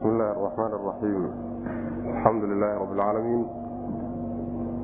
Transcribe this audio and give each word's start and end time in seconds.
bismi 0.00 0.12
illahi 0.12 0.30
araxmaan 0.30 0.72
araxiim 0.72 1.24
alxamdu 2.12 2.46
lilahi 2.50 2.74
rabi 2.82 2.94
lcaalamiin 2.96 3.42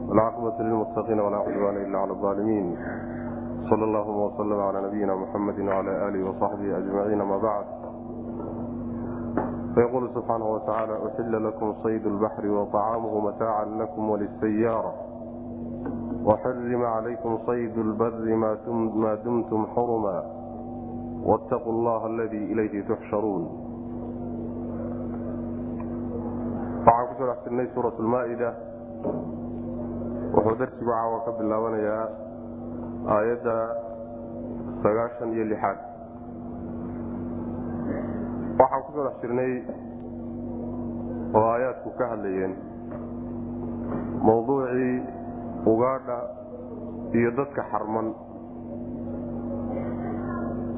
walcaaqibatu 0.08 0.62
lilmuttaqiina 0.66 1.22
walaa 1.26 1.44
cudwaana 1.46 1.80
ila 1.86 1.98
cala 2.00 2.14
alaalimiin 2.20 2.66
sal 3.68 3.80
allahuma 3.88 4.26
wslm 4.28 4.60
cala 4.60 4.80
nabiyina 4.86 5.16
muxamadi 5.16 5.62
wcala 5.62 5.92
alihi 6.06 6.24
wasaxbihi 6.28 6.74
ajmaciin 6.80 7.20
ama 7.20 7.38
bacd 7.46 7.68
fayqulu 9.74 10.12
subxaanahu 10.16 10.52
watacaala 10.52 11.00
uxila 11.08 11.38
lakum 11.48 11.74
sayd 11.82 12.04
lbaxri 12.16 12.50
waطacaamuhu 12.58 13.20
mataacan 13.28 13.78
lakum 13.78 14.10
walisayaara 14.10 14.92
waxurima 16.28 16.88
calaykum 16.96 17.38
sayd 17.46 17.76
lbari 17.90 18.36
maa 18.36 19.16
dumtum 19.24 19.66
xuruma 19.74 20.16
wاtaquu 21.30 21.68
allaha 21.76 22.06
aladii 22.12 22.50
ilayhi 22.52 22.84
tuxsharuun 22.90 23.66
waxaan 26.86 27.05
ku 27.16 27.22
soo 27.24 27.28
dhex 27.32 27.38
jirnay 27.44 27.66
suurat 27.74 27.96
lmaa-ida 28.04 28.50
wuxuu 30.36 30.56
darsigu 30.60 30.90
caawa 30.90 31.18
ka 31.24 31.30
bilaabanayaa 31.38 32.04
aayadda 33.14 33.54
sagaashan 34.84 35.32
iyo 35.36 35.44
lixaad. 35.52 35.78
Waxaan 38.60 38.82
ku 38.86 38.90
soo 38.94 39.04
dhex 39.08 39.16
jirnay 39.24 39.52
oo 41.36 41.44
aayaadku 41.52 41.88
ka 41.98 42.04
hadlayeen 42.12 42.52
mawduucii 44.26 44.96
ugaadha 45.72 46.18
iyo 47.18 47.30
dadka 47.38 47.62
xarman. 47.72 48.08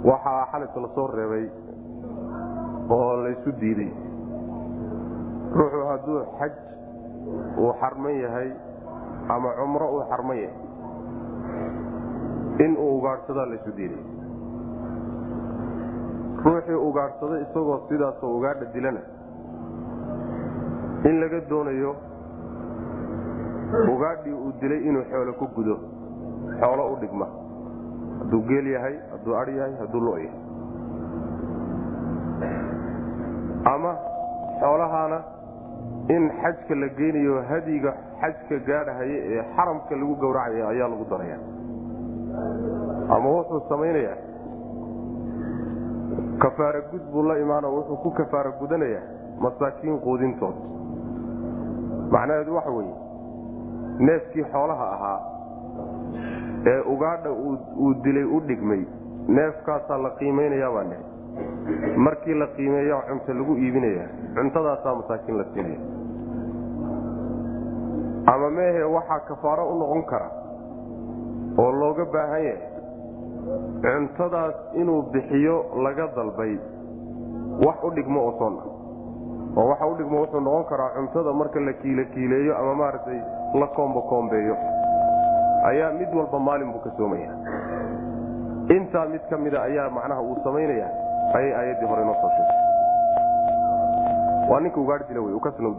Waxaa 0.08 0.46
xalisa 0.52 0.78
la 0.86 0.88
soo 0.94 1.06
reebay 1.18 1.44
oo 2.94 3.10
laysu 3.26 3.50
diiday 3.60 3.90
hadduu 5.98 6.22
xaj 6.38 6.52
uu 7.58 7.72
xarman 7.80 8.14
yahay 8.22 8.50
ama 9.34 9.48
cumro 9.58 9.86
uu 9.94 10.02
xarman 10.10 10.38
yahay 10.44 10.56
in 12.64 12.72
uu 12.76 12.90
ugaadhsadaa 12.98 13.46
laysu 13.50 13.72
diiday. 13.76 14.02
Ruuxii 16.44 16.74
ugaadhsado 16.88 17.36
isagoo 17.44 17.78
sidaasoo 17.88 18.30
ugaadha 18.38 18.66
dilana 18.74 19.00
in 21.10 21.20
laga 21.22 21.40
doonayo 21.50 21.92
ugaadhii 23.94 24.32
uu 24.44 24.52
dilay 24.60 24.80
inuu 24.88 25.04
xoolo 25.10 25.32
ku 25.40 25.46
gudo 25.56 25.76
xoolo 26.60 26.82
u 26.92 26.96
dhigma. 27.00 27.26
Hadduu 28.18 28.42
geel 28.48 28.66
yahay 28.74 28.94
hadduu 29.12 29.34
adh 29.40 29.50
yahay 29.58 29.74
hadduu 29.80 30.00
lo 30.06 30.16
yahay. 30.18 30.42
Ama 33.74 33.92
xoolahaana 34.60 35.18
in 36.16 36.30
xajka 36.42 36.74
la 36.82 36.88
geynayo 36.98 37.42
hadiga 37.50 37.92
xajka 38.20 38.56
gaadhahaya 38.68 39.18
ee 39.32 39.42
xaramka 39.56 39.96
lagu 40.00 40.14
gowracaya 40.22 40.68
ayaa 40.72 40.88
lagu 40.92 41.04
daraya. 41.10 41.38
Ama 43.16 43.28
wuxuu 43.36 43.60
samaynayaa. 43.68 44.16
Kafaara 46.38 46.80
gud 46.90 47.02
buu 47.12 47.22
la 47.28 47.38
imaano 47.38 47.68
wuxuu 47.76 47.96
ku 48.02 48.10
kafaara 48.10 48.50
gudanayaa 48.60 49.02
masaakiin 49.40 49.98
quudintood. 50.06 50.56
Macnaheedu 52.10 52.54
waxa 52.54 52.70
weeye 52.70 52.94
neefkii 53.98 54.44
xoolaha 54.52 54.86
ahaa 54.94 55.20
ee 56.66 56.80
ugaadha 56.92 57.30
uu 57.32 57.94
dilay 58.04 58.24
u 58.24 58.40
dhigmay 58.48 58.82
neefkaasaa 59.38 59.98
la 60.04 60.10
qiimaynayaa 60.18 60.70
baa 60.76 60.84
ne 60.90 60.96
markii 62.06 62.34
la 62.34 62.46
qiimeeya 62.56 62.96
cunto 63.08 63.34
lagu 63.40 63.56
iibinaya 63.64 64.06
cuntadaasaa 64.36 64.94
masaakiin 65.00 65.38
la 65.38 65.44
siinaya 65.52 65.80
ama 68.32 68.50
meehe 68.50 68.82
waxaa 68.96 69.20
kafaaro 69.28 69.68
u 69.72 69.78
noqon 69.78 70.02
kara 70.10 70.28
oo 71.58 71.70
looga 71.80 72.04
baahan 72.14 72.44
yahay 72.44 72.68
cuntadaas 73.82 74.54
inuu 74.74 75.02
bixiyo 75.12 75.56
laga 75.84 76.06
dalbay 76.16 76.58
wax 77.66 77.76
u 77.84 77.90
dhigmo 77.96 78.20
oo 78.26 78.32
soon 78.38 78.54
ah 78.62 78.66
oo 79.58 79.68
waxa 79.70 79.86
u 79.86 79.94
dhigmo 80.00 80.20
wuxuu 80.22 80.40
noqon 80.40 80.64
karaa 80.70 80.90
cuntada 80.96 81.32
marka 81.32 81.60
la 81.60 81.72
kiila 81.72 82.04
kiileeyo 82.14 82.58
ama 82.58 82.74
maaragtay 82.74 83.20
la 83.60 83.66
koombo 83.66 84.02
koombeeyo. 84.02 84.56
Ayaa 85.70 85.92
mid 85.92 86.14
walba 86.14 86.38
maalin 86.38 86.72
buu 86.72 86.82
ka 86.84 86.90
soomaya 86.96 87.32
intaa 88.76 89.06
mid 89.06 89.22
ka 89.30 89.36
mida 89.36 89.62
ayaa 89.62 89.90
macnaha 89.90 90.22
uu 90.22 90.36
samaynaya 90.44 90.88
ayay 91.34 91.52
aayaddii 91.60 91.88
hore 91.88 92.04
noo 92.04 92.16
soo 92.20 92.30
sheegay 92.36 92.60
waa 94.50 94.60
ninka 94.60 94.80
ugaadh 94.80 95.10
wey 95.10 95.34
u 95.34 95.40
kasna 95.40 95.68
u 95.68 95.74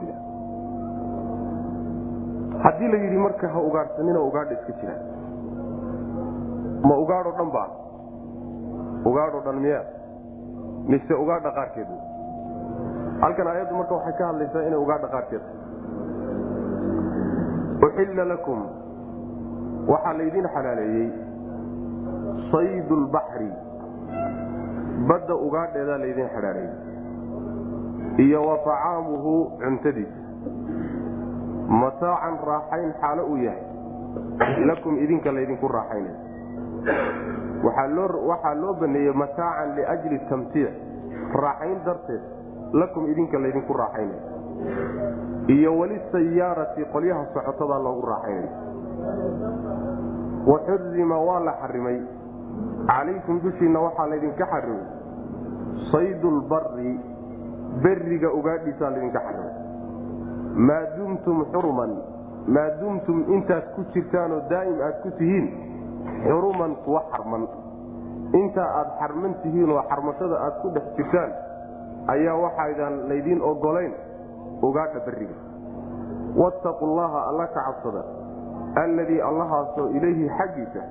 haddii 2.64 2.88
la 2.94 2.98
yidhi 3.04 3.18
marka 3.26 3.48
ha 3.54 3.60
ugaadhsanina 3.70 4.20
ugaadha 4.30 4.54
iska 4.58 4.74
jira. 4.82 4.96
Ma 6.88 6.96
ugaadho 7.04 7.32
dhan 7.38 7.50
baa? 7.56 7.70
Ugaadho 9.12 9.40
dhan 9.46 9.58
miya 9.66 9.82
mise 10.92 11.14
ugaadha 11.24 11.52
qaarkeed 11.58 11.90
halkan 13.22 13.48
aayaddu 13.54 13.76
marka 13.80 13.94
waxay 13.96 14.14
ka 14.20 14.28
hadlaysaa 14.32 14.64
inay 14.68 14.80
ugaadha 14.86 15.08
qaarkeed 15.16 15.44
uxilla 17.88 18.26
lakum. 18.34 18.60
Waxaa 19.92 20.14
laydin 20.20 20.48
xalaaleeyey. 20.54 21.10
Sayd 22.52 22.90
lbaxri 23.04 23.50
badda 25.10 25.36
ugaadheedaa 25.48 25.98
laydin 26.04 26.28
xidhaadhay 26.36 26.70
iyo 28.26 28.40
wa 28.48 28.56
acaamuhu 28.60 29.34
cuntadiisa 29.62 30.29
mataacan 31.70 32.36
raaxayn 32.50 32.92
xaalo 33.02 33.24
uu 33.30 33.38
yahay. 33.38 33.64
Lakum 34.66 34.98
idinka 34.98 35.32
laydinku 35.32 35.68
raaxaynay 35.68 36.16
waxaa 37.64 38.56
loo 38.62 38.74
baneeyey 38.82 39.14
mataacan 39.14 39.76
liajli 39.76 40.20
tamtiic. 40.30 40.74
Raaxayn 41.34 41.80
darteed 41.86 42.22
lakum 42.74 43.06
idinka 43.12 43.38
laydinku 43.42 43.74
raaxaynay 43.74 44.20
iyo 45.50 45.72
walisayaarati 45.80 46.86
qolyaha 46.94 47.26
socotadaa 47.34 47.80
loogu 47.86 48.06
raaxaynay 48.08 48.50
waxurima 50.48 51.18
waa 51.28 51.40
la 51.48 51.54
xarimay 51.62 51.98
calaykum 52.88 53.40
dushiinna 53.44 53.80
waxaa 53.86 54.08
laydinka 54.10 54.46
xarimay 54.46 54.86
saydulbari 55.92 56.94
beriga 57.84 58.30
ugaadhiisaa 58.40 58.90
laydinka 58.94 59.20
xarimay 59.26 59.49
maa 60.68 60.84
dumtum 60.98 61.46
xuruman 61.52 61.92
maa 62.56 62.70
dumtum 62.82 63.18
intaad 63.36 63.66
ku 63.76 63.82
jirtaanoo 63.94 64.42
daa'im 64.50 64.78
aad 64.88 64.98
ku 65.04 65.10
tihiin? 65.20 65.48
Xuruman 66.28 66.76
kuwa 66.86 67.02
xarman. 67.12 67.44
Intaa 68.40 68.70
aad 68.80 68.90
xarman 69.00 69.34
tihiin 69.44 69.70
oo 69.72 69.84
xarmashada 69.90 70.36
aad 70.46 70.56
ku 70.62 70.68
dhex 70.76 70.86
jirtaan 70.98 71.32
ayaa 72.14 72.36
waxaydaan 72.44 72.96
laydiin 73.10 73.42
ogolayn 73.52 73.94
ugaadha 74.68 75.00
beriga 75.06 75.36
wattaqu 76.42 76.86
llaha 76.98 77.20
alla 77.30 77.46
ka 77.54 77.62
cabsada 77.68 78.02
alladii 78.84 79.22
allahaasoo 79.30 79.88
ilayhi 79.98 80.30
xaggiisa 80.38 80.82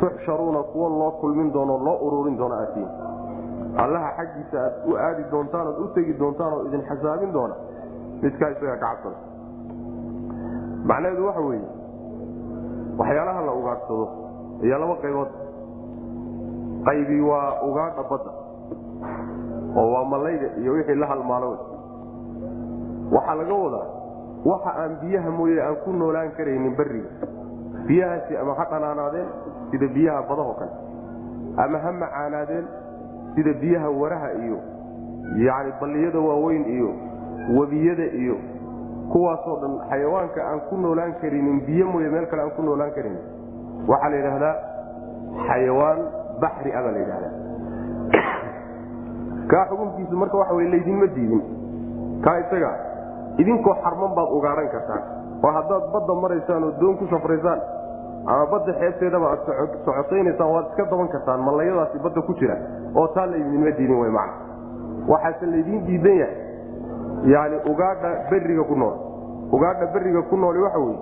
tuxsharuuna 0.00 0.62
kuwa 0.72 0.88
loo 0.88 1.10
kulmin 1.20 1.52
doono 1.52 1.78
loo 1.86 1.96
ururin 2.06 2.36
doono 2.38 2.54
aadtiin 2.54 2.88
allaha 3.84 4.10
xaggiisa 4.18 4.56
aad 4.66 4.74
u 4.90 4.96
aadi 5.06 5.22
doontaan 5.30 5.66
ood 5.66 5.78
u 5.84 5.88
tegi 5.94 6.14
doontaan 6.18 6.52
oo 6.52 6.62
idin 6.68 6.82
xasaabin 6.90 7.32
doona 7.32 7.54
midkaa 8.22 8.50
isagaa 8.54 8.76
ka 8.76 8.86
cabsada 8.86 9.16
macnaheedu 10.90 11.26
waxa 11.28 11.40
weeye 11.48 11.68
waxyaalaha 13.00 13.40
la 13.48 13.52
ugaadhsado 13.60 14.06
ayaa 14.64 14.78
laba 14.82 14.96
qaybood. 15.04 15.30
Qaybi 16.86 17.16
waa 17.30 17.60
ugaadha 17.68 18.02
badda 18.10 18.32
oo 19.80 19.86
waa 19.94 20.04
mallayda 20.12 20.48
iyo 20.62 20.72
wixii 20.72 20.94
la 21.02 21.06
halmaalo 21.06 21.50
waxaa 23.14 23.34
laga 23.40 23.54
wadaa 23.64 23.86
waxa 24.50 24.70
aan 24.82 24.92
biyaha 25.02 25.30
mooye 25.38 25.58
aan 25.66 25.76
ku 25.84 25.90
noolaan 25.92 26.30
karaynin 26.38 26.74
beriga 26.78 27.10
biyahaasi 27.88 28.36
ama 28.42 28.54
ha 28.58 28.64
dhanaanaadeen 28.70 29.28
sida 29.70 29.86
biyaha 29.96 30.22
badahoo 30.30 30.54
kale 30.60 30.72
ama 31.64 31.78
ha 31.84 31.92
macaanaadeen 32.02 32.66
sida 33.34 33.52
biyaha 33.62 33.88
waraha 34.00 34.30
iyo 34.44 34.58
yani 35.46 35.70
balliyada 35.80 36.20
waaweyn 36.28 36.64
iyo 36.76 36.90
webiyada 37.58 38.06
iyo 38.22 38.36
kuwaasoo 39.12 39.56
dhan 39.60 39.74
xayawaanka 39.90 40.40
aan 40.50 40.60
ku 40.70 40.76
noolaan 40.76 41.14
karinin 41.20 41.60
biyo 41.66 41.86
mooye 41.86 42.08
meel 42.08 42.26
kale 42.26 42.42
aan 42.42 42.50
ku 42.56 42.62
noolaan 42.62 42.90
karinin 42.96 43.22
waxaa 43.88 44.10
la 44.10 44.16
yidhaahdaa 44.16 44.56
xayawaan 45.46 46.00
baxri 46.40 46.72
a 46.72 46.82
baa 46.82 46.92
la 46.96 46.98
yidhahdaa 47.04 47.34
kaa 49.50 49.64
xukunkiisu 49.70 50.16
marka 50.16 50.36
waxa 50.38 50.54
wey 50.54 50.68
laydinma 50.74 51.06
diidin. 51.14 51.42
Kaa 52.24 52.36
isaga 52.38 52.70
idinkoo 53.38 53.74
xarman 53.82 54.14
baad 54.14 54.30
ugaadhan 54.36 54.68
kartaan 54.68 55.02
oo 55.42 55.52
haddaad 55.56 55.84
badda 55.92 56.14
maraysaan 56.22 56.64
oo 56.64 56.72
doon 56.80 56.96
ku 56.98 57.06
safraysaan 57.10 57.60
ama 58.26 58.46
badda 58.52 58.72
xeebteedaba 58.80 59.30
aad 59.30 59.40
socotaynasaan 59.84 60.50
waad 60.54 60.66
iska 60.70 60.84
daban 60.90 61.08
kartaan 61.14 61.40
mallayadaasi 61.48 62.02
badda 62.06 62.22
ku 62.28 62.34
jira 62.40 62.56
oo 62.94 63.06
taa 63.14 63.26
laydinma 63.30 63.70
diidin 63.78 64.00
w 64.02 64.10
man 64.18 64.30
waxaase 65.12 65.46
laydiin 65.52 65.86
diidan 65.86 66.18
yahay 66.22 66.47
yani 67.24 67.56
ugaadha 67.70 68.10
beriga 68.30 68.62
ku 68.64 68.74
nool. 68.76 68.96
Ugaadha 69.52 69.86
beriga 69.94 70.22
ku 70.22 70.36
nooli 70.36 70.58
waxa 70.58 70.78
weye 70.78 70.98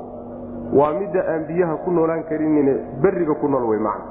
waa 0.73 0.93
midda 0.99 1.21
aan 1.29 1.45
biyaha 1.47 1.77
ku 1.85 1.91
noolaan 1.91 2.23
karinine 2.25 2.75
beriga 3.03 3.35
ku 3.35 3.49
nool 3.49 3.65
wey 3.69 3.79
macna. 3.79 4.05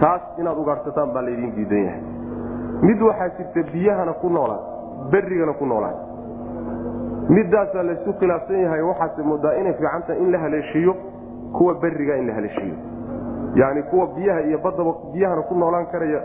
Taas 0.00 0.22
inaad 0.38 0.58
ugaadhsataan 0.58 1.12
baa 1.14 1.22
laydin 1.22 1.52
diidan 1.56 1.84
yahay. 1.84 2.02
Mid 2.82 3.02
waxaa 3.02 3.28
jirta 3.38 3.62
biyahana 3.72 4.12
ku 4.12 4.28
noolaan 4.28 4.60
berigana 5.10 5.52
ku 5.52 5.66
noolaan. 5.66 5.94
Midaasaa 7.28 7.82
laysu 7.82 8.12
khilaafsan 8.20 8.60
yahay 8.62 8.82
waxaase 8.82 9.22
moodaa 9.22 9.54
inay 9.60 9.72
fiicantahay 9.72 10.18
in 10.22 10.30
la 10.32 10.38
haleeshiiyo 10.38 10.94
kuwa 11.52 11.74
beriga 11.74 12.16
in 12.16 12.26
la 12.26 12.34
haleeshiiyo. 12.34 12.76
Yani 13.54 13.82
kuwa 13.82 14.06
biyaha 14.06 14.40
iyo 14.40 14.58
badaba 14.58 14.92
biyahana 15.12 15.42
ku 15.42 15.54
noolaan 15.54 15.86
karaya 15.86 16.20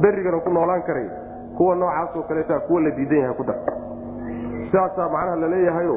berigana 0.00 0.38
ku 0.40 0.50
noolaan 0.50 0.82
karaya 0.82 1.10
kuwa 1.56 1.74
noocaasoo 1.74 2.22
kaleeta 2.22 2.60
kuwa 2.60 2.80
la 2.80 2.90
diidan 2.90 3.18
yahay 3.18 3.34
ku 3.36 3.44
dar 3.44 3.56
sidaasaa 4.70 5.08
macnaha 5.14 5.36
laleeyahayo 5.42 5.96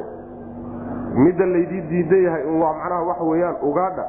midda 1.26 1.46
laydii 1.54 1.82
diidan 1.92 2.24
yahay 2.28 2.44
waa 2.62 2.74
macnaha 2.80 3.04
waxa 3.10 3.24
weyaan 3.32 3.56
ugaadha 3.70 4.06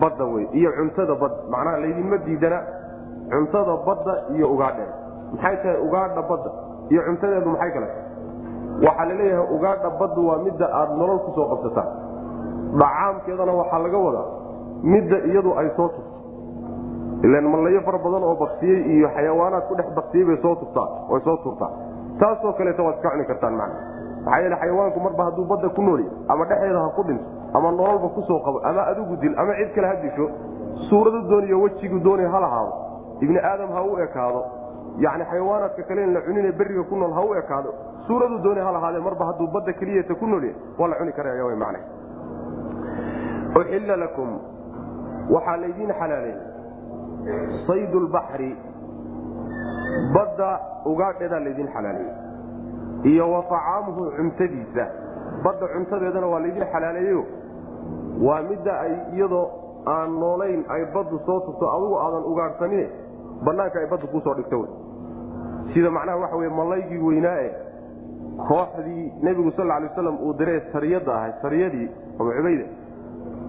badda 0.00 0.24
wey 0.34 0.44
iyo 0.60 0.70
cuntada 0.78 1.14
badda 1.22 1.36
macnaha 1.54 1.76
laydinma 1.84 2.16
diidana 2.26 2.58
cuntada 3.32 3.74
badda 3.86 4.14
iyo 4.36 4.46
ugaadheeda 4.54 4.94
maxay 5.32 5.56
tahay 5.62 5.78
ugaadha 5.86 6.22
badda 6.30 6.50
iyo 6.92 7.00
cuntadeedu 7.06 7.50
maxay 7.54 7.70
kale? 7.76 7.88
Waxaa 8.86 9.04
la 9.10 9.14
leeyahay 9.20 9.46
ugaadha 9.56 9.90
baddu 10.00 10.20
waa 10.28 10.38
midda 10.46 10.66
aada 10.78 10.94
nolol 11.00 11.18
ku 11.26 11.30
soo 11.36 11.46
qabsataan 11.52 11.88
dhacaamkeedana 12.80 13.52
waxaa 13.60 13.78
laga 13.84 13.98
wadaa 14.06 14.26
midda 14.92 15.16
iyadu 15.30 15.50
ay 15.60 15.68
soo 15.76 15.88
tufto. 15.88 16.14
Ilan 17.26 17.44
mallayo 17.52 17.80
fara 17.86 17.98
badan 18.04 18.22
oo 18.28 18.34
baktiyey 18.42 18.80
iyo 18.96 19.08
xayawaanaad 19.16 19.64
ku 19.68 19.74
dhex 19.78 19.88
baktiyey 19.98 20.24
bay 20.28 20.36
soo 20.44 20.54
tuftaan 20.62 20.88
way 21.10 21.20
soo 21.26 21.36
turtaan 21.44 21.72
taasoo 22.20 22.52
kaleeta 22.58 22.82
waad 22.86 22.96
iska 22.96 23.10
cuni 23.14 23.24
kartaan 23.30 23.54
macna 23.56 23.80
maxaa 24.26 24.40
yeele 24.42 24.56
xayawaanku 24.62 25.00
marba 25.06 25.24
hadduu 25.28 25.44
badda 25.52 25.68
ku 25.76 25.82
nooli 25.82 26.06
ama 26.28 26.44
dhexeeda 26.50 26.80
ha 26.84 26.88
ku 26.96 27.02
dhinto 27.08 27.24
ama 27.54 27.70
nololba 27.70 28.08
ku 28.16 28.22
soo 28.28 28.40
qabo 28.46 28.58
ama 28.70 28.82
adigu 28.90 29.16
dil 29.22 29.34
ama 29.42 29.52
cid 29.60 29.70
kale 29.74 29.86
ha 29.86 29.94
disho 30.04 30.26
suuradu 30.88 31.20
dooniyo 31.30 31.60
wejigu 31.64 31.98
doonay 32.06 32.26
ha 32.34 32.40
lahaado 32.44 32.72
ibni 33.24 33.38
aadam 33.50 33.70
ha 33.76 33.82
u 33.82 33.98
ekaado 34.06 34.42
yani 35.04 35.24
xayawaanaadka 35.30 35.82
kale 35.88 36.06
la 36.16 36.20
cunine 36.26 36.52
beriga 36.52 36.82
ku 36.90 36.96
nool 36.96 37.12
ha 37.18 37.22
u 37.28 37.34
ekaado 37.42 37.70
suuradu 38.06 38.38
doonay 38.44 38.64
ha 38.64 38.72
lahaadee 38.76 39.02
marba 39.08 39.24
hadduu 39.30 39.46
badda 39.54 39.72
keliyata 39.72 40.14
ku 40.14 40.26
noolya 40.26 40.52
waa 40.78 40.88
la 40.88 40.96
cuni 41.00 41.12
karaya 41.12 41.44
w 41.44 41.56
man 41.56 41.76
uxilla 43.60 43.96
lakum 43.96 44.30
waxaa 45.34 45.56
laydiin 45.56 45.92
xalaaleeyey 46.00 46.38
sayd 47.66 47.94
lbaxri 48.06 48.50
badda 50.14 50.50
ugaadheedaa 50.92 51.40
laydin 51.46 51.68
xalaaleeyey 51.74 52.25
iyo 53.04 53.30
wa 53.32 53.38
acaamuhu 53.44 54.10
cuntadiisa. 54.16 54.86
Badda 55.44 55.66
cuntadeedana 55.74 56.26
waa 56.26 56.40
laydin 56.40 56.64
xalaaleeyeyo 56.72 57.24
waa 58.26 58.42
midda 58.42 58.80
ay 58.80 58.92
iyadoo 59.16 59.46
aan 59.86 60.10
noolayn 60.20 60.64
ay 60.68 60.84
baddu 60.94 61.18
soo 61.26 61.40
tufto 61.40 61.70
adugu 61.70 61.96
aadan 61.98 62.24
ugaadhsanine 62.24 62.86
banaanka 63.44 63.78
ay 63.78 63.86
badda 63.86 64.06
kuusoo 64.06 64.34
dhigto 64.34 64.60
wy 64.60 64.68
sida 65.74 65.90
macnaha 65.90 66.18
waxa 66.18 66.36
wey 66.36 66.48
malaygii 66.48 66.98
weynaae 66.98 67.50
kooxdii 68.48 69.12
nebigu 69.22 69.50
sal 69.56 69.66
lay 69.66 69.82
waslam 69.88 70.18
uu 70.22 70.32
diree 70.38 70.60
sariyadda 70.72 71.14
ahay 71.14 71.32
sariyadii 71.42 71.88
abu 72.20 72.30
cubayde 72.38 72.66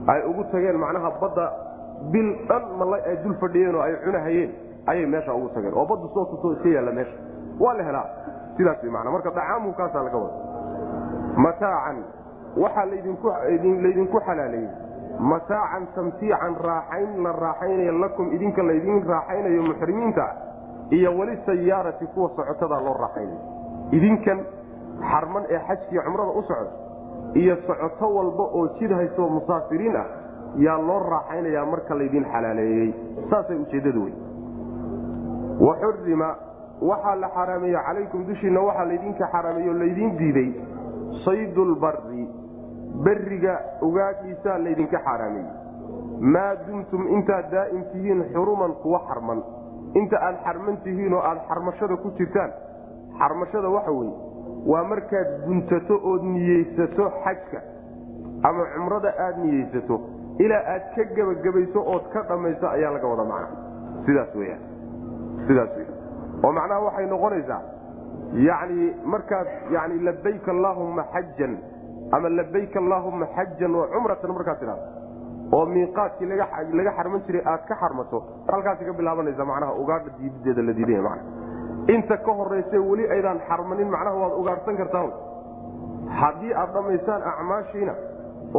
ay 0.07 0.21
ugu 0.29 0.43
tageen 0.51 0.77
macnaha 0.77 1.11
badda 1.21 1.51
bil 2.11 2.29
dhan 2.49 2.63
malay 2.79 3.01
ay 3.09 3.17
dul 3.23 3.33
fadhiyeen 3.41 3.75
oo 3.75 3.81
ay 3.81 3.95
cunahayeen 4.05 4.51
ayay 4.87 5.05
meesha 5.05 5.33
ugu 5.33 5.49
tageen. 5.55 5.73
Oo 5.73 5.85
baddu 5.85 6.07
soo 6.13 6.25
tuto 6.25 6.53
iska 6.53 6.69
yaalla 6.69 6.91
meesha. 6.91 7.15
Waa 7.59 7.73
la 7.73 7.83
helaa 7.83 8.05
sidaas 8.57 8.83
w 8.83 8.91
mana 8.91 9.11
marka 9.11 9.29
dacaamu 9.37 9.73
kaasaa 9.79 10.03
laga 10.07 10.17
wada 10.17 10.37
mataacan 11.45 11.97
waxaa 12.63 12.85
laydinku 12.85 14.19
xalaaleeyey. 14.27 14.69
Mataacan 15.31 15.87
tamtiican 15.95 16.55
raaxayn 16.67 17.23
la 17.23 17.31
raaxaynayo 17.31 17.91
lakum 18.03 18.27
idinka 18.35 18.61
laydin 18.69 19.03
raaxaynayo 19.11 19.61
muxrimiinta 19.69 20.25
iyo 20.97 21.09
weli 21.17 21.37
sayaarati 21.45 22.05
kuwa 22.13 22.29
socotada 22.35 22.79
loo 22.85 22.93
raaxaynayo. 23.03 23.39
Idinkan 23.91 24.39
xarman 25.11 25.43
ee 25.49 25.59
xajkiiyo 25.67 26.01
cumrada 26.05 26.31
u 26.31 26.41
socda 26.49 26.71
iyo 27.41 27.55
socoto 27.67 28.05
walba 28.15 28.43
oo 28.43 28.67
jid 28.79 28.91
haystoo 28.91 29.29
musaafiriin 29.29 29.95
ah 29.95 30.05
yaa 30.65 30.77
loo 30.87 30.99
raaxaynayaa 31.13 31.65
marka 31.65 31.95
laydin 31.99 32.25
xalaaleeyey. 32.33 32.89
Saasay 33.29 33.57
ujeeddadu 33.63 34.03
wey 34.05 34.13
waxaa 36.81 37.15
la 37.15 37.29
xaraameeye 37.35 37.79
calaykum 37.87 38.25
dushiinna 38.27 38.61
waxaa 38.69 38.85
laydinka 38.91 39.27
xaraameeye 39.35 39.69
oo 39.69 39.79
laydiin 39.83 40.17
diiday 40.19 40.49
saydulbari 41.25 42.27
beriga 43.05 43.53
ugaadhiisaa 43.87 44.57
laydinka 44.65 44.99
xaaraameeyey 45.05 45.53
maa 46.35 46.51
dumtum 46.67 47.07
intaad 47.15 47.51
daa'im 47.51 47.83
tihiin 47.91 48.23
xuruman 48.33 48.73
kuwa 48.83 48.99
xarman. 49.07 49.43
Inta 49.99 50.17
aad 50.27 50.37
xarman 50.45 50.77
tihiin 50.83 51.13
oo 51.13 51.21
aad 51.29 51.39
xarmashada 51.49 51.95
ku 52.03 52.09
jirtaan 52.17 52.51
xarmashada 53.19 53.69
waxa 53.75 53.91
weye 53.91 54.13
waa 54.71 54.83
markaad 54.83 55.27
guntato 55.45 55.95
ood 56.11 56.23
niyeysato 56.33 57.05
xajka 57.23 57.59
ama 58.49 58.63
cumrada 58.75 59.13
aad 59.25 59.37
niyeysato 59.43 59.95
ilaa 60.45 60.63
aad 60.73 60.83
ka 60.95 61.03
gebagabayso 61.15 61.79
ood 61.95 62.05
ka 62.13 62.21
dhammayso 62.29 62.67
ayaa 62.69 62.91
laga 62.95 63.07
wada 63.13 63.23
macna 63.23 63.47
sidaas 64.05 64.35
weyaan 64.35 64.63
sidaas 65.47 65.71
weya 65.77 65.86
oo 66.45 66.51
macnaha 66.57 66.79
waxay 66.87 67.05
noqonaysaa 67.13 67.61
yacni 68.47 68.85
markaad 69.13 69.47
yani 69.75 69.95
labayk 70.07 70.47
allaahumma 70.55 71.03
xajan 71.13 71.53
ama 72.15 72.29
labayk 72.39 72.75
allaahumma 72.83 73.25
xajan 73.37 73.71
wa 73.79 73.85
cumratan 73.93 74.31
markaad 74.37 74.59
tidhahdo 74.59 74.85
oo 75.57 75.65
miiqaadkii 75.73 76.27
laga 76.79 76.91
xarman 76.97 77.21
jiray 77.27 77.43
aad 77.51 77.63
ka 77.69 77.75
xarmato 77.81 78.17
halkaasi 78.51 78.85
ka 78.89 78.93
bilaabanaysa 78.99 79.45
macnaha 79.51 79.73
ugaadha 79.81 80.09
diidadeeda 80.19 80.61
la 80.69 80.73
diidaya 80.79 81.01
mana 81.07 81.21
inta 81.95 82.17
ka 82.25 82.31
horayse 82.39 82.77
weli 82.89 83.05
aydaan 83.15 83.39
xarmanin 83.49 83.89
macnaha 83.95 84.15
waad 84.23 84.33
ugaadhsan 84.41 84.77
kartaan 84.81 85.11
haddii 86.19 86.53
aad 86.61 86.73
dhammaysaan 86.77 87.21
acmaashiina 87.31 87.93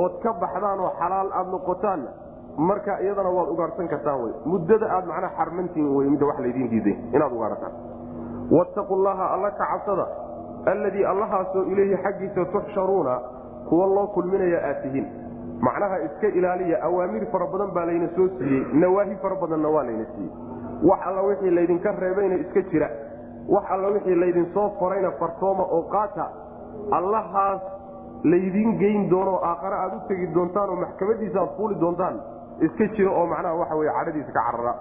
ood 0.03 0.15
ka 0.25 0.33
baxdaan 0.43 0.81
oo 0.87 0.93
xalaal 1.01 1.31
aad 1.41 1.49
noqotaanna 1.57 2.11
marka 2.59 3.01
iyadana 3.03 3.31
waad 3.31 3.49
ugaadhsan 3.55 3.89
kartaan 3.89 4.21
wy 4.25 4.31
muddada 4.45 4.87
aad 4.97 5.07
macnaha 5.07 5.35
xarmantihin 5.39 5.89
wy 5.97 6.09
midda 6.11 6.27
wax 6.27 6.39
laydiin 6.45 6.69
diiday. 6.71 6.97
Inaad 7.15 7.33
ugaadhataan 7.33 7.73
wattaqu 8.51 8.95
llaha 9.05 9.25
alla 9.35 9.51
ka 9.51 9.67
cabsada 9.73 10.07
alladii 10.73 11.05
allahaasoo 11.05 11.63
ilayhi 11.73 11.97
xaggiisa 12.05 12.45
tuxsharuuna 12.53 13.15
kuwa 13.69 13.87
loo 13.87 14.07
kulminaya 14.07 14.59
aad 14.69 14.83
tihiin. 14.83 15.07
Macnaha 15.61 15.99
iska 16.07 16.27
ilaaliya 16.39 16.83
awaamir 16.83 17.27
fara 17.33 17.47
badan 17.47 17.71
baa 17.75 17.85
layna 17.87 18.09
soo 18.17 18.29
siiyey 18.39 18.65
nawaahi 18.73 19.17
fara 19.23 19.37
badanna 19.37 19.69
waa 19.69 19.85
layna 19.85 20.05
siiyey. 20.15 20.33
Wax 20.89 21.01
alla 21.07 21.23
wixii 21.23 21.51
laydinka 21.51 21.93
reebayna 21.93 22.35
iska 22.35 22.63
jira. 22.71 22.89
Wax 23.49 23.65
alla 23.71 23.89
wixii 23.89 24.15
laydinsoo 24.15 24.71
farayna 24.81 25.11
fartooma 25.21 25.63
oo 25.77 25.83
qaata 25.95 26.27
allahaas 26.99 27.61
laydiin 28.25 28.79
geyn 28.79 29.11
doonoo 29.11 29.39
aakhare 29.51 29.77
aad 29.77 29.95
u 29.97 30.01
tegi 30.09 30.27
doontaan 30.35 30.71
oo 30.71 30.77
maxkamadiisa 30.77 31.41
aad 31.41 31.57
fuuli 31.57 31.75
doontaan 31.81 32.21
iska 32.67 32.85
jira 32.97 33.11
oo 33.19 33.27
macnaha 33.33 33.55
waxa 33.61 33.75
wey 33.81 33.89
cadhadiisa 33.99 34.33
ka 34.37 34.41
carara. 34.51 34.75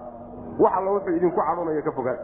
Wax 0.59 0.73
alla 0.77 0.91
wuxuu 0.95 1.15
idinku 1.17 1.39
cadhonaya 1.47 1.81
ka 1.87 1.91
fogaan 1.97 2.19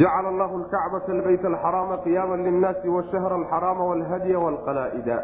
jacala 0.00 0.28
allahu 0.32 0.54
lkacbata 0.62 1.12
albayt 1.12 1.44
alxaraama 1.44 1.96
qiyaama 2.04 2.36
linnaasi 2.46 2.88
washahra 2.96 3.34
alxaraama 3.40 3.84
walhadya 3.90 4.38
walqalaa'ida 4.44 5.16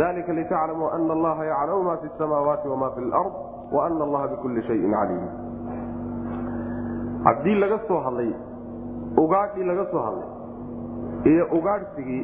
dalika 0.00 0.32
litaclamuu 0.38 0.88
ana 0.96 1.12
allaha 1.16 1.44
yaclamu 1.52 1.82
ma 1.88 1.94
fi 2.02 2.08
samaawaati 2.18 2.68
wama 2.72 2.88
fi 2.96 3.00
lard 3.12 3.32
waana 3.76 4.04
allaha 4.06 4.26
bikulli 4.32 4.62
shayin 4.68 4.92
caliim. 4.98 5.24
Haddii 7.24 7.54
laga 7.62 7.78
soo 7.88 8.00
hadlay 8.06 8.30
ugaadhii 9.24 9.64
laga 9.70 9.84
soo 9.92 10.02
hadlay 10.06 10.28
iyo 11.32 11.44
ugaadhsigii 11.58 12.22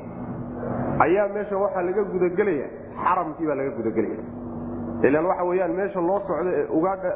ayaa 1.07 1.29
meesha 1.35 1.57
waxaa 1.65 1.83
laga 1.89 2.03
gudagelaya 2.13 2.67
xaramkii 3.05 3.47
baa 3.51 3.55
laga 3.61 3.71
gudagelaya 3.79 4.23
ilan 5.03 5.27
waxa 5.27 5.45
weyaan 5.45 5.73
meesha 5.79 6.01
loo 6.01 6.21
socdo 6.27 6.51
ee 6.51 6.67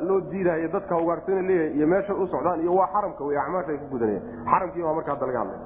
loo 0.09 0.21
diidayo 0.31 0.69
dadka 0.75 0.97
ugaadhsana 1.03 1.43
leeyahay 1.49 1.77
iyo 1.77 1.87
meeshay 1.87 2.17
u 2.17 2.27
socdaan 2.27 2.61
iyo 2.61 2.75
waa 2.79 2.87
xaramka 2.95 3.25
wey 3.25 3.39
acmaasha 3.39 3.73
ku 3.83 3.87
gudanayaan 3.93 4.23
xaramkii 4.51 4.83
baa 4.87 4.95
marka 4.99 5.11
hadda 5.13 5.27
laga 5.27 5.39
hadlay. 5.43 5.61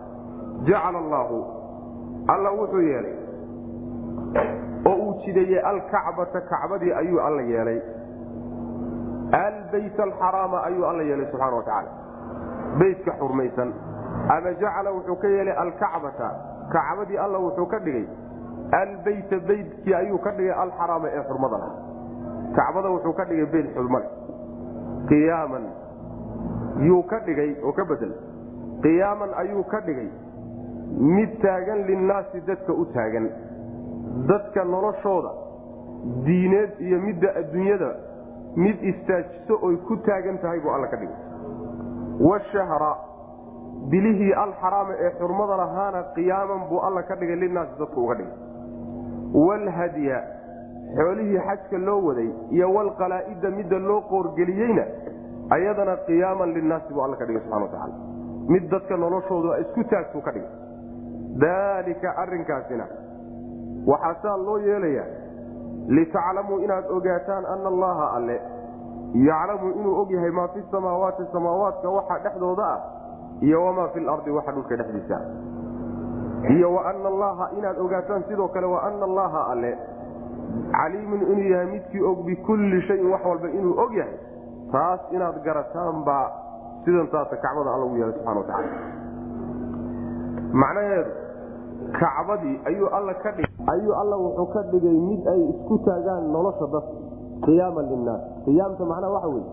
Jacala 0.69 0.99
allaahu 1.05 1.37
alla 2.35 2.51
wuxuu 2.59 2.81
yeelay. 2.91 3.15
Oo 4.89 4.95
uu 5.05 5.15
jideeyey 5.25 5.61
alkacbata 5.61 6.41
kacbadii 6.41 6.93
ayuu 7.01 7.21
alla 7.21 7.43
yeelay. 7.43 7.81
Albayt 9.33 10.01
alxaraama 10.01 10.59
ayuu 10.69 10.85
alla 10.91 11.03
yeelay 11.03 11.27
subxana 11.31 11.57
watacaala 11.57 11.91
beytka 12.81 13.13
xurmaysan. 13.21 13.71
Ama 14.35 14.53
jacala 14.63 14.91
wuxuu 14.97 15.17
ka 15.23 15.29
yeelay 15.29 15.57
alkacbata 15.65 16.29
kacbadii 16.73 17.19
alla 17.19 17.39
wuxuu 17.39 17.67
ka 17.67 17.79
dhigay. 17.79 18.07
Albeyta 18.73 19.37
beytkii 19.49 19.95
ayuu 19.95 20.19
ka 20.19 20.31
dhigay 20.31 20.55
alxaraama 20.65 21.09
ee 21.17 21.23
xurmada 21.29 21.59
lah 21.59 21.71
kacbada 22.57 22.89
wuxuu 22.95 23.13
ka 23.19 23.25
dhigay 23.31 23.47
beyt 23.55 23.69
xurmale 23.75 24.09
qiyaaman 25.09 25.65
yuu 26.89 27.03
ka 27.11 27.19
dhigay 27.27 27.51
oo 27.63 27.73
ka 27.73 27.85
bedel. 27.91 28.13
Qiyaaman 28.85 29.31
ayuu 29.43 29.65
ka 29.73 29.81
dhigay 29.87 30.09
mid 31.17 31.31
taagan 31.43 31.87
linnaasi 31.89 32.41
dadka 32.47 32.73
u 32.73 32.85
taagan. 32.95 33.29
Dadka 34.29 34.65
noloshooda 34.65 35.33
diineed 36.27 36.81
iyo 36.81 36.99
midda 37.07 37.29
adduunyada 37.41 37.91
mid 38.57 38.83
istaajiso 38.91 39.59
oy 39.63 39.77
ku 39.89 39.97
taagan 40.09 40.39
tahay 40.43 40.61
buu 40.61 40.73
alla 40.77 40.87
ka 40.93 40.97
dhigay. 40.97 41.17
Washahra 42.29 42.93
bilihii 43.91 44.33
alxaraama 44.45 44.95
ee 45.07 45.11
xurmada 45.19 45.57
lahaana 45.63 46.03
qiyaaman 46.17 46.69
buu 46.71 46.81
alla 46.89 47.03
ka 47.03 47.15
dhigay 47.21 47.37
linaasi 47.45 47.79
dadku 47.81 48.05
uga 48.05 48.15
dhigay. 48.15 48.35
Waalhadya 49.47 50.19
xoolihii 50.99 51.41
xajka 51.49 51.79
loo 51.87 52.01
waday 52.09 52.29
iyo 52.57 52.67
walqalaa'ida 52.77 53.51
midda 53.59 53.79
loo 53.89 54.01
qoorgeliyeyna 54.11 54.85
ayadana 55.57 55.95
qiyaaman 56.07 56.55
linaasi 56.57 56.95
buu 56.95 57.03
alla 57.07 57.17
ka 57.21 57.25
dhigay 57.29 57.43
subxana 57.43 57.65
watacaala 57.67 57.95
mid 58.55 58.65
dadka 58.75 58.97
noloshoodu 59.05 59.49
isku 59.63 59.85
taagtuu 59.93 60.21
ka 60.27 60.31
dhigay. 60.37 60.51
Daalika 61.45 62.09
arrinkaasina 62.23 62.85
waxaa 63.91 64.15
saa 64.23 64.37
loo 64.47 64.59
yeelayaa 64.67 65.09
litaclamuu 65.97 66.59
inaad 66.67 66.87
ogaataan 66.99 67.45
ana 67.55 67.69
allaha 67.73 68.07
alle 68.19 68.37
yaclamu 69.29 69.67
inuu 69.81 69.95
og 70.03 70.11
yahay 70.17 70.31
maa 70.39 70.49
fi 70.55 70.63
samaawaati 70.71 71.25
samaawaadka 71.33 71.89
waxa 71.97 72.19
dhexdooda 72.25 72.65
ah 72.75 72.81
iyo 73.49 73.65
wamaa 73.65 73.89
fi 73.95 74.01
lardi 74.09 74.31
waxa 74.39 74.53
dhulka 74.57 74.77
dhexdiisa 74.81 75.19
iyo 76.55 76.69
waana 76.75 77.09
allaha 77.13 77.51
inaad 77.59 77.79
ogaataan 77.85 78.25
sidoo 78.29 78.49
kale 78.49 78.67
waana 78.75 79.05
allaha 79.11 79.41
alle 79.53 79.71
caliimun 80.73 81.21
inuu 81.33 81.49
yahay 81.53 81.67
midkii 81.75 82.03
og 82.11 82.25
bikulli 82.27 82.83
shayin 82.89 83.11
wax 83.13 83.23
walba 83.25 83.49
inuu 83.49 83.75
og 83.85 83.93
yahay 83.95 84.19
taas 84.73 85.01
inaad 85.13 85.43
garataan 85.45 86.05
baa 86.05 86.27
sidan 86.85 87.09
kacbada 87.11 87.71
alla 87.75 87.87
yeelay 87.99 88.15
subxana 88.15 88.41
watacaala 88.41 88.71
macnaheedu 90.63 91.11
kacbadii 92.01 92.61
ayuu 92.65 92.89
alla 92.99 93.15
ka 93.15 93.31
ayuu 93.73 93.95
alla 93.95 94.17
wuxuu 94.17 94.47
ka 94.55 94.63
dhigay 94.73 94.97
mid 95.09 95.23
ay 95.29 95.41
isku 95.51 95.79
taagaan 95.87 96.33
nolosha 96.33 96.67
dadka 96.73 96.95
qiyaaman 97.45 97.87
linnaas. 97.91 98.23
Qiyaamta 98.45 98.85
macnaha 98.85 99.13
waxa 99.13 99.29
weye 99.29 99.47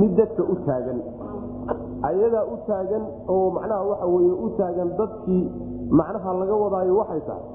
mid 0.00 0.12
dadka 0.16 0.42
u 0.42 0.54
taagan 0.66 0.98
ayadaa 2.08 2.44
u 2.44 2.56
taagan 2.66 3.04
oo 3.28 3.50
macnaha 3.50 3.82
waxa 3.90 4.06
weye 4.06 4.32
u 4.32 4.48
taagan 4.58 4.88
dadkii 4.98 5.44
macnaha 5.90 6.30
laga 6.40 6.54
wadaayo 6.64 6.94
waxay 7.00 7.20
tahay 7.28 7.46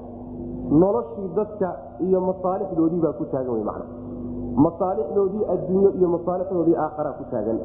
noloshii 0.70 1.28
dadka 1.36 1.68
iyo 2.06 2.20
masaalixdoodii 2.20 3.00
baa 3.04 3.12
ku 3.18 3.24
taagan 3.32 3.54
wey 3.54 3.64
macnaha 3.64 3.86
masaalixdoodii 4.66 5.44
adduunyo 5.54 5.90
iyo 5.98 6.08
masaalixdoodii 6.16 6.76
aakharaa 6.84 7.12
ku 7.18 7.24
taagan. 7.30 7.58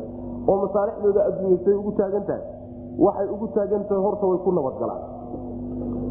Oo 0.48 0.56
masaalixdooda 0.66 1.22
adduunya 1.30 1.58
say 1.66 1.74
ugu 1.74 1.92
taagan 2.00 2.24
tahay 2.30 2.44
waxay 3.06 3.28
ugu 3.36 3.48
taagan 3.56 3.84
tahay 3.90 4.02
horta 4.06 4.26
way 4.32 4.38
ku 4.46 4.52
nabadgalaan 4.58 5.02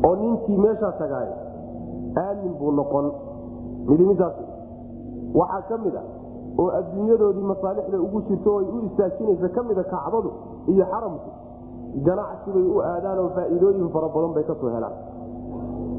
oo 0.07 0.15
ninkii 0.23 0.59
meeshaa 0.65 0.93
tagaay 1.03 1.29
aamin 2.25 2.53
buu 2.59 2.71
noqon. 2.81 3.07
Midimidaas 3.89 4.35
waxaa 5.35 5.63
ka 5.69 5.77
mid 5.85 5.95
a 5.97 6.03
oo 6.59 6.69
adduunyadoodii 6.79 7.47
masaalixda 7.53 7.97
ugu 8.07 8.21
jirto 8.29 8.59
ay 8.59 8.67
u 8.75 8.79
istaajinaysa 8.89 9.49
ka 9.57 9.63
mida 9.63 9.85
kacbadu 9.93 10.31
iyo 10.73 10.85
xaramku 10.93 11.31
ganacsibay 12.07 12.67
u 12.75 12.79
aadaan 12.91 13.19
oo 13.19 13.29
faa'iidooyin 13.37 13.89
fara 13.95 14.09
badan 14.15 14.33
bay 14.37 14.45
ka 14.51 14.55
soo 14.61 14.71
helaan 14.77 14.95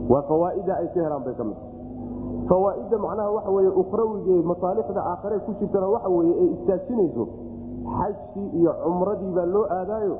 waa 0.10 0.22
fawaaida 0.30 0.74
ay 0.82 0.88
ka 0.94 1.00
helaan 1.06 1.24
bay 1.24 1.34
ka 1.40 1.44
mid 1.44 1.58
fawaaidda 2.50 2.98
macnaha 3.06 3.30
waxa 3.38 3.72
ukhrawige 3.82 4.36
masaalixda 4.52 5.02
aakhare 5.12 5.40
ku 5.46 5.52
jirtana 5.60 5.88
waxa 5.96 6.10
weye 6.10 6.34
ay 6.42 6.48
istaajinayso 6.56 7.24
xajkii 7.98 8.48
iyo 8.60 8.72
cumradii 8.84 9.32
baa 9.38 9.46
loo 9.46 9.66
aadaayo 9.78 10.18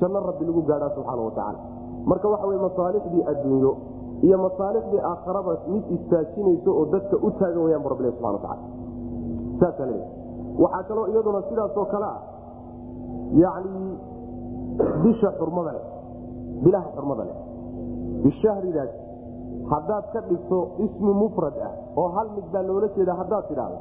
janno 0.00 0.20
rabbi 0.20 0.44
lagu 0.48 0.62
gaadhaa 0.62 0.94
subxaana 0.96 1.22
watacaala 1.28 1.58
marka 2.10 2.28
waxa 2.28 2.46
weye 2.50 2.60
masaalixdii 2.68 3.24
adduunyo 3.32 3.72
iyo 4.26 4.36
masaalixdii 4.46 5.02
aakharaba 5.10 5.52
mid 5.72 5.84
istaajinayso 5.96 6.70
oo 6.80 6.86
dadka 6.94 7.16
u 7.26 7.30
taagan 7.38 7.62
wayaan 7.66 7.82
bu 7.82 7.88
rabbi 7.94 8.12
subana 8.16 8.36
wataala 8.38 8.62
saasa 9.60 9.86
le 9.90 9.98
waxaa 10.62 10.82
kaloo 10.88 11.06
iyaduna 11.12 11.42
sidaasoo 11.48 11.86
kale 11.92 12.08
ah 12.14 12.20
yacni 13.44 13.84
bisha 15.02 15.28
xurmada 15.38 15.70
leh 15.76 15.84
bilaha 16.64 16.88
xurmada 16.96 17.22
leh 17.28 17.36
bishahridaas 18.24 18.90
haddaad 19.72 20.04
ka 20.12 20.20
dhigto 20.28 20.58
ismi 20.86 21.12
mufrad 21.22 21.54
ah 21.68 21.72
oo 22.00 22.08
hal 22.16 22.28
mid 22.36 22.46
baa 22.52 22.62
loola 22.68 22.88
jeeda 22.96 23.14
haddaad 23.20 23.44
tidhaahdo 23.50 23.78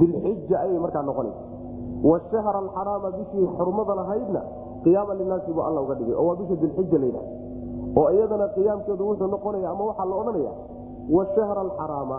dilxija 0.00 0.56
ayay 0.64 0.78
markaa 0.84 1.02
noqonaysa 1.10 1.42
washahra 2.10 2.58
alxaraama 2.64 3.08
bishii 3.18 3.46
xurmada 3.58 3.94
lahaydna 4.00 4.40
qiyaama 4.84 5.14
linaasi 5.20 5.50
buu 5.56 5.64
alla 5.68 5.80
uga 5.84 5.94
dhigay 6.00 6.14
oo 6.20 6.26
waa 6.28 6.36
bisha 6.40 6.56
dilxija 6.64 6.98
layidhahda 7.02 7.30
oo 8.00 8.08
iyadana 8.16 8.46
qiyaamkeedu 8.56 9.02
wuxuu 9.08 9.28
noqonaya 9.34 9.68
ama 9.74 9.84
waxaa 9.90 10.06
la 10.10 10.16
odhanaya 10.22 10.52
washahra 11.16 11.60
alxaraama 11.66 12.18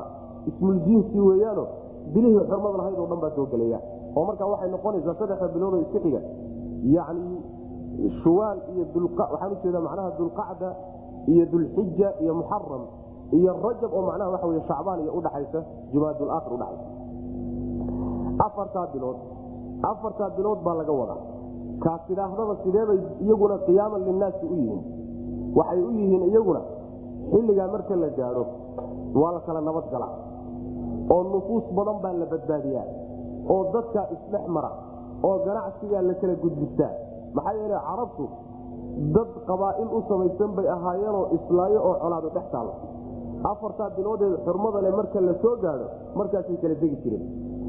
ismuljinsi 0.50 1.18
weeyaano 1.28 1.64
bilihii 2.14 2.44
xurmada 2.50 2.78
lahayd 2.82 2.98
oo 3.04 3.08
dhan 3.12 3.20
baa 3.24 3.32
soo 3.38 3.46
gelaya 3.54 3.80
oo 4.18 4.24
markaa 4.30 4.48
waxay 4.54 4.70
noqonaysaa 4.76 5.16
saddexda 5.20 5.48
biloodoo 5.56 5.80
isku 5.86 6.00
xiga. 6.06 6.22
Yacni 6.96 7.36
shuwaal 8.24 8.60
iyo 8.74 8.84
waxaan 9.18 9.52
ujeeda 9.56 9.80
macnaha 9.86 10.10
dulqacda 10.20 10.70
iyo 11.32 11.44
dulxija 11.54 12.08
iyo 12.24 12.34
muxaram 12.40 12.84
iyo 13.32 13.52
rajab 13.64 13.92
oo 13.94 14.02
macnaha 14.10 14.30
waxa 14.36 14.48
wey 14.48 14.62
shacbaan 14.70 15.00
iyo 15.04 15.12
udhaxaysa 15.20 15.60
jumaadulaakhir 15.94 16.52
udhaxaysa 16.58 16.86
afartaa 18.46 18.88
bilood 18.94 19.18
afartaa 19.92 20.30
bilood 20.38 20.60
baa 20.66 20.76
laga 20.80 20.94
wadaa. 21.02 21.22
Kaas 21.84 22.02
tidhaahdaba 22.08 22.56
sideebay 22.64 23.00
iyaguna 23.26 23.58
qiyaaman 23.68 24.02
linnaasi 24.08 24.46
u 24.46 24.56
yihiin? 24.56 24.82
Waxay 25.58 25.82
u 25.82 25.92
yihiin 25.92 26.24
iyaguna 26.32 26.62
xilligaa 27.32 27.68
marka 27.74 27.96
la 27.96 28.10
gaadho 28.18 28.44
waa 29.22 29.32
la 29.36 29.40
kala 29.46 29.62
nabadgalaa 29.62 30.14
oo 31.14 31.24
nufuus 31.34 31.66
badan 31.78 31.98
baa 32.04 32.14
la 32.22 32.26
badbaadiyaa. 32.34 32.88
Oo 33.54 33.64
dadkaa 33.74 34.06
isdhex 34.16 34.46
mara. 34.56 34.72
Oo 35.24 35.36
ganacsigaa 35.46 36.02
la 36.02 36.14
kala 36.22 36.34
gudbistaa. 36.44 36.92
Maxaa 37.36 37.54
yeele 37.60 37.78
carabtu 37.88 38.26
dad 39.16 39.30
qabaa'il 39.48 39.90
u 39.98 40.00
samaysan 40.10 40.52
bay 40.58 40.68
ahaayeenoo 40.76 41.26
islaayo 41.38 41.80
oo 41.90 41.96
colaado 42.04 42.30
dhex 42.36 42.48
taalo 42.54 42.74
afartaa 43.52 43.90
biloodeed 43.98 44.34
xurmada 44.46 44.80
marka 45.00 45.20
la 45.22 45.34
soo 45.42 45.56
gaadho 45.64 45.86
markaasay 46.16 46.58
kala 46.62 46.76
degi 46.82 46.98
jireen. 47.04 47.24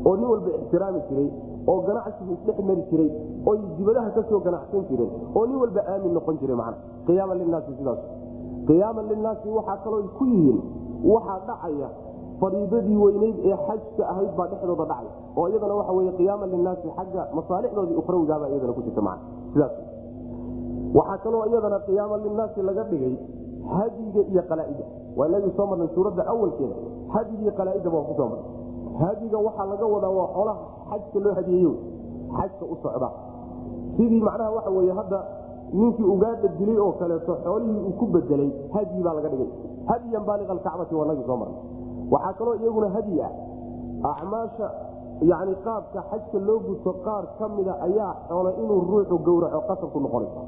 Oo 0.07 0.15
nin 0.17 0.29
walba 0.33 0.51
ixtiraami 0.59 1.01
jiray 1.09 1.29
oo 1.67 1.81
ganacsigu 1.87 2.33
isdhex 2.37 2.59
mari 2.69 2.83
jiray 2.91 3.11
oy 3.51 3.59
dibadaha 3.79 4.11
ka 4.17 4.23
ganacsan 4.47 4.83
jireen 4.91 5.11
oo 5.35 5.47
nin 5.47 5.57
walba 5.63 5.81
aamin 5.93 6.13
noqon 6.15 6.39
jiray 6.41 6.57
macna. 6.57 6.77
Qiyaaman 7.07 7.39
linaasi 7.39 7.73
sidaas. 7.79 7.99
Qiyaaman 8.69 9.07
linaasi 9.13 9.49
waxaa 9.59 9.77
kaloo 9.85 10.03
ku 10.19 10.25
yihiin 10.25 10.59
waxaa 11.13 11.39
dhacaya 11.49 11.89
fariidadii 12.41 12.97
weyneyd 13.05 13.37
ee 13.51 13.57
xajka 13.67 14.03
ahayd 14.13 14.31
baa 14.39 14.47
dhexdooda 14.53 14.85
dhacay. 14.85 15.09
Oo 15.37 15.47
iyadana 15.49 15.75
waxa 15.81 15.93
wey 15.99 16.11
qiyaaman 16.19 16.51
linaasi 16.55 16.89
xagga 16.97 17.23
masaalixdoodii 17.39 17.97
ukhrawigaabaa 18.03 18.49
iyadana 18.53 18.73
ku 18.73 18.83
jirta 18.87 19.03
man 19.09 19.19
sidaas. 19.53 19.73
Waxaa 20.99 21.19
kaloo 21.25 21.45
iyadana 21.51 21.79
qiyaaman 21.87 22.21
linaasi 22.27 22.63
laga 22.63 22.85
dhigay 22.91 23.15
hadiga 23.75 24.21
iyo 24.31 24.43
qalaaida. 24.51 24.85
Waa 25.17 25.27
inagii 25.29 25.53
soo 25.57 25.67
marnay 25.67 25.89
suuradda 25.95 26.23
awalkeeda. 26.33 26.75
Hadigii 27.15 27.51
qalaaida 27.59 27.91
baan 27.91 28.05
ku 28.09 28.15
soo 28.19 28.29
marnay. 28.29 28.51
Hadiga 29.01 29.39
waxaa 29.47 29.67
laga 29.73 29.87
wadaa 29.95 30.11
waa 30.19 30.29
xoolaha 30.35 30.61
xajka 30.91 31.19
loo 31.25 31.35
hadiyeeyo. 31.39 31.73
Xajka 32.37 32.65
u 32.73 32.77
socda. 32.83 33.09
Sidii 33.97 34.21
macnaha 34.21 34.51
waxa 34.57 34.71
weye 34.71 34.93
hadda 34.93 35.19
ninkii 35.73 36.05
ugaadha 36.15 36.49
dilay 36.59 36.79
oo 36.79 36.93
kaleeto 37.01 37.33
xoolihii 37.45 37.81
uu 37.89 37.95
ku 37.99 38.05
bedelay 38.15 38.51
hadyi 38.75 39.03
baa 39.07 39.15
laga 39.19 39.29
dhigay. 39.33 39.51
Hadyan 39.91 40.25
baaliq 40.29 40.51
alkacbati 40.51 40.95
waa 40.95 41.07
nagii 41.11 41.27
soo 41.27 41.37
marnay. 41.37 41.61
Waxaa 42.11 42.33
kaloo 42.39 42.55
iyaguna 42.63 42.89
hadyi 42.97 43.21
ah. 43.23 43.33
Acmaasha 44.11 44.67
yani 45.31 45.55
qaabka 45.65 46.01
xajka 46.11 46.39
loo 46.47 46.59
guto 46.67 46.93
qaar 47.05 47.25
ka 47.39 47.49
mida 47.49 47.75
ayaa 47.87 48.13
xoolo 48.29 48.51
inuu 48.63 48.81
ruuxu 48.91 49.19
gowraco 49.27 49.61
qasabku 49.69 49.99
noqonaysa 50.05 50.41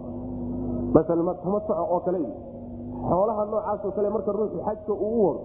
maala 0.95 1.35
tamataco 1.43 1.83
oo 1.95 2.01
kale 2.07 2.19
xoolaha 3.11 3.43
noocaasoo 3.53 3.91
kale 3.97 4.09
marka 4.11 4.33
ruuxu 4.33 4.59
xajka 4.67 4.93
uu 4.93 5.13
u 5.19 5.27
wado 5.27 5.41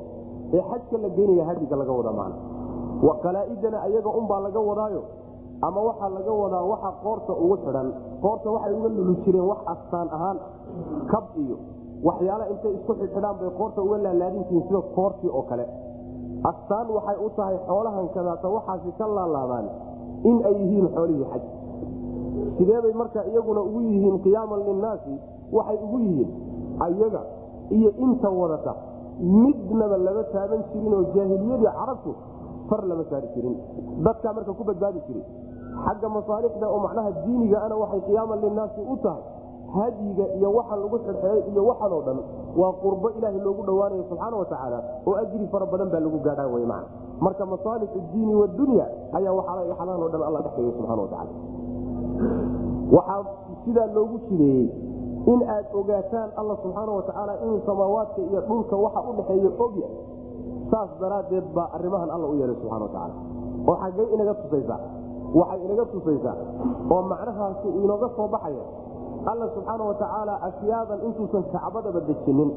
ee 0.57 0.62
xajka 0.69 0.95
la 1.03 1.10
geynaya 1.17 1.45
hadiga 1.50 1.75
laga 1.81 1.91
wadaa 2.00 2.15
man 2.22 2.31
qalaaidana 3.24 3.77
ayaga 3.88 4.10
unbaa 4.19 4.39
laga 4.45 4.60
wadaayo 4.69 5.01
ama 5.67 5.79
waxaa 5.89 6.10
laga 6.17 6.31
wadaa 6.41 6.63
waxa 6.72 6.89
qoorta 7.03 7.33
ugu 7.43 7.55
xidhan. 7.63 7.88
Qoorta 8.24 8.48
waxay 8.55 8.74
uga 8.77 8.89
lulu 8.95 9.13
jireen 9.24 9.45
wax 9.51 9.60
astaan 9.74 10.07
ahaan 10.15 10.38
kab 11.12 11.24
iyo 11.43 11.57
waxyaala 12.07 12.45
intay 12.53 12.74
isku 12.77 12.93
xidxidhaan 13.00 13.36
bay 13.39 13.50
qoorta 13.60 13.79
uga 13.86 13.98
laalaadin 14.05 14.43
jirin 14.50 14.63
sida 14.67 14.81
koortii 14.95 15.29
oo 15.38 15.41
kale. 15.50 15.65
Astaan 16.51 16.88
waxay 16.95 17.17
u 17.25 17.29
tahay 17.38 17.57
xoolahan 17.67 18.07
kadaata 18.15 18.48
waxaasi 18.55 18.91
ka 19.00 19.05
laalaadaan 19.17 19.65
in 20.29 20.38
ay 20.50 20.55
yihiin 20.62 20.88
xoolihii 20.95 21.27
xaj. 21.31 21.43
Sideebay 22.57 22.93
marka 23.01 23.19
iyaguna 23.31 23.62
ugu 23.67 23.79
yihiin 23.81 24.19
qiyaaman 24.24 24.60
linnaasi? 24.67 25.13
Waxay 25.55 25.77
ugu 25.86 25.98
yihiin 26.05 26.29
ayaga 26.86 27.22
iyo 27.77 27.89
inta 28.05 28.29
wadata 28.41 28.73
midnaba 29.43 29.97
lama 30.05 30.23
taaban 30.33 30.61
jirin 30.73 30.93
oo 30.97 31.03
jaahiliyadii 31.15 31.71
carabtu 31.79 32.11
far 32.69 32.81
lama 32.89 33.03
saari 33.11 33.27
jirin. 33.35 33.55
Dadkaa 34.05 34.33
marka 34.37 34.51
ku 34.59 34.63
badbaadi 34.69 34.99
jiray 35.07 35.25
xagga 35.85 36.07
masaalixda 36.17 36.65
oo 36.73 36.79
macnaha 36.85 37.11
diinigaana 37.25 37.75
waxay 37.83 38.01
qiyaaman 38.07 38.39
linnaasi 38.45 38.81
u 38.93 38.95
tahay 39.05 39.23
hadyiga 39.77 40.25
iyo 40.37 40.49
waxa 40.57 40.75
lagu 40.81 40.97
xidxeey 41.05 41.39
iyo 41.51 41.61
waxanoo 41.69 42.01
dhan 42.07 42.17
waa 42.61 42.73
qurbo 42.83 43.07
ilaahay 43.17 43.39
loogu 43.45 43.61
dhowaanayo 43.67 44.03
subxaana 44.09 44.35
wa 44.41 44.45
tacaala 44.51 44.79
oo 45.07 45.15
ajri 45.21 45.47
fara 45.53 45.65
badan 45.71 45.89
baa 45.93 46.01
lagu 46.05 46.19
gaadhaa 46.27 46.47
wey 46.53 46.65
macna. 46.73 46.87
Marka 47.25 47.43
masaalix 47.53 47.89
diini 48.13 48.33
wadunya 48.41 48.85
ayaa 49.17 49.33
waxaalahan 49.39 50.03
o 50.05 50.09
dhan 50.13 50.21
alla 50.29 50.39
dhexeeya 50.45 50.71
subxana 50.77 51.01
wa 51.05 51.09
tacala 51.13 51.31
waxaa 52.91 53.23
sidaa 53.65 53.87
loogu 53.95 54.17
jideeyey 54.29 54.67
in 55.31 55.39
aad 55.55 55.65
ogaataan 55.79 56.29
alla 56.35 56.55
subxaana 56.63 56.91
wa 56.91 57.01
tacaala 57.07 57.33
inuu 57.43 57.59
samaawaadka 57.65 58.21
iyo 58.21 58.41
dhulka 58.47 58.75
waxa 58.75 59.01
u 59.09 59.13
dhexeeya 59.17 59.51
ogya 59.65 59.87
saas 60.71 60.89
daraaddeed 61.01 61.45
baa 61.55 61.69
arrimahan 61.77 62.09
alla 62.15 62.27
u 62.27 62.35
yeelay 62.39 62.55
subxana 62.61 62.83
wa 62.85 62.91
tacaala 62.91 63.15
oo 63.67 63.75
xaggay 63.83 64.07
inaga 64.13 64.33
tusaysaa? 64.41 64.79
Waxay 65.39 65.59
inaga 65.65 65.85
tusaysaa? 65.93 66.35
Oo 66.93 67.01
macnahaasi 67.11 67.67
inooga 67.83 68.09
soo 68.15 68.27
baxaya? 68.27 68.63
Alla 69.31 69.45
subxaana 69.55 69.83
wa 69.89 69.93
tacaala 70.01 70.33
ashyaadan 70.47 70.99
intuusan 71.07 71.43
kacbadaba 71.53 71.99
dejinin 72.09 72.51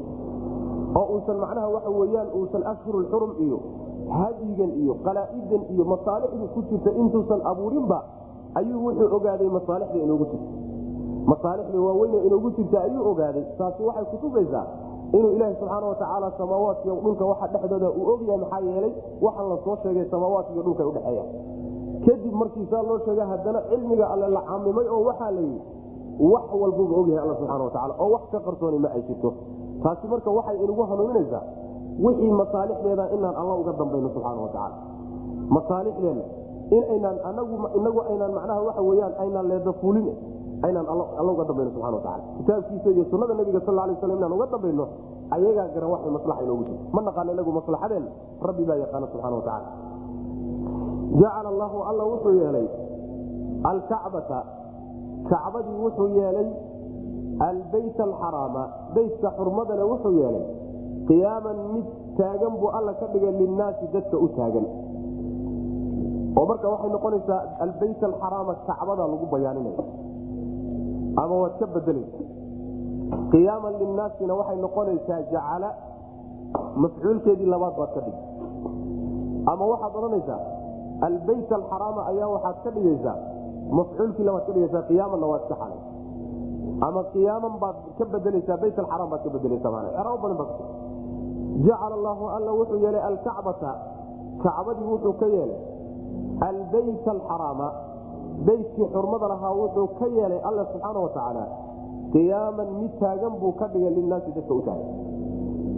oo 0.99 1.05
uusan 1.15 1.37
macnaha 1.43 1.67
waxa 1.75 1.89
weyaan 1.99 2.29
uusan 2.39 2.63
ashhurulxurum 2.71 3.31
iyo 3.45 3.57
hadyigan 4.19 4.71
iyo 4.81 4.93
qalaa'idan 5.05 5.61
iyo 5.73 5.83
masaalixda 5.93 6.45
ku 6.53 6.59
jirta 6.69 6.91
intuusan 7.01 7.39
abuurinba 7.51 7.99
ayuu 8.59 8.79
wuxuu 8.85 9.07
ogaaday 9.15 9.49
masaalixda 9.57 9.97
inoogu 10.05 10.25
jirta 10.31 10.47
masaalixda 11.31 11.79
waaweyne 11.87 12.17
inoogu 12.27 12.49
jirta 12.57 12.81
ayuu 12.81 13.03
ogaaday. 13.11 13.43
Taasi 13.57 13.83
waxay 13.83 14.05
kutusaysaa 14.11 14.65
inuu 15.13 15.31
ilaaha 15.35 15.53
subxaana 15.59 15.87
watacaala 15.87 16.31
samaawaadkiy 16.37 16.91
dhulka 17.03 17.25
waxa 17.25 17.47
dhexdooda 17.47 17.89
uu 17.89 18.07
ogyahay 18.13 18.37
maxaa 18.43 18.59
yeelay 18.67 18.93
waxaan 19.21 19.49
la 19.49 19.57
sheegay 19.83 20.05
samaawaadkiiyo 20.11 20.63
dhulka 20.63 20.87
udhexeeya 20.87 21.23
kadib 22.05 22.33
markiisaa 22.41 22.81
loo 22.89 22.99
sheegay 23.05 23.25
haddana 23.31 23.61
cilmiga 23.69 24.05
alle 24.13 24.27
la 24.27 24.41
camimay 24.49 24.87
oo 24.95 25.03
waxaa 25.09 25.31
la 25.31 25.41
yidhi 25.41 25.61
wax 26.31 26.43
walbuba 26.61 26.95
ogyahay 27.01 27.23
alla 27.23 27.35
subxana 27.39 27.63
watacaala 27.63 27.93
oo 27.99 28.09
wax 28.15 28.21
ka 28.31 28.39
qarsooni 28.39 28.79
ma 28.79 28.89
ay 28.95 29.01
jirto. 29.07 29.33
Taasi 29.83 30.07
marka 30.07 30.29
waxay 30.37 30.57
inagu 30.63 30.83
hanuuninaysaa 30.89 31.43
wixii 32.03 32.31
masaalixdeeda 32.31 33.05
inaan 33.15 33.35
alla 33.41 33.53
uga 33.61 33.73
dambayno 33.79 34.09
subxaana 34.15 34.41
watacaala 34.41 34.75
masaalixdeenna 35.49 36.23
in 36.71 37.05
anagu 37.29 37.55
inagu 37.79 37.99
aynaan 38.09 38.31
macnaha 38.37 38.61
waxa 38.67 38.81
weyaan 38.81 39.13
aynaan 39.23 39.47
leeda 39.51 39.73
aynaan 40.65 40.87
alla 40.89 41.31
uga 41.33 41.43
dambayno 41.49 41.71
subxana 41.75 41.97
wataala 41.99 42.23
kitaabkiisa 42.37 42.89
iyo 42.95 43.03
sunada 43.11 43.33
nabiga 43.39 43.61
sal 43.67 43.75
lay 43.75 43.95
slam 44.01 44.17
inaan 44.17 44.33
uga 44.37 44.47
dambayno 44.53 44.85
ayagaa 45.35 45.67
garan 45.75 45.89
waxay 45.93 46.11
maslaxa 46.17 46.41
inoogu 46.45 46.63
jirto. 46.67 46.83
Ma 46.95 47.01
naqaano 47.07 47.29
inagu 47.35 47.51
maslaxadeenna 47.59 48.09
rabbi 48.47 48.63
baa 48.69 48.77
yaqaana 48.83 49.07
subxana 49.13 49.35
watacaala 49.39 49.69
jacala 51.21 51.47
allahu 51.53 51.77
alla 51.89 52.03
wuxuu 52.11 52.33
yeelay 52.41 52.67
alkacbata. 53.71 54.39
Kacbadii 55.29 55.77
wuxuu 55.85 56.09
yeelay 56.17 56.47
albayt 57.49 57.97
alxaraama 58.07 58.63
beytka 58.95 59.29
xurmadana 59.37 59.83
wuxuu 59.91 60.13
yeelay 60.19 60.45
qiyaaman 61.09 61.57
mid 61.73 61.85
taagan 62.17 62.53
buu 62.61 62.69
alla 62.77 62.93
ka 62.99 63.05
dhigay 63.13 63.33
linnaasi 63.41 63.85
dadka 63.93 64.15
u 64.17 64.27
taagan. 64.37 64.65
Oo 66.37 66.45
marka 66.49 66.65
waxay 66.73 66.89
noqonaysaa 66.95 67.41
albayt 67.65 68.01
alxaraama 68.09 68.53
kacbada 68.67 69.03
lagu 69.11 69.25
bayaaninaya 69.33 69.83
ama 71.21 71.35
waad 71.41 71.53
ka 71.61 71.65
bedelaysa 71.75 72.23
qiyaaman 73.33 73.73
linnaasina 73.81 74.33
waxay 74.39 74.57
noqonaysaa 74.65 75.21
jacala 75.33 75.69
mafcuulkeedii 76.83 77.49
labaad 77.53 77.73
baad 77.79 77.91
ka 77.95 78.01
dhigi 78.05 78.23
ama 79.51 79.63
waxaad 79.71 79.93
odhanaysaa 79.99 80.39
albayt 81.07 81.51
alxaraama 81.59 82.01
ayaa 82.11 82.29
waxaad 82.35 82.57
ka 82.65 82.69
dhigaysaa 82.75 83.17
mafcuulkii 83.79 84.25
labaad 84.27 84.45
ka 84.47 84.53
dhigaysaa 84.55 84.83
qiyaamanna 84.89 85.27
waad 85.33 85.45
ka 85.51 85.55
xalay. 85.61 85.81
Ama 86.87 87.01
qiyaaman 87.13 87.53
baad 87.63 87.77
ka 87.97 88.05
bedelaysaa 88.13 88.57
bayt 88.63 88.77
alxaraam 88.83 89.09
baad 89.13 89.21
ka 89.25 89.29
bedelaysaa 89.35 89.71
maana 89.75 89.89
eraabo 90.01 90.17
badan 90.23 90.37
baa 90.41 90.49
jacala 91.67 91.93
allaahu 91.99 92.25
alla 92.37 92.51
wuxuu 92.59 92.79
yeelay 92.85 93.03
alkacbata. 93.09 93.71
Kacbadii 94.43 94.87
wuxuu 94.93 95.13
ka 95.21 95.27
yeelay 95.35 95.59
albayt 96.49 97.07
alxaraama 97.15 97.67
beytkii 98.45 98.87
xurmada 98.93 99.27
lahaa 99.33 99.53
wuxuu 99.61 99.87
ka 99.99 100.05
yeelay 100.17 100.39
alla 100.49 100.63
subxaana 100.71 100.99
wa 101.05 101.09
tacaala 101.15 101.43
qiyaaman 102.13 102.69
mid 102.81 102.93
taagan 103.01 103.33
buu 103.41 103.51
ka 103.59 103.65
dhigay 103.73 103.91
linaasi 103.97 104.31
dadka 104.37 104.53
u 104.53 104.61
taagan 104.67 104.89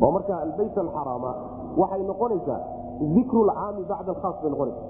oo 0.03 0.11
markaa 0.15 0.39
albayt 0.45 0.77
alxaraama 0.85 1.31
waxay 1.81 2.03
noqonaysaa 2.11 2.59
dikru 3.15 3.41
lcaami 3.49 3.81
bacda 3.91 4.11
alkhaas 4.15 4.35
bay 4.43 4.51
noqonaysa 4.55 4.81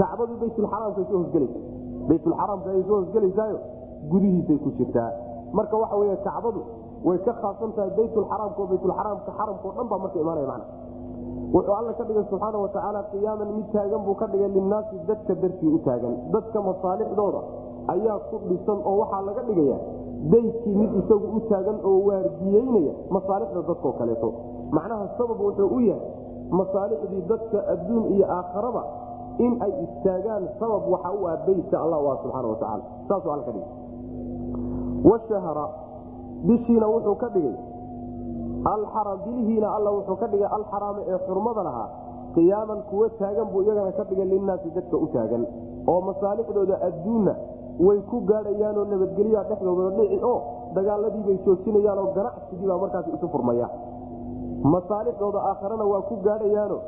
kacbadu 0.00 0.32
baytulxaraamkay 0.42 1.04
soo 1.10 1.18
hosgelaysa. 1.22 1.58
Baytulxaraamka 2.08 2.68
ayay 2.70 2.84
soo 2.88 2.96
hosgelaysaayo 3.00 3.58
gudihiisay 4.12 4.58
ku 4.64 4.70
jirtaa. 4.78 5.10
Marka 5.56 5.76
waxa 5.82 5.96
wey 6.00 6.16
kacbadu 6.26 6.60
way 7.06 7.18
ka 7.26 7.32
khaasan 7.42 7.70
tahay 7.76 7.90
baytulxaraamka 7.98 8.58
oo 8.62 8.66
baytulxaraamka 8.72 9.30
xaramkao 9.38 9.70
dhan 9.76 9.86
baa 9.92 9.98
marka 10.04 10.18
imaanaya 10.24 10.46
macna 10.52 10.66
wuxuu 11.52 11.74
alla 11.78 11.92
ka 11.98 12.04
dhigay 12.04 12.24
subxaana 12.30 12.58
wa 12.58 12.68
tacaala 12.68 13.02
qiyaaman 13.12 13.48
mid 13.56 13.66
taagan 13.72 14.00
buu 14.06 14.14
ka 14.14 14.26
dhigay 14.32 14.48
linnaasi 14.56 14.96
dadka 15.08 15.34
dartii 15.42 15.68
u 15.76 15.78
taagan. 15.86 16.14
Dadka 16.34 16.58
masaalixdooda 16.68 17.40
ayaa 17.94 18.18
ku 18.30 18.36
dhisan 18.48 18.78
oo 18.84 18.94
waxaa 19.02 19.22
laga 19.28 19.42
dhigaya 19.48 19.78
beydkii 20.32 20.74
mid 20.80 20.90
isagu 21.00 21.26
u 21.36 21.40
taagan 21.50 21.78
oo 21.84 21.98
waardiyeynaya 22.08 22.92
masaalixda 23.10 23.60
dadkao 23.70 23.92
kaleeto. 23.98 24.28
Macnaha 24.76 25.06
sabab 25.18 25.38
wuxuu 25.40 25.68
u 25.76 25.80
yahay 25.80 26.08
masaalixdii 26.50 27.22
dadka 27.30 27.58
adduun 27.72 28.04
iyo 28.14 28.26
aakharaba 28.36 28.82
in 29.38 29.52
ay 29.66 29.72
istaagaan 29.84 30.48
sabab 30.58 30.82
waxa 30.94 31.10
u 31.12 31.26
ah 31.28 31.36
beytka 31.46 31.76
allah 31.84 31.98
u 32.02 32.06
ah 32.12 32.16
subxaana 32.22 32.48
wa 32.48 32.56
tacaala. 32.62 32.84
Saasuu 33.08 33.30
alla 33.34 33.44
ka 33.48 33.52
dhigay. 33.52 33.70
Washahra 35.04 35.66
bishiina 36.48 36.86
wuxuu 36.88 37.14
ka 37.22 37.28
dhigay 37.34 37.54
alxaram 38.72 39.18
bilihiina 39.24 39.68
alla 39.76 39.90
wuxuu 39.96 40.16
ka 40.22 40.26
dhigay 40.32 40.48
alxaraama 40.58 41.00
ee 41.12 41.18
xurmada 41.26 41.62
lahaa 41.68 41.88
qiyaaman 42.34 42.80
kuwa 42.90 43.08
taagan 43.20 43.46
buu 43.52 43.62
iyagana 43.62 43.92
ka 43.98 44.04
dhigay 44.10 44.24
linnaasi 44.32 44.70
dadka 44.76 44.96
u 44.96 45.06
taagan. 45.14 45.42
Oo 45.90 46.00
masaalixdooda 46.08 46.76
adduunna 46.88 47.34
way 47.86 47.98
ku 48.10 48.16
gaadhayaanoo 48.30 48.84
nabadgelyaa 48.92 49.44
dhexdooda 49.50 49.90
dhici 49.98 50.18
oo 50.30 50.36
dagaaladiibay 50.76 51.36
joojinayaanoo 51.46 52.06
ganacsigiibaa 52.16 52.78
markaas 52.84 53.06
isu 53.16 53.28
furmaya. 53.34 53.68
Masaalixdooda 54.74 55.38
aakharana 55.50 55.84
waa 55.92 56.02
ku 56.08 56.16
gaadhayaano 56.26 56.78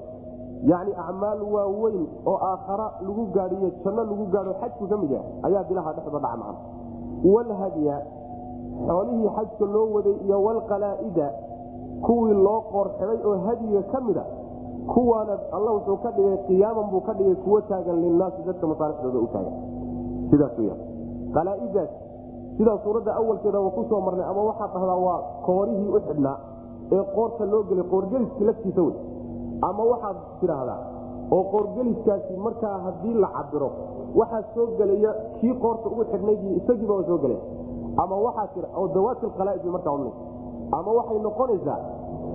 yacni 0.71 0.93
acmaal 1.03 1.41
waaweyn 1.55 2.07
oo 2.31 2.39
aakhara 2.51 2.87
lagu 3.07 3.25
gaadhiyo 3.37 3.69
janno 3.85 4.03
lagu 4.11 4.25
gaadho 4.35 4.53
xajku 4.61 4.85
ka 4.91 4.97
mid 5.03 5.11
yahay 5.11 5.29
ayaa 5.47 5.65
bilaha 5.69 5.93
dhexda 5.97 6.19
dhaca 6.25 6.37
macna 6.43 6.55
walhadya 7.35 7.97
xoolihii 8.89 9.29
xajka 9.37 9.65
loo 9.75 9.87
waday 9.97 10.17
iyo 10.27 10.37
walqalaa'ida 10.47 11.27
kuwii 12.05 12.35
loo 12.47 12.61
qoorxiday 12.73 13.19
oo 13.29 13.37
hadyiga 13.47 13.83
ka 13.93 14.01
mida 14.01 14.25
kuwaana 14.93 15.35
alla 15.57 15.71
wuxuu 15.77 15.97
ka 16.05 16.11
dhigay 16.17 16.37
qiyaaman 16.47 16.91
buu 16.91 17.01
ka 17.01 17.13
dhigay 17.15 17.35
kuwo 17.45 17.61
taagan 17.61 18.01
linnaasi 18.05 18.43
dadka 18.47 18.67
masaalixdooda 18.67 19.19
u 19.19 19.29
taagan. 19.35 19.55
Sidaas 20.31 20.59
wya 20.59 20.75
qalaa'idaas 21.35 21.91
sidaa 22.59 22.79
suuradda 22.85 23.13
awalkeeda 23.21 23.61
wa 23.61 23.71
ku 23.71 23.85
soo 23.89 24.01
marnay 24.01 24.27
ama 24.31 24.43
waxaad 24.51 24.71
dhahdaa 24.75 24.99
waa 25.07 25.21
koorihii 25.47 25.89
u 25.97 26.01
xidhnaa 26.09 26.37
ee 26.93 27.03
qoorta 27.15 27.45
loo 27.53 27.63
gelay 27.69 27.85
qoorgeliskii 27.93 28.45
laftiisa 28.49 28.83
wey 28.83 28.95
ama 29.69 29.83
waxaad 29.93 30.17
tidhaahdaa 30.41 30.79
oo 31.37 31.43
qoorgeliskaasi 31.53 32.37
markaa 32.47 32.79
haddii 32.87 33.15
la 33.25 33.29
cabiro 33.37 33.71
waxaa 34.21 34.43
soo 34.55 34.67
gelaya 34.79 35.11
kii 35.41 35.55
qoorta 35.65 35.87
ugu 35.93 36.05
xidhnayd 36.13 36.41
isagiiba 36.61 36.95
waa 36.95 37.07
soo 37.11 37.19
gelaya. 37.25 37.43
Ama 38.03 38.17
waxaa 38.27 38.47
tia 38.55 38.69
oo 38.81 38.89
dawaati 38.95 39.27
qalaaid 39.39 39.65
markaa 39.77 39.93
ama 40.73 40.91
waxay 40.99 41.19
noqonaysaa 41.27 41.79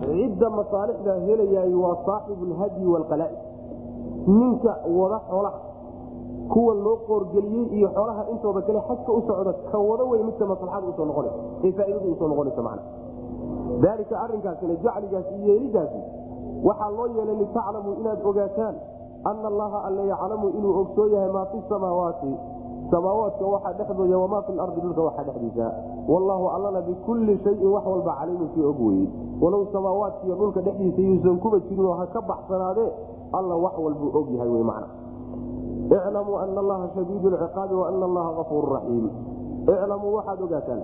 cidda 0.02 0.50
masaalixda 0.50 1.14
helayaay 1.28 1.74
waa 1.84 1.96
saaxibu 2.06 2.46
lhadyi 2.52 2.86
waalqalaa'id 2.94 3.40
ninka 4.28 4.72
wada 5.00 5.20
xoolaha 5.30 5.60
kuwa 6.54 6.74
loo 6.86 6.98
qoorgeliyey 7.08 7.66
iyo 7.78 7.90
xoolaha 7.96 8.22
intooda 8.32 8.62
kale 8.68 8.80
xajka 8.88 9.12
u 9.12 9.22
socda 9.28 9.54
ka 9.72 9.78
wada 9.90 10.04
wey 10.12 10.24
midka 10.28 10.46
maslaxada 10.52 10.88
u 10.88 10.94
soo 10.98 11.06
noqonaysa 11.06 11.38
ee 11.68 11.72
faaidadu 11.78 12.08
u 12.12 12.16
soo 12.20 12.28
noqonaysa 12.32 12.62
macna. 12.68 12.82
Daalika 13.84 14.16
arrinkaasina 14.24 14.74
jacligaasi 14.86 15.34
iyo 15.36 15.54
yeelidaasi 15.54 16.00
waxaa 16.68 16.90
loo 16.98 17.08
yeelay 17.16 17.36
litaclamuu 17.42 17.94
inaad 18.02 18.20
ogaataan 18.30 18.76
ana 19.30 19.48
allaha 19.52 19.78
alla 19.88 20.02
yaclamu 20.12 20.48
inuu 20.58 20.74
ogsoo 20.82 21.08
yahay 21.14 21.32
maa 21.36 21.46
fi 21.52 21.58
samaawaati 21.70 22.32
samaawaadka 22.92 23.46
waxaa 23.46 23.74
dhexdooda 23.80 24.18
wamaa 24.18 24.42
fi 24.42 24.52
lardi 24.54 24.82
dhulka 24.82 25.02
waxaa 25.02 25.24
dhexdiisa. 25.24 25.68
Wallaahu 26.08 26.46
allana 26.56 26.82
bikulli 26.82 27.40
shayin 27.44 27.72
wax 27.72 27.86
walba 27.86 28.14
caliimun 28.20 28.50
kii 28.54 28.66
og 28.68 28.80
weye 28.80 29.08
walow 29.42 29.64
samaawaadkiiyo 29.74 30.36
dhulka 30.36 30.62
dhexdiisa 30.62 31.02
yuusan 31.02 31.40
kuba 31.40 31.60
jirinoo 31.60 31.94
ha 31.96 32.06
ka 32.08 32.22
baxsanaadee 32.22 32.92
alla 33.34 33.56
wax 33.56 33.74
walbuu 33.80 34.12
og 34.18 34.28
yahay 34.36 34.50
wy 34.50 34.64
macna. 34.64 34.88
Iclamuu 35.92 36.38
ana 36.40 36.60
allaha 36.60 36.86
shadiidu 36.96 37.30
lciqaabi 37.30 37.76
wa 37.76 37.88
ana 37.88 38.06
allaha 38.06 38.30
afuuru 38.42 38.68
raxiim 38.76 39.06
iclamuu 39.68 40.14
waxaad 40.16 40.40
ogaataan 40.42 40.82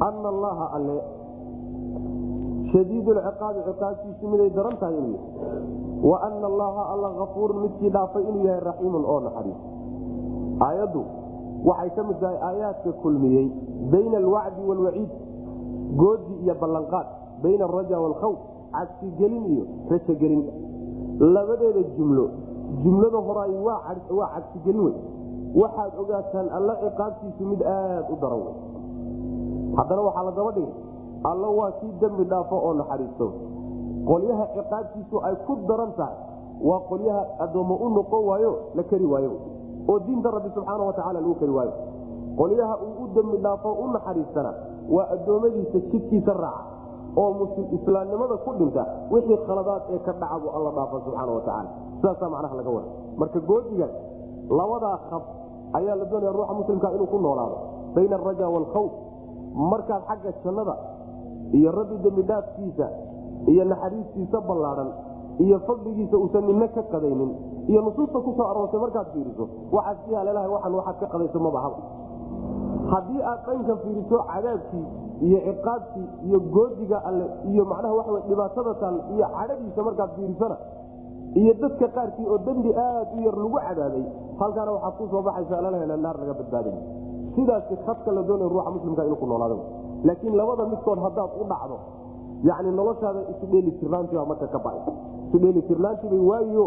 ana 0.00 0.28
allaha 0.28 0.64
alle 0.76 0.98
shadiid 2.72 3.06
lciqaabi 3.06 3.60
ciqaabtiisu 3.68 4.24
miday 4.28 4.50
daran 4.50 4.76
tahay 4.82 5.14
wa 6.02 6.16
ana 6.26 6.46
allaha 6.46 6.82
alla 6.94 7.08
afuurun 7.22 7.62
midkii 7.66 7.90
dhaafay 7.90 8.22
inuu 8.22 8.46
yahay 8.46 8.60
raxiimun 8.60 9.02
aayaddu 10.60 11.02
waxay 11.64 11.90
ka 11.96 12.02
mid 12.02 12.16
tahay 12.20 12.38
aayaadka 12.48 12.92
kulmiyey 13.02 13.46
bayna 13.92 14.16
alwacdi 14.22 14.62
waalwaciid 14.68 15.10
goodi 15.96 16.34
iyo 16.44 16.54
ballanqaad 16.60 17.06
bayna 17.42 17.64
araja 17.64 18.00
waalkhawf 18.00 18.38
cabsigelin 18.72 19.44
iyo 19.54 19.64
rajogelin 19.90 20.42
labadeeda 21.20 21.82
jumlo 21.96 22.24
jumlada 22.82 23.18
horaay 23.18 23.54
waa 23.66 24.28
cabsigelin 24.34 24.80
wey 24.84 24.94
waxaad 25.62 25.92
ogaataan 26.02 26.48
alla 26.58 26.74
ciqaabtiisu 26.82 27.42
mid 27.52 27.60
aad 27.62 28.04
u 28.12 28.16
daran 28.22 28.40
wey 28.46 28.54
haddana 29.76 30.02
waxaa 30.02 30.24
la 30.28 30.32
daba 30.38 30.50
dhigay 30.52 30.74
alla 31.30 31.48
waa 31.58 31.70
kii 31.80 31.92
dembi 32.00 32.24
dhaafo 32.24 32.56
oo 32.56 32.74
naxariisto. 32.74 33.26
Qolyaha 34.08 34.44
ciqaabtiisu 34.54 35.16
ay 35.24 35.34
ku 35.46 35.56
daran 35.68 35.92
tahay 35.96 36.16
waa 36.60 36.80
qolyaha 36.90 37.22
addoommo 37.44 37.74
u 37.80 37.88
noqon 37.96 38.22
waayo 38.28 38.52
la 38.76 38.82
keri 38.82 39.06
waayo 39.06 39.32
oo 39.90 39.98
diinta 40.06 40.30
rabbi 40.36 40.50
subxaana 40.56 40.84
watacaala 40.88 41.20
lagu 41.20 41.34
keri 41.40 41.52
waayo. 41.58 41.72
Qolyaha 42.38 42.74
uu 42.86 43.04
u 43.04 43.08
dembi 43.14 43.36
dhaafo 43.44 43.70
u 43.72 43.86
naxariistana 43.94 44.52
waa 44.94 45.06
addoommadiisa 45.14 45.78
jidkiisa 45.90 46.32
raaca 46.32 46.64
oo 47.16 47.48
islaamnimada 47.76 48.36
ku 48.44 48.50
dhinta 48.58 48.82
wixii 49.12 49.38
khaladaad 49.46 49.82
ee 49.94 49.98
ka 50.06 50.12
dhaca 50.22 50.36
buu 50.42 50.50
alla 50.56 50.70
dhaafa 50.78 50.96
subxaana 51.04 51.32
watacaala 51.38 51.70
sidaasaa 52.00 52.28
macnaha 52.34 52.54
laga 52.60 52.70
wada 52.76 52.88
marka 53.20 53.38
goodigaas 53.50 53.94
labadaa 54.58 54.96
khab 55.10 55.22
ayaa 55.78 55.94
la 56.00 56.04
doonaya 56.10 56.32
ruuxa 56.38 56.54
muslimka 56.60 56.88
inuu 56.96 57.06
ku 57.12 57.18
noolaado. 57.26 57.56
Bayna 57.94 58.16
alraja 58.18 58.46
waalkhawf 58.54 58.92
markaad 59.72 60.02
xagga 60.08 60.30
jannada 60.44 60.74
iyo 61.58 61.70
rabbi 61.78 61.96
dembidhaafkiisa 62.04 62.86
iyo 63.52 63.64
naxariistiisa 63.72 64.38
ballaadhan 64.48 64.90
iyo 65.38 65.58
fadligiisa 65.66 66.16
uusan 66.16 66.44
ninna 66.46 66.68
ka 66.68 66.82
qadaynin 66.92 67.30
iyo 67.70 67.80
nusuusta 67.82 68.18
ku 68.20 68.30
soo 68.36 68.46
aroortay 68.50 68.80
markaad 68.80 69.06
fiiriso 69.12 69.48
waxaad 69.72 69.96
si 70.06 70.14
haleelahay 70.14 70.50
waxan 70.54 70.74
waxaad 70.74 70.96
ka 71.00 71.06
qadayso 71.14 71.38
mabahaba 71.46 71.78
haddii 72.92 73.22
aad 73.22 73.40
dhanka 73.46 73.76
fiiriso 73.82 74.16
cadaabkii 74.32 74.84
iyo 75.26 75.38
ciqaabkii 75.46 76.06
iyo 76.26 76.38
goodiga 76.54 76.98
alle 77.08 77.26
iyo 77.50 77.64
macnaha 77.64 77.94
waxa 77.94 78.20
dhibaatada 78.28 78.74
taal 78.82 78.96
iyo 79.14 79.26
cadhadiisa 79.36 79.82
markaad 79.82 80.10
fiirisona 80.16 80.56
iyo 81.40 81.52
dadka 81.62 81.86
qaarkii 81.96 82.26
oo 82.28 82.38
dembi 82.46 82.70
aad 82.86 83.08
u 83.16 83.20
yar 83.26 83.36
lagu 83.36 83.58
cadaabay 83.66 84.04
halkaana 84.40 84.70
waxaad 84.76 84.94
ku 85.10 85.22
baxaysa 85.22 85.58
alalaha 85.58 85.86
naar 85.96 86.16
laga 86.20 86.34
badbaaday 86.40 86.74
sidaasi 87.34 87.74
khadka 87.86 88.10
la 88.12 88.22
doonay 88.22 88.48
ruuxa 88.48 88.70
muslimka 88.70 89.02
inuu 89.04 89.16
ku 89.18 89.26
noolaado. 89.26 89.58
Laakiin 90.06 90.36
labada 90.36 90.64
midkood 90.70 90.98
haddaad 91.02 91.30
u 91.40 91.44
dhacdo 91.50 91.76
yani 92.44 92.70
noloshaada 92.78 93.20
isu 93.32 93.46
dheeli 93.50 93.72
tirnaantiibaa 93.80 94.26
marka 94.30 94.46
ka 94.46 94.58
ba 94.58 94.70
isudheeli 95.34 95.62
tirnaantiibay 95.62 96.18
waayo. 96.30 96.64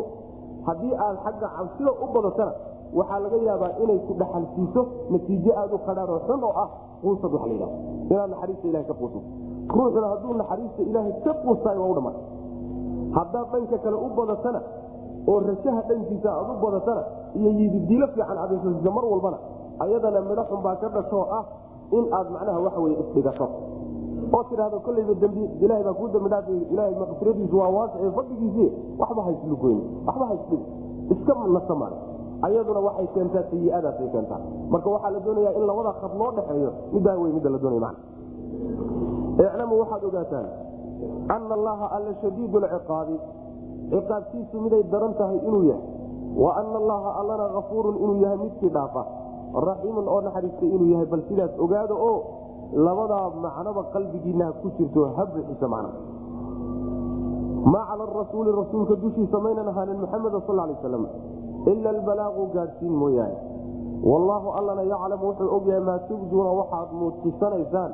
Haddii 0.67 0.93
aad 1.05 1.17
xagga 1.23 1.47
cabsida 1.57 1.91
u 2.03 2.07
badatana 2.13 2.51
waxaa 2.93 3.19
laga 3.23 3.37
yaabaa 3.47 3.71
inay 3.83 3.99
ku 4.07 4.13
dhaxalsiiso 4.19 4.81
natiijo 5.11 5.51
aad 5.61 5.71
u 5.73 5.77
qadhaanoo 5.87 6.19
xun 6.27 6.43
oo 6.43 6.53
ah 6.63 6.69
quusad 7.01 7.33
waa 7.33 7.47
ladha 7.47 7.67
inaad 8.11 8.29
naxariista 8.31 8.67
ilaha 8.67 8.83
ka 8.89 8.93
quusato 8.99 9.21
ruuxuna 9.75 10.07
hadduu 10.11 10.33
naxariista 10.41 10.81
ilaahay 10.89 11.13
ka 11.23 11.31
quustaay 11.43 11.77
waa 11.81 11.89
u 11.91 11.93
dhammaan 11.97 12.15
haddaad 13.17 13.47
dhanka 13.53 13.77
kale 13.83 13.95
u 13.95 14.09
badatana 14.17 14.61
oo 15.31 15.39
rashaha 15.49 15.81
dhankiisa 15.89 16.29
aad 16.39 16.49
u 16.51 16.55
badatana 16.65 17.01
iyo 17.39 17.49
yididiilo 17.59 18.07
fiican 18.07 18.37
adeysasisa 18.43 18.91
mar 18.97 19.05
walbana 19.11 19.37
ayadana 19.83 20.19
midho 20.29 20.43
xun 20.49 20.61
baa 20.65 20.75
ka 20.81 20.87
dhashoo 20.95 21.23
ah 21.37 21.43
in 21.97 22.05
aad 22.17 22.27
macnaha 22.35 22.59
waxa 22.65 22.79
weye 22.83 22.95
isdhigato 23.03 23.47
oo 24.33 24.43
tidhahdo 24.49 24.79
kolleyba 24.79 25.13
ilahay 25.63 25.83
baa 25.83 25.93
kuu 25.99 26.07
dambi 26.13 26.29
dhaaf 26.29 26.47
ilahay 26.73 26.93
maqfiradiisu 27.01 27.55
waa 27.57 27.69
waasic 27.77 28.01
fadligiisii 28.17 28.69
waxba 28.99 29.21
hayslugoyn 29.27 29.79
waxba 30.07 30.25
haysdhig 30.31 30.63
iska 31.13 31.33
nasamaal 31.57 31.93
ayaduna 32.47 32.79
waxay 32.79 33.07
keentaa 33.13 33.43
sayiadaasay 33.49 34.07
keentaa. 34.13 34.41
Marka 34.69 34.89
waxaa 34.89 35.11
la 35.15 35.19
doonaya 35.19 35.51
in 35.57 35.63
labada 35.65 35.91
khad 36.01 36.13
loo 36.19 36.31
dhexeeyo 36.37 36.71
middaa 36.93 37.15
wey 37.17 37.31
midda 37.33 37.49
la 37.49 37.57
doonay 37.57 37.79
man 37.79 37.95
iclamu 39.37 39.73
waxaad 39.81 40.03
ogaataan 40.09 40.47
ana 41.35 41.53
allaha 41.57 41.85
alla 41.95 42.11
shadiid 42.21 42.53
lciqaabi 42.63 43.15
ciqaabtiisu 43.91 44.55
miday 44.61 44.83
daran 44.91 45.13
tahay 45.19 45.39
inuu 45.47 45.63
yahay 45.71 45.85
wa 46.43 46.49
ana 46.61 46.77
allaha 46.81 47.09
allana 47.21 47.45
afuurun 47.59 47.95
inuu 48.03 48.17
yahay 48.23 48.37
midkii 48.37 48.69
dhaafa 48.69 49.03
raxiimun 49.67 50.05
oo 50.07 50.21
naxariistay 50.21 50.69
inuu 50.75 50.89
yahay 50.93 51.05
bal 51.05 51.21
sidaas 51.29 51.53
ogaada 51.59 51.95
oo 51.95 52.17
labadaa 52.73 53.29
macnoba 53.43 53.83
qalbigiina 53.93 54.51
ku 54.61 54.71
jirto 54.77 55.07
habuxisa 55.17 55.67
man 55.67 55.85
maa 57.73 57.85
cala 57.89 58.05
rasuuli 58.05 58.51
rasuulka 58.51 58.95
dushiisa 59.03 59.39
maynan 59.39 59.67
ahaanin 59.71 59.99
muxameda 60.03 60.39
sal 60.47 60.55
lay 60.55 60.75
slam 60.81 61.05
ila 61.67 61.89
albalaaqu 61.89 62.41
gaadhsiin 62.55 62.91
mooyaane. 63.01 63.37
Wallaahu 64.03 64.47
allana 64.59 64.83
yaclamu 64.83 65.23
wuxuu 65.29 65.49
ogyahay 65.57 65.83
maa 65.89 65.99
tubduuna 66.07 66.51
waxaad 66.59 66.89
muujisanaysaan 66.99 67.91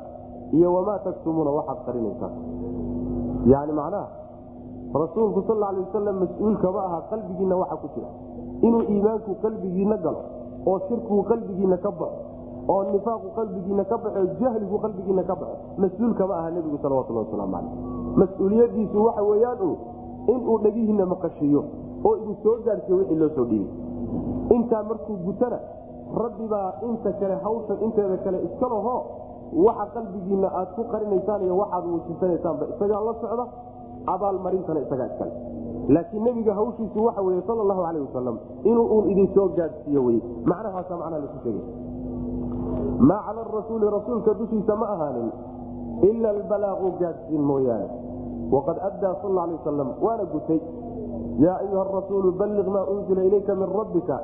iyo 0.52 0.68
wamaa 0.74 0.98
taktumuuna 1.06 1.50
waxaad 1.58 1.78
qarinaysaan. 1.86 2.32
Yani 3.52 3.72
macnaha 3.72 4.08
rasuulku 4.94 5.42
sal 5.48 5.58
lay 5.58 5.80
wasalam 5.86 6.16
mas'uulkama 6.22 6.80
aha 6.86 6.98
qalbigiinna 7.10 7.56
waxa 7.62 7.76
ku 7.82 7.86
jira. 7.94 8.08
Inuu 8.66 8.82
iimaanku 8.92 9.30
qalbigiinna 9.42 9.96
galo 10.04 10.22
oo 10.66 10.78
shirkigu 10.88 11.22
qalbigiinna 11.30 11.76
ka 11.82 11.90
baxo 11.90 12.20
oo 12.68 12.82
nifaaqu 12.92 13.28
qalbigiinna 13.36 13.84
ka 13.84 13.96
baxo 14.04 14.22
jahligu 14.40 14.78
qalbigiinna 14.84 15.22
ka 15.30 15.34
baxo 15.40 15.56
mas'uulkama 15.82 16.34
aha 16.40 16.50
nebigu 16.50 16.78
salawatulhi 16.82 17.20
wasalaamu 17.24 17.52
caleyh. 17.52 17.72
Mas'uuliyadiisu 18.20 18.98
waxa 19.06 19.22
weeyaan 19.30 19.60
u 19.68 19.70
inuu 20.34 20.58
dhagihiinna 20.64 21.06
maqashiiyo 21.12 21.62
oo 22.08 22.14
idin 22.22 22.36
soo 22.42 22.56
gaadhsiiyo 22.66 22.96
wixii 23.00 23.18
loo 23.22 23.28
soo 23.36 23.44
dhiibay 23.44 24.56
intaa 24.56 24.82
markuu 24.90 25.16
gutana 25.26 25.58
rabbibaa 26.22 26.68
inta 26.88 27.12
kale 27.20 27.34
hawshan 27.44 27.78
inteeda 27.86 28.16
kale 28.24 28.38
iska 28.48 28.66
laho 28.72 28.96
waxa 29.66 29.86
qalbigiinna 29.94 30.48
aad 30.60 30.68
ku 30.76 30.84
qarinaysaan 30.92 31.42
iyo 31.46 31.56
waxaad 31.62 31.84
muujisanaysaaanba 31.90 32.64
isagaa 32.74 33.00
la 33.08 33.14
socda 33.22 33.44
abaalmarintana 34.14 34.80
isagaa 34.86 35.06
iskale 35.12 35.32
laakiin 35.94 36.22
nebiga 36.24 36.54
hawshiisu 36.54 37.04
waxa 37.06 37.22
weye 37.22 37.42
sal 37.46 37.58
lahu 37.70 37.82
aleh 37.88 38.00
wasalam 38.06 38.36
inuu 38.64 38.86
uun 38.94 39.10
idin 39.10 39.28
soo 39.34 39.48
gaadhsiiyo 39.58 40.04
wey 40.04 40.18
macnahaasa 40.50 40.96
macnaha 40.96 41.18
lasu 41.24 41.38
sheegay 41.44 41.64
maa 42.98 43.20
cala 43.26 43.42
rasuuli 43.56 43.86
rasuulka 43.96 44.34
dushiisa 44.40 44.76
ma 44.76 44.86
ahaanin 44.94 45.30
ila 46.10 46.28
albalaaqu 46.36 46.86
gaadhsiin 47.00 47.42
mooyaane 47.50 47.88
waqad 48.54 48.78
addaa 48.88 49.14
sal 49.22 49.38
alay 49.44 49.56
wasalam 49.60 49.88
waana 50.06 50.24
gutay 50.34 50.60
yaa 51.44 51.56
ayuha 51.64 51.84
rasuulu 51.98 52.32
balliq 52.40 52.66
maa 52.76 52.84
unzila 52.94 53.22
ilayka 53.28 53.54
min 53.60 53.68
rabbika 53.78 54.16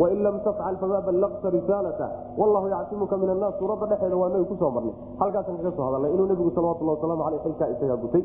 wain 0.00 0.22
lam 0.26 0.36
tafcal 0.46 0.76
famaa 0.82 1.00
ballaqta 1.08 1.50
risaalata 1.56 2.06
wallahu 2.40 2.66
yacsimuka 2.74 3.16
min 3.22 3.30
annaas 3.34 3.54
suuradda 3.58 3.86
dhexeeda 3.92 4.16
waa 4.22 4.28
nabi 4.34 4.44
ku 4.50 4.56
soo 4.62 4.70
marnay 4.76 4.94
halkaasan 5.20 5.56
kaga 5.60 5.72
soo 5.76 5.84
hadalnay 5.88 6.10
inuu 6.14 6.26
nebigu 6.30 6.50
salawatulhi 6.56 6.92
waslamu 6.94 7.22
aleyh 7.28 7.40
xilkaa 7.46 7.68
isagaa 7.74 7.98
gutay 8.04 8.22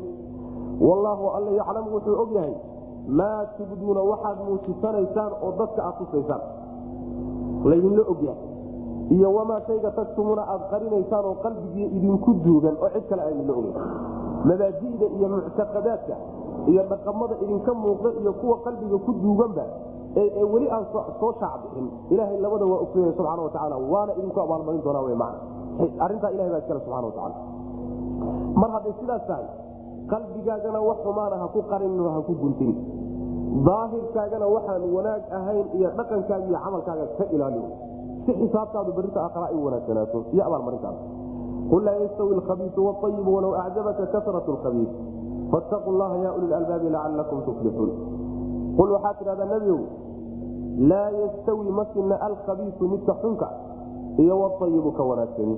wallaahu 0.88 1.24
alla 1.36 1.50
yaclamu 1.60 1.88
wuxuu 1.96 2.16
og 2.22 2.30
yahay 2.38 2.54
maa 3.20 3.40
tubduuna 3.58 4.00
waxaad 4.10 4.38
muujisanaysaan 4.48 5.32
oo 5.46 5.52
dadka 5.60 5.80
aad 5.88 5.96
tusaysaan 6.02 6.42
laydinla 7.70 8.02
ogyahay 8.12 8.55
iyo 9.14 9.28
wamaa 9.36 9.60
shayga 9.66 9.90
tagtumuuna 9.98 10.42
aad 10.52 10.62
qarinaysaan 10.72 11.24
oo 11.30 11.34
qalbigii 11.44 11.86
idinku 11.98 12.30
duugan 12.44 12.76
oo 12.82 12.88
cid 12.94 13.04
kale 13.10 13.22
aydinla 13.28 13.52
ogeyn 13.60 13.76
mabaadi'da 14.48 15.06
iyo 15.16 15.26
muctaqadaadka 15.34 16.16
iyo 16.70 16.82
dhaqamada 16.90 17.34
idinka 17.44 17.72
muuqda 17.82 18.10
iyo 18.20 18.32
kuwa 18.40 18.56
qalbiga 18.66 18.96
ku 19.06 19.12
duuganba 19.22 19.64
ee 20.20 20.44
weli 20.52 20.66
aan 20.74 20.84
soo 21.20 21.32
shaacbixin 21.40 21.86
ilaahay 22.12 22.38
labada 22.44 22.64
waa 22.72 22.80
ogsoya 22.84 23.12
subxana 23.18 23.42
watacaala 23.46 23.76
waana 23.92 24.12
idinku 24.18 24.40
abaalmarin 24.44 24.82
doonaa 24.86 25.04
w 25.08 25.14
man 25.22 25.34
arrintaa 26.04 26.30
ilahay 26.34 26.50
baa 26.54 26.58
iskale 26.62 26.80
subxana 26.84 27.06
watacaala 27.10 27.36
mar 28.60 28.70
hadday 28.76 28.92
sidaas 29.00 29.22
tahay 29.30 29.46
qalbigaagana 30.12 30.80
wax 30.88 30.98
xumaana 31.06 31.36
ha 31.42 31.46
ku 31.54 31.60
qarin 31.70 31.94
ha 32.14 32.20
ku 32.28 32.32
guntin. 32.42 32.72
Daahirkaagana 33.66 34.46
waxaan 34.54 34.82
wanaag 34.96 35.22
ahayn 35.38 35.66
iyo 35.78 35.88
dhaqankaaga 35.98 36.44
iyo 36.50 36.58
camalkaaga 36.64 37.04
ka 37.18 37.24
ilaali 37.34 37.60
si 38.26 38.32
xisaabtaadu 38.34 38.92
barinta 38.92 39.20
aakhra 39.24 39.46
ay 39.52 39.58
wanaagsanaato 39.66 40.18
iyo 40.34 40.42
abaalmarintaada 40.46 40.98
qul 41.70 41.82
laa 41.84 41.96
yastawi 42.04 42.34
alkhabiisu 42.38 42.80
wاayibu 42.86 43.30
walow 43.36 43.52
acjabaka 43.62 44.06
kasrat 44.14 44.48
lkhabiis 44.48 44.88
fattaquu 45.50 45.90
llaha 46.00 46.16
ya 46.24 46.30
uli 46.38 46.46
lalbaabi 46.54 46.88
lacalakum 46.96 47.38
tuflixuun 47.46 47.90
qul 48.78 48.88
waxaa 48.96 49.14
tidhahdaa 49.20 49.48
nebigow 49.54 49.80
laa 50.90 51.08
yastawi 51.22 51.70
ma 51.78 51.84
sinna 51.94 52.16
alkhabiisu 52.28 52.88
midka 52.88 53.14
xunka 53.22 53.48
iyo 54.18 54.34
waayibu 54.42 54.90
ka 54.92 55.02
wanaagsani 55.02 55.56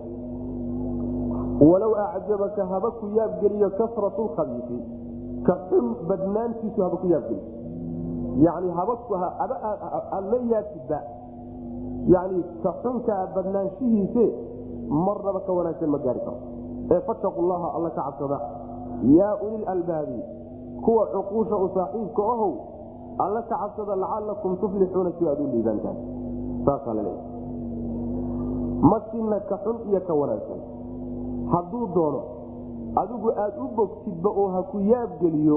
walow 1.70 1.92
acjabaka 1.96 2.66
haba 2.66 2.90
ku 3.00 3.06
yaabgeliyo 3.18 3.70
kasratu 3.80 4.24
lkhabiisi 4.28 4.78
ka 5.46 5.54
xun 5.68 5.86
badnaantiisu 6.08 6.78
haba 6.82 6.96
ku 6.96 7.06
yaabgeliyo 7.06 7.56
yani 8.46 8.70
haba 8.70 8.94
la 10.30 10.38
yaabtidba 10.52 10.98
yani 12.14 12.40
ka 12.62 12.70
xunkaa 12.82 13.22
badnaanshihiise 13.34 14.24
marnaba 15.06 15.40
ka 15.46 15.52
wanaagsan 15.58 15.90
ma 15.94 15.98
gaari 16.06 16.20
karo. 16.26 16.38
Ee 16.94 17.00
fattaqu 17.08 17.40
llaha 17.50 17.68
alla 17.76 17.90
ka 17.96 18.02
cabsada. 18.08 18.38
Yaa 19.18 19.34
ulilalbaabi 19.46 20.18
kuwa 20.84 21.04
cuquusha 21.14 21.56
u 21.56 21.66
saaxiibka 21.74 22.22
ahow 22.34 22.52
alla 23.24 23.42
ka 23.50 23.56
cabsada 23.62 23.96
lacalakum 24.02 24.56
tuflixuuna 24.62 25.10
si 25.18 25.28
aad 25.28 25.40
u 25.40 25.46
liibaantaan. 25.52 25.96
Saasaa 26.66 26.94
laleeya 26.98 27.22
ma 28.90 28.98
sinna 29.10 29.38
ka 29.50 29.56
xun 29.64 29.76
iyo 29.90 30.00
ka 30.08 30.14
wanaagsan. 30.14 30.60
Hadduu 31.52 31.86
doono 31.94 32.20
adigu 33.02 33.28
aad 33.44 33.54
u 33.58 33.68
bogtidba 33.76 34.30
oo 34.30 34.48
ha 34.54 34.62
ku 34.70 34.78
yaabgeliyo 34.92 35.56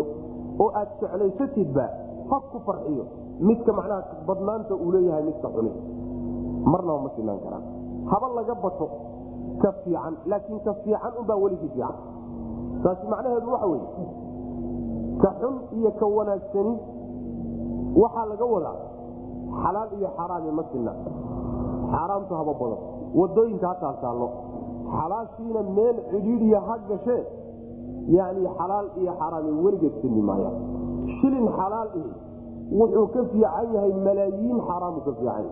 oo 0.60 0.70
aad 0.82 0.90
jeclaysatidba 1.02 1.86
ha 2.30 2.38
ku 2.52 2.60
farxiyo. 2.66 3.06
Midka 3.40 3.72
macnaha 3.74 4.02
badnaanta 4.28 4.74
uu 4.76 4.92
leeyahay 4.92 5.24
midka 5.24 5.48
xuni 5.56 5.72
marnaba 6.66 7.00
ma 7.06 7.10
sinaan 7.16 7.40
karaan. 7.44 7.64
Haba 8.12 8.28
laga 8.38 8.56
bato 8.64 8.88
ka 9.62 9.70
fiican 9.84 10.14
laakiin 10.26 10.60
ka 10.66 10.74
fiican 10.84 11.14
unbaa 11.20 11.38
weligii 11.44 11.70
fiican. 11.76 11.96
Taasi 12.84 13.06
macnaheedu 13.08 13.52
waxa 13.52 13.68
weye 13.68 13.88
ka 15.22 15.30
xun 15.42 15.56
iyo 15.78 15.92
ka 16.00 16.06
wanaagsani 16.06 16.74
waxaa 18.02 18.26
laga 18.32 18.46
wadaa 18.54 18.78
xalaal 19.64 19.90
iyo 19.98 20.10
xaraami 20.18 20.52
ma 20.52 20.64
sinna. 20.72 20.94
Xaaraamtu 21.92 22.34
haba 22.40 22.54
badan 22.62 22.80
waddooyinka 23.20 23.68
ha 23.68 23.76
taaltaallo 23.84 24.28
xalaashiina 24.98 25.62
meel 25.76 25.98
cidhiidiya 26.12 26.60
ha 26.68 26.76
gashee 26.90 27.22
yani 28.18 28.48
xalaal 28.58 28.88
iyo 29.02 29.12
xaraami 29.20 29.52
weligeed 29.64 29.94
sinni 30.02 30.22
maaya. 30.22 30.52
Shilin 31.20 31.48
xalaal 31.58 31.90
ihi 32.00 32.12
wuxuu 32.80 33.08
ka 33.14 33.22
fiican 33.32 33.68
yahay 33.76 33.94
malaayiin 34.08 34.58
xaaraamu 34.68 35.00
ka 35.06 35.12
fiican 35.20 35.46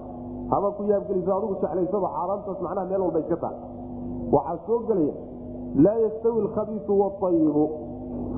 haba 0.52 0.72
ku 0.78 0.84
yaabgeliso 0.92 1.32
adigu 1.38 1.56
jeclaysaba 1.62 2.08
xaaraamtaas 2.16 2.60
macnaha 2.66 2.86
meel 2.90 3.02
walba 3.06 3.20
iska 3.24 3.38
taal. 3.44 3.56
Waxaa 4.36 4.58
soo 4.68 4.80
gelaya 4.88 5.14
laa 5.86 5.98
yastawi 6.06 6.40
alkhabiisu 6.46 6.92
waatayibu 7.02 7.66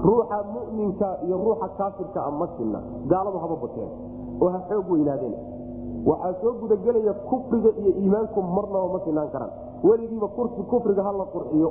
ruuxa 0.06 0.38
muminka 0.54 1.08
iyo 1.26 1.36
ruuxa 1.38 1.68
kaafirka 1.78 2.20
a 2.26 2.32
ma 2.40 2.48
sinna. 2.58 2.80
Gaaladu 3.12 3.38
haba 3.44 3.56
bateen 3.64 3.90
oo 4.42 4.50
ha 4.54 4.60
xoog 4.70 4.90
weynaadeen. 4.92 5.36
Waxaa 6.06 6.34
soo 6.42 6.54
gudagelaya 6.62 7.14
kufriga 7.30 7.70
iyo 7.82 7.92
iimaanku 8.02 8.42
marnaba 8.42 8.88
ma 8.94 9.00
sinaan 9.06 9.30
karaan. 9.34 9.52
Weligiiba 9.84 10.28
kursi 10.36 10.62
kufriga 10.72 11.04
ha 11.04 11.12
la 11.12 11.26
qurxiyo 11.34 11.70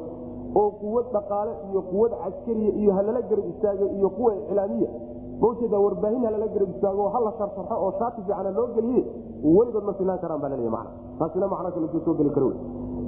oo 0.61 0.71
quwad 0.81 1.07
dhaqaale 1.15 1.53
iyo 1.71 1.81
quwad 1.91 2.13
caskariya 2.23 2.73
iyo 2.81 2.93
halala 2.97 3.21
garab 3.23 3.45
istaago 3.53 3.85
iyo 3.99 4.09
kuwa 4.11 4.33
iclaamiya 4.35 4.89
mawjeeda 5.41 5.79
warbaahin 5.85 6.25
halala 6.25 6.47
garab 6.55 6.71
istaago 6.75 7.09
hala 7.15 7.33
sharsaxo 7.39 7.75
oo 7.85 7.93
shaati 7.99 8.23
fiicana 8.27 8.51
loo 8.59 8.69
geliye 8.77 9.03
weligood 9.57 9.85
ma 9.89 9.95
sinaan 9.99 10.19
karaan 10.23 10.41
baa 10.41 10.51
laleeya 10.53 10.71
macna. 10.71 10.91
Taasina 11.19 11.47
macna 11.49 11.71
kale 11.75 11.87
soo 12.05 12.15
geli 12.15 12.31
wey 12.37 12.57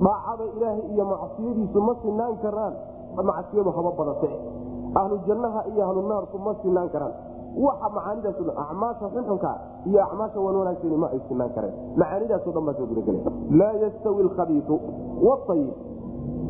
daacada 0.05 0.45
ilaahay 0.57 0.85
iyo 0.95 1.05
macsiyadiisu 1.13 1.79
ma 1.81 1.95
sinaan 2.03 2.35
karaan 2.45 2.75
macsiyadu 3.31 3.71
haba 3.77 3.91
badate. 3.99 4.31
Ahlu 4.95 5.15
jannaha 5.29 5.61
iyo 5.73 5.83
ahlu 5.89 6.01
naarku 6.09 6.39
ma 6.39 6.53
sinaan 6.63 6.89
karaan. 6.95 7.15
Waxa 7.53 7.89
macaanidaas 7.97 8.39
acmaasha 8.65 9.07
xunxunka 9.15 9.51
iyo 9.85 10.01
acmaasha 10.01 10.41
wan 10.41 10.57
ma 10.97 11.09
ay 11.13 11.21
sinaan 11.29 11.51
kareen. 11.53 11.75
Macaanidaaso 11.97 12.51
dhan 12.51 12.65
baa 12.65 12.75
soo 12.79 12.87
gudagela 12.87 13.21
laa 13.61 13.73
yastawi 13.85 14.21
alkhabiiu 14.27 14.77
waayib 15.21 15.75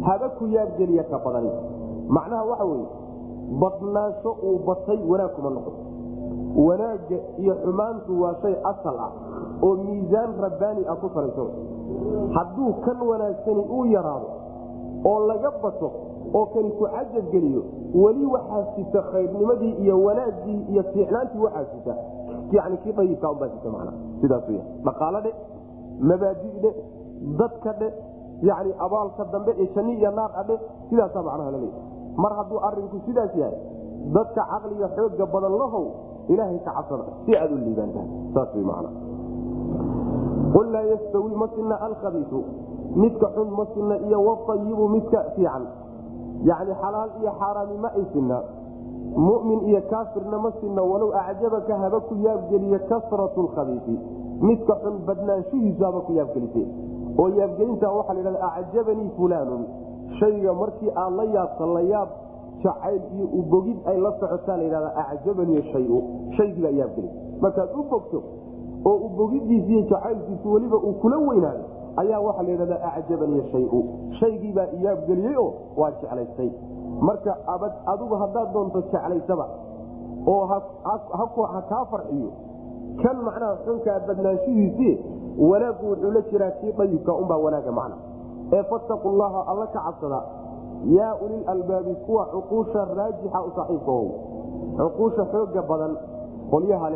haba 0.07 0.29
ku 0.38 0.47
yaabgeliya 0.47 1.05
ka 1.11 1.18
badani. 1.18 1.51
Macnaha 2.09 2.45
waxa 2.51 2.64
weye 2.71 2.87
badnaansho 3.61 4.31
uu 4.43 4.59
batay 4.67 4.99
wanaag 5.11 5.33
kuma 5.37 5.51
noqon. 5.51 5.75
Wanaagga 6.67 7.19
iyo 7.38 7.55
xumaantu 7.65 8.21
waa 8.23 8.35
shay 8.43 8.55
asal 8.71 8.97
ah 9.07 9.12
oo 9.62 9.75
miisaan 9.77 10.35
rabbaani 10.41 10.83
ah 10.87 10.97
ku 11.01 11.09
salaysan 11.15 11.49
hadduu 12.37 12.73
kan 12.85 12.99
wanaagsani 13.11 13.62
uu 13.77 13.85
yaraado 13.95 14.29
oo 15.05 15.19
laga 15.27 15.51
bato 15.62 15.91
oo 16.35 16.47
kani 16.55 16.71
ku 16.79 16.85
cajabgeliyo 16.95 17.62
weli 17.95 18.27
waxaa 18.27 18.65
sita 18.77 19.03
khayrnimadii 19.12 19.75
iyo 19.85 20.03
wanaaggii 20.05 20.61
iyo 20.73 20.83
fiicnaantii 20.93 21.41
waxaa 21.41 21.65
sita. 21.75 21.95
Yani 22.53 22.77
kii 22.77 22.93
dayibka 22.93 23.31
unbaa 23.31 23.49
sita 23.49 23.71
mana 23.71 23.93
sidaas 24.21 24.49
w 24.49 24.61
dhaqaalo 24.85 25.21
dhe 25.21 25.33
dadka 27.38 27.73
dhe 27.81 27.88
yani 28.43 28.75
abaalka 28.79 29.25
dambe 29.33 29.55
ee 29.59 29.69
janni 29.75 29.95
iyo 29.95 30.11
naar 30.11 30.31
adhe 30.41 30.59
sidaasaa 30.91 31.23
macnaha 31.23 31.51
laleeya 31.51 31.81
mar 32.16 32.33
hadduu 32.38 32.59
arinku 32.68 32.98
sidaas 33.07 33.35
yahay 33.37 33.59
dadka 34.16 34.42
caqliga 34.53 34.88
xooga 34.96 35.27
badan 35.35 35.55
lahow 35.62 35.85
ilaahay 36.29 36.59
ka 36.64 36.70
cabsada 36.79 37.05
si 37.27 37.37
aad 37.37 37.51
u 37.53 37.57
liibaantahay 37.57 38.09
saas 38.35 38.51
wy 38.55 38.62
macna. 38.70 38.90
Qul 40.55 40.66
laa 40.72 40.85
yastawi 40.92 41.33
ma 41.35 41.46
sinna 41.57 41.77
alkhabiisu. 41.87 42.40
Midka 43.03 43.27
xun 43.35 43.48
ma 43.57 43.64
sinna 43.75 43.96
iyo 44.07 44.18
waayibu 44.27 44.88
midka 44.88 45.20
fiican. 45.35 45.64
Yani 46.44 46.72
xalaal 46.83 47.11
iyo 47.20 47.31
xaaraami 47.40 47.77
ma 47.81 47.88
ay 47.96 48.05
sinna. 48.12 48.38
Mumin 49.16 49.61
iyo 49.68 49.81
kaafirna 49.90 50.38
ma 50.38 50.51
sinna 50.61 50.83
walow 50.83 51.12
acjabaka 51.16 51.77
haba 51.79 52.01
ku 52.01 52.14
yaabgeliye 52.20 52.79
kasratu 52.90 53.42
lkhabiisi 53.48 53.94
midka 54.40 54.75
xun 54.83 54.94
badnaanshihiisu 55.07 55.85
haba 55.85 56.01
ku 56.07 56.12
yaabgelise 56.12 56.62
oo 57.18 57.29
yaabgelinta 57.38 57.88
waxaa 57.92 58.14
la 58.14 58.22
dhahda 58.31 58.48
acjabanii 58.61 59.11
fulaanun 59.16 59.62
shayga 60.18 60.53
markii 60.55 60.90
aad 60.96 61.12
la 61.16 61.25
yaabta 61.25 61.66
la 61.66 61.81
yaab 61.81 62.09
jacayl 62.62 63.03
iyo 63.16 63.27
ubogid 63.40 63.79
ay 63.87 63.98
la 64.01 64.12
socotaa 64.20 64.57
la 64.57 64.62
yhahda 64.64 65.07
acjabanii 65.12 65.62
shayu. 65.72 66.03
Shaygiibaa 66.37 66.70
yaabgeli 66.70 67.11
markaad 67.40 67.68
u 67.79 67.83
bogto 67.90 68.22
oo 68.85 68.96
ubogidiisi 69.07 69.72
iyo 69.72 69.83
jacaylkiisu 69.83 70.53
weliba 70.53 70.77
uu 70.77 70.92
kula 70.92 71.18
weynaado 71.18 71.64
ayaa 71.96 72.20
waxaa 72.20 72.42
la 72.42 72.51
yidhahda 72.51 72.92
acjabanii 72.92 73.42
shayu. 73.53 73.85
Shaygiibaa 74.20 74.66
iyaabgeliyey 74.81 75.37
oo 75.37 75.53
waa 75.77 75.90
jeclaystay. 75.90 76.51
Marka 77.01 77.37
adigu 77.87 78.14
haddaad 78.14 78.53
doonto 78.53 78.81
jeclaysaba 78.81 79.48
oo 80.27 80.46
ha 80.46 81.62
kaa 81.68 81.85
farxiyo 81.90 82.31
kan 83.03 83.16
macnaha 83.27 83.57
xunkaa 83.64 84.01
badnaanshihiisii 84.07 84.94
wanaaggu 85.38 85.87
wuxuu 85.90 86.11
la 86.11 86.20
jiraa 86.31 86.51
kii 86.51 86.72
dayibka 86.79 87.14
unbaa 87.14 87.37
wanaaga 87.37 87.72
macna 87.72 87.96
ee 88.53 88.62
fattaqu 88.71 89.09
llaha 89.21 89.41
alla 89.51 89.67
ka 89.75 89.81
cabsada 89.87 90.21
yaa 90.99 91.15
ulil 91.25 91.45
kuwa 92.07 92.27
cuquusha 92.35 92.85
raajixa 92.99 93.38
u 93.47 93.51
saaxiibkaow 93.57 94.07
cuquusha 94.79 95.23
xooga 95.33 95.62
badan 95.71 95.93
qolyaha 96.51 96.91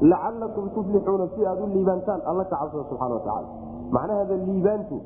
lacalakum 0.00 0.68
tuflixuuna 0.74 1.26
si 1.34 1.46
aad 1.46 1.60
u 1.60 1.66
liibaantaan 1.66 2.20
alla 2.30 2.44
ka 2.44 2.56
cabsada 2.56 2.84
subxana 2.88 3.14
watacaala 3.14 3.48
macnaheeda 3.90 4.34
liibaantu 4.46 4.96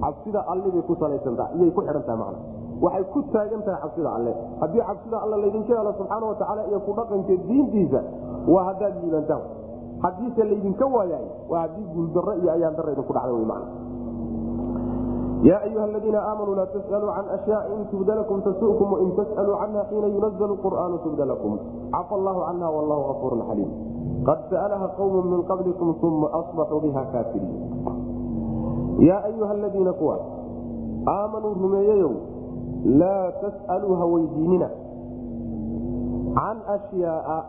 cabsida 0.00 0.40
allibay 0.48 0.82
ku 0.82 0.94
salaysantaha 0.96 1.48
iyay 1.58 1.70
ku 1.76 1.80
xidhantaha 1.82 2.16
macna 2.16 2.38
waxay 2.80 3.04
ku 3.12 3.20
taagan 3.34 3.60
tahay 3.66 3.80
cabsida 3.82 4.10
alle. 4.14 4.32
Haddii 4.60 4.82
cabsida 4.88 5.16
alle 5.22 5.36
laydinka 5.42 5.72
helo 5.74 5.92
subxaana 5.98 6.26
watacaala 6.26 6.62
iyo 6.70 6.78
ku 6.86 6.92
dhaqanka 6.98 7.34
diintiisa 7.48 8.00
waa 8.46 8.64
haddaad 8.70 8.94
liibaantaan. 9.02 9.42
Haddiise 10.02 10.42
laydinka 10.44 10.86
waayaay 10.86 11.26
waa 11.50 11.60
haddii 11.66 11.86
guuldarro 11.94 12.32
iyo 12.38 12.50
ayaan 12.52 12.74
darra 12.78 12.92
idinku 12.92 13.12
dhacda 13.12 13.32
wy 13.34 13.44
man 13.44 13.62
ya 15.42 15.62
ayuha 15.62 15.84
aladiina 15.84 16.18
aamanuu 16.22 16.54
laa 16.58 16.66
tas'aluu 16.66 17.12
can 17.14 17.26
ashyaai 17.36 17.70
in 17.76 17.82
tubda 17.90 18.14
lakum 18.18 18.42
tasukum 18.42 18.92
wain 18.92 19.10
tas'aluu 19.18 19.56
canha 19.62 19.84
xiina 19.90 20.06
yunazl 20.14 20.52
qur'aanu 20.64 20.98
tubda 21.06 21.24
lakum 21.30 21.58
cafa 21.94 22.14
allahu 22.18 22.40
canha 22.48 22.68
wallahu 22.76 23.04
afuurun 23.14 23.42
xaliim 23.50 23.70
qad 24.26 24.38
sa'alaha 24.50 24.86
qawmu 24.98 25.22
min 25.30 25.40
qablikum 25.50 25.94
uma 26.08 26.28
asbaxuu 26.42 26.80
biha 26.86 27.02
kaafiriin 27.14 27.54
yaa 29.08 29.20
ayuha 29.30 29.50
aladiina 29.58 29.92
kuwa 30.00 30.16
aamanuu 31.06 31.54
rumeeyeyow 31.62 32.12
laa 33.02 33.30
tas'aluu 33.42 33.94
ha 34.00 34.04
weydiinina 34.14 34.68
can 36.34 36.58
ashyaaa 36.76 37.40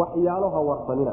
waxyaalo 0.00 0.48
ha 0.54 0.60
warsanina 0.70 1.12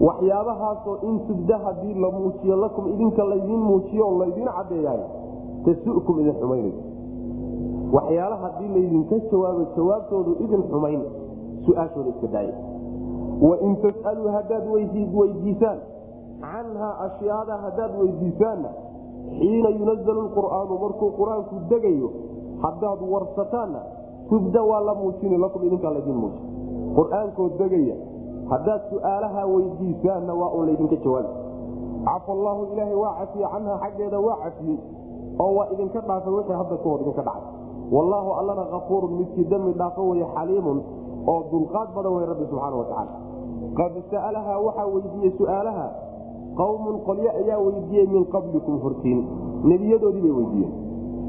waxyaabahaasoo 0.00 0.96
in 1.08 1.20
tubda 1.26 1.58
haddii 1.58 1.94
la 1.94 2.10
muujiyo 2.10 2.56
lakum 2.56 2.88
idinka 2.92 3.24
laydiin 3.24 3.60
muujiyo 3.60 4.06
oo 4.08 4.18
laydiin 4.18 4.48
caddeeyaay 4.56 5.00
tasukum 5.64 6.20
idin 6.20 6.34
xumaynayso 6.40 6.82
waxyaala 7.92 8.36
haddii 8.36 8.68
laydinka 8.74 9.18
jawaabo 9.32 9.64
jawaabtoodu 9.76 10.36
idin 10.44 10.62
xumayn 10.70 11.02
su'aashooda 11.66 12.08
iska 12.10 12.26
daaya 12.26 12.54
wain 13.48 13.76
tas'aluu 13.82 14.28
haddaad 14.36 14.64
weydiisaan. 15.16 15.78
Canhaa 16.40 16.94
ashyaada 17.06 17.56
haddaad 17.64 17.92
weydiisaanna 18.00 18.68
xiina 19.38 19.68
yunazalu 19.78 20.22
qur'aanu 20.36 20.78
markuu 20.82 21.10
qur'aanku 21.18 21.54
degayo 21.70 22.10
haddaad 22.64 23.00
warsataanna 23.12 23.80
tubda 24.28 24.62
waa 24.70 24.80
la 24.88 24.94
muujini 24.94 25.38
lakum 25.38 25.62
idinkaa 25.66 25.92
laydin 25.96 26.16
muuji 26.22 26.40
qur'aankoo 26.96 27.48
degaya 27.58 27.96
haddaad 28.50 28.80
su'aalaha 28.90 29.46
weydiisaanna 29.52 30.32
waa 30.40 30.50
un 30.58 30.66
laydinka 30.66 30.96
jawaabi 31.04 31.28
cafa 32.04 32.32
allaahu 32.32 32.62
ilaahay 32.72 32.94
waa 33.04 33.14
cafiye 33.20 33.46
canha 33.52 33.78
xaggeeda 33.82 34.18
waa 34.20 34.36
cafiyey. 34.44 34.78
Oo 35.40 35.52
waa 35.56 35.66
idinka 35.72 36.00
dhaafay 36.00 36.32
wixii 36.32 36.52
hadda 36.60 36.76
kahor 36.76 37.00
idinka 37.00 37.22
dhacay. 37.22 37.42
Wallaahu 37.92 38.30
allana 38.40 38.64
kafuurun 38.74 39.12
midkii 39.18 39.44
dembi 39.44 39.72
dhaafo 39.72 40.08
weye 40.08 40.26
xaliimun 40.34 40.78
oo 41.26 41.40
dulqaad 41.52 41.88
badan 41.96 42.12
wey 42.16 42.26
rabbi 42.26 42.44
subxaana 42.50 42.76
watacaala 42.76 43.12
qad 43.78 43.92
sa'alahaa 44.10 44.58
waxaa 44.66 44.86
weydiiyey 44.94 45.32
su'aalaha 45.38 45.86
qawmun 46.60 46.96
qolyo 47.08 47.30
ayaa 47.40 47.58
weydiiyey 47.66 48.06
min 48.06 48.24
qablikum 48.34 48.80
hortiin. 48.84 49.20
Nebiyadoodii 49.64 50.22
bay 50.22 50.30
weydiiyeen. 50.38 50.72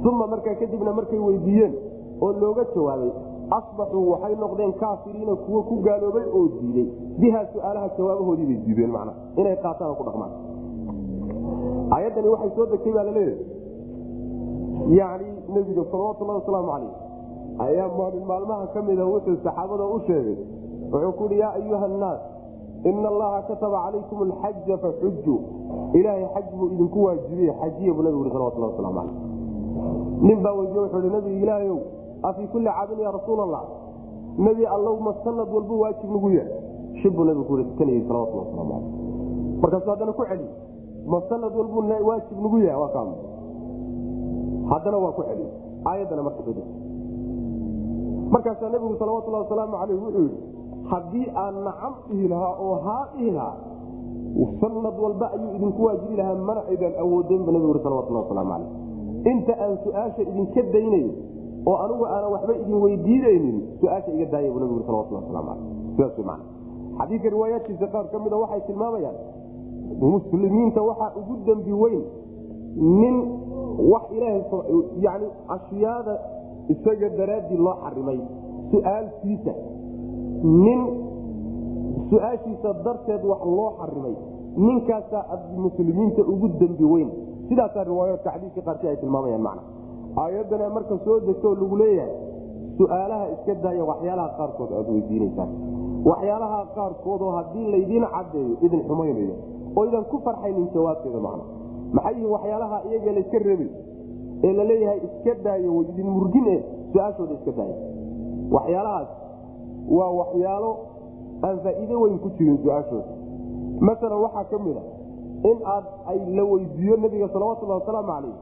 Uma 0.09 0.27
markaa 0.27 0.55
kadibna 0.61 0.93
markay 0.93 1.19
weydiiyeen 1.19 1.73
oo 2.21 2.31
looga 2.41 2.63
jawaabay 2.75 3.11
asbaxuu 3.57 4.09
waxay 4.11 4.35
noqdeen 4.35 4.73
kaafiriina 4.73 5.35
kuwo 5.35 5.61
ku 5.69 5.75
gaaloobay 5.85 6.25
oo 6.37 6.47
diiday 6.61 6.87
bihaa 7.19 7.45
su'aalaha 7.53 7.89
jawaabahoodii 7.97 8.45
bay 8.45 8.59
diideen 8.65 8.91
mana 8.97 9.13
inay 9.37 9.55
qaataan 9.63 9.89
oo 9.91 9.95
ku 9.95 10.03
dhamaan 10.03 10.31
ayaddani 11.97 12.27
waxay 12.33 12.51
soo 12.55 12.65
degtay 12.71 12.93
baa 12.93 13.03
la 13.03 13.11
leeyahay 13.11 14.97
yani 14.99 15.27
nebiga 15.55 15.83
salawatullahi 15.91 16.39
wasalaamu 16.41 16.69
calayh 16.71 16.93
ayaa 17.65 17.89
maalin 17.97 18.25
maalmaha 18.31 18.67
ka 18.73 18.81
mida 18.81 19.05
wuxuu 19.05 19.37
saxaabada 19.43 19.85
u 19.95 19.99
sheegay. 20.07 20.37
Wuxuu 20.91 21.11
kuhi 21.19 21.39
yaa 21.39 21.53
ayuha 21.59 21.85
annaas 21.85 22.21
ina 22.89 23.07
allaha 23.09 23.41
kataba 23.49 23.77
calaykum 23.85 24.17
alxaja 24.27 24.77
faxujuu 24.83 25.39
ilaahay 25.93 26.25
xaj 26.35 26.45
buu 26.57 26.67
idinku 26.75 27.03
waajibiye 27.03 27.53
xajiya 27.61 27.93
buu 27.93 28.03
nabigu 28.03 28.23
yhi 28.25 28.31
salawatullah 28.35 28.69
waslamu 28.71 28.95
calayh. 28.99 29.15
Nin 30.27 30.37
baa 30.43 30.53
weydiye 30.59 30.79
wuxuu 30.81 31.01
hi 31.05 31.09
nabiga 31.15 31.39
ilaahayow 31.45 31.79
afii 32.29 32.47
kulli 32.53 32.69
caabin 32.77 32.99
ya 33.05 33.11
rasuul 33.17 33.39
allah 33.45 33.63
nebi 34.47 34.63
allowma 34.75 35.15
sanad 35.23 35.47
walbuu 35.55 35.79
waajib 35.83 36.09
nagu 36.15 36.29
yahay 36.37 36.53
shibbuu 37.01 37.25
nabigu 37.27 37.45
ku 37.45 37.63
tukanayey 37.71 38.03
salawatullah 38.07 38.45
waslamu 38.47 38.71
calayh 38.73 39.05
markaasuu 39.61 39.91
haddana 39.91 40.13
ku 40.13 40.23
celiy 40.31 40.49
ma 41.11 41.17
sanad 41.29 41.53
walbuu 41.59 41.83
waajib 42.09 42.37
nagu 42.45 42.57
yahay 42.65 42.79
waa 42.81 42.91
kaam 42.95 43.09
haddana 44.71 44.97
waa 44.97 45.15
ku 45.17 45.23
celiy 45.29 45.49
aayaddana 45.85 46.21
marka 46.27 46.41
deg 46.47 46.57
markaasaa 48.33 48.69
nabigu 48.69 48.95
salawatullah 48.99 49.41
wasalaamu 49.45 49.75
calayh 49.81 49.97
wuxuu 50.01 50.21
yidhi 50.25 50.39
haddii 50.89 51.27
aan 51.43 51.55
nacam 51.67 51.93
dhihi 52.09 52.27
lahaa 52.33 52.53
oo 52.65 52.75
haa 52.85 53.03
dhihi 53.13 53.31
lahaa 53.37 53.57
sanad 54.61 54.95
walba 55.05 55.25
ayuu 55.37 55.51
idinku 55.57 55.81
waajibi 55.87 56.15
lahaa 56.21 56.35
mana 56.49 56.61
aydaan 56.73 56.95
awoodeynba 57.03 57.51
nabigu 57.51 57.73
yhi 57.77 57.83
salawatullah 57.85 58.23
wasalaamu 58.25 58.51
calayh 58.53 58.71
inta 59.31 59.53
aan 59.65 59.73
su'aasha 59.85 60.21
idinka 60.21 60.61
daynayn 60.73 61.07
oo 61.69 61.75
anugu 61.85 62.03
aanan 62.05 62.31
waxba 62.35 62.53
idin 62.61 62.77
weydiinaynin 62.85 63.57
su'aasha 63.81 64.11
iga 64.15 64.25
daaya 64.33 64.51
buu 64.53 64.59
nabigu 64.59 64.83
macana 65.97 66.37
xadiidka 66.99 67.29
riwaayaadkiisa 67.35 67.87
qaar 67.93 68.05
ka 68.11 68.19
mida 68.19 68.37
waxay 68.43 68.61
tilmaamayaan 68.67 69.17
muslimiinta 70.13 70.81
waxaa 70.89 71.11
ugu 71.19 71.33
dembi 71.47 71.73
weyn 71.83 72.03
nin 73.01 73.15
wax 73.91 74.03
ilaahay 74.17 74.43
yani 75.05 75.27
ashyaada 75.55 76.13
isaga 76.73 77.09
daraaddii 77.19 77.57
loo 77.65 77.75
xarimay 77.83 78.19
su'aalkiisa 78.71 79.53
nin 80.65 80.81
su'aashiisa 82.09 82.69
darteed 82.85 83.23
wax 83.31 83.41
loo 83.57 83.69
xarimay 83.79 84.15
ninkaasaa 84.57 85.23
muslimiinta 85.65 86.21
ugu 86.33 86.47
dembi 86.59 86.85
weyn. 86.93 87.09
Sidaasaa 87.49 87.83
riwaayaadka 87.83 88.29
xadiiska 88.35 88.61
qaarkii 88.67 88.87
ay 88.91 88.97
tilmaamayaan 88.97 89.41
macna 89.47 89.61
aayaddana 90.23 90.69
marka 90.69 90.97
soo 91.05 91.19
degtoo 91.27 91.55
lagu 91.55 91.75
leeyahay 91.77 92.13
su'aalaha 92.77 93.25
iska 93.35 93.53
daaya 93.63 93.83
waxyaalaha 93.91 94.29
qaarkood 94.37 94.71
aad 94.79 94.87
weydiinaysaan 94.93 95.49
waxyaalaha 96.09 96.59
qaarkoodoo 96.75 97.31
haddii 97.37 97.65
laydin 97.71 98.05
caddeeyo 98.15 98.55
idin 98.65 98.81
xumaynayo 98.87 99.35
oo 99.75 99.85
idan 99.85 100.05
ku 100.11 100.17
farxaynin 100.25 100.67
jawaabteeda 100.73 101.19
macna 101.27 101.43
maxay 101.95 102.13
yihiin 102.13 102.31
waxyaalaha 102.35 102.77
iyaga 102.89 103.11
layska 103.17 103.39
reebay? 103.47 103.69
Ee 104.43 104.53
la 104.53 104.63
iska 105.07 105.33
daayo 105.43 105.81
idin 105.81 106.07
murgine 106.15 106.55
su'aashooda 106.93 107.33
iska 107.33 107.51
daaya. 107.57 107.75
Waxyaalahaas 108.55 109.07
waa 109.97 110.11
waxyaalo 110.19 110.71
aan 111.43 111.57
faa'iido 111.63 111.95
weyn 112.01 112.19
ku 112.23 112.29
jirin 112.37 112.57
su'aashooda. 112.63 113.11
Masalan 113.87 114.19
waxaa 114.25 114.43
ka 114.51 114.57
mid 114.65 114.77
a 114.77 114.83
in 115.49 115.57
aad 115.75 115.85
ay 116.11 116.19
la 116.37 116.43
weydiiyo 116.51 116.97
nabiga 116.97 117.27
salawatullahi 117.33 117.79
wasalaamu 117.81 118.07
calayh 118.11 118.35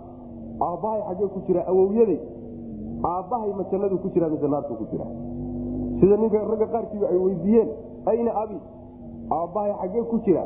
aabbahay 0.68 1.02
xaggee 1.10 1.30
ku 1.36 1.40
jira 1.48 1.62
awowyaday 1.72 2.20
aabbahay 3.12 3.52
ma 3.60 3.64
jannadu 3.72 3.98
ku 4.04 4.08
jira 4.14 4.30
mise 4.34 4.48
naartu 4.48 4.74
ku 4.80 4.86
jira. 4.92 5.06
Sida 6.00 6.16
ninka 6.18 6.40
ragga 6.52 6.68
qaarkiiba 6.74 7.08
ay 7.14 7.18
weydiiyeen 7.26 7.70
ayna 8.12 8.32
abi 8.44 8.58
aabbahay 9.40 9.72
xaggee 9.82 10.04
ku 10.12 10.18
jira. 10.26 10.44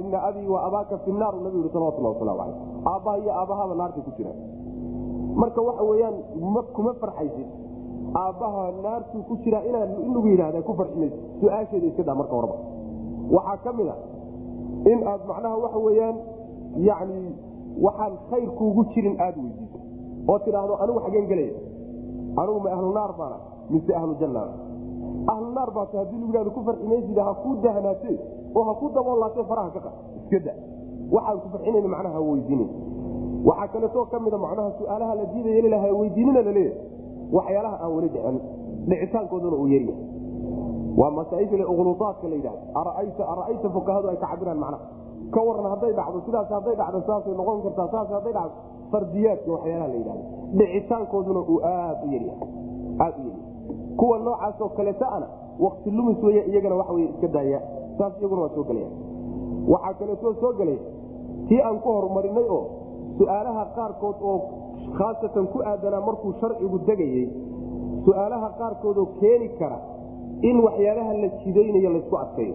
Ina 0.00 0.18
abii 0.28 0.48
wa 0.48 0.60
abaaka 0.66 0.98
fi 1.04 1.10
naar 1.12 1.34
nabigu 1.44 1.64
yhi 1.66 1.70
salawatullah 1.72 2.12
waslamu 2.16 2.38
calayh 2.40 2.56
aabbaha 2.92 3.16
iyo 3.22 3.30
aabahaba 3.40 3.74
naarta 3.80 4.00
ku 4.06 4.10
jira. 4.16 4.32
Marka 5.36 5.60
waxa 5.62 5.82
weyaan 5.90 6.16
kuma 6.74 6.92
farxaysid. 7.00 7.48
Aabbaha 8.12 8.62
naartuu 8.84 9.22
ku 9.28 9.34
jira 9.44 9.60
inaa 9.68 9.84
in 10.04 10.12
lagu 10.14 10.28
yidhahda 10.28 10.62
ku 10.62 10.72
farximaysa 10.74 11.16
su'aasheeda 11.40 11.86
iska 11.90 12.02
daa 12.02 12.14
marka 12.20 12.32
horeba 12.38 12.56
waxaa 13.36 13.56
ka 13.64 13.70
mid 13.72 13.88
a 13.88 13.96
in 14.92 14.98
aad 15.12 15.20
macnaha 15.30 15.56
waxa 15.64 15.78
weyaan 15.86 16.16
yani 16.88 17.20
waxaan 17.84 18.14
khayr 18.30 18.48
kuugu 18.58 18.84
jirin 18.94 19.16
aada 19.20 19.40
weydiiso 19.44 19.78
oo 20.30 20.38
tidhaahdo 20.44 20.74
anigu 20.82 21.00
xageen 21.06 21.26
gelaya 21.30 21.54
anigu 22.42 22.58
ma 22.64 22.70
ahlu 22.76 22.92
naar 22.98 23.12
baana 23.20 23.36
mise 23.70 23.92
ahlu 24.00 24.14
janna 24.20 24.42
ahlu 25.32 25.48
naar 25.56 25.70
baata 25.76 25.98
haddii 25.98 26.18
lagu 26.20 26.32
yihahdo 26.32 26.50
ku 26.56 26.60
farximaysid 26.68 27.18
ha 27.26 27.32
kuu 27.42 27.54
dahnaatee 27.64 28.16
oo 28.56 28.64
ha 28.68 28.72
ku 28.80 28.86
daboolaatee 28.94 29.44
faraha 29.50 29.70
ka 29.76 29.80
qad 29.86 29.94
iska 30.32 30.52
waxaan 31.14 31.38
ku 31.42 31.48
farxinayn 31.52 31.86
macnaha 31.94 32.14
ha 32.16 32.20
weydiinin. 32.30 32.70
Waxaa 33.48 33.68
kaleetoo 33.72 34.04
ka 34.12 34.18
mida 34.24 34.38
macnaha 34.38 34.70
su'aalaha 34.78 35.14
la 35.20 35.24
diidaya 35.32 35.58
ilaha 35.68 35.86
weydiinina 36.00 36.40
la 36.46 36.52
leeyahay 36.58 36.78
waxyaalaha 37.36 37.76
aan 37.84 37.92
weli 37.96 38.08
dhicin 38.14 38.36
dhicitaankooduna 38.88 39.56
uu 39.62 39.68
yaryahay 39.74 40.06
waa 41.00 41.10
masaaisha 41.18 41.66
uqluaadka 41.72 42.28
la 42.32 42.36
yidhahdo 42.38 42.60
ara'ayta 42.80 43.22
ara'ayta 43.32 43.66
fuqahadu 43.76 44.06
ay 44.12 44.16
ka 44.22 44.26
cabiraan 44.32 44.58
macnaha 44.64 44.84
ka 45.34 45.40
waran 45.48 45.66
hadday 45.72 45.92
dhacdo 45.98 46.18
sidaas 46.26 46.48
hadday 46.56 46.74
dhacdo 46.80 46.98
saasay 47.08 47.34
noqon 47.40 47.62
kartaa 47.66 47.88
saas 47.94 48.08
hadday 48.16 48.32
dhacdo. 48.38 48.54
Fardiyaadka 48.92 49.48
waxyaalaha 49.54 49.88
la 49.92 49.94
yidhahdo. 50.00 50.24
Dhicitaankooduna 50.58 51.40
uu 51.52 51.60
aad 51.74 51.98
u 52.06 52.08
yaryahay 52.14 52.48
aad 53.04 53.14
u 53.20 53.22
yaryahay 53.28 53.96
kuwa 54.00 54.18
noocaasoo 54.26 54.68
kaleeta 54.76 55.06
ana 55.16 55.26
wakti 55.64 55.90
lumis 55.90 56.18
wey 56.22 56.38
iyagana 56.50 56.74
waxa 56.80 56.92
wey 56.96 57.04
iska 57.12 57.28
daaya. 57.36 57.60
Saas 57.98 58.12
iyaguna 58.20 58.42
waa 58.42 58.54
soo 58.56 58.64
gelaya. 58.70 58.88
Waxaa 59.72 59.94
kaleetoo 60.00 60.34
soo 60.40 60.52
gelaya. 60.60 60.82
Tii 61.48 61.60
aan 61.62 61.78
ku 61.80 61.88
horumarinay 61.96 62.46
oo 62.56 62.62
su'aalaha 63.18 63.64
qaarkood 63.76 64.16
oo 64.30 64.38
khaasatan 64.98 65.46
ku 65.52 65.58
aadanaa 65.70 66.00
markuu 66.08 66.32
sharcigu 66.40 66.78
degayey 66.88 67.26
su'aalaha 68.04 68.48
qaarkoodoo 68.60 69.06
keeni 69.20 69.48
kara 69.58 69.78
in 70.48 70.56
waxyaalaha 70.66 71.12
la 71.22 71.28
jidaynayo 71.44 71.90
laysku 71.96 72.16
adkeeyo 72.24 72.54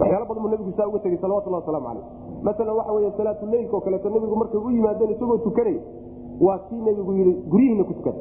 waxyaala 0.00 0.24
badan 0.28 0.42
buu 0.44 0.50
nabigu 0.54 0.72
saa 0.76 0.88
uga 0.90 0.98
tegey 1.04 1.18
salawatullah 1.24 1.60
waslamu 1.62 1.86
calayh. 1.86 2.04
Maalan 2.44 2.74
waxa 2.78 2.92
wey 2.96 3.10
salaatuleylka 3.18 3.74
oo 3.76 3.80
kaleeto 3.86 4.08
nabigu 4.10 4.36
markay 4.42 4.60
u 4.60 4.70
yimaadeen 4.76 5.10
isagoo 5.14 5.38
tukanay 5.46 5.76
waa 6.40 6.58
kii 6.68 6.80
nabigu 6.88 7.12
yii 7.18 7.34
guryihiina 7.52 7.84
ku 7.84 7.92
tukada 7.98 8.20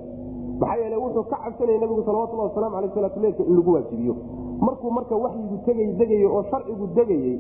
maxaa 0.60 0.76
yeele 0.82 0.96
wuxuu 1.04 1.24
ka 1.32 1.38
cabsanaya 1.44 1.80
nabigu 1.84 2.02
salawatullah 2.08 2.46
wasalamu 2.52 2.76
aleyh 2.78 2.92
salaatuleylka 2.98 3.44
in 3.44 3.56
lagu 3.56 3.72
waajibiyo. 3.76 4.16
Markuu 4.60 4.92
marka 4.92 5.16
waxyigu 5.16 5.58
tegay 5.66 5.88
degayey 6.00 6.26
oo 6.28 6.44
sharcigu 6.52 6.86
degayey 6.98 7.36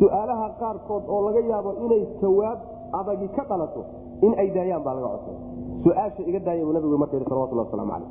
su'aalaha 0.00 0.46
qaarkood 0.60 1.04
oo 1.08 1.20
laga 1.28 1.40
yaabo 1.50 1.70
inay 1.84 2.02
jawaab 2.22 2.58
adagi 3.00 3.28
ka 3.36 3.42
dhalato 3.50 3.82
in 4.26 4.32
ay 4.40 4.48
daayaan 4.56 4.82
baa 4.86 4.94
laga 4.96 5.08
codsay 5.12 5.36
su'aasha 5.84 6.22
iga 6.30 6.40
daaya 6.46 6.64
buu 6.64 6.72
nabigu 6.72 6.96
marka 7.02 7.14
yidhi 7.16 7.28
salawatullah 7.28 7.64
waslamu 7.68 7.90
calayh. 7.92 8.10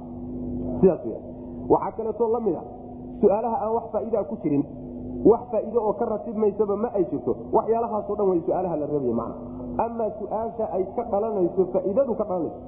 Sidaas 0.81 1.01
waxaa 1.73 1.91
kaleetoo 1.97 2.29
la 2.35 2.39
mid 2.45 2.55
a 2.55 2.63
su'aalaha 3.21 3.55
aan 3.65 3.71
wax 3.77 3.85
faa'iidaa 3.95 4.23
ku 4.29 4.35
jirin 4.43 4.63
wax 5.31 5.41
faa'iide 5.51 5.77
oo 5.87 5.93
ka 5.99 6.05
ratibmaysaba 6.13 6.75
ma 6.83 6.89
ay 6.97 7.03
jirto 7.11 7.31
waxyaalahaasoo 7.57 8.15
dhan 8.19 8.27
way 8.31 8.39
su'aalaha 8.47 8.75
la 8.81 8.85
reebaya 8.93 9.13
macna. 9.21 9.35
Amaa 9.85 10.09
su'aasha 10.19 10.65
ay 10.77 10.83
ka 10.95 11.03
dhalanayso 11.11 11.61
faa'iidadu 11.73 12.13
ka 12.19 12.23
dhalanayso 12.29 12.61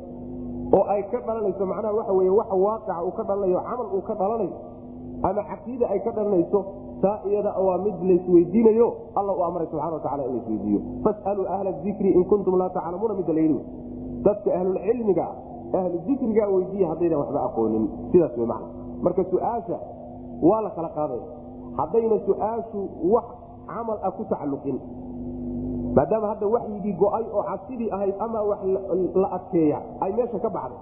oo 0.77 0.83
ay 0.93 1.01
ka 1.11 1.19
dhalanayso 1.27 1.63
macnaha 1.71 1.93
waxa 1.99 2.13
weye 2.19 2.29
wax 2.39 2.49
waaqica 2.65 2.95
uu 3.07 3.11
ka 3.19 3.23
dhalanayo 3.29 3.59
camal 3.67 3.87
uu 3.97 4.01
ka 4.09 4.13
dhalanayo 4.21 4.55
ama 5.29 5.41
caqiida 5.51 5.85
ay 5.93 5.99
ka 6.05 6.11
dhalanayso 6.17 6.59
taa 7.03 7.19
iyada 7.29 7.51
waa 7.67 7.77
mid 7.85 7.95
laysweydiinayo 8.09 8.87
alla 9.19 9.31
uu 9.37 9.43
amray 9.47 9.67
subxana 9.71 9.93
watacala 9.99 10.23
in 10.27 10.33
laysweydiiyo 10.35 10.79
fasaluu 11.05 11.45
ahla 11.55 11.71
dikri 11.83 12.09
in 12.17 12.23
kuntum 12.31 12.55
laa 12.61 12.69
taclamuuna 12.77 13.13
midda 13.19 13.33
layidhi 13.37 13.59
dadka 14.27 14.49
ahlulcilmiga 14.59 15.27
ahlu 15.79 15.97
dikrigaa 16.07 16.47
weydiiya 16.55 16.87
haddaydan 16.91 17.19
waxba 17.21 17.39
aqoonin. 17.51 17.83
Sidaas 18.11 18.31
wey 18.39 18.47
macna. 18.51 18.67
Marka 19.05 19.21
su'aasha 19.31 19.77
waa 20.49 20.61
la 20.65 20.69
kala 20.77 20.89
qaaday 20.97 21.21
haddayna 21.77 22.17
su'aashu 22.27 22.79
wax 23.13 23.25
camal 23.69 23.97
ah 24.07 24.11
ku 24.17 24.23
tacalluqin. 24.31 24.77
Maadaama 25.95 26.27
hadda 26.35 26.45
waxyigii 26.55 26.93
go'ay 27.01 27.23
oo 27.33 27.43
cabsidii 27.49 27.89
ahayd 27.95 28.15
ama 28.19 28.39
wax 28.49 28.59
la 29.21 29.27
adkeeya 29.37 29.79
ay 30.03 30.11
meesha 30.17 30.39
ka 30.39 30.49
baxday. 30.49 30.79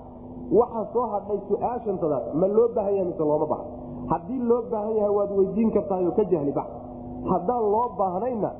Waxaa 0.59 0.85
soo 0.93 1.05
hadhay 1.13 1.39
su'aashantadaas 1.49 2.25
ma 2.41 2.47
loo 2.47 2.67
baahan 2.75 2.93
yahay 2.97 3.05
mise 3.09 3.23
looma 3.29 3.45
baahna. 3.51 3.69
Haddii 4.11 4.41
loo 4.49 4.61
baahan 4.71 4.93
yahay 4.99 5.13
waad 5.17 5.31
weydiin 5.37 5.69
kartaayoo 5.75 6.13
ka 6.17 6.23
jahli 6.33 6.51
bax. 6.51 6.67
Haddaan 7.31 7.63
loo 7.73 7.87
baahnayna 7.99 8.51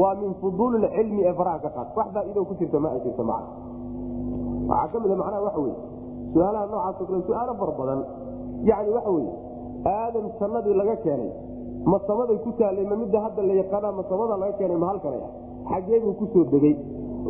waa 0.00 0.14
min 0.20 0.34
fuduuli 0.40 0.88
cilmi 0.96 1.22
ee 1.28 1.34
faraha 1.38 1.58
ka 1.64 1.70
qaad. 1.76 1.88
Wax 1.96 2.06
faa'ido 2.14 2.40
ku 2.48 2.54
jirta 2.60 2.78
ma 2.80 2.88
ay 2.94 3.00
jirto 3.04 3.22
macna 3.22 3.50
waxaa 4.70 4.88
ka 4.92 4.98
mid 5.02 5.10
a 5.10 5.16
macnaha 5.20 5.42
waxa 5.46 5.60
weye 5.64 5.76
su'aalaha 6.34 6.64
noocaasoo 6.72 7.06
kale 7.10 7.22
su'aalo 7.28 7.52
fara 7.60 7.72
badan. 7.78 8.00
Yacni 8.68 8.90
waxa 8.96 9.10
weye 9.16 9.32
aadam 9.86 10.24
jannadii 10.40 10.74
laga 10.80 10.96
keenay 11.04 11.30
ma 11.86 11.98
ku 12.44 12.50
taallay 12.58 12.84
ma 12.84 12.96
midda 12.96 13.20
hadda 13.20 13.42
la 13.42 13.54
yaqaana 13.54 13.92
ma 13.92 14.02
samada 14.10 14.36
laga 14.36 14.52
keenay 14.58 14.76
ma 14.76 14.86
halkanay 14.90 15.22
ah. 15.22 15.30
Xageebuu 15.70 16.14
ku 16.18 16.26
soo 16.32 16.44
degey 16.50 16.74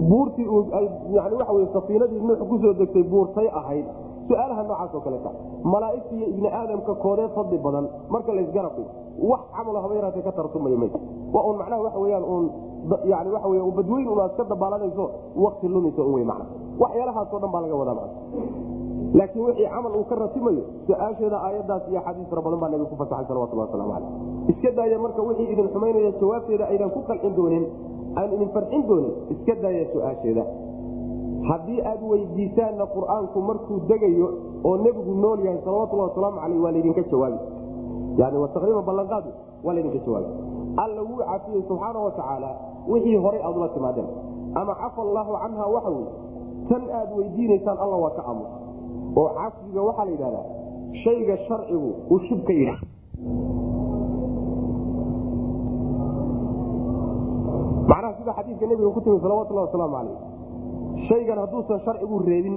buurtii 0.08 0.48
wey 0.48 1.66
safiinadii 1.72 2.20
nuux 2.20 2.40
ku 2.48 2.58
soo 2.62 2.72
degtay 2.72 3.02
buurtay 3.02 3.48
ahayd. 3.60 3.86
Su'aalaha 4.28 4.62
noocaasoo 4.62 5.00
kaleta 5.00 5.30
malaaigta 5.62 6.14
iyo 6.16 6.26
ibni 6.26 6.48
aadamka 6.48 6.94
koodee 6.94 7.28
fadli 7.34 7.58
badan 7.58 7.86
marka 8.10 8.32
laysgarab 8.32 8.72
dhigo 8.76 8.90
wax 9.30 9.40
camalo 9.56 9.78
haba 9.80 9.94
yaraatee 9.94 10.22
ka 10.22 10.32
tartumaya 10.32 10.76
maysa 10.76 10.98
waa 11.32 11.44
un 11.48 11.56
macnaha 11.60 11.82
waxa 11.82 11.98
weyaan 11.98 12.24
uun 12.24 12.50
yani 13.04 13.30
waxa 13.30 13.48
wey 13.48 13.60
badweyn 13.76 14.08
unaad 14.08 14.32
ka 14.36 14.44
dabaalanayso 14.44 15.10
wakti 15.36 15.68
lumaysa 15.68 16.02
un 16.02 16.14
wey 16.14 16.24
macna. 16.24 16.46
Waxyaalahaasoo 16.80 17.38
dhan 17.38 17.50
baa 17.52 17.60
laga 17.60 17.76
wadaa 17.76 17.94
macna 17.94 18.75
laakiin 19.14 19.44
wixii 19.46 19.68
camal 19.70 19.92
uu 19.96 20.04
ka 20.04 20.14
ratimayo 20.14 20.62
su'aasheeda 20.86 21.36
aayadaas 21.46 21.82
iyo 21.90 22.00
xadiis 22.06 22.28
fara 22.30 22.42
baa 22.42 22.68
nabiga 22.68 22.90
ku 22.90 22.96
fasaxay 22.96 23.26
salawatullah 23.28 23.66
waslamu 23.68 23.92
caleyh 23.92 24.10
iska 24.52 24.70
daaya 24.76 24.98
marka 24.98 25.22
wixii 25.22 25.52
idin 25.52 25.68
xumaynaya 25.68 26.10
jawaabteeda 26.20 26.64
aydan 26.72 26.90
ku 26.90 27.00
qalcin 27.08 27.34
doonin 27.36 27.64
aan 28.16 28.32
idin 28.32 28.48
farxin 28.54 28.82
doonin 28.88 29.12
iska 29.30 29.54
daaya 29.62 29.84
su'aasheeda. 29.92 30.44
Haddii 31.48 31.80
aad 31.82 32.02
weydiisaanna 32.02 32.86
qur'aanku 32.96 33.38
markuu 33.40 33.78
degayo 33.88 34.28
oo 34.64 34.76
nebigu 34.76 35.14
nool 35.14 35.38
yahay 35.44 35.60
salawatullah 35.64 36.06
wasalaamu 36.10 36.40
caleyh 36.40 36.60
waa 36.64 36.72
laydinka 36.72 37.02
jawaabi. 37.10 37.38
Yani 38.16 38.36
waa 38.42 38.50
taqriiban 38.54 38.84
ballanqaadu 38.84 39.30
waa 39.64 39.74
laydinka 39.74 40.00
jawaabi. 40.06 40.30
Alla 40.76 41.00
wuu 41.02 41.22
cafiyey 41.22 41.62
subxaana 41.68 41.98
wa 41.98 42.10
tacaala 42.10 42.50
wixii 42.88 43.16
horay 43.16 43.40
aad 43.42 43.56
ula 43.56 43.68
timaadeen. 43.68 44.08
Ama 44.54 44.74
cafa 44.74 45.00
allaahu 45.02 45.32
canha 45.42 45.64
waxa 45.74 45.90
weye 45.90 46.10
tan 46.68 46.82
aad 46.90 47.10
weydiinaysaan 47.18 47.78
alla 47.78 47.96
waa 47.96 48.10
ka 48.18 48.22
aamus 48.26 48.65
oo 49.20 49.28
cafiga 49.38 49.80
waxaa 49.88 50.04
la 50.04 50.10
yidhahdaa 50.14 50.46
shayga 51.04 51.36
sharcigu 51.48 51.90
uu 52.10 52.18
shib 52.28 52.40
ka 52.48 52.52
yidha 52.60 52.76
macnaha 57.88 58.14
sida 58.18 58.32
xadiidka 58.36 58.66
nebiga 58.66 58.90
ku 58.94 59.00
timi 59.00 59.18
salawatullah 59.22 59.64
wasalaamu 59.70 59.94
calayh 59.96 60.18
shaygan 61.08 61.38
hadduusan 61.38 61.78
sharcigu 61.86 62.16
reebin 62.26 62.56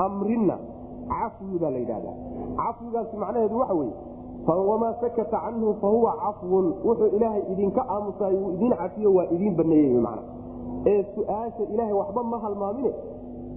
amrinna 0.00 0.56
cafwi 1.08 1.58
baa 1.60 1.70
la 1.70 1.78
yidhahdaa. 1.78 2.16
Cafwigaasi 2.56 3.16
macnaheedu 3.16 3.56
waxa 3.58 3.74
weye 3.74 3.94
wamaa 4.48 4.94
sakata 5.00 5.38
canhu 5.40 5.74
fahuwa 5.80 6.12
cafwun 6.22 6.66
wuxuu 6.84 7.06
ilaahay 7.16 7.42
idinka 7.52 7.82
aamusaay 7.88 8.34
uu 8.34 8.52
idin 8.56 8.72
cafiyo 8.72 9.14
waa 9.14 9.26
idiin 9.34 9.54
baneeyey 9.56 10.00
man 10.00 10.18
ee 10.86 11.04
su'aasha 11.14 11.62
ilaahay 11.72 11.92
waxba 11.92 12.22
ma 12.22 12.38
halmaamine 12.38 12.92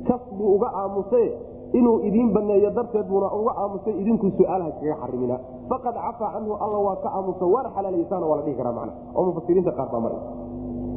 kas 0.08 0.22
buu 0.38 0.56
uga 0.56 0.72
aamusay 0.74 1.28
inuu 1.74 2.00
idiin 2.08 2.34
baneeyo 2.34 2.70
darteed 2.72 3.08
buuna 3.08 3.28
uga 3.34 3.52
aamusay 3.62 3.94
idinku 4.02 4.32
su'aalaha 4.38 4.72
kaga 4.72 4.96
xarimina. 5.02 5.40
Faqad 5.70 5.96
cafaa 5.96 6.32
canhu 6.34 6.54
alla 6.64 6.78
waa 6.88 6.96
ka 7.04 7.10
aamusa 7.18 7.46
waana 7.46 7.70
xalaalaysaan 7.76 8.24
waa 8.24 8.38
la 8.38 8.42
dhihi 8.46 8.56
karaa 8.58 8.74
man 8.80 8.90
oo 9.16 9.26
mufasiriinta 9.26 9.72
qaar 9.72 9.90
baa 9.92 10.00
maray. 10.00 10.20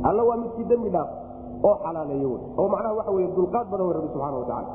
Alla 0.09 0.23
waa 0.29 0.37
midkii 0.37 0.65
dembi 0.65 0.91
dhaaf 0.91 1.09
oo 1.65 1.75
xalaaleey 1.85 2.25
oo 2.59 2.69
macnaha 2.69 2.95
waxa 2.99 3.13
wey 3.17 3.27
dulqaad 3.37 3.67
badan 3.71 3.87
w 3.87 3.93
rabbi 3.93 4.09
subxana 4.13 4.37
watacaala 4.39 4.71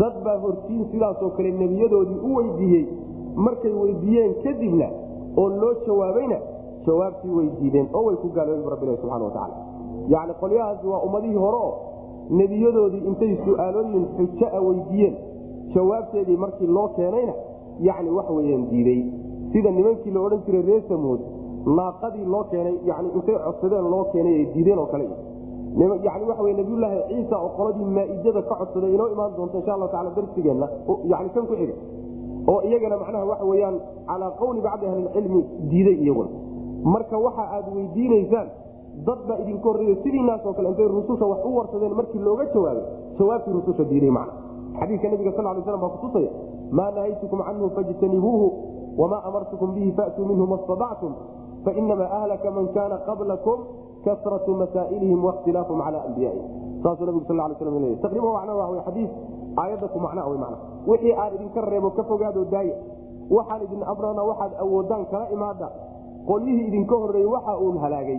dad 0.00 0.14
baa 0.24 0.38
hortiin 0.44 0.84
sidaasoo 0.92 1.30
kale 1.36 1.50
nebiyadoodii 1.50 2.20
u 2.28 2.34
weydiiyey. 2.36 2.84
Markay 3.36 3.72
weydiiyeen 3.82 4.34
kadibna 4.44 4.88
oo 5.36 5.48
loo 5.48 5.72
jawaabayna 5.86 6.38
jawaabtii 6.86 7.30
way 7.36 7.48
diideen 7.60 7.88
oo 7.94 8.04
way 8.06 8.16
ku 8.22 8.28
gaaloobeen 8.36 8.70
rabbilahi 8.74 8.96
subxana 9.02 9.24
watacaala 9.24 9.56
yacni 10.08 10.34
qolyahaasi 10.40 10.86
waa 10.86 11.00
ummadihii 11.06 11.40
hore 11.44 11.56
oo 11.56 11.72
nebiyadoodii 12.30 13.02
intay 13.08 13.36
su'aalooyin 13.44 14.04
a 14.52 14.60
weydiiyeen 14.60 15.14
jawaabteedii 15.74 16.36
markii 16.36 16.66
loo 16.66 16.88
keenayna 16.96 17.34
yacni 17.80 18.10
wax 18.10 18.28
weeyaan 18.30 18.64
diiday 18.70 19.00
sida 19.52 19.70
nimankii 19.70 20.10
la 20.14 20.20
odhan 20.20 20.40
jiray 20.46 20.62
reer 20.62 20.82
samuud 20.88 21.20
naaqadii 21.66 22.24
loo 22.24 22.44
keenay 22.50 22.74
yani 22.84 23.08
intay 23.16 23.36
codsadeen 23.44 23.90
loo 23.90 24.04
keenay 24.12 24.34
ay 24.34 24.46
diideen 24.54 24.78
oo 24.78 24.86
kale. 24.86 25.08
Yani 26.06 26.24
waxa 26.28 26.42
wey 26.42 26.54
nabiyulaahi 26.54 26.98
ciisa 27.08 27.36
oo 27.44 27.48
qoladii 27.56 27.84
maaidada 27.96 28.42
ka 28.42 28.54
codsaday 28.60 28.94
inoo 28.94 29.08
imaan 29.14 29.32
doonta 29.36 29.56
insha 29.58 29.74
allahu 29.74 29.90
taala 29.92 30.10
darsigeenna 30.16 30.68
yani 31.12 31.28
kan 31.34 31.46
ku 31.46 31.54
xiga 31.60 31.74
oo 32.52 32.60
iyagana 32.68 32.96
macnaha 32.96 33.24
waxa 33.32 33.44
weyaan 33.44 33.76
calaa 34.06 34.30
qawli 34.40 34.60
bacdi 34.66 34.86
ahlilcilmi 34.86 35.40
diiday 35.70 35.96
iyaguna. 36.04 36.28
Marka 36.84 37.18
waxa 37.18 37.42
aad 37.56 37.66
weydiinaysaan 37.76 38.48
dad 39.06 39.20
baa 39.28 39.38
idinka 39.42 39.66
horreeya 39.68 39.96
sidiinaasoo 40.02 40.52
kale 40.54 40.68
intay 40.68 40.88
rususha 40.88 41.26
wax 41.26 41.40
u 41.44 41.56
warsadeen 41.56 41.94
markii 41.94 42.18
looga 42.22 42.44
jawaabay 42.54 42.84
jawaabtii 43.18 43.52
rususha 43.58 43.84
diiday 43.90 44.10
macna. 44.10 44.32
Xadiidka 44.78 45.08
nabiga 45.10 45.32
sal 45.36 45.44
lay 45.44 45.62
slam 45.66 45.80
baa 45.80 45.92
kutusaya 45.98 46.30
maa 46.70 46.90
nahaytukum 46.90 47.38
canhu 47.46 47.70
fajtanibuuhu 47.76 48.46
wamaa 48.98 49.22
amartukum 49.28 49.74
bihi 49.74 49.92
faatuu 49.92 50.24
minhu 50.30 50.46
ma 50.46 50.58
stadactum 50.64 51.12
fainamaa 51.64 52.10
ahlaka 52.18 52.50
man 52.50 52.68
kaana 52.76 52.96
qablakum 53.08 53.58
kasratu 54.04 54.54
masaa'ilihim 54.62 55.24
wakhtilaafum 55.24 55.78
cala 55.84 56.04
anbiyaihim 56.08 56.46
saasuu 56.82 57.06
nabigu 57.06 57.24
sal 57.28 57.36
lay 57.36 57.56
slam 57.58 57.78
leey 57.84 57.96
taqriiban 58.04 58.32
macna 58.38 58.54
waa 58.60 58.82
xadiis 58.86 59.10
aayadda 59.62 59.86
ku 59.88 59.98
macna 60.06 60.26
wey 60.30 60.38
macna. 60.38 60.58
Wixii 60.86 61.12
aan 61.22 61.34
idinka 61.34 61.60
reebo 61.60 61.90
ka 61.90 62.02
fogaado 62.04 62.44
daaya 62.54 62.74
waxaan 63.30 63.62
idin 63.66 63.82
amrana 63.92 64.22
waxaad 64.30 64.52
awoodaan 64.64 65.04
kala 65.12 65.26
imaada. 65.36 65.68
Qolyihii 66.28 66.66
idinka 66.68 66.94
horreeyey 67.02 67.26
waxa 67.34 67.58
uun 67.58 67.78
halaagay 67.84 68.18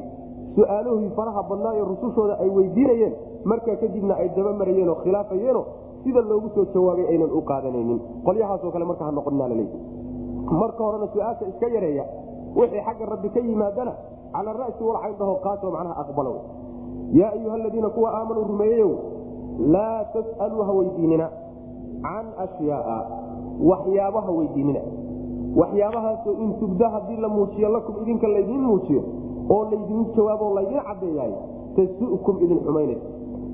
su'aalahii 0.55 1.09
faraha 1.17 1.43
badnaayo 1.49 1.83
rusushooda 1.91 2.35
ay 2.43 2.49
weydiinayeen 2.57 3.13
markaa 3.51 3.75
kadibna 3.83 4.13
ay 4.21 4.29
daba 4.37 4.53
marayeen 4.61 4.89
oo 4.89 4.95
khilaafayeeno 5.03 5.61
sida 6.03 6.21
loogu 6.21 6.49
soo 6.55 6.65
jawaabay 6.73 7.05
aynan 7.11 7.31
u 7.31 7.41
qaadanaynin. 7.49 7.99
Qolyahaasoo 8.25 8.71
kale 8.71 8.85
marka 8.85 9.03
ha 9.05 9.11
noqonina 9.11 9.47
laleey 9.51 9.67
marka 10.61 10.81
horena 10.87 11.07
su'aasha 11.13 11.45
iska 11.51 11.67
yareeya 11.75 12.05
wixii 12.55 12.81
xagga 12.87 13.05
rabbi 13.13 13.29
ka 13.35 13.39
yimaadana 13.39 13.93
cala 14.35 14.51
ra'si 14.61 14.83
walcayn 14.89 15.15
dhaho 15.19 15.35
qaato 15.45 15.71
macnaha 15.75 15.95
aqbalo. 16.03 16.33
Yaa 17.19 17.31
ayuha 17.35 17.55
aladiina 17.59 17.89
kuwa 17.95 18.09
aamanuu 18.17 18.43
rumeeyeyow 18.51 18.91
laa 19.73 20.03
tas'aluu 20.13 20.63
ha 20.67 20.71
weydiinina 20.79 21.27
can 22.05 22.25
ashyaaa 22.45 23.01
waxyaabaha 23.71 24.31
weydiinina. 24.37 24.81
Waxyaabahaasoo 25.59 26.33
in 26.43 26.53
tubda 26.59 26.89
haddii 26.89 27.17
la 27.21 27.29
muujiyo 27.29 27.69
lakum 27.69 27.95
idinka 28.01 28.27
laydiin 28.27 28.61
muujiyo 28.69 29.01
oo 29.49 29.63
laydin 29.71 30.01
jawaabo 30.15 30.53
laydin 30.57 30.79
caddeeyaay 30.87 31.33
tasu'kum 31.75 32.35
idin 32.45 32.59
xumaynaysa 32.65 33.07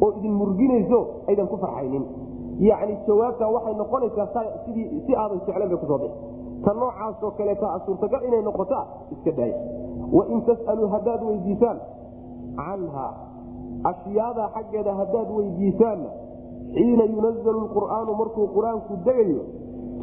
oo 0.03 0.09
idin 0.17 0.33
murginayso 0.33 0.99
aydan 1.27 1.47
ku 1.47 1.57
farxaynin. 1.57 2.03
Yacni 2.59 2.93
jawaabtaa 3.07 3.49
waxay 3.55 3.73
noqonaysaa 3.81 4.27
si 5.05 5.11
aadan 5.15 5.39
jeclan 5.45 5.69
bay 5.69 5.77
ku 5.81 5.85
soo 5.89 5.97
bixi. 5.97 6.17
Ta 6.63 6.73
noocaasoo 6.73 7.31
kaleeta 7.37 7.79
suurtagal 7.85 8.21
inay 8.27 8.41
noqotaa 8.41 8.85
iska 9.13 9.31
daaya 9.37 9.57
wain 10.13 10.41
tas'aluu 10.45 10.87
haddaad 10.93 11.21
weydiisaan 11.29 11.77
canha 12.57 13.07
ashyaadaa 13.91 14.49
xaggeeda 14.55 14.93
haddaad 14.99 15.29
weydiisaanna 15.37 16.09
xiina 16.75 17.03
yunazalu 17.13 17.61
qur'aanu 17.75 18.11
markuu 18.21 18.45
qur'aanku 18.55 18.93
degayo 19.05 19.41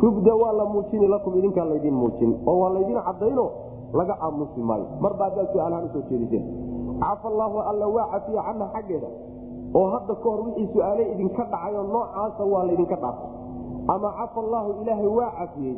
tubda 0.00 0.32
waa 0.42 0.52
la 0.60 0.64
muujini 0.72 1.06
lakum 1.14 1.32
idinkaa 1.38 1.64
laydin 1.64 1.94
muujin. 1.94 2.30
Oo 2.46 2.58
waa 2.62 2.70
laydin 2.74 2.98
cadayno 3.06 3.44
laga 3.92 4.14
aamusi 4.20 4.60
maayo. 4.60 4.86
Marba 5.00 5.24
haddaad 5.30 5.48
su'aalahaan 5.52 5.84
u 5.88 5.90
soo 5.94 6.02
jeediseen 6.10 6.44
cafa 7.00 7.26
allaahu 7.28 7.58
alla 7.70 7.86
waa 7.96 8.06
cafiya 8.14 8.42
canha 8.48 8.66
xaggeeda. 8.74 9.08
Oo 9.74 9.86
hadda 9.94 10.14
ka 10.22 10.28
hor 10.30 10.40
wixii 10.46 10.68
su'aale 10.74 11.02
idinka 11.12 11.42
dhacayo 11.52 11.82
noocaasa 11.92 12.42
waa 12.52 12.64
laydinka 12.68 12.96
dhaafay 12.96 13.30
ama 13.94 14.08
cafa 14.18 14.38
allaahu 14.44 14.70
ilaahay 14.82 15.08
waa 15.18 15.30
cafiyey. 15.40 15.76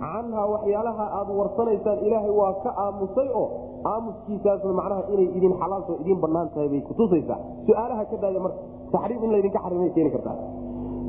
Canhaa 0.00 0.46
waxyaalaha 0.52 1.04
aad 1.18 1.28
warsanaysaan 1.38 1.98
ilaahay 2.06 2.32
waa 2.40 2.52
ka 2.64 2.70
aamusay 2.84 3.28
oo 3.40 3.46
aamuskiisaasna 3.92 4.72
macnaha 4.80 5.02
inay 5.12 5.28
idin 5.36 5.52
xalaalto 5.60 5.92
idin 6.02 6.18
bannaan 6.24 6.48
tahay 6.54 6.68
bay 6.72 6.80
kutusaysaa 6.88 7.38
su'aalaha 7.68 8.04
ka 8.10 8.16
daaya 8.22 8.40
marka 8.40 8.60
taxriim 8.92 9.20
in 9.24 9.30
laydinka 9.34 9.58
xarimay 9.64 9.90
keeni 9.96 10.10
kartaa. 10.16 10.36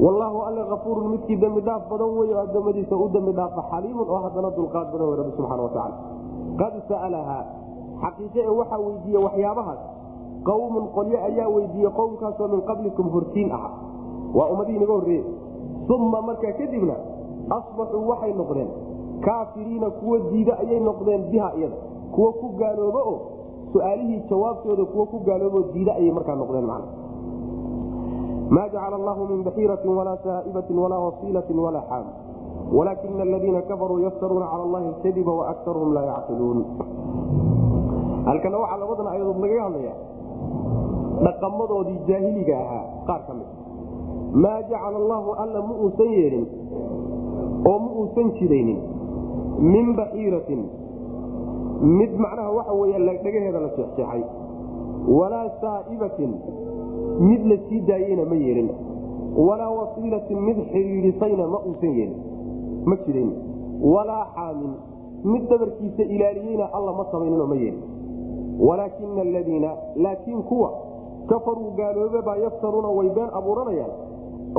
Wallaahu 0.02 0.38
alle 0.48 0.62
afuurun 0.76 1.08
midkii 1.14 1.38
dembi 1.44 1.62
dhaaf 1.68 1.84
badan 1.92 2.12
wey 2.20 2.30
oo 2.36 2.42
addoommadiisa 2.48 2.96
u 2.96 3.08
dembi 3.16 3.32
dhaafa 3.40 3.62
xaliimun 3.72 4.08
oo 4.14 4.20
haddana 4.26 4.50
dulqaad 4.58 4.88
badan 4.94 5.08
wey 5.10 5.18
rabbi 5.22 5.32
subxana 5.38 5.62
watacaala 5.68 5.96
qad 6.62 6.74
sa'alahaa 6.90 7.44
xaqiiqe 8.04 8.40
ee 8.50 8.54
waxaa 8.60 8.80
weydiiye 8.88 9.20
waxyaabahaas. 9.26 9.82
Qawmun 10.50 10.86
qolyo 10.96 11.18
ayaa 11.30 11.48
weydiiye 11.56 11.90
qowmkaasoo 12.00 12.48
min 12.54 12.62
qablikum 12.70 13.08
hortiin 13.16 13.50
aha 13.58 13.70
waa 14.38 14.48
ummadihii 14.54 14.80
naga 14.84 14.94
horreeye 15.00 15.24
uma 15.96 16.20
markaa 16.30 16.54
kadibna 16.60 16.96
asbaxuu 17.58 18.04
waxay 18.12 18.34
noqdeen. 18.42 18.70
Kaafiriina 19.26 19.90
kuwo 20.00 20.16
diida 20.32 20.54
ayay 20.64 20.80
noqdeen 20.90 21.22
biha 21.32 21.50
iyada. 21.58 21.78
Kuwo 22.14 22.30
ku 22.40 22.48
gaaloobo 22.60 23.02
oo 23.12 23.18
su'aalihii 23.74 24.20
jawaabtooda 24.30 24.84
kuwo 24.92 25.04
ku 25.12 25.18
gaaloobo 25.28 25.60
diida 25.74 25.92
ayay 26.00 26.12
markaa 26.18 26.36
noqdeen 26.42 26.66
man 26.72 26.84
maa 28.56 28.68
jacala 28.74 28.96
allahu 29.00 29.22
min 29.32 29.44
baxiiratin 29.48 29.92
walaa 30.00 30.18
saa'ibatin 30.26 30.78
walaa 30.84 31.00
wasiilatin 31.08 31.60
walaa 31.66 31.86
xaam 31.90 32.06
walaakina 32.72 33.24
aladiina 33.24 33.62
kafaruu 33.62 34.00
yaftaruuna 34.00 34.46
cala 34.52 34.64
allahi 34.64 34.88
alkadiba 34.88 35.34
waaktaruhum 35.40 35.94
laa 35.94 36.06
yacqiluun 36.06 36.66
halkana 38.26 38.58
waxaa 38.58 38.78
labadan 38.84 39.08
ayadood 39.08 39.40
lagaga 39.44 39.64
hadlaya 39.64 39.94
dhaqamadoodii 41.26 42.00
jaahiliga 42.08 42.56
ahaa 42.64 42.86
qaar 43.08 43.22
ka 43.28 43.34
mid 43.40 43.50
maa 44.44 44.62
jacala 44.72 44.98
allaahu 45.04 45.32
alla 45.44 45.62
ma 45.70 45.74
uusan 45.86 46.12
yeelin 46.18 46.46
oo 47.72 47.80
ma 47.80 47.92
uusan 48.04 48.32
jiraynin 48.40 48.80
min 49.74 49.96
baxiiratin 50.00 50.62
mid 52.00 52.12
macnaha 52.26 52.52
waxa 52.58 52.74
wey 52.74 52.94
dhagaheeda 53.26 53.60
la 53.60 53.70
jeexjeexay 53.78 54.24
walaa 55.18 55.48
saa'ibatin 55.62 56.34
mid 57.30 57.46
la 57.52 57.58
sii 57.70 57.82
daayeyna 57.92 58.26
ma 58.26 58.36
yeelin 58.36 58.70
walaa 59.48 59.72
wasiilatin 59.80 60.40
mid 60.48 60.58
xidhiidhisayna 60.74 61.48
ma 61.48 61.60
uusan 61.70 61.98
yeelin 62.00 62.20
ma 62.86 62.96
jirin. 63.06 63.30
Walaa 63.94 64.26
xaamin 64.36 64.74
mid 65.24 65.44
dabarkiisa 65.50 66.04
ilaaliyeyna 66.16 66.66
alla 66.74 66.92
ma 66.94 67.06
samayninoo 67.12 67.48
ma 67.48 67.56
yeelin. 67.56 67.84
Walaakina 68.68 69.22
aladiina 69.22 69.70
laakiin 69.96 70.44
kuwa 70.44 70.70
kafaruu 71.30 71.72
gaaloobe 71.78 72.22
baa 72.22 72.36
yaftaruuna 72.36 72.88
way 72.98 73.10
been 73.10 73.30
abuuranayaan. 73.40 73.92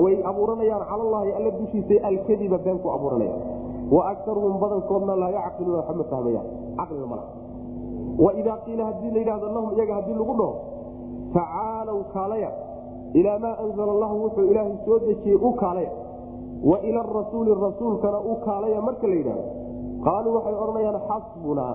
Way 0.04 0.14
abuuranayaan 0.24 0.84
calallaahi 0.90 1.32
alla 1.32 1.50
dushiisa 1.50 1.94
alkadiba 2.08 2.58
been 2.58 2.78
ku 2.78 2.90
abuuranayaan. 2.90 3.40
Wa 3.90 4.02
akaruhum 4.10 4.58
badankoodna 4.60 5.16
laa 5.16 5.30
yacqiluuna 5.30 5.78
waxba 5.78 5.94
ma 5.94 6.04
fahmayaan. 6.10 6.46
Caqliga 6.78 7.06
mala 7.06 7.22
waidaa 8.18 8.56
qiila 8.64 8.84
haddii 8.84 9.10
la 9.14 9.18
yidhahdo 9.18 9.46
lahum 9.56 9.70
iyaga 9.76 9.94
haddii 9.94 10.14
lagu 10.20 10.34
dhaho 10.40 10.54
tacaalow 11.34 11.98
kaalaya. 12.14 12.50
Ilaa 13.14 13.38
maa 13.38 13.56
anzala 13.64 13.92
allahu 13.92 14.22
wuxuu 14.24 14.44
ilaahay 14.50 14.76
soo 14.84 14.98
dejiyey 14.98 15.36
u 15.36 15.52
kaalaya 15.52 15.90
wa 16.70 16.76
ila 16.88 17.00
arasuuli 17.06 17.54
rasuulkana 17.66 18.18
u 18.30 18.32
kaalaya 18.46 18.80
marka 18.88 19.06
la 19.10 19.14
yidhahdo 19.20 19.44
qaaluu 20.06 20.34
waxay 20.36 20.54
odhanayaan 20.64 21.00
xasbunaa 21.08 21.74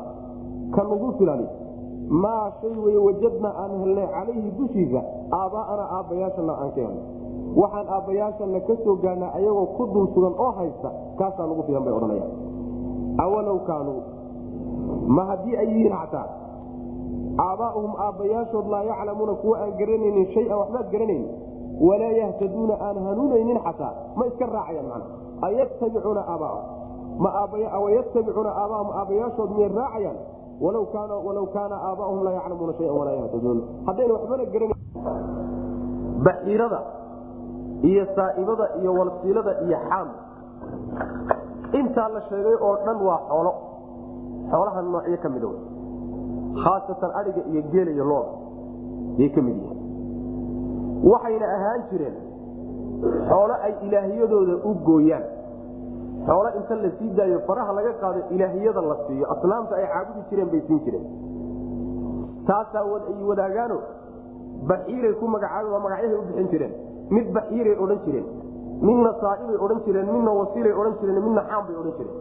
ka 0.76 0.82
nagu 0.84 1.10
filani. 1.18 1.48
Maa 2.24 2.52
shay 2.62 2.76
wey 2.86 2.96
wajadna 3.08 3.50
aan 3.62 3.72
helnay 3.84 4.08
calayhi 4.16 4.50
dushiisa 4.60 5.02
aabbaa'ana 5.40 5.84
aabbayaashana 5.98 6.54
aan 6.62 6.70
ka 6.76 6.82
helnay. 6.86 7.04
Waxaan 7.62 7.88
aabbayaashana 7.96 8.60
ka 8.68 8.74
soo 8.84 8.96
gaarnaa 9.04 9.32
ayagoo 9.40 9.66
ku 9.78 9.84
dul 9.94 10.08
sugan 10.16 10.36
oo 10.46 10.52
haysta 10.60 10.90
kaasaa 11.20 11.48
nagu 11.52 11.64
filan 11.68 11.84
bay 11.86 11.94
odhanayaan. 12.00 12.32
Awalow 13.24 13.60
kaanuu 13.70 14.02
ma 15.16 15.24
haddii 15.30 15.56
ay 15.62 15.68
yihiin 15.74 15.96
xataa 16.02 16.28
aabbaa'uhum 17.48 17.94
aabbayaashood 18.06 18.68
laa 18.74 18.84
yaclamuuna 18.92 19.34
kuwa 19.44 19.56
aan 19.64 19.72
garanaynin 19.80 20.28
shay-an 20.34 20.58
waxbaad 20.62 20.88
garanaynin 20.94 21.28
walaa 21.82 22.12
yahtaduuna 22.22 22.74
aan 22.82 22.98
hanuunaynin 23.06 23.60
xataa. 23.66 23.94
Ma 24.16 24.26
iska 24.26 24.46
raacayaan 24.46 24.88
mana 24.88 25.06
ayattabicuuna 25.42 26.22
aabbaahum 26.22 26.64
wayatabicuuna 27.84 28.52
aabbaahum 28.62 28.90
aabbayaashood 29.00 29.50
miyay 29.56 29.70
raacayaan? 29.70 30.18
Walaw 30.62 31.46
kaana 31.54 31.76
aabbaahum 31.90 32.24
laa 32.26 32.34
yaclamuuna 32.40 32.74
shayan 32.78 32.96
walaa 33.00 33.16
yahtaduun. 33.22 33.60
Haddayna 33.88 34.14
waxbana 34.14 34.46
garanayn. 34.54 34.82
Baxiirada 36.26 36.80
iyo 37.90 38.04
saa'ibada 38.16 38.66
iyo 38.82 38.92
walsiilada 39.00 39.52
iyo 39.66 39.78
xaam 39.90 40.08
intaa 41.80 42.10
la 42.10 42.22
sheegay 42.30 42.56
oo 42.62 42.76
dhan 42.86 42.98
waa 43.08 43.22
xoolo. 43.30 43.54
Xoolaha 44.52 44.82
noocyo 44.82 45.18
ka 45.24 45.30
mida 45.30 45.50
adhiga 47.20 47.42
iyo 47.52 47.62
geela 47.72 47.92
iyo 47.92 48.06
looda 48.06 48.32
yay 49.18 49.30
ka 49.30 49.42
mid 49.42 49.56
yihiin 49.56 49.77
waxayna 51.04 51.46
ahaan 51.56 51.82
jireen 51.92 52.16
xoolo 53.30 53.54
ay 53.66 53.74
ilaahiyadooda 53.88 54.56
u 54.70 54.74
gooyaan. 54.86 55.24
Xoolo 56.28 56.50
inta 56.60 56.76
la 56.76 56.90
sii 57.00 57.10
daayo 57.18 57.40
faraha 57.48 57.74
laga 57.74 57.94
qaado 58.02 58.20
ilaahiyada 58.36 58.82
la 58.82 58.96
siiyo 59.08 59.26
asnaamta 59.34 59.76
ay 59.76 59.86
caabudi 59.94 60.22
jireen 60.30 60.50
bay 60.52 60.62
siin 60.68 60.80
jireen. 60.86 61.06
Taasaa 62.48 62.84
ay 63.12 63.24
wadaagaano 63.30 63.78
baxiiray 64.68 65.14
ku 65.20 65.26
magacaabi 65.28 65.70
waa 65.74 65.80
magacyahay 65.86 66.18
u 66.20 66.26
bixin 66.28 66.48
jireen. 66.52 66.74
Mid 67.10 67.28
baxiiray 67.36 67.76
odhan 67.84 68.00
jireen 68.06 68.26
midna 68.82 69.12
saaibay 69.22 69.58
odhan 69.66 69.80
jireen 69.86 70.08
midna 70.16 70.32
wasiilay 70.40 70.74
odhan 70.80 70.96
jireen 71.02 71.24
midna 71.28 71.42
xaam 71.50 71.64
bay 71.68 71.76
odhan 71.82 71.94
jireen. 71.98 72.16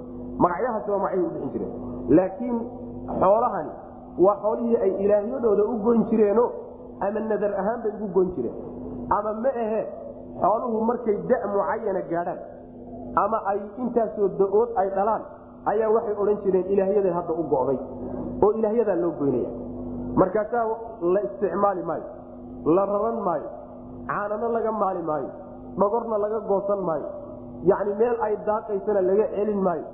Magacyahaasi 0.44 0.90
waa 0.90 0.98
magacyahay 0.98 1.26
u 1.26 1.30
bixin 1.34 1.50
jireen. 1.54 1.72
Laakiin 2.18 2.56
xoolahani 3.20 3.72
waa 4.24 4.36
xoolihii 4.42 4.76
ay 4.84 4.92
ilaahyadooda 5.04 5.62
u 5.64 5.74
goyn 5.84 6.04
jireeno 6.10 6.44
ama 7.04 7.20
nadar 7.30 7.52
ahaan 7.60 7.78
bay 7.84 7.92
ugu 7.96 8.08
goyn 8.16 8.30
jireen. 8.36 8.56
Ama 9.16 9.32
ma 9.44 9.50
ahe 9.64 9.80
xooluhu 10.42 10.78
markay 10.90 11.16
da 11.30 11.36
mucayana 11.54 12.02
gaadhaan 12.12 12.38
ama 13.24 13.38
ay 13.52 13.58
intaasoo 13.82 14.28
da'ood 14.40 14.70
ay 14.80 14.88
dhalaan 14.96 15.22
ayaa 15.72 15.88
waxay 15.96 16.14
odhan 16.22 16.38
jireen 16.44 16.66
ilaahyaday 16.74 17.12
hadda 17.18 17.32
u 17.40 17.44
go'day 17.54 17.78
oo 18.44 18.50
ilaahyadaa 18.60 18.96
loo 19.02 19.12
goynaya 19.20 19.50
markaasaa 20.20 20.64
la 21.14 21.20
isticmaali 21.28 21.82
maayo 21.90 22.06
la 22.76 22.82
raran 22.92 23.18
maayo 23.28 23.48
caanano 24.10 24.48
laga 24.56 24.72
maali 24.82 25.02
maayo 25.10 25.30
dhogorna 25.80 26.16
laga 26.24 26.40
goosan 26.50 26.80
maayo 26.88 27.08
yacni 27.70 27.94
meel 28.00 28.16
ay 28.26 28.34
daaqaysana 28.48 29.00
laga 29.10 29.26
celin 29.36 29.60
maayo 29.68 29.84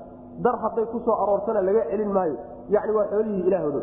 dar 0.45 0.57
hadday 0.65 0.87
ku 0.93 0.99
soo 1.07 1.17
aroortana 1.23 1.61
laga 1.69 1.83
celin 1.91 2.11
maayo 2.19 2.37
yani 2.75 2.93
waa 2.99 3.07
xoolihii 3.13 3.45
ilaahooda 3.49 3.83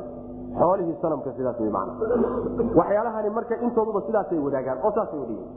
xoolihii 0.58 0.96
sanamka 1.02 1.32
sidaas 1.38 1.60
w 1.60 1.70
man 1.78 1.90
waxyaalahani 2.80 3.30
marka 3.38 3.56
intooduba 3.66 4.02
sidaasay 4.08 4.40
wadaagaan 4.48 4.78
oo 4.86 4.92
saasay 4.98 5.20
wadhigen 5.20 5.48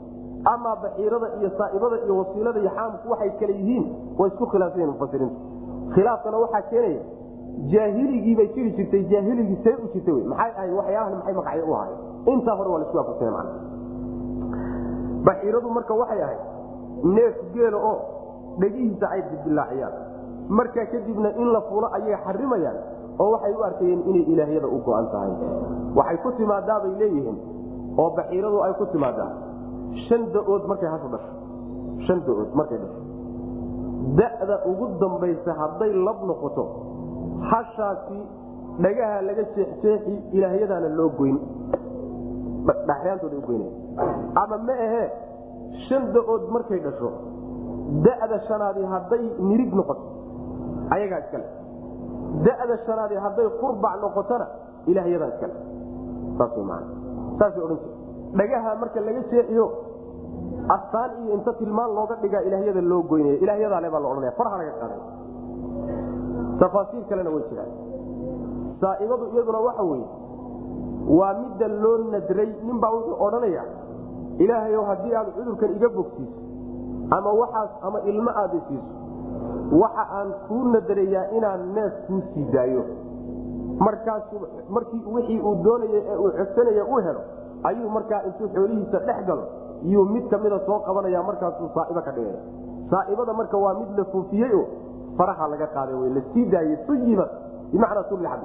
amaa 0.53 0.75
baxiirada 0.83 1.27
iyo 1.39 1.49
saaibada 1.57 1.97
iyo 2.05 2.13
wasiilada 2.21 2.59
iyo 2.63 2.71
xaamku 2.77 3.09
waxay 3.13 3.31
kale 3.39 3.53
yihiin 3.59 3.85
way 4.19 4.29
isku 4.31 4.45
khilaafsayen 4.53 4.89
mufasiriintu 4.93 5.37
khilaafkana 5.95 6.37
waxaa 6.43 6.61
keenaya 6.71 7.01
jaahiligiibay 7.73 8.47
jiri 8.55 8.71
jirtay 8.77 9.03
jaahiligii 9.13 9.59
see 9.65 9.75
u 9.83 9.87
jirta 9.93 10.11
maxay 10.31 10.51
ahayd? 10.57 10.73
Waxyaalahan 10.79 11.15
maxay 11.19 11.33
magacyo 11.39 11.65
u 11.71 11.75
ahayn 11.79 11.97
intaa 12.33 12.55
hore 12.59 12.69
waa 12.73 12.79
la 12.81 12.85
isku 12.87 12.97
waafaqsanya 12.97 13.31
man 13.37 13.47
baxiiradu 15.27 15.69
marka 15.77 15.93
waxay 16.01 16.21
ahayd 16.27 16.41
neef 17.17 17.35
geela 17.53 17.77
oo 17.91 17.95
dhegihiisa 18.61 19.05
ay 19.15 19.21
didilaaciyaan 19.31 19.93
markaa 20.59 20.85
kadibna 20.93 21.29
in 21.41 21.47
la 21.55 21.61
fulo 21.69 21.87
ayay 21.97 22.17
xarimayaan 22.25 22.77
oo 23.19 23.29
waxay 23.33 23.53
u 23.59 23.63
arkayeen 23.69 24.01
inay 24.09 24.23
ilaahyada 24.33 24.67
u 24.67 24.77
go-an 24.85 25.07
tahay. 25.13 25.31
Waxay 25.97 26.17
ku 26.23 26.31
timaadaabay 26.37 26.93
leeyihiin 27.01 27.37
oo 27.97 28.09
baxiiradu 28.17 28.57
ay 28.67 28.73
ku 28.79 28.85
timaadaa 28.93 29.31
shan 30.07 30.21
da'ood 30.33 30.63
markay 30.71 30.89
hashu 30.93 31.07
dhasho. 31.13 31.31
Shan 32.07 32.19
da'ood 32.27 32.51
markay 32.59 32.77
dhasho. 32.83 32.99
Da-da 34.19 34.55
ugu 34.71 34.85
dambaysa 35.01 35.51
hadday 35.61 35.91
lab 36.05 36.19
noqoto 36.29 36.63
hashaasi 37.51 38.19
dhagaha 38.83 39.21
laga 39.27 39.43
jeexjeexi 39.55 40.13
ilaahyadaana 40.37 40.89
loo 40.97 41.09
goyn. 41.19 41.37
Dhaxyaantooda 42.87 43.37
ugoynaya 43.37 43.71
ama 44.41 44.57
ma 44.67 44.73
ahee 44.85 45.07
shan 45.87 46.03
da'ood 46.15 46.43
markay 46.55 46.79
dhasho 46.85 47.09
da-da 48.05 48.37
shanaadi 48.47 48.83
hadday 48.93 49.23
nirig 49.49 49.71
noqoto 49.79 50.03
ayagaa 50.95 51.19
iskale 51.23 51.47
da-da 52.45 52.75
shanaadi 52.85 53.15
hadday 53.25 53.47
qurbac 53.61 53.95
noqotona 54.01 54.47
ilaahyadaa 54.91 55.29
iskale 55.33 55.55
dhagaha 58.37 58.75
marka 58.81 58.99
laga 59.07 59.21
jeexiyo 59.31 59.65
astaan 60.75 61.11
iyo 61.23 61.33
inta 61.37 61.53
tilmaan 61.59 61.91
looga 61.97 62.15
dhigaa 62.21 62.41
ilaahyada 62.47 62.81
loo 62.81 63.01
goynaya 63.11 63.37
ilaahyadaale 63.43 63.89
baa 63.93 64.01
la 64.03 64.07
odhanaya 64.13 64.33
farha 64.39 64.57
laga 64.61 64.73
qaaday 64.81 65.01
tafaasiir 66.59 67.03
kalena 67.09 67.29
way 67.35 67.43
jiraan 67.49 67.71
saaibadu 68.81 69.25
iyaduna 69.33 69.59
waxa 69.67 69.83
weye 69.91 70.07
waa 71.19 71.33
midda 71.41 71.67
loo 71.83 71.97
nadray 72.13 72.49
ninbaa 72.67 72.91
wuxuu 72.95 73.17
odhanaya 73.27 73.63
ilaahayow 74.43 74.83
haddii 74.91 75.15
aad 75.19 75.29
cudurkan 75.37 75.75
iga 75.77 75.89
bogsiiso 75.97 76.37
ama 77.17 77.31
waxaas 77.41 77.71
ama 77.87 77.99
ilmo 78.11 78.31
aada 78.41 78.59
siiso 78.67 78.91
waxa 79.81 80.03
aan 80.19 80.29
kuu 80.47 80.63
nadarayaa 80.73 81.25
inaan 81.37 81.61
neef 81.75 81.93
kuu 82.07 82.21
sii 82.33 82.45
daayo. 82.53 82.83
Markaasu 83.79 84.35
markii 84.69 85.01
wixii 85.15 85.39
uu 85.41 85.55
doonaya 85.63 85.99
ee 86.11 86.17
uu 86.17 86.31
codsanaya 86.37 86.83
u 86.85 86.97
helo 87.05 87.21
ayuu 87.69 87.89
markaa 87.89 88.21
intuu 88.27 88.47
xoolihiisa 88.55 88.99
dhex 89.07 89.25
galo 89.27 89.43
yuu 89.93 90.05
mid 90.05 90.27
kamida 90.29 90.59
soo 90.65 90.79
qabanaya 90.87 91.23
markaasuu 91.29 91.69
saaibo 91.75 92.01
ka 92.07 92.11
dhigaya 92.11 92.39
saaibada 92.91 93.33
marka 93.33 93.57
waa 93.57 93.73
mid 93.79 93.97
la 93.97 94.05
fuufiyey 94.11 94.51
oo 94.59 94.65
faraha 95.17 95.47
laga 95.53 95.67
qaaday 95.75 95.95
w 95.95 96.09
la 96.15 96.21
sii 96.33 96.45
daayey 96.53 96.77
suyiba 96.87 97.25
bimacnaa 97.71 98.03
sulixad 98.09 98.41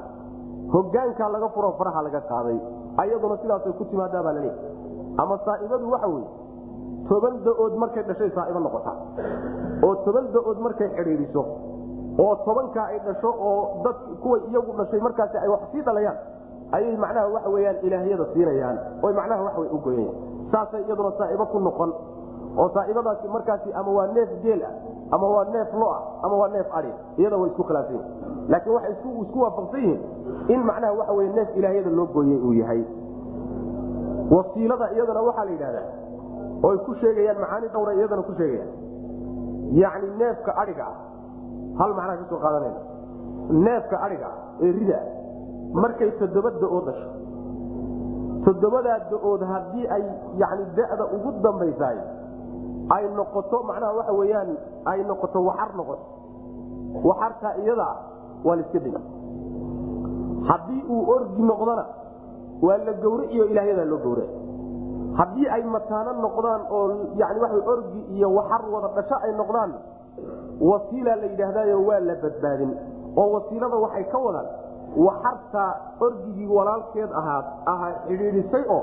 hogaankaa 0.73 1.29
laga 1.35 1.49
furo 1.55 1.73
faraha 1.79 2.03
laga 2.03 2.21
qaaday 2.31 2.59
ayaduna 3.03 3.37
sidaasay 3.43 3.73
ku 3.79 3.85
timaadaa 3.85 4.23
baa 4.27 4.33
laleeyahy 4.33 4.61
ama 5.23 5.39
saaibadu 5.45 5.91
waxa 5.93 6.09
weye 6.15 6.29
toban 7.07 7.35
da'ood 7.47 7.75
markay 7.83 8.03
dhashay 8.09 8.31
saaibo 8.35 8.61
noqotaa 8.67 8.97
oo 9.87 9.95
toban 10.07 10.27
da'ood 10.35 10.59
markay 10.67 10.89
xidhiidiso 10.97 11.43
oo 12.19 12.35
tobankaa 12.45 12.87
ay 12.93 12.99
dhasho 13.07 13.31
oo 13.51 13.83
dad 13.85 13.97
kuwa 14.23 14.39
iyagu 14.51 14.73
dhashay 14.79 15.01
markaasi 15.01 15.37
ay 15.39 15.49
wax 15.49 15.61
sii 15.73 15.83
dhalayaan. 15.87 16.19
ayay 16.73 16.97
macnaha 16.97 17.29
waxa 17.35 17.49
weyaan 17.55 17.77
ilaahyada 17.87 18.25
siinayaan. 18.35 18.79
oy 19.03 19.13
macnaha 19.13 19.43
wax 19.47 19.55
way 19.59 19.69
u 19.73 19.79
goynayan 19.79 20.15
saasay 20.53 20.83
iyaduna 20.85 21.13
saaibo 21.19 21.47
ku 21.47 21.59
noqon. 21.61 21.91
oo 22.59 22.69
saaibadaasi 22.75 23.29
markaasi 23.29 23.73
ama 23.73 23.91
waa 23.93 24.07
neef 24.13 24.31
geel 24.43 24.63
ah 24.67 24.75
ama 25.15 25.27
waa 25.35 25.45
neef 25.55 25.71
lo 25.81 25.89
ah 25.91 26.03
ama 26.27 26.37
waa 26.37 26.49
neef 26.49 26.67
ai 26.75 26.93
iyada 27.17 27.37
way 27.37 27.49
isku 27.51 27.63
khilaafsan 27.65 28.03
laakiin 28.49 28.75
waxay 28.75 28.93
isku 28.93 29.39
waafaqsan 29.41 29.81
yihiin 29.81 30.01
in 30.49 30.61
macnaha 30.67 30.93
waxa 31.01 31.33
neef 31.39 31.49
ilaahyada 31.57 31.91
loo 31.91 32.07
gooyey 32.13 32.39
uu 32.43 32.53
yahay. 32.53 32.83
wasiilada 34.31 34.91
iyadana 34.93 35.21
waxaa 35.23 35.45
la 35.45 35.51
yidhahdaa 35.51 35.87
oy 36.63 36.77
ku 36.87 36.95
sheegayaan 37.01 37.39
macaani 37.43 37.69
dhawra 37.75 37.93
iyadana 37.99 38.23
ku 38.29 38.33
sheegayaan. 38.39 38.71
Yacni 39.83 40.09
neefka 40.21 40.51
aiga 40.63 40.85
ah 40.93 40.97
hal 41.81 41.91
macnaa 41.99 42.17
ka 42.21 42.25
soo 42.31 42.39
qaadanayna? 42.45 42.81
Neefka 43.67 43.97
aiga 44.07 44.27
ah 44.33 44.65
ee 44.65 44.73
rida 44.79 44.99
markay 45.83 46.11
toddoba 46.21 46.51
da'ood 46.63 46.85
dhasho 46.89 47.09
toddobadaa 48.45 48.99
da'ood 49.11 49.43
haddii 49.53 49.87
ay 49.97 50.03
yani 50.43 50.65
da-da 50.77 51.05
ugu 51.17 51.31
dambaysaay 51.45 51.99
ay 52.97 53.05
noqoto 53.19 53.63
macnaha 53.69 53.93
waxa 53.99 54.13
weyaan 54.21 54.51
ay 54.93 55.05
noqoto 55.11 55.39
waxar 55.49 55.71
noqoto 55.77 56.05
waxartaa 57.09 57.55
iyadaa 57.63 57.95
waa 58.47 58.57
la 58.57 58.63
iska 58.65 58.79
daya 58.85 59.01
haddii 60.51 60.83
uu 60.95 61.03
orgi 61.15 61.43
noqdona 61.51 61.85
waa 62.67 62.79
la 62.87 62.93
gawriciyo 63.03 63.45
ilaahyadaa 63.53 63.85
loo 63.93 63.99
gawra 64.05 64.25
haddii 65.19 65.49
ay 65.57 65.63
mataano 65.75 66.13
noqdaan 66.25 66.63
oo 66.71 66.85
yani 67.21 67.41
waa 67.41 67.61
orgi 67.73 68.01
iyo 68.17 68.29
waxar 68.39 68.63
wada 68.75 68.89
dhasho 68.97 69.17
ay 69.27 69.33
noqdaan 69.41 69.73
wasiila 70.71 71.17
la 71.17 71.27
yidhaahdayo 71.33 71.77
waa 71.89 72.01
la 72.09 72.15
badbaadin. 72.23 72.71
Oo 73.17 73.29
wasiilada 73.37 73.77
waxay 73.85 74.05
ka 74.13 74.19
wadaan 74.27 74.47
waxartaa 75.07 75.71
orgigii 76.07 76.47
walaalkeed 76.57 77.11
ahaa 77.21 77.43
ahaa 77.73 77.93
xidhiidhisay 78.09 78.65
oo 78.77 78.83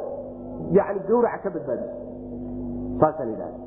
yani 0.72 1.00
gawraca 1.08 1.40
ka 1.44 1.50
la 3.26 3.32
yidhahda 3.32 3.60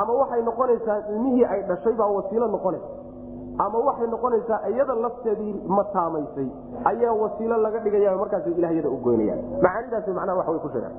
ama 0.00 0.12
waxay 0.20 0.42
noqonaysaa 0.42 0.98
ilmihii 1.12 1.44
ay 1.44 1.62
dhashay 1.62 1.92
baa 2.00 2.06
wasiilo 2.16 2.46
noqonaysa. 2.56 2.88
Ama 3.58 3.78
waxay 3.88 4.06
noqonaysaa 4.14 4.60
iyada 4.70 4.94
lafteedii 4.94 5.52
mataamaysay 5.78 6.48
ayaa 6.90 7.12
wasiilo 7.22 7.56
laga 7.56 7.78
dhigaya 7.84 8.16
markaas 8.16 8.46
ilahyada 8.46 8.88
u 8.90 8.96
goynayaan. 9.06 9.40
Macaanidaas 9.62 10.06
macnaha 10.18 10.38
wax 10.38 10.48
way 10.48 10.58
ku 10.64 10.68
sheegaan 10.74 10.94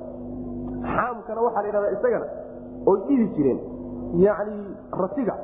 xaamkana 0.94 1.40
waxaa 1.46 1.62
la 1.62 1.68
yidhahdaa 1.68 1.92
isagana 1.98 2.26
oy 2.90 2.98
dhihi 3.08 3.26
jireen 3.36 3.58
yani 4.24 4.56
rasiga. 5.02 5.34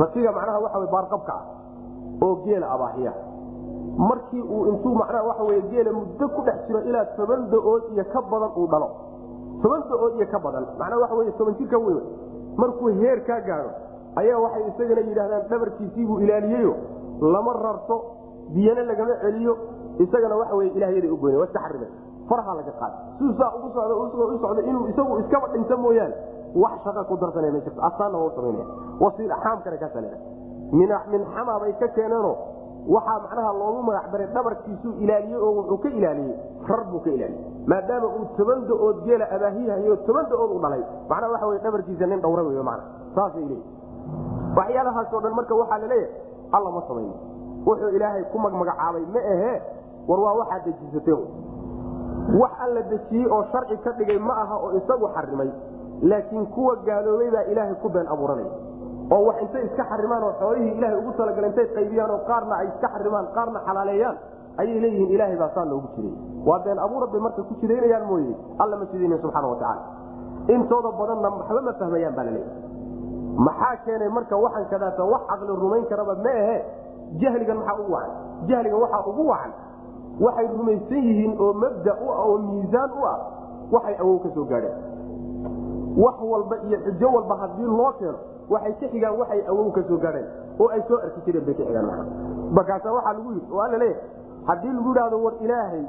Rasiga 0.00 0.30
macnaha 0.36 0.58
waxa 0.64 0.78
w 0.78 0.86
baarqabka 0.94 1.32
ah 1.32 1.44
oo 2.26 2.34
geela 2.44 2.66
abaahiya. 2.74 3.12
Markii 4.08 4.42
uu 4.42 4.62
intuu 4.72 4.94
macnaha 5.00 5.24
waxa 5.30 5.44
wey 5.48 5.60
geela 5.70 5.92
muddo 5.92 6.28
ku 6.34 6.42
dhex 6.42 6.58
jiro 6.66 6.80
ilaa 6.88 7.04
toban 7.16 7.48
da'ood 7.52 7.82
iyo 7.94 8.04
ka 8.12 8.20
badan 8.30 8.50
uu 8.56 8.66
dhalo. 8.72 8.88
Toban 9.62 9.80
da'ood 9.90 10.12
iyo 10.18 10.26
ka 10.32 10.38
badan 10.38 10.64
macnaha 10.78 11.00
waxa 11.02 11.14
wey 11.20 11.32
toban 11.38 11.54
jir 11.58 11.68
ka 11.68 11.78
weyn 11.78 12.00
markuu 12.56 12.88
heer 13.00 13.18
gaadho 13.28 13.70
ayaa 14.20 14.38
waxay 14.44 14.62
isagana 14.70 15.00
yidhahdaan 15.08 15.42
dhabarkiisiibuu 15.50 16.18
ilaaliyeyo 16.24 16.74
lama 17.20 17.52
rarto 17.52 17.96
biyana 18.54 18.82
lagama 18.90 19.14
celiyo 19.22 19.52
isagana 20.04 20.36
waxa 20.36 20.54
wey 20.56 20.68
ilahyada 20.76 21.08
u 21.12 21.16
goyna 21.16 21.38
waa 21.38 21.44
iska 21.48 21.60
xarime 21.64 21.86
farha 22.28 22.54
laga 22.58 22.72
qaada. 22.80 22.96
Siduu 23.18 23.34
saa 23.38 23.52
ugu 23.56 23.68
socda 23.74 24.60
u 24.62 24.68
inuu 24.70 24.86
isagu 24.92 25.18
iskaba 25.22 25.46
dhinta 25.52 25.76
mooyaane. 25.76 26.14
Wax 26.54 26.82
shaqa 26.84 27.04
ku 27.04 27.16
darsanaya 27.16 27.52
ma 27.52 27.60
jirto 27.60 27.80
asaanna 27.82 28.18
waa 28.18 28.26
u 28.26 28.32
samaynaya 28.36 28.66
wasiil 29.00 29.32
xaamkana 29.42 29.76
kaasa 29.76 30.00
leedahay 30.00 30.22
min 30.72 30.90
min 31.12 31.22
xamaa 31.34 31.58
bay 31.60 31.72
ka 31.80 31.88
keeneenoo 31.88 32.36
waxaa 32.94 33.18
macnaha 33.24 33.52
loogu 33.52 33.82
magac 33.82 34.06
daray 34.12 34.26
dhabarkiisuu 34.34 34.92
ilaaliyey 35.04 35.40
oo 35.46 35.52
wuxuu 35.58 35.78
ka 35.78 35.88
ilaaliyey. 35.88 36.36
Rar 36.68 36.82
buu 36.90 37.00
ka 37.04 37.10
ilaaliyey. 37.10 37.44
Maadaama 37.66 38.06
uu 38.06 38.26
toban 38.36 38.66
da'ood 38.68 39.04
geela 39.04 39.26
abaahiyahayo 39.36 39.96
toban 40.06 40.26
da'ood 40.30 40.50
u 40.56 40.58
dhalay. 40.64 40.82
Macnaha 41.08 41.32
waxa 41.32 41.46
wey 41.46 41.58
dhabarkiisa 41.58 42.06
nin 42.06 42.20
dhawra 42.20 42.42
wey 42.42 42.62
mana 42.62 42.82
saasay 43.14 43.44
leeyihi 43.44 43.64
waxyaalahaasoo 44.56 45.20
dhan 45.20 45.34
marka 45.34 45.54
waxaa 45.54 45.78
la 45.78 45.86
leeyahay 45.86 46.52
alla 46.52 46.70
ma 46.70 46.82
samayno 46.88 47.14
wuxuu 47.66 47.88
ilaahay 47.96 48.24
ku 48.32 48.38
magmagacaabay 48.38 49.04
ma 49.14 49.20
ahee. 49.20 49.56
War 50.08 50.20
waa 50.20 50.34
waxaad 50.40 50.64
dejisateen 50.64 51.20
wax 52.40 52.52
alla 52.64 52.82
dejiyey 52.82 53.26
oo 53.30 53.42
sharci 53.52 53.76
ka 53.84 53.90
dhigay 53.98 54.18
ma 54.18 54.34
aha 54.42 54.56
oo 54.64 54.70
isagu 54.80 55.08
xarimay 55.14 55.50
laakiin 56.02 56.46
kuwa 56.54 56.76
gaaloobay 56.86 57.30
baa 57.30 57.44
ilaahay 57.52 57.74
ku 57.82 57.88
been 57.88 58.06
abuuranaya 58.14 58.50
oo 59.14 59.22
wax 59.28 59.36
intay 59.42 59.64
iska 59.66 59.84
xarimaan 59.90 60.22
oo 60.24 60.32
xoolihii 60.40 60.74
ilaahay 60.78 60.98
ugu 60.98 61.12
talagala 61.20 61.46
intay 61.52 61.66
qaybiyaan 61.76 62.10
oo 62.10 62.20
qaarna 62.30 62.54
ay 62.62 62.66
iska 62.72 62.88
xarimaan 62.94 63.26
qaarna 63.36 63.60
xalaaleeyaan 63.68 64.16
ayay 64.62 64.80
leeyihiin 64.84 65.10
ilaahay 65.16 65.36
baa 65.36 65.50
saa 65.54 65.64
loogu 65.70 65.88
jiray. 65.96 66.14
Waa 66.46 66.58
been 66.64 66.78
abuurad 66.78 67.10
bay 67.12 67.20
marka 67.20 67.42
ku 67.42 67.54
jidaynayaan 67.60 68.04
mooye 68.10 68.34
alla 68.58 68.76
ma 68.76 68.84
jidayna 68.92 69.18
subxaana 69.22 69.48
watacaala 69.48 69.82
intooda 70.54 70.90
badanna 70.98 71.28
waxba 71.38 71.60
ma 71.68 71.72
fahmayaan 71.80 72.14
baa 72.18 72.24
laleeyahy 72.24 72.60
maxaa 73.46 73.76
keenay 73.84 74.08
marka 74.18 74.36
waxaan 74.44 74.66
kadaata 74.72 75.04
wax 75.12 75.22
caqli 75.30 75.52
rumayn 75.62 75.84
karaba 75.90 76.14
ma 76.24 76.30
ahe 76.42 76.56
jahligan 77.22 77.56
maxaa 77.60 77.78
ugu 77.82 77.92
wacan? 77.92 78.12
Jahligan 78.50 78.80
waxaa 78.84 79.02
ugu 79.10 79.24
wacan 79.32 79.52
waxay 80.20 80.46
rumaysan 80.56 81.02
yihiin 81.08 81.34
oo 81.40 81.52
mabda 81.52 81.92
u 82.04 82.06
ah 82.12 82.20
oo 82.28 82.38
miisaan 82.38 82.90
u 83.00 83.04
ah. 83.12 83.18
Waxay 83.72 83.96
awow 84.02 84.18
ka 84.24 84.28
soo 84.34 84.44
gaadheen 84.44 84.78
wax 85.96 86.16
walba 86.32 86.56
iyo 86.68 86.78
xujo 86.86 87.08
walba 87.16 87.34
haddii 87.42 87.66
loo 87.78 87.92
keeno 87.98 88.18
waxay 88.50 88.72
ka 88.80 88.86
xigaan 88.92 89.18
waxay 89.20 89.40
awow 89.50 89.70
ka 89.76 89.82
soo 89.88 89.98
gaadheen 90.04 90.26
oo 90.60 90.68
ay 90.74 90.82
soo 90.88 90.98
arki 91.04 91.20
jireen 91.26 91.44
bay 91.46 91.54
ka 91.54 91.64
xigaan 91.64 91.86
markaasa 92.56 92.92
waxaa 92.92 93.12
lagu 93.12 93.30
yidhi 93.32 93.52
oo 93.52 93.60
alla 93.60 93.78
leeyahay. 93.78 94.02
Haddii 94.46 94.72
lagu 94.76 94.88
yidhaahdo 94.88 95.16
war 95.24 95.34
ilaahay 95.40 95.84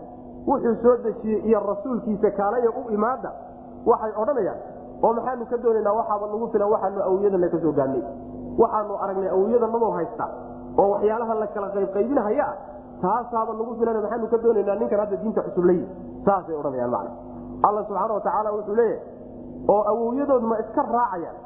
wuxuu 0.47 0.75
soo 0.84 0.95
dejiyey 1.03 1.39
iyo 1.49 1.59
rasuulkiisa 1.67 2.32
kaalaya 2.32 2.69
u 2.80 2.89
imaada 2.93 3.32
waxay 3.86 4.11
odhanayaan. 4.21 4.59
Oo 5.03 5.13
maxaanu 5.13 5.45
ka 5.45 5.57
doonaynaa 5.57 5.93
waxaaba 5.99 6.25
nagu 6.34 6.47
filan 6.53 6.69
waxaanu 6.73 6.99
awiyadana 7.09 7.47
ka 7.53 7.57
soo 7.63 7.71
gaadnay 7.80 8.03
waxaanu 8.57 8.93
aragnay 9.03 9.30
awiyadanadoo 9.30 9.91
haysta. 9.97 10.25
Oo 10.80 10.89
waxyaalaha 10.93 11.34
la 11.41 11.47
kala 11.53 11.67
qaybqaybinahaya 11.75 12.45
ah 12.47 12.55
taasaaba 13.02 13.54
nagu 13.60 13.74
filan 13.80 13.98
maxaanu 14.04 14.28
ka 14.34 14.38
doonaynaa 14.43 14.76
ninkan 14.82 15.00
hadda 15.04 15.16
diinta 15.24 15.41
cusublay? 15.48 15.80
Saasay 16.26 16.56
odhanayaan 16.60 16.91
macna. 16.95 17.12
Alla 17.68 17.82
subxaana 17.88 18.14
watacaala 18.18 18.50
wuxuu 18.58 18.76
leeyahay 18.76 19.02
oo 19.74 19.82
awowyadood 19.91 20.43
ma 20.50 20.56
iska 20.64 20.82
raacayaan. 20.95 21.38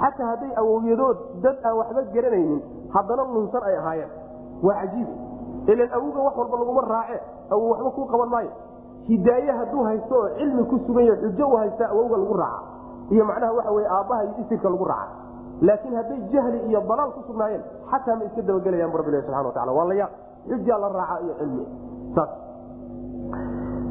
Xataa 0.00 0.26
hadday 0.32 0.52
awowyadood 0.62 1.16
dad 1.44 1.56
aan 1.66 1.76
waxba 1.80 2.02
garanaynin 2.14 2.60
haddana 2.94 3.22
lunsan 3.34 3.62
ay 3.68 3.76
ahaayeen. 3.80 4.10
Waa 4.66 4.74
cajiib. 4.80 5.08
Ilan 5.72 5.90
awowga 5.98 6.20
wax 6.26 6.34
walba 6.40 6.56
laguma 6.62 6.82
raace 6.94 7.18
awow 7.54 7.68
waxba 7.72 7.90
kuu 7.96 8.06
qaban 8.12 8.28
maayo. 8.34 8.50
Hidaaye 9.08 9.50
hadduu 9.60 9.82
haysto 9.88 10.14
oo 10.20 10.28
cilmi 10.38 10.62
ku 10.70 10.76
sugan 10.86 11.04
yaho 11.08 11.16
xujo 11.24 11.44
u 11.48 11.56
haysta 11.56 11.84
awowga 11.92 12.16
lagu 12.22 12.34
raaca. 12.42 12.62
Iyo 13.10 13.24
macnaha 13.24 13.52
waxa 13.58 13.70
wey 13.76 13.86
aabbaha 13.96 14.22
iyo 14.24 14.32
isirka 14.44 14.68
lagu 14.70 14.84
raaca. 14.84 15.14
Laakiin 15.60 15.94
hadday 16.00 16.18
jahli 16.32 16.58
iyo 16.70 16.80
dalaal 16.88 17.10
ku 17.16 17.20
sugnaayeen 17.28 17.62
xataa 17.90 18.16
ma 18.18 18.24
iska 18.28 18.42
dabagelayaan 18.48 18.92
rabbilahi 19.00 19.22
subxana 19.26 19.46
watacala 19.48 19.72
waa 19.78 19.88
layaab 19.90 20.10
xujaa 20.48 20.78
la 20.84 20.88
raaca 20.88 21.16
iyo 21.24 21.34
cilmi. 21.40 21.64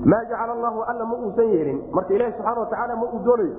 Maa 0.05 0.23
jacala 0.29 0.53
allahu 0.53 0.79
alla 0.87 1.05
ma 1.05 1.15
uusan 1.25 1.47
yeelin. 1.53 1.79
Marka 1.91 2.13
ilaahi 2.13 2.33
subxaana 2.37 2.59
watacaala 2.61 2.95
ma 2.95 3.05
uu 3.13 3.19
doonayo. 3.25 3.55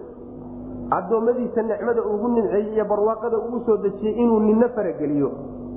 Addoommadiisa 0.97 1.63
nicmada 1.63 2.03
ugu 2.03 2.29
nimceeyey 2.29 2.75
iyo 2.75 2.85
barwaaqada 2.85 3.39
ugu 3.39 3.61
soo 3.67 3.77
dejiyey 3.77 4.15
inuu 4.23 4.41
nina 4.41 4.69
farageliyo 4.69 5.29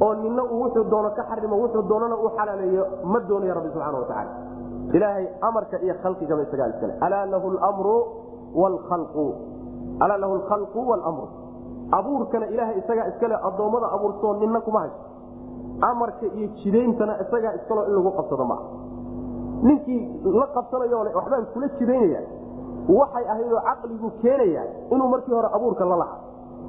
oo 0.02 0.14
nina 0.16 0.44
uu 0.44 0.60
wuxuu 0.64 0.84
doono 0.90 1.10
ka 1.18 1.24
xarimo 1.30 1.56
wuxuu 1.62 1.82
doonana 1.90 2.16
u 2.18 2.30
xalaaleeyo 2.38 2.84
ma 3.12 3.20
doonayo 3.30 3.54
rabbi 3.54 3.70
subxaana 3.74 3.98
watacaala 3.98 4.32
ilaahay 4.94 5.26
amarka 5.42 5.78
iyo 5.86 5.94
khalqigaba 6.04 6.42
isagaa 6.42 6.68
iskale 6.74 6.94
alaa 7.06 7.26
lahu 7.34 7.48
lmru 7.52 7.96
wlkhalqu 8.62 9.26
alaa 10.04 10.18
lahu 10.18 10.34
lkhalqu 10.42 10.80
wlmru 10.90 11.28
abuurkana 11.98 12.46
ilaahay 12.54 12.78
isagaa 12.82 13.08
iskale 13.14 13.36
addoommada 13.48 13.88
abuurtoo 13.96 14.34
nina 14.42 14.62
kuma 14.66 14.80
hayso 14.80 14.98
amarka 15.82 16.26
iyo 16.38 16.48
jidayntana 16.64 17.14
isagaa 17.24 17.54
iskalo 17.60 17.82
in 17.88 17.94
lagu 17.98 18.12
qabsado 18.18 18.46
maaha 18.46 18.66
ninkii 19.68 20.02
la 20.40 20.48
qabsanayo 20.56 20.98
waxbaan 21.18 21.46
kula 21.54 21.68
jidaynaya 21.80 22.22
waxay 23.00 23.26
ahaydoo 23.34 23.62
caqligu 23.70 24.10
keenaya 24.22 24.64
inuu 24.94 25.08
markii 25.14 25.34
hore 25.34 25.50
abuurka 25.58 25.86
la 25.86 25.96
lahaa. 26.04 26.20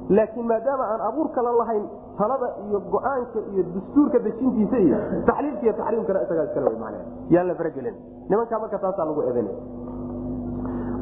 Laakiin 0.09 0.45
maadaama 0.47 0.83
aan 0.93 1.01
abuurka 1.09 1.41
la 1.41 1.51
lahayn 1.59 1.83
talada 2.17 2.47
iyo 2.69 2.79
go'aanka 2.93 3.39
iyo 3.53 3.63
dastuurka 3.75 4.17
dejintiisa 4.25 4.77
iyo 4.85 4.97
taxliilka 5.29 5.63
iyo 5.65 5.73
taxriimkana 5.79 6.19
isagaa 6.25 6.43
iskale 6.49 6.69
man 6.83 6.93
yaan 7.33 7.47
la 7.47 7.55
faragelin. 7.55 7.95
Nimankaa 8.29 8.59
marka 8.63 8.77
taasaa 8.83 9.05
lagu 9.09 9.21
eedanaya 9.21 9.57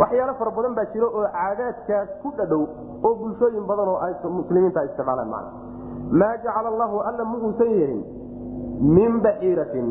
waxyaalo 0.02 0.34
fara 0.40 0.52
badan 0.58 0.74
baa 0.78 0.86
jira 0.94 1.08
oo 1.08 1.26
caadaadkaas 1.36 2.10
ku 2.24 2.30
dhadhow 2.38 2.62
oo 3.06 3.14
bulshooyin 3.22 3.66
badan 3.70 3.88
oo 3.94 4.30
muslimiinta 4.40 4.84
isticmaalaan 4.88 5.30
maa 6.12 6.38
jacala 6.44 6.70
allahu 6.70 7.00
alla 7.10 7.26
ma 7.26 7.38
uusan 7.38 7.70
yeelin 7.78 8.04
min 8.98 9.22
baxiiratin 9.22 9.88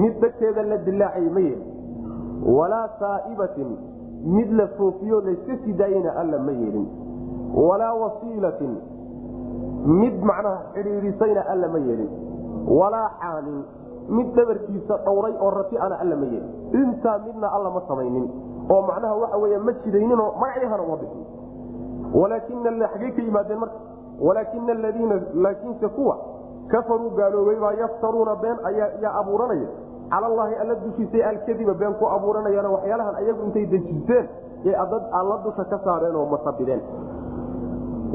mid 0.00 0.20
dhagteeda 0.20 0.62
la 0.62 0.76
dilaacay 0.88 1.28
ma 1.36 1.40
yeelin 1.40 1.64
walaa 2.58 2.88
saa'ibatin 3.00 3.70
mid 4.36 4.52
la 4.60 4.66
foofiyo 4.78 5.20
layska 5.20 5.56
sii 5.64 5.72
daayena 5.72 6.12
alla 6.22 6.38
ma 6.38 6.52
yeelin 6.52 6.86
walaa 7.68 7.94
wasiilatin 8.02 8.76
mid 10.02 10.22
macnaha 10.30 10.58
xidhiidhisayna 10.74 11.42
alla 11.54 11.68
ma 11.74 11.78
yeelin 11.88 12.10
walaa 12.80 13.08
xaamin 13.20 13.58
mid 14.08 14.28
dhabarkiisa 14.36 14.96
dhowray 15.04 15.34
oo 15.40 15.50
rati 15.50 15.78
ana 15.86 15.98
alla 16.04 16.16
ma 16.16 16.26
yeelin 16.32 16.84
intaa 16.84 17.18
midna 17.26 17.52
alla 17.58 17.70
ma 17.76 17.82
samaynin 17.88 18.26
oo 18.70 18.82
macnaha 18.90 19.14
waxa 19.22 19.36
wey 19.44 19.58
ma 19.58 19.72
jidayninoo 19.84 20.30
magacyahana 20.40 20.82
uma 20.82 20.96
bixin 20.96 21.24
walaakina 22.20 22.88
xagey 22.92 23.10
ka 23.16 23.22
yimaadeen 23.22 23.58
marka 23.58 23.78
walaakina 24.26 24.72
aladiina 24.72 25.20
laakiinse 25.34 25.88
kuwa 25.88 26.16
kafaruu 26.68 27.10
gaaloobay 27.10 27.56
baa 27.56 27.72
yaftaruuna 27.72 28.34
been 28.36 28.56
yaa 29.02 29.14
abuuranaya 29.20 29.68
cala 30.10 30.26
allaahi 30.26 30.54
alla 30.54 30.74
dushiisay 30.74 31.22
alkadiba 31.30 31.74
been 31.74 31.94
ku 31.94 32.06
abuuranayaan 32.16 32.66
waxyaalahan 32.76 33.14
ayagu 33.22 33.42
intay 33.48 33.66
dejisteen 33.74 34.28
ee 34.66 34.74
alla 35.20 35.36
dusha 35.44 35.64
ka 35.64 35.78
saareen 35.84 36.16
oo 36.16 36.26
masabideen 36.34 36.82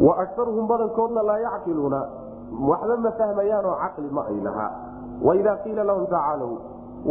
wa 0.05 0.17
akaruhum 0.23 0.67
badankoodna 0.67 1.23
laa 1.29 1.39
yacqiluuna 1.47 1.99
waxba 2.69 2.97
ma 2.97 3.11
fahmayaanoo 3.19 3.75
caqli 3.83 4.09
ma 4.17 4.23
ay 4.31 4.39
lahaa 4.47 4.71
waidaa 5.27 5.57
qiila 5.63 5.83
lahum 5.83 6.05
tacaalow 6.13 6.51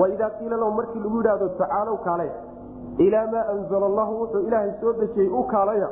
waidaa 0.00 0.30
qiila 0.38 0.56
lahum 0.62 0.76
markii 0.80 1.00
lagu 1.04 1.16
yidhaahdo 1.20 1.48
tacaalow 1.60 1.96
kaalaya 2.06 2.34
ilaa 3.06 3.26
maa 3.34 3.44
anzala 3.54 3.86
allahu 3.90 4.12
wuxuu 4.20 4.42
ilaahay 4.48 4.72
soo 4.80 4.92
dejiyey 5.00 5.28
u 5.28 5.42
kaalaya 5.54 5.88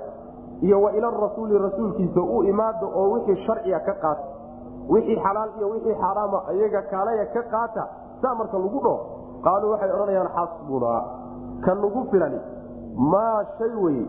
iyo 0.60 0.82
wa 0.82 0.92
ila 0.92 1.10
rasuuli 1.10 1.58
rasuulkiisa 1.58 2.20
u 2.20 2.42
imaada 2.52 2.86
oo 2.86 3.10
wixii 3.12 3.44
sharciga 3.46 3.80
ka 3.80 3.94
qaata 4.02 4.24
wixii 4.88 5.16
xalaal 5.24 5.50
iyo 5.58 5.68
wixii 5.74 5.94
xaaraama 6.02 6.42
iyaga 6.54 6.82
kaalaya 6.92 7.26
ka 7.34 7.42
qaata 7.42 7.88
saa 8.22 8.34
marka 8.34 8.58
lagu 8.58 8.80
dhoo 8.86 8.98
qaaluu 9.44 9.70
waxay 9.72 9.90
odhanayaan 9.96 10.28
xasbunaa 10.36 11.00
ka 11.64 11.74
nugu 11.74 12.04
filani 12.10 12.40
maa 13.12 13.44
shay 13.58 13.72
wey 13.84 14.00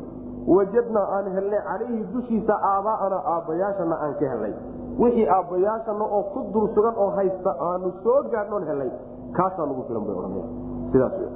wajadnaa 0.56 1.08
aan 1.18 1.32
helnay 1.36 1.62
calayhi 1.70 2.04
dushiisa 2.14 2.54
aaba'ana 2.74 3.18
aabbayaashana 3.34 3.96
aan 4.06 4.14
ka 4.20 4.26
helnay 4.34 4.54
wixii 5.00 5.28
aabbayaashana 5.38 6.06
oo 6.18 6.24
ku 6.34 6.40
dul 6.54 6.68
sugan 6.76 6.96
oo 6.98 7.10
haysta 7.20 7.56
aanu 7.70 7.94
soo 8.04 8.20
gaadhnoon 8.34 8.66
helnay 8.70 8.92
kaasaa 9.38 9.66
nagu 9.72 9.84
filan 9.88 10.04
bay 10.08 10.16
odhanaya 10.20 10.48
sidaas 10.92 11.14
w 11.24 11.28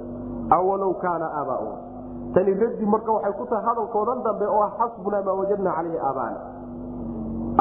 awalow 0.57 0.93
kaana 1.05 1.27
aabaauhum 1.39 1.79
tani 2.35 2.53
raddi 2.61 2.85
marka 2.93 3.11
waxay 3.17 3.33
ku 3.39 3.45
tahay 3.51 3.63
hadalkoodan 3.69 4.23
dambe 4.27 4.45
oo 4.55 4.67
xasbunaa 4.79 5.23
maa 5.27 5.35
wajadnaa 5.41 5.75
calayhi 5.77 5.99
aaba'ana 6.09 6.39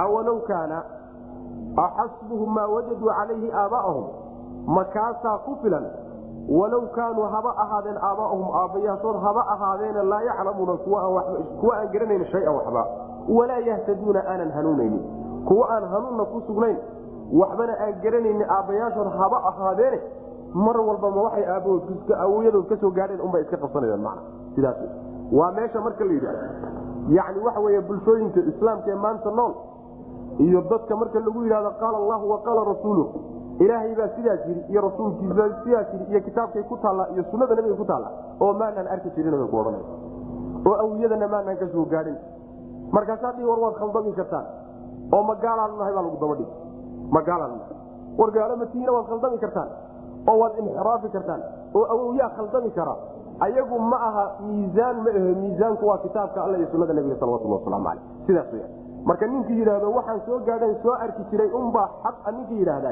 awalow 0.04 0.38
kaana 0.50 0.78
axasbuhum 1.86 2.50
maa 2.54 2.66
wajaduu 2.74 3.10
calayhi 3.18 3.50
aabaa'ahum 3.62 4.04
makaasaa 4.78 5.38
ku 5.46 5.56
filan 5.62 5.86
walow 6.58 6.82
kaanuu 6.96 7.26
haba 7.34 7.50
ahaadeen 7.64 7.98
aabaahum 8.08 8.42
aabbayaashood 8.62 9.16
haba 9.26 9.42
ahaadeena 9.54 10.02
laa 10.12 10.22
yaclamuuna 10.28 10.74
kuwa 10.76 11.76
aan 11.78 11.88
garanayn 11.92 12.24
shayan 12.32 12.54
waxba. 12.58 12.82
Walaa 13.36 13.58
yahtaduuna 13.68 14.20
aanan 14.28 14.50
hanuunaynin. 14.56 15.02
Kuwa 15.48 15.68
aan 15.74 15.84
hanuunna 15.92 16.24
ku 16.32 16.40
sugnayn 16.46 16.76
waxbana 17.40 17.74
aan 17.84 17.94
garanaynin 18.02 18.44
aabbayaashood 18.56 19.08
haba 19.18 19.38
ahaadeene 19.50 20.00
mar 20.66 20.76
walbama 20.88 21.22
waxay 21.26 21.44
aabahood 21.54 22.12
awoyadood 22.24 22.66
ka 22.68 22.76
soo 22.82 22.90
gaadheen 22.98 23.20
unbay 23.20 23.42
iska 23.42 23.56
qabsanayaan 23.64 24.00
mana 24.08 24.20
sidaas. 24.54 24.76
Waa 25.32 25.50
meesha 25.56 25.80
marka 25.86 26.04
la 26.04 26.12
yidhahdo 26.12 26.46
yacni 27.16 27.40
waxa 27.46 27.60
weeye 27.60 27.80
bulshooyinka 27.88 28.40
islaamka 28.52 28.90
ee 28.90 28.94
maanta 29.04 29.30
nool 29.38 29.52
iyo 30.46 30.60
dadka 30.70 30.96
marka 30.96 31.18
lagu 31.26 31.40
yidhahdo 31.46 31.70
qaala 31.80 31.96
allahu 32.02 32.24
wa 32.32 32.38
qaala 32.46 32.62
rasuulu 32.72 33.04
ilaahay 33.64 33.94
baa 33.98 34.08
sidaas 34.16 34.40
yii 34.48 34.62
iyo 34.70 34.80
rasuulkiisa 34.86 35.44
sidaas 35.64 35.88
yii 35.94 36.06
iyo 36.10 36.20
kitaabkay 36.28 36.62
ku 36.70 36.76
taalla 36.84 37.04
iyo 37.14 37.22
sunada 37.30 37.54
nabiga 37.54 37.74
ku 37.74 37.84
taalla 37.90 38.08
oo 38.40 38.52
maanaan 38.60 38.86
arki 38.94 39.10
jirin 39.16 39.46
ku 39.52 39.56
odhan 39.62 39.76
oo 40.68 40.74
awiyadana 40.84 41.28
maanaan 41.34 41.56
ka 41.62 41.66
soo 41.74 41.84
gaadhin. 41.92 42.16
Markaasaa 42.94 43.32
dii 43.36 43.44
war 43.44 43.58
waad 43.64 43.74
khaldami 43.80 44.12
kartaan. 44.18 44.46
Oo 45.14 45.22
magaalaan 45.30 45.72
nahay 45.78 45.92
baa 45.96 46.02
lagu 46.06 46.16
daba 46.22 46.34
dhig 46.40 46.50
magaalaan 47.16 47.52
nahay. 47.58 47.76
War 48.18 48.30
gaalo 48.36 48.56
matiina 48.62 48.92
waad 48.96 49.06
khaldami 49.10 49.38
kartaan. 49.44 49.68
Oo 50.30 50.36
waad 50.42 50.52
inxiraafi 50.62 51.08
kartaan. 51.16 51.40
Oo 51.74 51.84
awowyaa 51.94 52.30
khaldami 52.36 52.70
kara 52.78 52.94
ayagu 53.40 53.78
ma 53.78 53.98
aha 54.08 54.24
miisaan 54.46 54.96
ma 55.04 55.10
ahe 55.10 55.32
miisaanku 55.42 55.86
waa 55.86 55.98
kitaabka 56.06 56.44
alla 56.44 56.58
iyo 56.58 56.68
sunada 56.72 56.92
nabiga 56.94 57.16
salawatullah 57.20 57.58
wasalaamu 57.60 57.84
caleyh 57.88 58.02
sidaas 58.26 58.48
weyaan 58.52 58.72
marka 59.08 59.26
ninkii 59.26 59.58
yidhaahdo 59.60 59.90
waxaan 59.98 60.20
soo 60.26 60.38
gaadhan 60.48 60.74
soo 60.82 60.94
arki 61.04 61.22
jiray 61.30 61.50
unbaa 61.60 61.88
xaqa 62.04 62.32
ninkii 62.36 62.58
yidhaahda 62.62 62.90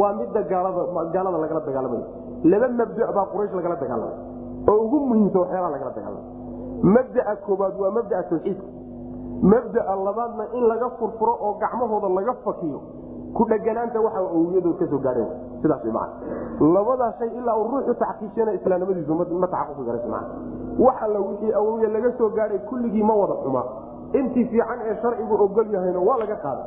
waa 0.00 0.12
midda 0.20 0.42
gaalada 0.42 1.38
lagala 1.44 1.60
dagaalamayo 1.68 2.06
laba 2.44 2.68
mabda 2.80 3.12
baa 3.16 3.26
quraysh 3.32 3.54
lagala 3.58 3.76
dagaalamay. 3.82 4.16
Oo 4.70 4.78
ugu 4.84 4.98
muhiimsa 5.10 5.38
waxyaalaha 5.42 5.72
lagala 5.74 5.90
dagaalamay. 5.96 6.26
Mabdaa 6.94 7.34
koobaad 7.46 7.74
waa 7.82 7.90
mabdaa 7.96 8.22
tawxiidka. 8.30 8.66
Mabdaa 9.52 9.94
labaadna 10.06 10.44
in 10.58 10.64
laga 10.70 10.88
furfuro 10.98 11.34
oo 11.46 11.52
gacmahooda 11.62 12.08
laga 12.18 12.34
fakiyo 12.44 12.78
ku 13.36 13.44
dheganaanta 13.50 14.00
waxa 14.00 14.18
awliyadood 14.36 14.76
ka 14.78 14.86
soo 14.92 14.98
gaadheen 14.98 15.28
sidaas 15.62 15.84
man 15.96 16.08
labadaa 16.76 17.12
shay 17.18 17.28
ilaa 17.38 17.56
uu 17.56 17.68
ruuxu 17.72 17.94
taxqiijiyana 18.02 18.52
islaamnimadiisu 18.58 19.14
ma 19.14 19.46
taxaquqi 19.54 19.84
karas 19.88 20.06
man 20.14 20.24
wax 20.78 20.96
alla 21.06 21.20
wixii 21.28 21.52
awliya 21.60 21.88
laga 21.96 22.12
soo 22.18 22.30
gaadhay 22.38 22.58
kulligii 22.70 23.02
ma 23.02 23.14
wada 23.14 23.34
xuma. 23.44 23.62
Intii 24.18 24.44
fiican 24.50 24.78
ee 24.88 24.94
sharcigu 25.02 25.34
ogol 25.44 25.66
yahayna 25.74 26.00
waa 26.08 26.16
laga 26.22 26.36
qaaday. 26.44 26.64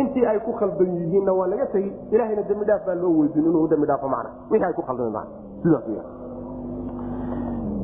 Intii 0.00 0.24
ay 0.26 0.38
ku 0.40 0.52
khaldan 0.60 0.94
yihiinna 0.96 1.32
waa 1.38 1.46
laga 1.52 1.66
tegi 1.72 1.90
ilahayna 2.10 2.42
dembi 2.48 2.64
dhaaf 2.64 2.86
baa 2.86 2.94
loo 2.94 3.10
weydin 3.20 3.44
inuu 3.50 3.66
dembi 3.68 3.86
dhaafo 3.86 4.08
macna. 4.08 4.30
Wixii 4.50 4.64
ay 4.68 4.72
ku 4.78 4.82
khaldameen 4.82 5.12
macna. 5.12 5.30
Sidaas 5.62 5.84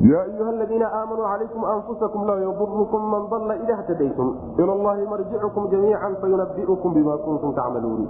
yaa 0.00 0.22
ayuha 0.22 0.52
ladiina 0.52 0.86
aamanuu 0.92 1.24
calaykum 1.24 1.64
anfusakum 1.64 2.26
laa 2.28 2.38
yadurukum 2.40 3.10
man 3.10 3.28
dalla 3.30 3.56
ida 3.56 3.76
htadaytum 3.76 4.36
ila 4.58 4.72
allahi 4.72 5.06
marjicukum 5.12 5.68
jamiica 5.70 6.10
fayunabiukum 6.20 6.94
bima 6.94 7.16
kuntum 7.18 7.54
tacmaluun 7.54 8.08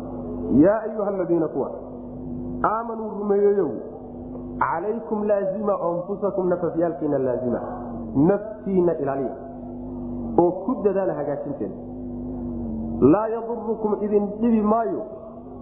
yaa 0.64 0.80
ayuha 0.88 1.08
aladiina 1.08 1.48
kuwa 1.48 1.70
aamanuu 2.64 3.10
rumeeyeyow 3.18 3.70
calaykum 4.58 5.24
laazima 5.24 5.78
anfusakum 5.90 6.48
nafafyaalkiina 6.48 7.18
laazima 7.18 7.60
naftiina 8.16 8.98
ilaaliya 8.98 9.34
oo 10.38 10.50
ku 10.50 10.74
dadaala 10.84 11.14
hagaajinteeda 11.14 11.74
laa 13.00 13.26
yadurukum 13.28 13.96
idin 14.02 14.26
dhibi 14.40 14.62
maayo 14.62 15.02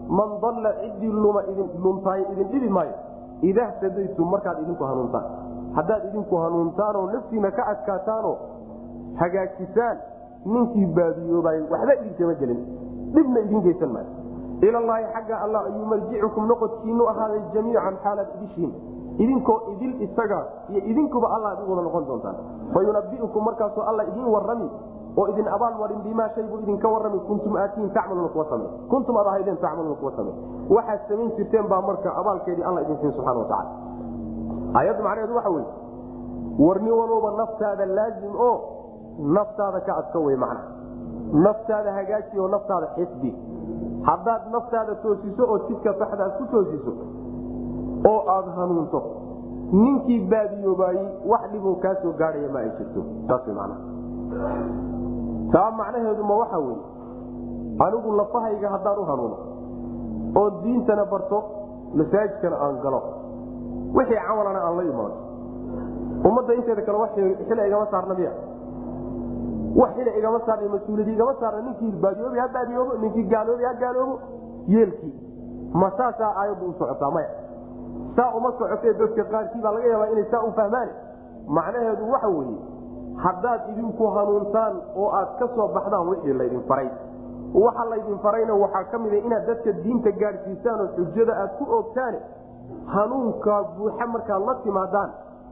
man 0.08 0.28
dalla 0.42 0.72
ciddii 0.82 1.12
luma 1.24 1.42
idin 1.52 1.68
luntaay 1.84 2.22
idin 2.32 2.48
dhibi 2.52 2.68
maayo 2.68 2.92
ida 3.42 3.66
htadaytum 3.70 4.30
markaad 4.30 4.62
idinku 4.62 4.84
hanuuntaan 4.84 5.24
haddaad 5.76 6.04
idinku 6.08 6.36
hanuuntaanoo 6.36 7.06
naftiina 7.12 7.50
ka 7.50 7.62
adkaataanoo 7.72 8.36
hagaajisaan 9.20 9.98
ninkii 10.44 10.86
baadiyoobay 10.86 11.60
waxba 11.70 11.94
idinkama 12.00 12.34
gelin. 12.40 12.60
Dhibna 13.14 13.40
idin 13.40 13.60
geysan 13.62 13.90
maayo. 13.92 14.10
Ilallaahi 14.62 15.04
xagga 15.14 15.36
allah 15.44 15.60
ayuu 15.68 15.86
marjicukum 15.92 16.46
noqodkiinu 16.48 17.06
ahaaday 17.12 17.40
jamiican 17.54 17.96
xaalaad 18.04 18.28
idishiin. 18.36 18.72
Idinkoo 19.18 19.58
idil 19.72 20.02
isaga 20.06 20.40
iyo 20.68 20.80
idinkuba 20.90 21.28
alla 21.36 21.48
ad 21.54 21.60
wada 21.68 21.82
noqon 21.82 22.04
doontaan. 22.08 22.36
Fayunabiukum 22.74 23.44
markaasoo 23.44 23.82
alla 23.90 24.02
idin 24.10 24.26
warami 24.34 24.68
oo 25.16 25.26
idin 25.32 25.48
abaal 25.48 25.74
marin 25.80 26.00
bimaa 26.02 26.28
shay 26.34 26.44
buu 26.50 26.58
idinka 26.64 26.88
warrami 26.88 27.18
kuntum 27.28 27.56
aatiin 27.56 27.90
tacmaluuna 27.90 28.28
kuwa 28.28 28.44
same 28.50 28.64
kuntum 28.90 29.16
ad 29.16 29.26
ahaydeen 29.26 29.56
tacmaluuna 29.56 29.94
kuwa 30.00 30.12
same 30.16 30.32
waxaad 30.76 31.00
samayn 31.08 31.30
jirteen 31.36 31.68
baa 31.68 31.80
marka 31.80 32.10
abaalkeedii 32.20 32.64
alla 32.64 32.82
idin 32.82 32.96
siin 33.00 33.12
subxana 33.12 33.38
wa 33.38 33.44
tacala 33.44 33.70
aayadda 34.78 35.02
macnaheedu 35.08 35.34
waxa 35.38 35.50
weye 35.56 35.66
warni 36.66 36.90
walooba 37.00 37.30
naftaada 37.40 37.86
laazim 37.98 38.34
oo 38.48 38.54
naftaada 39.36 39.80
ka 39.88 39.96
adka 40.02 40.18
wey 40.26 40.36
macna 40.36 40.62
naftaada 41.46 41.92
hagaaji 41.98 42.38
oo 42.44 42.48
naftaada 42.54 42.86
xisbi 42.96 43.30
haddaad 44.08 44.42
naftaada 44.56 44.94
toosiso 45.04 45.42
oo 45.52 45.58
jidka 45.68 45.94
saxda 46.00 46.24
aad 46.24 46.34
ku 46.38 46.44
toosiso 46.54 46.92
oo 48.12 48.20
aada 48.36 48.50
hanuunto 48.60 49.02
ninkii 49.72 50.20
baadiyoobaayey 50.32 51.06
wax 51.32 51.50
dhibuu 51.52 51.74
kaa 51.84 51.94
soo 52.02 52.12
gaadhaya 52.20 52.48
ma 52.54 52.58
ay 52.64 52.70
jirto. 52.78 53.00
Saas 53.28 53.46
man 53.58 53.70
taa 55.52 55.70
macnaheedu 55.80 56.24
ma 56.30 56.34
waxa 56.42 56.58
weye 56.58 56.78
anigu 57.86 58.12
lafahayga 58.20 58.68
haddaan 58.74 58.98
u 58.98 59.04
hanuuno 59.10 59.36
oo 60.40 60.50
diintana 60.62 61.04
barto 61.12 61.38
masaajidkana 62.00 62.56
aan 62.66 62.76
galo 62.84 63.00
wixii 63.96 64.20
camalana 64.26 64.60
aan 64.66 64.76
la 64.78 64.82
imaano 64.82 65.16
ummadda 66.28 66.54
inteeda 66.58 66.82
kale 66.86 66.98
wax 66.98 67.10
xila 67.48 67.66
igama 67.68 67.86
saarna 67.92 68.14
miya. 68.18 68.32
Wax 69.80 69.90
xila 69.96 70.10
igama 70.18 70.38
saarna 70.46 70.68
mas'uuliyadi 70.74 71.12
igama 71.16 71.34
saarna 71.40 71.60
ninkii 71.66 71.92
baadiyoobi 72.02 72.38
ha 72.42 72.48
baadiyoobo 72.54 72.92
ninkii 73.02 73.24
gaaloobi 73.32 73.64
ha 73.68 73.72
gaaloobo 73.82 74.14
yeelkii. 74.74 75.14
Ma 75.80 75.90
saasaa 75.98 76.32
aayaddu 76.40 76.66
u 76.66 76.74
socotaa 76.78 77.10
maya. 77.10 77.28
Saa 78.16 78.30
uma 78.38 78.52
socotee 78.58 78.92
dadka 79.00 79.24
qaarkii 79.32 79.60
baa 79.64 79.72
laga 79.76 79.86
yaabaa 79.92 80.06
inay 80.12 80.24
saa 80.30 80.42
u 80.48 80.52
fahmaan. 80.58 80.88
Macnaheedu 81.56 82.10
waxa 82.12 82.28
weeye 82.28 82.58
haddaad 83.24 83.60
idinku 83.72 84.06
hanuuntaan 84.16 84.74
oo 84.96 85.08
aad 85.18 85.28
ka 85.38 85.48
soo 85.54 85.68
baxdaan 85.76 86.08
wixii 86.08 86.32
laydin 86.40 86.62
faray. 86.68 86.88
Waxa 87.64 87.84
laydin 87.90 88.18
farayna 88.24 88.54
waxaa 88.62 88.84
ka 88.92 88.98
mida 88.98 89.16
inaad 89.16 89.46
dadka 89.50 89.72
diinta 89.84 90.10
gaadhsiisaan 90.22 90.80
oo 90.80 90.88
xujada 90.96 91.32
aad 91.42 91.50
ku 91.58 91.64
oogtaane 91.76 92.18
hanuunkaa 92.86 93.62
buuxa 93.78 94.06
markaad 94.06 94.42
la 94.46 94.54
timaadaan 94.64 95.10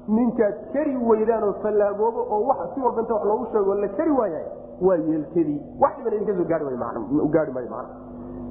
ninkaad 0.09 0.55
kari 0.73 0.97
weydaan 0.97 1.45
oo 1.45 1.53
fallaagoobo 1.63 2.21
oo 2.31 2.55
si 2.75 2.81
walba 2.81 3.01
inta 3.01 3.15
wax 3.15 3.25
loogu 3.25 3.47
sheego 3.53 3.75
la 3.75 3.89
kari 3.89 4.11
waaya 4.11 4.41
waa 4.87 4.97
yeelkadii. 4.97 5.61
Wax 5.81 5.93
dhiban 5.97 6.13
idinka 6.15 6.35
soo 6.39 6.45
gaari 7.33 7.53
maayo 7.53 7.71
man 7.71 7.87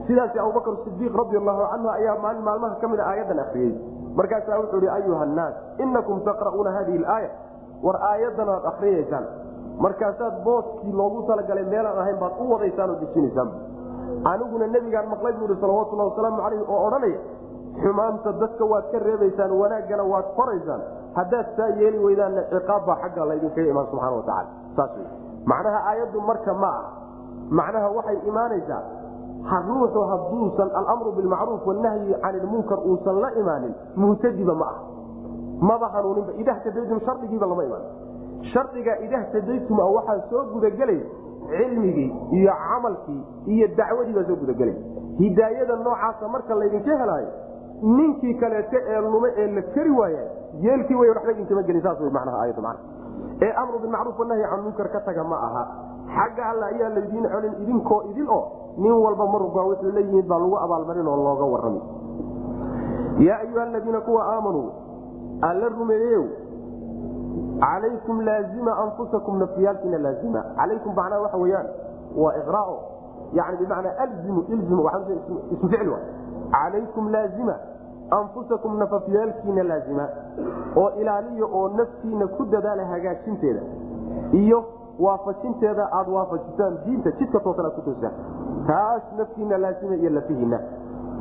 sidaas 0.07 0.37
abubakr 0.37 0.75
sidiiq 0.85 1.13
radi 1.15 1.37
allahu 1.37 1.61
canhu 1.71 1.89
ayaa 1.89 2.17
maalin 2.23 2.43
maalmaha 2.43 2.75
ka 2.81 2.87
mida 2.87 3.03
aayadan 3.05 3.39
akriyey 3.39 3.73
markaasaa 4.15 4.57
wuxuu 4.59 4.77
ihi 4.79 4.89
ayuha 4.89 5.25
nnaas 5.25 5.53
inakum 5.83 6.21
taqra'uuna 6.27 6.71
hadihi 6.77 6.97
laaya 6.97 7.29
war 7.83 7.97
aayadan 8.11 8.49
aad 8.49 8.65
akriyaysaan 8.71 9.25
markaasaad 9.85 10.43
booskii 10.43 10.91
loogu 11.01 11.21
talagalay 11.27 11.65
meelaan 11.73 11.99
ahayn 12.03 12.17
baad 12.23 12.33
u 12.39 12.49
wadaysaan 12.53 12.89
oo 12.89 12.97
dejinaysaan. 13.03 13.49
Aniguna 14.31 14.67
nebigaan 14.67 15.07
maqlay 15.13 15.33
buu 15.33 15.45
ihi 15.51 15.61
salawatullah 15.61 16.05
wasalaamu 16.11 16.41
calayh 16.45 16.61
oo 16.69 16.79
odhanaya 16.87 17.19
xumaanta 17.81 18.31
dadka 18.41 18.65
waad 18.71 18.85
ka 18.91 18.99
reebaysaan 18.99 19.51
wanaaggana 19.61 20.03
waad 20.03 20.25
qoraysaan. 20.35 20.81
Haddaad 21.15 21.47
saa 21.57 21.69
yeeli 21.79 21.97
weydaanna 22.05 22.41
ciqaab 22.51 22.85
baa 22.87 22.97
xagga 23.03 23.25
laydinkaga 23.29 23.69
imaan 23.73 23.87
subxana 23.91 24.15
wa 24.17 24.23
tacala 24.23 24.49
saas 24.75 24.91
wey 24.97 25.07
macnaha 25.51 25.79
aayaddu 25.91 26.21
marka 26.29 26.53
ma 26.63 26.67
ah 26.79 26.85
macnaha 27.59 27.87
waxay 27.97 28.17
imaanaysaa 28.29 28.81
ruuxu 29.67 30.01
hadduusan 30.11 30.69
alamru 30.79 31.11
bilmacruuf 31.17 31.67
wanahyi 31.67 32.13
can 32.23 32.35
ilmunkar 32.39 32.79
uusan 32.89 33.15
la 33.23 33.29
imaanin 33.41 33.73
muhtadiba 33.95 34.53
ma 34.61 34.65
ah 34.73 34.77
maba 35.69 35.87
hanuuninba. 35.93 36.31
Idahtadaytum 36.41 36.99
shardigiiba 37.05 37.45
lama 37.45 37.63
imaan. 37.63 37.83
Shardiga 38.53 38.93
idahtadaytum 39.05 39.79
a 39.79 39.85
waxaa 39.95 40.19
soo 40.29 40.43
gudagelaya 40.53 41.05
cilmigii 41.51 42.09
iyo 42.37 42.53
camalkii 42.69 43.21
iyo 43.53 43.67
dacwadii 43.77 44.13
baa 44.17 44.23
soo 44.29 44.35
gudagelaya 44.35 44.77
hidaayada 45.19 45.75
noocaasa 45.75 46.27
marka 46.27 46.55
laydinka 46.55 46.97
helaayo 47.01 47.29
ninkii 47.81 48.33
kaleete 48.33 48.77
ee 48.87 49.01
lume 49.01 49.29
ee 49.37 49.47
la 49.55 49.61
keri 49.61 49.91
waaya 49.91 50.23
yeelkii 50.61 50.95
way 50.95 51.09
waxba 51.09 51.31
idinkama 51.31 51.63
gelin 51.63 51.81
saas 51.81 51.99
wey 51.99 52.09
macnaha 52.09 52.37
aayadda 52.41 52.61
macna 52.61 52.83
ee 53.41 53.51
amru 53.61 53.79
bilmacruuf 53.79 54.19
wanahyi 54.19 54.43
can 54.49 54.61
munkar 54.63 54.89
ka 54.91 54.99
taga 54.99 55.23
ma 55.23 55.37
aha 55.47 55.63
xagga 56.15 56.45
alla 56.49 56.65
ayaa 56.65 56.89
laydiin 56.89 57.25
celin 57.33 57.53
idinkoo 57.63 58.03
idin 58.11 58.27
oo 58.29 58.43
nin 58.77 58.91
walba 58.91 59.25
marubaa 59.33 59.65
wuxuu 59.69 59.91
leeyihiin 59.97 60.27
baa 60.27 60.39
lagu 60.39 60.57
abaalmarin 60.65 61.07
oo 61.07 61.17
looga 61.23 61.45
warrami 61.53 61.81
yaa 63.27 63.39
ayuha 63.39 63.63
aladiina 63.63 64.01
kuwa 64.01 64.25
aamanuu 64.33 64.69
alla 65.41 65.69
rumeeyeyow 65.69 66.25
calaykum 67.59 68.21
laazima 68.21 68.77
anfusakum 68.77 69.39
nafyaalkiina 69.39 69.97
laazima 69.97 70.43
calaykum 70.55 70.95
macnaa 70.95 71.19
waxa 71.25 71.37
weyaan 71.37 71.67
waa 72.17 72.33
iqraao 72.41 72.77
yani 73.33 73.57
bimacnaa 73.57 73.97
alzimu 73.97 74.41
ilzimu 74.47 74.89
ismu 75.51 75.69
ficil 75.69 75.93
calaykum 76.51 77.09
laazima 77.15 77.55
anfusakum 78.19 78.77
nafafyaalkiina 78.79 79.63
laazima 79.63 80.07
oo 80.75 80.89
ilaaliya 81.01 81.45
oo 81.45 81.67
naftiina 81.69 82.27
ku 82.27 82.45
dadaala 82.45 82.85
hagaajinteeda 82.85 83.61
iyo 84.43 84.63
waafajinteeda 84.99 85.89
aad 85.99 86.09
waafajisaan 86.09 86.77
diinta 86.85 87.11
jidka 87.11 87.39
toosan 87.39 87.65
aad 87.65 87.75
ku 87.75 87.81
toosaan 87.81 88.13
taas 88.67 89.01
naftiina 89.17 89.57
laazima 89.57 89.95
iyo 89.95 90.09
lafihiina 90.09 90.59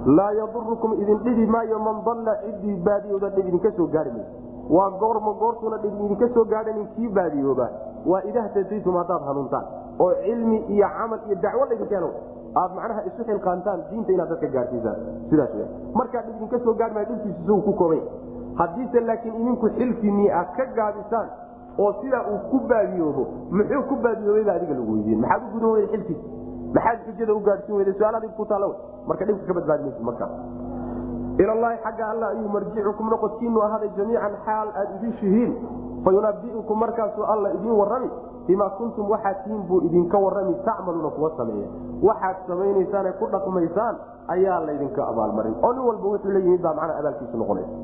laa 0.07 0.31
yadurukum 0.33 0.93
idin 1.03 1.19
dhibi 1.19 1.47
maayo 1.47 1.79
man 1.79 2.03
dalla 2.05 2.37
ciddii 2.45 2.77
baadiyooda 2.89 3.29
dhib 3.31 3.49
idinka 3.49 3.73
soo 3.77 3.87
gaari 3.87 4.11
mayso 4.11 4.77
waa 4.77 4.91
goorma 4.91 5.33
goortuuna 5.43 5.77
dhib 5.85 5.95
idinka 6.05 6.29
soo 6.35 6.45
gaadhanin 6.45 6.87
kii 6.97 7.09
baadiyooba 7.09 7.69
waa 8.07 8.23
idahtadaytum 8.31 8.97
haddaad 8.97 9.23
hanuuntaan 9.31 9.65
oo 9.99 10.13
cilmi 10.25 10.57
iyo 10.77 10.89
camal 10.99 11.21
iyo 11.27 11.37
dacwo 11.43 11.65
laydinkeeno 11.71 12.11
aad 12.57 12.71
macnaha 12.79 13.03
isu 13.11 13.25
xilqaantaan 13.29 13.81
diinta 13.91 14.13
inaad 14.13 14.29
dadka 14.35 14.47
gaadhsiisaan 14.57 14.99
sidaas 15.31 15.53
w 15.55 15.67
markaa 16.01 16.23
dhib 16.27 16.37
idinka 16.37 16.59
soo 16.65 16.75
gaari 16.81 16.95
maayo 16.95 17.07
dhibkiisu 17.11 17.41
isagu 17.43 17.63
ku 17.69 17.73
koobanya 17.73 18.03
haddiise 18.61 19.01
laakiin 19.01 19.35
idinku 19.43 19.69
xilkiinii 19.79 20.31
aad 20.41 20.51
ka 20.57 20.65
gaabisaan 20.79 21.29
oo 21.79 21.93
sidaa 22.03 22.23
uu 22.33 22.39
ku 22.51 22.59
baadiyoobo 22.73 23.25
muxuu 23.59 23.83
ku 23.91 23.97
baadiyoobayba 24.05 24.53
adiga 24.59 24.75
lagu 24.75 24.93
weydiin. 24.97 25.21
Maxaad 25.21 25.43
u 25.47 25.53
gudan 25.55 25.71
weyda 25.77 25.89
xilkiisa 25.93 26.25
maxaad 26.75 26.99
xujada 27.07 27.33
u 27.35 27.41
gaadhsiin 27.49 27.77
weyda 27.79 27.93
su'aal 27.99 28.15
adig 28.21 28.33
ku 28.41 28.45
taalla 28.51 28.69
marka 29.09 29.25
dhibka 29.29 29.47
ka 29.51 29.55
badbaadi 29.59 29.83
maysa 29.85 30.03
markaas 30.11 30.33
ilallaahi 31.43 31.79
xagga 31.85 32.05
alla 32.13 32.27
ayuu 32.35 32.49
marjicukum 32.57 33.11
noqodkiinu 33.15 33.63
ahaaday 33.67 33.91
jamiican 33.99 34.35
xaal 34.47 34.69
aad 34.81 34.91
idishihiin 34.99 35.53
fayunabiukum 36.05 36.79
markaasuu 36.85 37.25
alla 37.35 37.53
idiin 37.57 37.77
warrami 37.81 38.11
bimaa 38.47 38.71
kuntum 38.79 39.11
waxaad 39.11 39.37
tihiin 39.45 39.63
buu 39.69 39.81
idinka 39.89 40.19
warrami 40.19 40.55
tacmaluuna 40.65 41.11
kuwa 41.17 41.31
sameeya 41.37 41.69
waxaad 42.09 42.37
samaynaysaane 42.49 43.13
ku 43.21 43.27
dhaqmaysaan 43.35 43.97
ayaa 44.35 44.61
laydinka 44.67 45.03
abaalmarin. 45.11 45.55
Oo 45.63 45.73
nin 45.73 45.85
walba 45.89 46.07
wuxuu 46.13 46.33
leeyimid 46.37 46.63
baa 46.63 46.75
macnaa 46.79 46.99
abaalkiisu 47.03 47.37
noqonaysa 47.37 47.75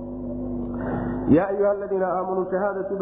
yaa 1.36 1.46
ayuha 1.52 1.70
aladiina 1.70 2.06
aamanuu 2.18 2.44
shahaadatu 2.50 2.94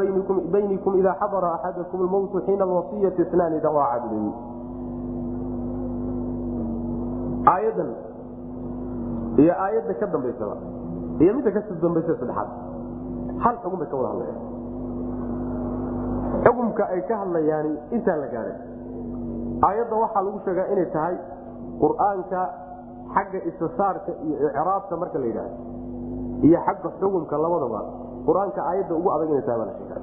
baynikum 0.53 0.95
idaa 1.01 1.17
xadara 1.23 1.49
axadakum 1.57 2.03
lmowtu 2.07 2.41
xiina 2.47 2.65
alwasiyati 2.65 3.23
inaani 3.33 3.61
dawaa 3.67 3.89
cadlin. 3.93 4.27
Aayadan 7.53 7.91
iyo 9.43 9.53
aayadda 9.65 9.95
ka 10.01 10.07
dambaysaba 10.07 10.57
iyo 11.21 11.31
midda 11.37 11.51
ka 11.57 11.61
sii 11.69 11.81
dambaysa 11.83 12.13
saddexaad. 12.21 12.49
Hal 13.45 13.57
xugum 13.63 13.79
bay 13.81 13.89
ka 13.93 13.97
wada 13.97 14.09
hadlayaan 14.13 14.41
xugumka 16.43 16.85
ay 16.95 17.01
ka 17.09 17.15
hadlayaan 17.23 17.67
intaan 17.97 18.19
la 18.25 18.29
gaadhin 18.35 18.59
aayadda 19.69 19.95
waxaa 20.03 20.23
lagu 20.27 20.39
sheegaa 20.47 20.67
inay 20.75 20.87
tahay 20.97 21.15
qur'aanka 21.83 22.41
xagga 23.15 23.39
istisaarka 23.51 24.13
iyo 24.27 24.37
icraabta 24.49 24.95
marka 25.03 25.19
la 25.23 25.27
yidhaahdo 25.31 25.57
iyo 26.47 26.59
xagga 26.67 26.89
xugumka 27.01 27.35
labadaba. 27.45 27.81
Qur'aanka 28.27 28.61
aayadda 28.71 28.93
ugu 28.99 29.09
adag 29.15 29.29
inay 29.33 29.45
tahay 29.49 29.59
baa 29.61 29.69
la 29.71 29.75
sheegaa. 29.79 30.01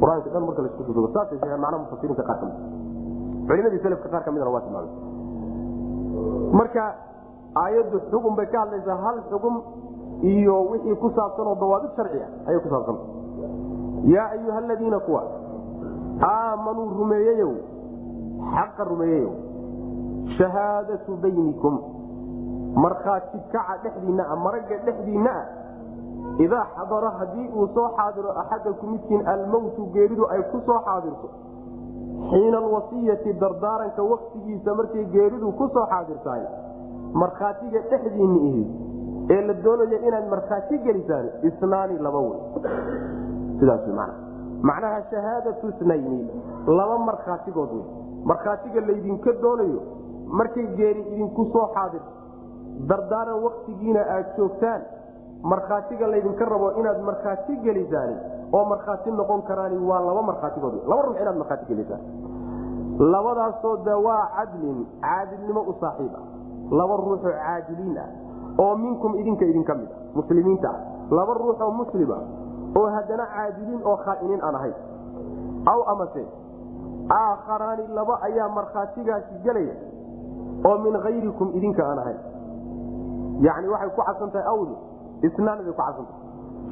Qur'aanka 0.00 0.28
dhan 0.34 0.42
marka 0.48 0.60
la 0.64 0.68
isku 0.72 0.82
dudubo 0.88 1.08
saasay 1.16 1.38
sheegaan 1.40 1.60
macnaha 1.64 1.82
mufasiriinta 1.84 2.22
qaar 2.28 2.38
ka 2.40 2.46
mid 2.46 2.56
culimadii 3.48 3.80
selafka 3.84 4.08
qaar 4.14 4.22
ka 4.26 4.30
midna 4.34 4.50
waa 4.54 4.60
tilmaamay. 4.66 4.92
Marka 6.58 6.84
aayaddu 7.64 7.96
xugum 8.10 8.32
bay 8.38 8.46
ka 8.52 8.58
hadlaysaa 8.64 8.96
hal 9.04 9.16
xugum 9.30 9.54
iyo 10.32 10.54
wixii 10.72 10.96
ku 11.02 11.08
saabsan 11.16 11.46
oo 11.50 11.56
dawaabid 11.62 11.90
sharci 11.96 12.18
ah 12.26 12.30
ayay 12.48 12.60
ku 12.64 12.68
saabsanta 12.68 13.04
yaa 14.14 14.28
ayuha 14.36 14.58
aladiina 14.58 14.98
kuwa 15.06 15.22
aamanuu 16.30 16.88
rumeeyeyow 16.98 17.52
xaqa 18.54 18.84
rumeeyeyow 18.90 19.32
shahaadatu 20.38 21.16
baynikum 21.22 21.78
markhaati 22.84 23.38
kaca 23.52 23.76
dhexdiinna 23.84 24.24
ah 24.32 24.36
maragga 24.46 24.76
dhexdiinna 24.86 25.32
ah 25.40 25.46
idaa 26.44 26.64
xadara 26.76 27.10
haddii 27.18 27.48
uu 27.58 27.66
soo 27.74 27.88
xaadiro 27.98 28.30
axadaku 28.42 28.86
midkiin 28.92 29.26
almowtu 29.34 29.86
geeridu 29.96 30.24
ay 30.36 30.42
ku 30.52 30.60
soo 30.66 30.78
xaadirto 30.88 31.28
xiina 32.30 32.58
alwasiyati 32.64 33.32
dardaaranka 33.42 34.02
waktigiisa 34.12 34.74
markay 34.80 35.04
geeridu 35.14 35.52
ku 35.60 35.68
soo 35.74 35.86
xaadirtahay 35.92 36.44
markhaatiga 37.22 37.80
dhexdiinni 37.90 38.40
ihi 38.48 38.64
ee 39.34 39.40
la 39.48 39.54
doonayo 39.64 39.98
inaad 40.08 40.28
markhaati 40.34 40.78
gelisaan 40.88 41.28
isnaani 41.50 41.98
laba 42.08 42.20
wey 42.28 42.40
sidaas 43.60 43.86
man 43.98 44.10
macnaha 44.62 45.00
shahaadatu 45.12 45.72
snayni 45.78 46.20
laba 46.78 46.98
markhaatigood 47.08 47.70
wey 47.76 47.84
markhaatiga 48.30 48.80
laydinka 48.88 49.32
doonayo 49.42 49.80
markay 50.40 50.66
geeri 50.78 51.02
idinku 51.12 51.44
soo 51.52 51.66
xaadirto 51.74 52.12
dardaaran 52.90 53.42
waktigiina 53.46 54.00
aad 54.16 54.26
joogtaan 54.36 54.82
markhaatiga 55.52 56.06
laydinka 56.14 56.44
rabo 56.44 56.70
inaad 56.80 57.00
markhaati 57.08 57.56
gelisaan 57.66 58.14
oo 58.52 58.64
markhaati 58.72 59.10
noqon 59.20 59.42
karaan 59.50 59.76
waa 59.90 60.00
laba 60.08 60.22
markhaatigood 60.30 60.74
laba 60.88 61.02
ruux 61.06 61.20
inaad 61.22 61.36
markhaati 61.42 61.66
gelisaan 61.72 62.02
labadaasoo 62.98 63.76
dawaa 63.84 64.22
cadlin 64.36 64.86
caadilnimo 65.00 65.60
u 65.70 65.74
saaxiib 65.80 66.14
ah. 66.20 66.24
Laba 66.78 66.96
ruuxoo 66.96 67.30
caadiliin 67.30 67.98
ah 68.04 68.08
oo 68.58 68.74
minkum 68.76 69.14
idinka 69.20 69.44
idinka 69.44 69.74
mid 69.74 69.90
a 69.90 69.98
muslimiinta 70.18 70.68
ah. 70.68 70.80
Laba 71.18 71.34
ruuxoo 71.34 71.70
muslima 71.80 72.18
oo 72.78 72.86
haddana 72.96 73.26
caadiliin 73.34 73.82
oo 73.84 73.96
khaa'iniin 74.06 74.42
aan 74.48 74.54
ahayn 74.54 74.74
aw 75.72 75.80
amase 75.92 76.24
aakharaani 77.18 77.86
laba 77.98 78.18
ayaa 78.28 78.48
markhaatigaasi 78.58 79.38
gelaya 79.44 79.74
oo 80.70 80.78
min 80.86 81.00
hayrikum 81.06 81.54
idinka 81.60 81.86
aan 81.90 81.98
ahayn 81.98 82.20
yani 83.48 83.68
waxay 83.68 83.90
ku 83.96 84.02
cadsan 84.08 84.30
tahay 84.30 84.48
awdu 84.54 84.74
isnaan 85.28 85.64
ku 85.68 85.72
cadsantahay 85.82 86.24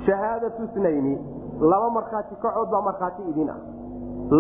shahaadatu 0.07 0.69
snayni 0.75 1.15
laba 1.61 1.91
markhaati 1.99 2.35
kacood 2.43 2.69
baa 2.71 2.83
markhaati 2.91 3.23
idin 3.31 3.51
ah. 3.51 3.61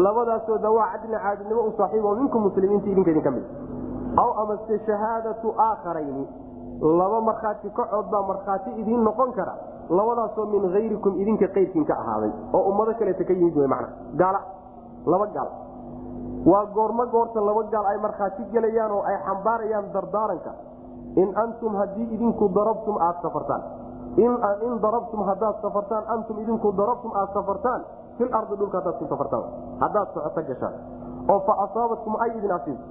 Labadaasoo 0.04 0.58
dawaa 0.58 0.86
cadlin 0.92 1.18
caadilnimo 1.24 1.62
u 1.68 1.72
saaxiib 1.76 2.04
oo 2.04 2.14
minkum 2.20 2.42
muslimiinta 2.42 2.88
idinka 2.88 3.10
idinka 3.10 3.30
mid. 3.30 3.44
Aw 4.22 4.30
amase 4.42 4.78
shahaadatu 4.86 5.52
aakharayni 5.66 6.24
laba 7.00 7.20
markhaati 7.20 7.70
kacood 7.70 8.06
baa 8.10 8.22
markhaati 8.30 8.70
idiin 8.80 9.04
noqon 9.04 9.32
kara 9.32 9.54
labadaasoo 9.88 10.46
min 10.52 10.70
hayrikum 10.72 11.14
idinka 11.20 11.48
qayrkiin 11.54 11.84
ka 11.84 11.94
ahaaday 12.02 12.30
oo 12.52 12.62
ummado 12.70 12.94
kaleeta 12.98 13.24
ka 13.24 13.32
yimid 13.32 13.56
w 13.56 13.66
man 13.68 13.84
gaal 14.16 14.36
laba 15.06 15.26
gaal. 15.36 15.48
Waa 16.44 16.64
goormo 16.76 17.04
goorta 17.12 17.40
laba 17.40 17.62
gaal 17.72 17.86
ay 17.86 17.98
markhaati 17.98 18.42
gelayaan 18.52 18.92
oo 18.92 19.02
ay 19.02 19.16
xambaarayaan 19.26 19.92
dardaaranka. 19.92 20.52
In 21.16 21.28
antum 21.36 21.74
haddii 21.76 22.08
idinku 22.14 22.48
darabtum 22.54 22.96
aad 23.00 23.16
safartaan. 23.22 23.62
In 24.16 24.74
darabtum 24.82 25.20
hadaad 25.28 25.56
safartaan 25.62 26.04
antum 26.14 26.38
idinku 26.42 26.72
darabtum 26.72 27.12
aad 27.14 27.30
safartaan. 27.34 27.80
Fil 28.18 28.30
ardi 28.34 28.56
dhulka 28.56 28.78
hadaad 28.80 28.96
ku 28.98 29.04
safartaan. 29.12 29.44
Haddaad 29.80 30.08
socoto 30.14 30.40
gashaan. 30.48 30.74
Oo 31.28 31.40
fa 31.46 31.52
asaabatkum 31.64 32.14
ay 32.20 32.30
idin 32.38 32.52
asiibto 32.52 32.84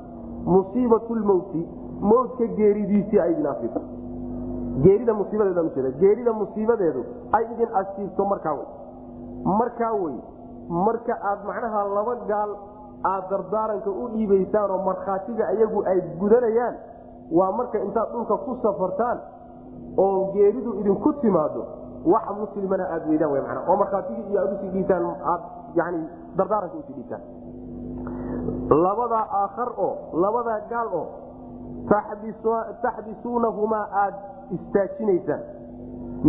musiibatu 0.45 1.15
lmowti 1.15 1.61
mowtka 2.01 2.45
geeridiisii 2.57 3.19
ay 3.19 3.31
idin 3.31 3.47
asiibto 3.47 3.81
geerida 4.85 5.13
musiibadeeda 5.13 5.61
ujeeda 5.69 5.89
geerida 6.01 6.33
musiibadeedu 6.33 7.01
ay 7.31 7.43
idin 7.53 7.69
asiibto 7.81 8.25
markaa 8.25 8.53
wey 8.53 8.65
markaa 9.59 9.91
wey 9.93 10.15
marka 10.69 11.13
aad 11.31 11.39
macnaha 11.49 11.83
laba 11.97 12.15
gaal 12.31 12.51
aad 13.11 13.23
dardaaranka 13.29 13.89
u 13.89 14.07
dhiibaysaan 14.13 14.71
oo 14.71 14.81
markhaatiga 14.89 15.47
ayagu 15.53 15.83
ay 15.91 16.01
gudanayaan 16.19 16.75
waa 17.31 17.51
marka 17.51 17.79
intaad 17.79 18.09
dhulka 18.11 18.37
ku 18.45 18.57
safartaan 18.63 19.17
oo 19.97 20.31
geeridu 20.33 20.73
idinku 20.79 21.13
timaado 21.21 21.63
wax 22.13 22.25
muslimana 22.39 22.85
aad 22.95 23.03
weydaan 23.09 23.31
w 23.31 23.41
man 23.47 23.57
oo 23.67 23.75
markhaatigii 23.75 24.25
iyo 24.31 24.39
aad 24.41 24.53
u 24.53 24.57
sii 24.61 24.69
dhiisaan 24.75 25.05
aad 25.33 25.41
yani 25.75 26.01
dardaaranka 26.37 26.77
u 26.77 26.83
sii 26.87 26.93
dhiisaan. 26.93 27.21
Labadaa 28.85 29.25
aakhar 29.41 29.69
oo 29.77 29.91
labadaa 30.23 30.59
gaal 30.69 30.87
oo 30.99 31.05
taxbisuunahumaa 32.83 33.87
aad 34.03 34.15
istaajinaysaan 34.57 35.41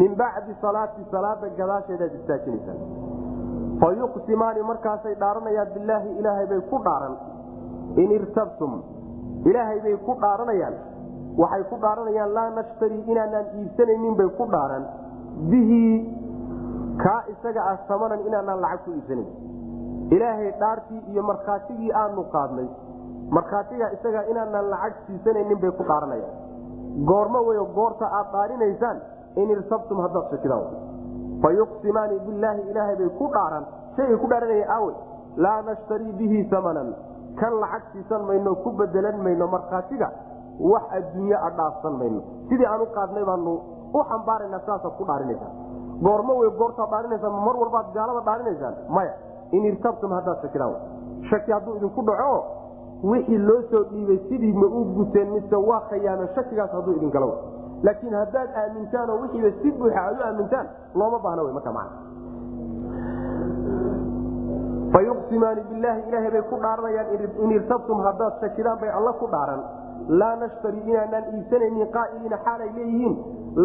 min 0.00 0.16
bacdi 0.22 0.54
salaati 0.64 1.02
salaada 1.14 1.48
gadaasheedaad 1.58 2.14
istaajinaysaan 2.20 2.80
fa 3.82 3.92
yuqsimaani 4.00 4.62
markaasay 4.70 5.14
dhaaranayaan 5.22 5.70
bilaahi 5.76 6.10
ilaahay 6.18 6.46
bay 6.52 6.60
ku 6.72 6.78
dhaaran. 6.88 7.14
In 8.02 8.10
irtabtum 8.18 8.72
ilaahay 9.50 9.80
bay 9.86 9.96
ku 10.06 10.12
dhaaranayaan. 10.24 10.74
Waxay 11.42 11.64
ku 11.70 11.76
dhaaranayaan 11.84 12.34
laa 12.36 12.50
nashtari 12.58 12.98
inaanaan 13.12 13.46
iibsanaynin 13.60 14.14
bay 14.20 14.28
ku 14.38 14.44
dhaaran. 14.54 14.84
Bihi 15.50 15.82
kaa 17.04 17.20
isaga 17.34 17.62
ah 17.72 17.76
samanan 17.88 18.20
inaanaan 18.28 18.60
lacag 18.66 18.84
ku 18.86 18.90
iibsanayn 18.98 19.30
ilaahay 20.16 20.50
dhaartii 20.62 21.00
iyo 21.12 21.22
markhaatigii 21.30 21.92
aanu 22.02 22.22
qaadnay 22.34 22.68
markhaatiga 23.36 23.86
isagaa 23.96 24.24
inaanaan 24.32 24.68
lacag 24.74 24.94
siisanaynin 25.06 25.58
bay 25.62 25.70
ku 25.78 25.84
dhaaranayaan 25.90 26.34
goormo 27.10 27.40
weyo 27.48 27.64
goorta 27.78 28.06
aad 28.18 28.28
dhaarinaysaan 28.34 28.98
in 29.42 29.50
irtabtum 29.56 29.98
haddaad 30.04 30.26
shakidaan 30.34 30.66
fa 31.42 31.50
yuqsimaani 31.60 32.18
billaahi 32.26 32.62
ilaahay 32.70 32.96
bay 33.02 33.10
ku 33.20 33.26
dhaaran 33.36 33.64
shaygay 33.96 34.16
ku 34.22 34.28
dhaaranaya 34.32 34.66
aawe 34.76 34.92
laa 35.44 35.58
nashtarii 35.68 36.12
bihi 36.20 36.38
samanan. 36.50 36.94
Kan 37.38 37.52
lacag 37.62 37.82
siisan 37.92 38.22
mayno 38.30 38.50
ku 38.64 38.70
bedelan 38.78 39.16
mayno 39.26 39.46
markhaatiga 39.54 40.08
wax 40.70 40.84
adduunye 40.98 41.34
a 41.34 41.48
dhaafsan 41.58 41.94
mayno. 42.02 42.20
Sidii 42.48 42.66
aan 42.72 42.80
u 42.84 42.86
qaadnay 42.96 43.24
baanu 43.30 43.54
u 43.98 44.00
xambaarana 44.10 44.60
saasaad 44.66 44.94
ku 44.98 45.04
dhaarinaysaan 45.08 45.52
goormo 46.06 46.32
wey 46.42 46.50
goortaad 46.60 46.90
dhaarinaysaan 46.94 47.34
mar 47.46 47.56
walbaad 47.62 47.88
gaalada 47.96 48.20
dhaarinaysaan 48.28 48.74
maya 48.96 49.14
in 49.56 49.64
irtabtum 49.72 50.14
haddaad 50.18 50.38
shakidaan 50.44 50.74
shaki 51.30 51.50
hadduu 51.56 51.74
idinku 51.80 52.02
dhaco 52.10 52.38
wixii 53.02 53.38
loo 53.38 53.62
soo 53.70 53.82
dhiibay 53.90 54.18
sidii 54.28 54.52
ma 54.52 54.66
u 54.66 54.84
guteen 54.96 55.30
mise 55.32 55.56
waa 55.56 55.80
khayaano 55.90 56.28
shakigaas 56.34 56.70
hadduu 56.72 56.96
idin 56.96 57.10
galo. 57.10 57.30
Laakiin 57.82 58.14
haddaad 58.14 58.48
aamintaan 58.62 59.10
oo 59.10 59.18
wixiiba 59.22 59.50
si 59.62 59.72
buuxa 59.72 60.00
aad 60.04 60.16
u 60.20 60.22
aamintaan 60.28 60.66
looma 60.94 61.18
baahna 61.24 61.42
w 61.42 61.52
marka 61.52 61.72
man 61.72 61.88
fayuqsimaani 64.94 65.62
bilaahi 65.70 66.02
ilaahay 66.08 66.30
bay 66.34 66.42
ku 66.50 66.56
dhaaranayaan 66.64 67.08
in 67.44 67.50
irtabtum 67.58 67.98
haddaad 68.06 68.34
shakidaan 68.40 68.78
bay 68.80 68.90
alla 68.98 69.12
ku 69.20 69.26
dhaaran. 69.34 69.60
Laa 70.20 70.36
nashtari 70.42 70.80
inaanaan 70.90 71.24
iibsanaynin 71.34 71.88
qaa'iliina 71.96 72.38
xaalay 72.46 72.70
leeyihiin. 72.76 73.14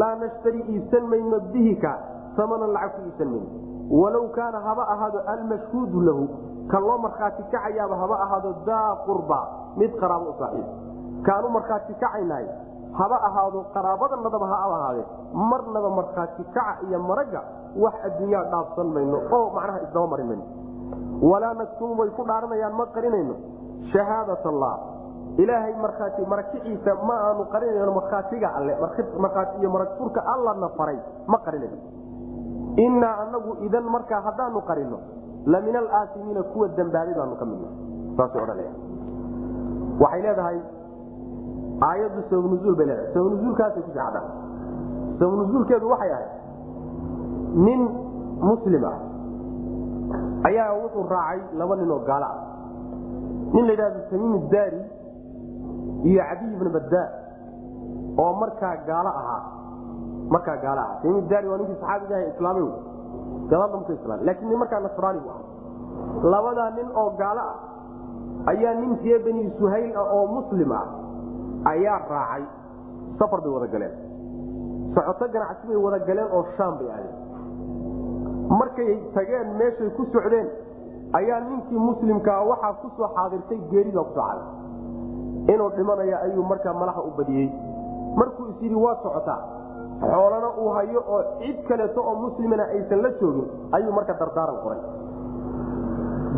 Laa 0.01 0.15
nashtari 0.23 0.61
iibsan 0.73 1.03
mayno 1.11 1.39
bihika 1.53 1.91
samanan 2.37 2.71
lacag 2.75 2.95
ku 2.95 3.01
iibsan 3.07 3.27
mayno 3.33 3.49
walow 3.89 4.29
kaana 4.37 4.59
haba 4.61 4.83
ahaado 4.93 5.19
almashhuudu 5.33 6.01
lahu 6.01 6.23
kan 6.71 6.81
loo 6.83 6.97
markhaati 6.97 7.43
kacayaaba 7.51 7.95
haba 7.97 8.15
ahaado 8.25 8.53
daa 8.65 8.95
qurba 9.05 9.39
mid 9.77 9.91
qaraabo 10.01 10.29
u 10.29 10.35
saaxiib. 10.39 10.67
Kaanu 11.25 11.49
markhaati 11.49 11.93
kacaynahay 11.93 12.45
haba 12.99 13.17
ahaado 13.29 13.65
qaraabadanadaba 13.73 14.47
ha 14.51 14.57
ahaadee 14.65 15.05
marnaba 15.33 15.89
markhaati 15.89 16.43
kaca 16.53 16.85
iyo 16.87 16.99
maragga 17.09 17.41
wax 17.83 17.93
adduunyaa 18.05 18.43
dhaafsan 18.53 18.87
mayno 18.95 19.17
oo 19.37 19.49
macnaha 19.55 19.79
isdaba 19.85 20.07
marin 20.13 20.27
mayno. 20.27 20.45
Walaa 21.21 21.53
naktumu 21.53 21.97
way 22.01 22.09
ku 22.17 22.23
dhaaranayaan 22.29 22.73
ma 22.73 22.85
qarinayno. 22.95 23.35
Shahaadat 23.91 24.45
allah 24.45 24.73
ilaahay 25.37 25.73
markhaati 25.81 26.25
marakiciisa 26.25 26.93
ma 27.09 27.15
aanu 27.29 27.45
qarinayno 27.53 27.91
markhaatiga 27.99 28.53
alle 28.57 28.73
iyo 29.59 29.69
maragfurka 29.69 30.21
allana 30.33 30.69
faray 30.77 30.99
ma 31.27 31.37
qarinayno 31.45 31.77
innaa 32.85 33.15
anagu 33.23 33.51
idan 33.67 33.85
markaa 33.95 34.21
haddaanu 34.27 34.61
qarino 34.69 34.97
la 35.53 35.59
min 35.67 35.75
alaasimiina 35.81 36.43
kuwa 36.51 36.67
dambaabay 36.77 37.13
baanu 37.19 37.35
ka 37.41 37.45
midna 37.45 37.69
waxay 40.01 40.21
leedahay 40.25 40.59
aayaddu 41.87 42.21
sababnuzuul 42.29 42.75
bay 42.79 42.85
leedahay. 42.89 43.13
Sababnuzuulkaasay 43.13 43.81
ku 43.87 43.91
sacdaa 43.97 44.23
sababnuzuulkeedu 45.19 45.85
waxay 45.93 46.11
ahayd 46.17 46.31
nin 47.65 47.81
muslim 48.49 48.83
ah 48.91 48.97
ayaa 50.49 50.69
wuxuu 50.81 51.05
raacay 51.13 51.39
laba 51.59 51.75
nin 51.81 51.91
oo 51.95 52.01
gaalo 52.09 52.27
ah 52.33 52.39
nin 53.53 53.63
la 53.67 53.71
yidhahdo 53.75 53.99
tamiim 54.11 54.35
daari 54.53 54.81
iyo 56.09 56.21
cadiy 56.29 56.51
ibna 56.55 56.69
baddaa 56.77 57.07
oo 58.23 58.31
markaa 58.41 58.75
gaalo 58.89 59.11
ahaa 59.21 59.41
markaa 60.29 60.57
tamiim 61.01 61.27
daari 61.29 61.47
waa 61.47 61.57
ninkii 61.57 61.79
saxaabiga 61.81 62.15
ah 62.15 62.29
islaamay 62.33 62.63
wey. 62.63 62.77
Gabadha 63.49 63.77
muka 63.77 63.93
islaam 63.93 64.19
laakiin 64.27 64.49
nin 64.49 64.59
markaa 64.59 64.79
nasraani 64.79 65.19
bu 65.25 65.29
aha 65.29 65.41
labadaa 66.33 66.69
nin 66.77 66.87
oo 67.01 67.09
gaalo 67.21 67.41
ah 67.41 67.57
ayaa 68.51 68.73
nin 68.81 68.91
ree 69.03 69.19
bani 69.25 69.43
suhayl 69.59 69.91
ah 69.97 70.05
oo 70.15 70.25
muslim 70.37 70.71
ah 70.71 70.85
ayaa 71.73 71.99
raacay. 72.09 72.43
Safar 73.19 73.41
bay 73.41 73.51
wada 73.51 73.67
galeen. 73.73 73.95
Socoto 74.95 75.27
ganacsi 75.33 75.67
bay 75.67 75.79
wada 75.85 75.99
galeen 76.09 76.29
oo 76.31 76.43
shaam 76.57 76.77
bay 76.79 76.89
aadeen. 76.93 77.17
Markay 78.59 78.91
tageen 79.13 79.47
meeshay 79.59 79.89
ku 79.97 80.05
socdeen 80.13 80.47
ayaa 81.19 81.39
ninkii 81.49 81.79
muslimkaa 81.89 82.41
waxaa 82.51 82.73
ku 82.81 82.87
soo 82.97 83.09
xaadirtay 83.17 83.59
geerida 83.71 84.01
ku 84.03 84.13
soo 84.13 84.25
xaadir 84.29 85.53
inuu 85.53 85.69
dhimanaya 85.75 86.21
ayuu 86.25 86.43
markaa 86.51 86.73
malaha 86.73 87.01
u 87.01 87.11
badiyey. 87.17 87.49
Markuu 88.15 88.49
is 88.53 88.61
yidhi 88.61 88.75
waa 88.75 88.95
socotaa 89.03 89.41
xoolana 90.01 90.49
uu 90.61 90.69
hayo 90.77 91.01
oo 91.15 91.21
cid 91.39 91.57
kaleeto 91.67 92.01
oo 92.01 92.15
muslimana 92.25 92.63
aysan 92.75 93.01
la 93.03 93.09
joogin 93.19 93.47
ayuu 93.71 93.91
marka 93.97 94.13
dardaaran 94.19 94.57
qoray. 94.63 94.79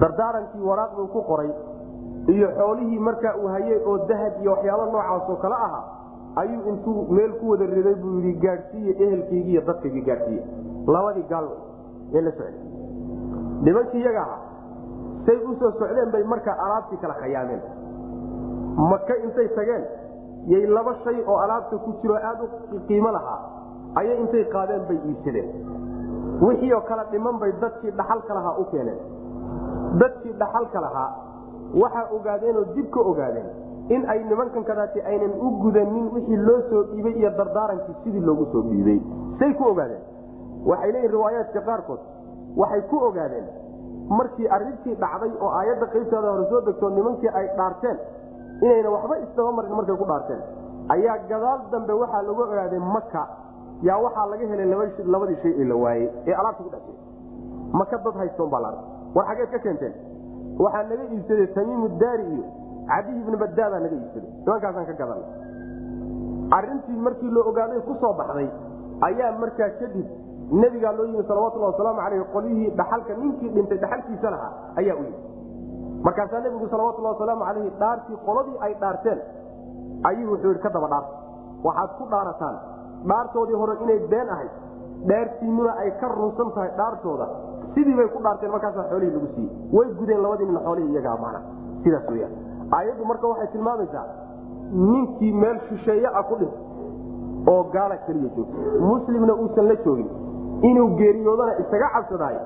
Dardaarankii 0.01 0.61
waraaqduu 0.69 1.07
ku 1.13 1.21
qoray 1.29 1.49
iyo 2.35 2.47
xoolihii 2.57 2.99
markaa 2.99 3.35
uu 3.41 3.47
hayay 3.55 3.79
oo 3.85 3.97
dahab 4.09 4.33
iyo 4.41 4.51
waxyaaba 4.51 4.85
noocaasoo 4.93 5.35
kale 5.43 5.55
ahaa 5.55 5.83
ayuu 6.41 6.61
intuu 6.71 7.05
meel 7.17 7.33
ku 7.39 7.49
wada 7.51 7.65
riday 7.75 7.95
buu 8.03 8.15
yidhi 8.19 8.33
gaadhsiiye 8.45 8.93
ehelkaygii 9.05 9.51
iyo 9.53 9.61
dadkaygii 9.67 10.01
gaadhsiiye. 10.09 10.43
Labadii 10.87 11.25
gaal 11.29 11.47
ee 12.15 12.21
la 12.21 12.31
socday. 12.31 12.55
Nimankii 13.65 14.01
iyaga 14.01 14.21
ahaa 14.21 14.39
say 15.25 15.35
u 15.37 15.55
soo 15.59 15.71
socdeen 15.79 16.11
bay 16.11 16.23
markaa 16.33 16.55
alaabtii 16.65 16.97
kala 17.01 17.13
khayaameen 17.21 17.61
maka 18.91 19.15
intay 19.25 19.47
tageen 19.57 19.83
yay 20.47 20.65
laba 20.67 20.93
shay 21.03 21.23
oo 21.27 21.37
alaabta 21.37 21.77
ku 21.77 21.93
jiro 22.01 22.15
aad 22.15 22.39
u 22.75 22.79
qiimo 22.87 23.11
lahaa 23.11 23.39
ayay 23.95 24.17
intay 24.21 24.43
qaadeen 24.53 24.83
bay 24.89 24.99
iibsadeen 25.09 25.49
wixii 26.41 26.73
oo 26.73 26.81
kala 26.89 27.03
dhiman 27.11 27.39
bay 27.39 27.51
dadkii 27.61 27.91
dhaxalka 27.91 28.33
lahaa 28.33 28.55
u 28.57 28.65
keeneen. 28.71 28.99
Dadkii 30.01 30.33
dhaxalka 30.39 30.81
lahaa 30.81 31.09
waxaa 31.81 32.07
ogaadeenoo 32.15 32.63
dib 32.75 32.89
ka 32.93 32.99
ogaadeen 32.99 33.49
in 33.89 34.05
ay 34.09 34.23
nimankan 34.23 34.63
kadaati 34.63 35.01
aynan 35.01 35.33
u 35.45 35.49
gudanin 35.63 36.07
wixii 36.15 36.37
loo 36.47 36.61
soo 36.69 36.83
dhiibay 36.91 37.13
iyo 37.19 37.29
dardaarankii 37.37 37.95
sidii 38.03 38.19
loogu 38.29 38.45
soo 38.51 38.61
dhiibay. 38.69 38.99
Say 39.39 39.53
ku 39.53 39.63
ogaadeen. 39.71 40.01
Waxay 40.65 40.91
leeyihiin 40.91 41.11
riwaayaadka 41.11 41.61
qaarkood. 41.69 41.99
Waxay 42.57 42.81
ku 42.89 42.97
ogaadeen 43.09 43.45
markii 44.09 44.47
arintii 44.47 44.95
dhacday 45.03 45.31
oo 45.41 45.49
aayadda 45.59 45.85
qaybteeda 45.93 46.31
hore 46.31 46.45
soo 46.49 46.61
degtoo 46.65 46.89
nimankii 46.89 47.29
ay 47.39 47.47
dhaarteen 47.57 47.97
inayna 48.65 48.89
waxba 48.95 49.15
isdaba 49.25 49.51
marin 49.57 49.73
markay 49.79 49.95
ku 50.01 50.05
dhaarteen. 50.11 50.41
Ayaa 50.93 51.17
gadaal 51.29 51.59
dambe 51.71 51.93
waxaa 52.01 52.21
lagu 52.27 52.41
ogaaday 52.45 52.79
maka 52.95 53.23
yaa 53.87 53.97
waxaa 54.05 54.25
laga 54.31 54.45
helay 54.51 54.67
labadii 55.13 55.37
shay 55.43 55.53
ee 55.61 55.65
la 55.71 55.75
waayey 55.83 56.07
ee 56.27 56.33
alaabta 56.39 56.63
ku 56.63 56.69
dhexjay 56.69 56.97
maka 57.79 57.97
dad 58.05 58.15
haystoon 58.21 58.49
baa 58.53 58.61
la 58.65 58.69
war 59.15 59.25
xageed 59.29 59.49
ka 59.55 59.59
keenteen. 59.65 59.93
Waxaa 60.63 60.83
naga 60.89 61.03
iibsaday 61.15 61.47
tamiimu 61.55 61.87
daari 62.01 62.25
iyo 62.33 62.43
cadiy 62.91 63.15
ibnu 63.21 63.37
badaadaa 63.43 63.79
naga 63.85 63.95
iibsaday. 64.01 64.29
Nimankaasaan 64.45 64.85
ka 64.89 64.93
gadan 65.01 65.21
arintii 66.57 66.97
markii 67.05 67.29
loo 67.35 67.43
ogaaday 67.49 67.79
ku 67.87 67.93
soo 68.01 68.13
baxday 68.19 68.49
ayaa 69.07 69.31
markaa 69.41 69.69
kadib 69.79 70.07
nebigaa 70.61 70.91
loo 70.97 71.05
yimi 71.09 71.23
salawatulhi 71.29 71.65
wasalaamu 71.71 72.01
aleyh 72.05 72.23
qolyihii 72.33 72.69
dhaxalka 72.79 73.13
ninkii 73.21 73.49
dhintay 73.55 73.77
dhaxalkiisa 73.83 74.29
lahaa 74.35 74.51
ayaa 74.81 74.95
u 74.99 75.03
yimi 75.07 75.19
markaasaa 76.07 76.39
nebigu 76.45 76.67
salawatulhi 76.73 77.09
wasalaamu 77.13 77.43
aleyhi 77.51 77.71
dhaartii 77.81 78.17
qoladii 78.25 78.57
ay 78.67 78.73
dhaarteen 78.81 79.19
ayuu 80.09 80.31
wuxuu 80.31 80.47
yidhi 80.51 80.63
ka 80.65 80.69
daba 80.75 80.87
dhaarta 80.93 81.13
waxaad 81.63 81.91
ku 81.97 82.05
dhaarataan. 82.13 82.55
Dhaartoodii 83.09 83.57
hore 83.61 83.73
inay 83.83 83.99
been 84.13 84.29
ahayd 84.35 84.51
dhaartiinuna 85.09 85.71
ay 85.83 85.91
ka 86.01 86.07
runsan 86.15 86.49
tahay 86.55 86.69
dhaartooda. 86.79 87.27
Sidii 87.75 87.95
bay 87.99 88.07
ku 88.15 88.19
dhaarteen 88.25 88.51
markaasaa 88.55 88.85
xoolihii 88.91 89.13
lagu 89.15 89.27
siiyey. 89.35 89.51
Way 89.73 89.87
gudeen 89.99 90.21
labadii 90.23 90.45
nin 90.49 90.59
xoolihii 90.65 90.91
iyagaa 90.95 91.17
mana 91.25 91.39
sidaas 91.83 92.09
weyaan 92.09 92.33
aayaddu 92.77 93.05
marka 93.11 93.27
waxay 93.27 93.47
tilmaamaysaa 93.53 94.05
ninkii 94.91 95.31
meel 95.43 95.59
shisheeye 95.69 96.07
ah 96.19 96.23
ku 96.29 96.35
dhintay 96.41 97.53
oo 97.53 97.63
gaala 97.75 97.97
keliya 98.07 98.29
joogta 98.35 98.57
muslimna 98.89 99.33
uusan 99.43 99.67
la 99.71 99.75
joogin. 99.85 100.09
Inuu 100.69 100.87
geeriyoodana 100.97 101.53
isaga 101.63 101.87
cabsadahay 101.95 102.37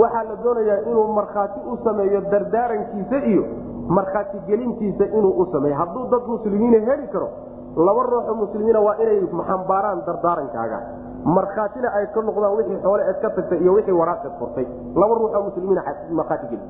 waxaa 0.00 0.24
la 0.28 0.36
doonayaa 0.44 0.80
inuu 0.90 1.06
markhaati 1.18 1.60
u 1.72 1.76
sameeyo 1.84 2.20
dardaarankiisa 2.30 3.16
iyo 3.32 3.44
markhaati 3.88 4.38
gelintiisa 4.46 5.04
inuu 5.04 5.32
u 5.42 5.46
sameeyo. 5.52 5.76
Hadduu 5.76 6.06
dad 6.10 6.22
muslimiina 6.26 6.78
heli 6.90 7.06
karo 7.08 7.28
laba 7.76 8.02
ruuxoo 8.02 8.34
muslimiina 8.34 8.80
waa 8.80 8.96
inay 9.02 9.20
xambaaraan 9.48 10.02
dardaarankaaga 10.06 10.78
markhaatina 11.24 11.88
ay 11.98 12.06
ka 12.14 12.20
noqdaan 12.22 12.56
wixii 12.56 12.80
xoole 12.82 13.02
eed 13.08 13.18
ka 13.22 13.30
tagtay 13.30 13.58
iyo 13.62 13.72
wixii 13.74 13.92
waraaqeed 14.00 14.32
qortay. 14.40 14.66
Laba 14.94 15.14
ruuxoo 15.14 15.42
muslimiina 15.48 15.82
markhaati 16.10 16.46
geli 16.50 16.62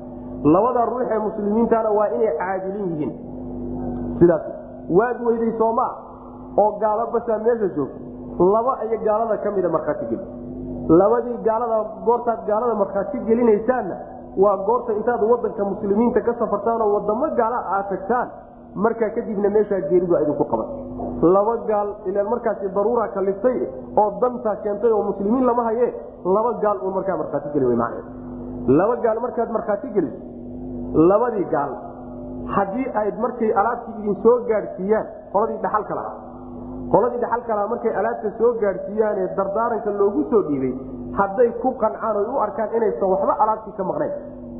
labada 0.43 0.85
ruux 0.85 1.03
ee 1.11 1.19
muslimiintana 1.19 1.89
waa 1.91 2.07
inay 2.15 2.33
caadilin 2.37 2.87
yihiin. 2.91 3.11
Sidaas 4.19 4.41
waad 4.97 5.17
weyday 5.27 5.51
soomaa 5.57 5.91
oo 6.57 6.71
gaalo 6.79 7.07
basaa 7.13 7.37
meesha 7.39 7.67
joogta. 7.75 7.99
Laba 8.53 8.77
aya 8.81 8.97
gaalada 9.05 9.37
ka 9.43 9.51
mida 9.51 9.69
markhaati 9.69 10.05
geli 10.09 10.25
labadii 10.89 11.37
gaalada 11.47 11.77
goortaad 12.05 12.39
gaalada 12.47 12.75
markhaati 12.81 13.17
gelinaysaanna 13.29 13.95
waa 14.43 14.57
goorta 14.67 14.93
intaad 14.99 15.21
wadanka 15.31 15.63
muslimiinta 15.71 16.21
ka 16.27 16.33
safartaan 16.39 16.81
oo 16.81 16.93
wadamo 16.95 17.27
gaala 17.39 17.59
aad 17.77 17.89
tagtaan 17.93 18.27
markaa 18.85 19.09
kadibna 19.15 19.49
meeshaa 19.55 19.81
geeridu 19.89 20.15
a 20.15 20.21
idinku 20.23 20.45
qaban. 20.51 20.67
Laba 21.35 21.53
gaal 21.69 21.89
ilaan 22.09 22.29
markaasi 22.33 22.69
daruura 22.75 23.07
kaliftay 23.15 23.57
oo 24.01 24.09
dantaa 24.21 24.55
keentay 24.63 24.91
oo 24.91 25.03
muslimiin 25.09 25.45
lama 25.49 25.63
haye 25.69 25.87
laba 26.35 26.51
gaal 26.63 26.77
uun 26.83 26.93
markaa 26.97 27.17
markhaati 27.21 27.49
geli 27.53 27.75
man 27.81 27.93
laba 28.79 28.95
gaal 29.05 29.19
markaad 29.25 29.49
markhaati 29.57 29.87
geliso 29.95 30.17
labadii 31.11 31.45
gaal 31.55 31.71
haddii 32.55 32.87
ay 33.01 33.11
markay 33.25 33.51
alaabtii 33.61 33.93
idin 34.01 34.15
soo 34.23 34.37
gaadhsiiyaan 34.49 35.05
qoladii 35.33 35.57
dhaxalka 35.65 35.95
lahaa 35.99 36.15
qoladii 36.93 37.19
dhaxalka 37.23 37.55
lahaa 37.57 37.67
markay 37.73 37.93
alaabta 38.01 38.31
soo 38.39 38.51
gaadhsiiyaanee 38.63 39.27
dardaaranka 39.39 39.91
loogu 40.01 40.23
soo 40.31 40.41
dhiibay 40.49 40.73
hadday 41.19 41.49
ku 41.63 41.69
qancaan 41.83 42.17
oy 42.21 42.25
u 42.33 42.39
arkaan 42.47 42.69
inaysan 42.79 43.09
waxba 43.13 43.33
alaabtii 43.45 43.75
ka 43.79 43.83
maqnayn 43.91 44.13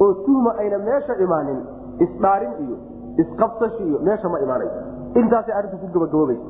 oo 0.05 0.13
tuhma 0.27 0.51
ayna 0.63 0.77
meesha 0.89 1.13
imaanin 1.25 1.59
isdhaarin 2.05 2.53
iyo 2.65 2.77
isqabsashi 3.23 3.83
iyo 3.89 3.99
meesha 4.09 4.29
ma 4.35 4.39
imaanayso 4.45 4.79
intaasay 5.21 5.53
arrintu 5.59 5.77
ku 5.83 5.87
gabagaboobaysa. 5.95 6.47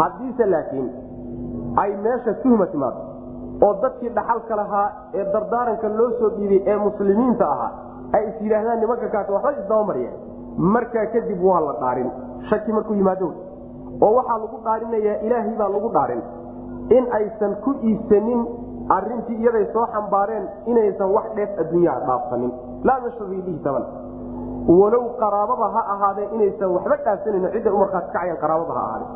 Haddiise 0.00 0.44
laakiin 0.52 0.88
ay 1.82 1.90
meesha 2.06 2.32
tuhma 2.42 2.66
timaado 2.72 3.00
oo 3.66 3.72
dadkii 3.86 4.10
dhaxalka 4.18 4.56
lahaa 4.62 4.86
ee 5.18 5.24
dardaaranka 5.34 5.88
loo 5.98 6.10
soo 6.20 6.30
dhiibay 6.36 6.60
ee 6.72 6.76
muslimiinta 6.86 7.44
ahaa 7.54 7.70
ay 8.18 8.22
is 8.30 8.36
yidhaahdaan 8.44 8.80
nimanka 8.84 9.08
kaas 9.14 9.28
waxba 9.36 9.52
isdabamariyeen 9.62 10.14
markaa 10.76 11.06
kadib 11.14 11.40
waa 11.50 11.60
la 11.68 11.72
dhaarin. 11.82 12.10
Shaki 12.50 12.72
markuu 12.76 12.94
yimaado 13.00 13.28
oo 14.00 14.12
waxaa 14.18 14.38
lagu 14.44 14.58
dhaarinayaa 14.66 15.16
ilaahay 15.26 15.54
baa 15.60 15.68
lagu 15.76 15.88
dhaarin. 15.96 16.22
In 16.96 17.04
aysan 17.18 17.52
ku 17.64 17.70
iibsanin 17.90 18.40
arintii 18.96 19.36
iyaday 19.42 19.66
soo 19.72 19.86
xambaareen 19.94 20.44
inaysan 20.70 21.10
wax 21.16 21.26
dheef 21.36 21.50
adduunyaa 21.62 21.98
dhaafsanin. 22.08 22.50
Laa 22.84 22.98
nashtarii 23.04 23.42
bihi 23.46 23.58
taman 23.66 23.84
walow 24.68 25.04
qaraababa 25.20 25.66
ha 25.76 25.82
ahaadeen 25.94 26.30
inaysan 26.36 26.70
waxba 26.76 26.96
dhaafsanan 27.06 27.50
cidday 27.54 27.72
u 27.72 27.78
markhaati 27.82 28.10
kacayaan 28.12 28.38
qaraababa 28.44 28.74
ha 28.80 28.84
ahaadeen 28.88 29.10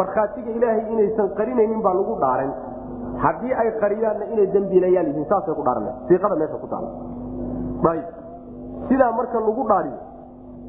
markhaatiga 0.00 0.50
ilaahay 0.58 0.84
inaysan 0.94 1.28
qarinaynin 1.38 1.80
baa 1.86 1.94
lagu 2.00 2.14
dhaaran 2.24 2.50
haddii 3.24 3.52
ay 3.62 3.68
qariyaanna 3.82 4.24
inay 4.32 4.46
dembiilayaal 4.54 5.06
yihiin 5.10 5.26
saasay 5.32 5.54
ku 5.58 5.62
dhaaran 5.68 5.86
siiqada 6.08 6.36
meesha 6.40 6.58
ku 6.64 6.68
taala 6.72 6.88
sidaa 8.88 9.12
marka 9.18 9.38
lagu 9.40 9.62
dhaariyo 9.70 9.98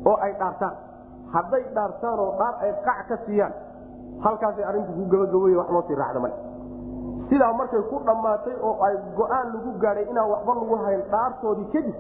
oo 0.10 0.18
ay 0.26 0.32
dhaartaan 0.40 0.74
hadday 1.38 1.64
dhaartaan 1.78 2.20
oo 2.26 2.32
dhaar 2.42 2.54
ay 2.66 2.72
qac 2.88 3.00
ka 3.10 3.18
siiyaan 3.26 3.54
halkaasay 4.26 4.66
arrintu 4.70 4.92
ku 5.00 5.04
gabagabooye 5.14 5.56
wax 5.62 5.70
loo 5.76 5.84
sii 5.88 6.00
raacda 6.02 6.30
sidaa 7.30 7.54
markay 7.60 7.82
ku 7.92 7.98
dhammaatay 8.08 8.56
oo 8.64 8.76
ay 8.88 8.96
go'aan 9.18 9.48
lagu 9.54 9.72
gaadhay 9.84 10.06
inaan 10.12 10.30
waxba 10.32 10.54
lagu 10.60 10.76
hayn 10.86 11.02
dhaartoodii 11.12 11.68
kadib 11.74 11.96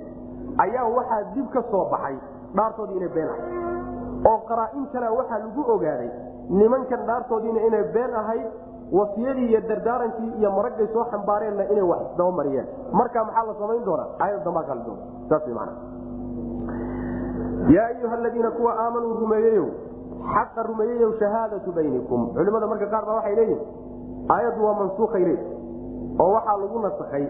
ayaa 0.63 0.85
waxaa 0.97 1.23
dib 1.35 1.47
ka 1.55 1.61
soo 1.71 1.85
baxay 1.91 2.15
dhaartoodii 2.55 2.97
inay 2.99 3.11
been 3.15 3.29
ahayd. 3.29 3.45
Oo 4.29 4.37
qaraa-in 4.49 4.85
waxaa 5.19 5.39
lagu 5.43 5.61
ogaaday 5.75 6.09
nimankan 6.49 7.01
dhaartoodiina 7.09 7.59
inay 7.67 7.83
been 7.95 8.13
ahayd 8.21 8.47
wasiyadii 8.91 9.47
iyo 9.51 9.61
dardaarankii 9.69 10.31
iyo 10.39 10.49
maraggay 10.51 10.87
soo 10.93 11.05
xambaareenna 11.11 11.63
inay 11.71 11.83
wax 11.91 12.01
isdabamariyeen 12.11 12.67
marka 12.91 13.23
maxaa 13.27 13.45
la 13.47 13.53
samayn 13.59 13.83
doonaa? 13.85 14.07
Aayad 14.19 14.43
dambaa 14.43 14.63
doona 14.63 15.03
saas 15.29 15.47
man 15.59 15.69
yaa 17.75 17.87
ayuha 17.93 18.15
aladiina 18.19 18.51
kuwa 18.51 18.71
aamanuu 18.85 19.13
rumeeyeyow 19.21 19.67
xaqa 20.33 20.63
rumeeyeyow 20.69 21.11
shahaadatu 21.19 21.71
baynikum 21.77 22.21
culimada 22.37 22.67
marka 22.71 22.87
qaar 22.93 23.03
baa 23.09 23.15
waxay 23.19 23.35
leeyihiin 23.35 23.61
aayaddu 24.35 24.65
waa 24.67 24.75
mansuukhay 24.81 25.23
leey 25.29 25.39
oo 26.23 26.29
waxaa 26.37 26.57
lagu 26.63 26.79
nasakhay 26.87 27.25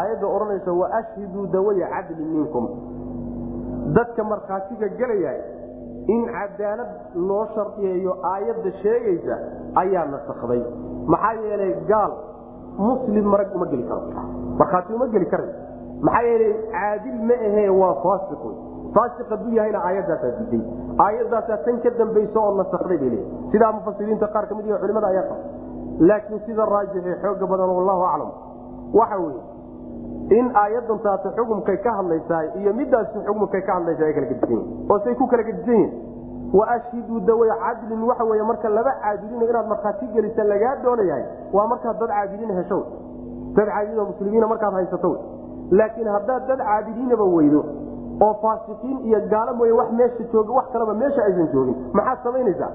aayadda 0.00 0.26
odhanaysa 0.36 0.72
waashhiduu 0.82 1.46
dawaya 1.56 1.88
cadlin 1.94 2.30
minkum 2.36 2.64
dadka 3.98 4.24
markhaatiga 4.32 4.88
gelaya 5.00 5.32
in 6.14 6.20
cadaalad 6.36 6.92
loo 7.28 7.44
shardiyeeyo 7.56 8.12
aayadda 8.32 8.72
sheegaysa 8.82 9.36
ayaa 9.82 10.06
nasakday 10.14 10.62
maxaa 11.14 11.34
yeelay 11.46 11.72
gaal 11.92 12.12
muslim 12.88 13.26
marag 13.34 13.54
uma 13.58 13.66
geli 13.72 13.84
karo 13.90 14.02
markhaati 14.60 14.94
uma 14.98 15.06
geli 15.14 15.26
karayo 15.34 15.54
maxaa 16.08 16.24
yeelay 16.30 16.52
caadil 16.74 17.18
ma 17.30 17.36
ahee 17.50 17.68
waa 17.82 17.94
faasiq 18.06 18.42
wey 18.48 18.56
faasiq 18.94 19.28
hadduu 19.30 19.52
yahayna 19.58 19.80
aayaddaasaa 19.88 20.30
diiday 20.38 20.62
aayaddaasaa 21.06 21.58
tan 21.66 21.80
ka 21.84 21.90
dambaysa 21.98 22.38
oo 22.44 22.54
nasakday 22.60 22.98
bay 23.02 23.10
leeyihi 23.10 23.50
sidaa 23.52 23.72
mufasiriinta 23.78 24.26
qaar 24.34 24.46
ka 24.48 24.54
mid 24.54 24.66
iyo 24.66 24.78
culimada 24.84 25.06
ayaa 25.12 25.22
qaba. 25.30 25.44
Laakiin 26.08 26.40
sida 26.46 26.64
raajixee 26.72 27.16
xooga 27.22 27.46
badan 27.52 27.70
wallahu 27.78 28.02
aclam. 28.12 28.30
Waxa 28.98 29.16
weye 29.24 29.40
in 30.38 30.46
aayaddan 30.62 30.98
taata 31.04 31.30
xukumkay 31.36 31.76
ka 31.84 31.92
hadlaysaa 31.98 32.42
iyo 32.60 32.72
midaasi 32.80 33.18
xukumkay 33.26 33.62
ka 33.68 33.72
hadlaysa 33.78 34.04
ay 34.08 34.12
kala 34.16 34.26
gedisan 34.26 34.50
yihiin 34.50 34.90
oo 34.92 34.98
say 35.04 35.14
ku 35.14 35.26
kala 35.32 35.42
gedisan 35.48 35.74
yihiin 35.74 35.92
waashhiduu 36.58 37.20
daway 37.28 37.50
cadlin 37.64 38.02
waxa 38.10 38.24
wey 38.30 38.42
marka 38.50 38.68
laba 38.78 38.92
caadilina 39.04 39.44
inaad 39.50 39.66
markhaati 39.72 40.06
gelisa 40.14 40.44
lagaa 40.52 40.74
doonayahay 40.84 41.24
waa 41.52 41.66
markaad 41.72 41.98
dad 42.02 42.10
caadiliina 42.16 42.54
hesho. 42.60 42.78
Dad 43.56 43.68
caadilin 43.72 43.98
oo 44.00 44.06
muslimiina 44.12 44.46
markaad 44.52 44.72
haysato. 44.78 45.10
Laakiin 45.70 46.08
haddaad 46.16 46.46
dad 46.50 46.58
caadiliinaba 46.68 47.24
weydo 47.36 47.64
oo 48.24 48.34
faasiqiin 48.42 48.98
iyo 49.08 49.20
gaalo 49.32 49.52
mooye 49.54 49.72
wax 49.72 49.90
meesha 49.98 50.24
jooga 50.32 50.52
wax 50.58 50.66
kaleba 50.72 50.94
meesha 50.94 51.22
aysan 51.24 51.48
joogin. 51.52 51.76
Maxaad 51.92 52.18
samaynaysaa? 52.24 52.70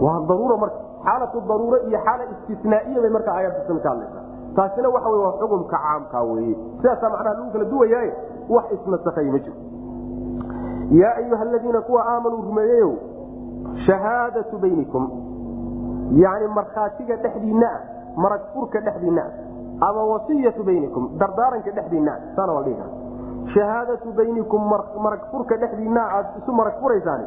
Waa 0.00 0.18
daruura 0.28 0.56
marka 0.56 0.78
xaalatu 1.04 1.40
daruuro 1.48 1.78
iyo 1.88 1.98
xaala 2.06 2.24
istisnaaiya 2.34 3.00
bay 3.04 3.10
marka 3.16 3.30
aayaddasan 3.36 3.80
ka 3.84 3.88
hadlaysaa. 3.92 4.24
Taasina 4.56 4.88
waxa 4.94 5.08
wey 5.08 5.20
waa 5.24 5.32
xukumka 5.40 5.76
caamka 5.84 6.22
weye 6.30 6.54
sidaasaa 6.80 7.10
macnaha 7.14 7.34
lagu 7.34 7.50
kala 7.52 7.64
duwayaaye? 7.72 8.12
Wax 8.54 8.64
isnasakhay 8.76 9.28
ma 9.34 9.38
jiro. 9.38 9.56
Yaa 11.00 11.14
ayuha 11.16 11.42
aladiina 11.42 11.80
kuwa 11.80 12.02
aamanuu 12.12 12.42
rumeeyeyow 12.48 12.92
shahaadatu 13.86 14.58
baynikum. 14.58 15.10
Yani 16.22 16.46
markhaatiga 16.54 17.16
dhexdiinna 17.16 17.66
ah 17.76 17.80
marag 18.22 18.40
furka 18.54 18.80
dhexdiinna 18.80 19.22
ah 19.22 19.88
ama 19.88 20.02
wasiyatu 20.12 20.64
baynikum 20.64 21.10
dardaaranka 21.18 21.70
dhexdiinna 21.70 22.12
ah 22.12 22.20
saana 22.36 22.52
waa 22.52 22.62
dhihi 22.66 22.76
kara 22.76 22.90
shahaadatu 23.54 24.12
baynikum 24.12 24.68
marag 25.02 25.20
furka 25.30 25.56
dhexdiinna 25.56 26.00
aad 26.00 26.26
isu 26.42 26.52
marag 26.52 26.74
furaysaan 26.80 27.24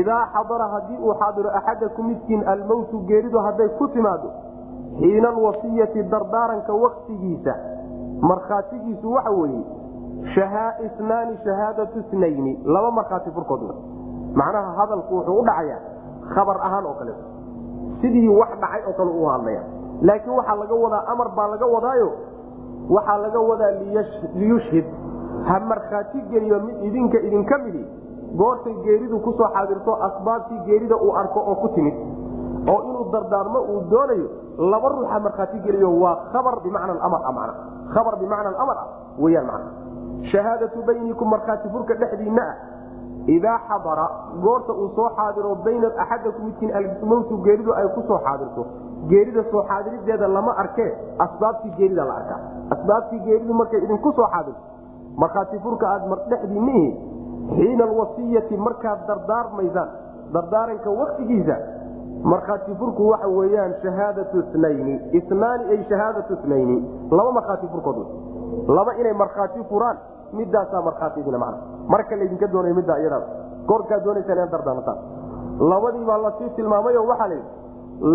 idaa 0.00 0.26
xadara 0.34 0.68
haddii 0.74 0.98
uu 0.98 1.14
xaadiro 1.14 1.50
axadakum 1.50 2.06
midkiin 2.08 2.48
almowtu 2.48 3.00
geeridu 3.08 3.38
hadday 3.38 3.68
ku 3.78 3.88
timaado 3.88 4.30
xiina 5.00 5.28
alwasiyati 5.28 6.02
dardaaranka 6.02 6.72
waktigiisa 6.72 7.54
markhaatigiisu 8.20 9.12
waxa 9.12 9.30
weeye 9.30 9.64
naani 11.00 11.38
shahaadatu 11.44 12.04
nayni 12.12 12.60
laba 12.64 12.90
markhaati 12.90 13.30
furkood 13.30 13.62
macnaha 14.34 14.72
hadalku 14.80 15.16
wuxuu 15.16 15.40
u 15.40 15.44
dhacayaa 15.44 15.80
khabar 16.34 16.56
ahaan 16.66 16.86
oo 16.86 16.94
kale. 16.98 17.12
Sidii 18.00 18.28
wax 18.28 18.48
dhacay 18.60 18.82
oo 18.88 18.92
kale 18.92 19.10
u 19.10 19.26
hadlaya. 19.26 19.62
Laakiin 20.02 20.36
waxaa 20.36 20.56
laga 20.56 20.74
wadaa 20.74 21.04
amar 21.12 21.28
baa 21.36 21.46
laga 21.46 21.66
wadaayo. 21.66 22.08
Waxaa 22.90 23.18
laga 23.18 23.40
wadaa 23.40 23.70
liyushhid 24.34 24.84
ha 25.48 25.60
markhaati 25.60 26.22
geliyo 26.30 26.60
mid 26.66 26.76
idinka 26.88 27.18
idinka 27.28 27.58
midi 27.58 27.84
goortay 28.36 28.74
geeridu 28.84 29.20
ku 29.20 29.32
soo 29.38 29.48
xaadirto 29.54 29.92
asbaabtii 30.08 30.60
geerida 30.66 30.96
uu 30.96 31.12
arko 31.16 31.40
oo 31.40 31.54
ku 31.62 31.68
timid 31.74 31.94
oo 32.72 32.80
inuu 32.88 33.04
dardaarmo 33.12 33.60
uu 33.72 33.80
doonayo 33.90 34.28
laba 34.58 34.88
ruuxa 34.88 35.20
markhaati 35.20 35.58
geliyo 35.66 35.90
waa 36.00 36.16
kabar 36.32 36.60
bimacna 36.64 36.96
amar 37.02 37.20
man 37.34 37.50
kabar 37.94 38.16
bimacna 38.18 38.58
amar 38.58 38.76
ah 38.76 38.88
weyaan 39.18 39.46
macna. 39.46 39.70
Shahaadatu 40.32 40.82
baynikum 40.86 41.28
markhaati 41.30 41.68
furka 41.68 41.94
dhexdiinna 41.94 42.42
ah. 42.42 42.56
Idaa 43.26 43.58
xadara 43.68 44.06
goorta 44.42 44.72
uu 44.72 44.88
soo 44.96 45.08
xaadiro 45.16 45.54
bayna 45.64 45.88
axadakum 45.98 46.44
midkiin 46.48 46.72
almowtu 46.76 47.38
geeridu 47.44 47.72
ay 47.74 47.88
ku 47.94 48.02
soo 48.08 48.18
xaadirto. 48.26 48.66
Geerida 49.08 49.44
soo 49.50 49.62
xaadirideeda 49.68 50.28
lama 50.28 50.52
arkee 50.56 50.90
asbaabtii 51.18 51.70
geerida 51.78 52.04
la 52.04 52.14
arkaa. 52.20 52.40
Asbaabtii 52.74 53.20
geeridu 53.28 53.54
markay 53.54 53.80
idinku 53.84 54.12
soo 54.12 54.26
xaadirto 54.34 54.60
markhaati 55.22 55.58
furka 55.66 55.86
aad 55.94 56.02
dhexdiinnihi 56.30 56.86
xiina 57.56 57.84
alwasiyati 57.84 58.56
markaad 58.56 59.06
dardaarmaysaan 59.08 59.88
dardaaranka 60.32 60.90
waktigiisa 60.90 61.56
markhaati 62.32 62.74
furku 62.80 63.08
waxa 63.08 63.28
weyaan 63.28 63.74
shahaadatu 63.82 64.44
nayni 64.64 64.94
inaani 65.20 65.64
ay 65.74 65.80
shahaadatu 65.90 66.38
nayni 66.52 66.76
laba 67.10 67.32
markhaati 67.38 67.66
furkood 67.72 67.98
laba 68.78 68.94
inay 69.00 69.12
markhaati 69.22 69.64
furaan 69.72 69.98
midaasaa 70.38 70.82
markhaatidina 70.88 71.38
man 71.44 71.54
marka 71.88 72.16
laydinka 72.16 72.46
doonay 72.54 72.72
middaa 72.80 72.98
iyada 73.02 73.20
goorkaa 73.68 74.00
doonaysaan 74.06 74.38
inaad 74.38 74.50
dardaarmataan 74.56 74.98
labadii 75.72 76.04
baa 76.10 76.18
la 76.24 76.32
sii 76.38 76.50
tilmaamayo 76.56 77.04
waxaa 77.10 77.28
layidhi 77.28 77.48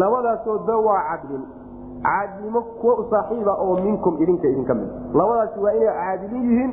labadaasoo 0.01 0.57
dawaa 0.67 1.01
cadlin 1.11 1.43
caadilnimo 2.03 2.61
kuwa 2.81 3.05
saaxiiba 3.11 3.53
oo 3.65 3.75
minkum 3.85 4.21
idinka 4.23 4.47
idinka 4.47 4.73
mid. 4.73 4.89
Labadaasi 5.13 5.59
waa 5.59 5.71
inay 5.73 5.93
caadilin 5.99 6.43
yihiin 6.49 6.71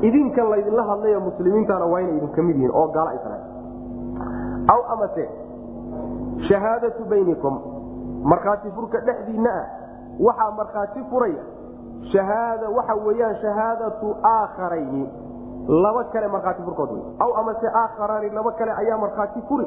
idinka 0.00 0.42
laydinla 0.44 0.82
hadlayo 0.82 1.20
muslimiintana 1.20 1.84
waa 1.86 2.00
inay 2.00 2.16
idinka 2.16 2.42
mid 2.42 2.56
yihiin 2.56 2.74
oo 2.74 2.86
gaalo 2.88 3.10
aysan 3.10 3.40
aw 4.74 4.80
amase 4.94 5.28
shahaadatu 6.48 7.04
baynikum 7.04 7.60
markhaati 8.24 8.70
furka 8.76 9.00
dhexdiinna 9.00 9.50
ah 9.60 9.66
waxaa 10.20 10.50
markhaati 10.60 11.04
furaya 11.10 11.42
shahaada 12.12 12.68
waxa 12.78 12.94
weyaan 13.06 13.36
shahaadatu 13.44 14.16
aakharayni 14.32 15.04
laba 15.68 16.04
kale 16.04 16.28
markhaati 16.28 16.62
furkood 16.62 16.90
wey 16.90 17.02
aw 17.26 17.30
amase 17.42 17.66
aakharaani 17.82 18.30
laba 18.30 18.52
kale 18.52 18.72
ayaa 18.82 18.98
markhaati 18.98 19.42
furi 19.48 19.66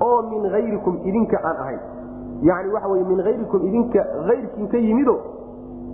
oo 0.00 0.22
min 0.22 0.50
hayrikum 0.50 1.00
idinka 1.04 1.36
aan 1.44 1.56
ahayn. 1.56 1.80
Yani 2.42 2.68
waxa 2.72 2.88
wey 2.88 3.04
min 3.04 3.20
hayrikum 3.24 3.66
idinka 3.68 4.04
hayrkiin 4.28 4.68
ka 4.68 4.78
yimido 4.78 5.14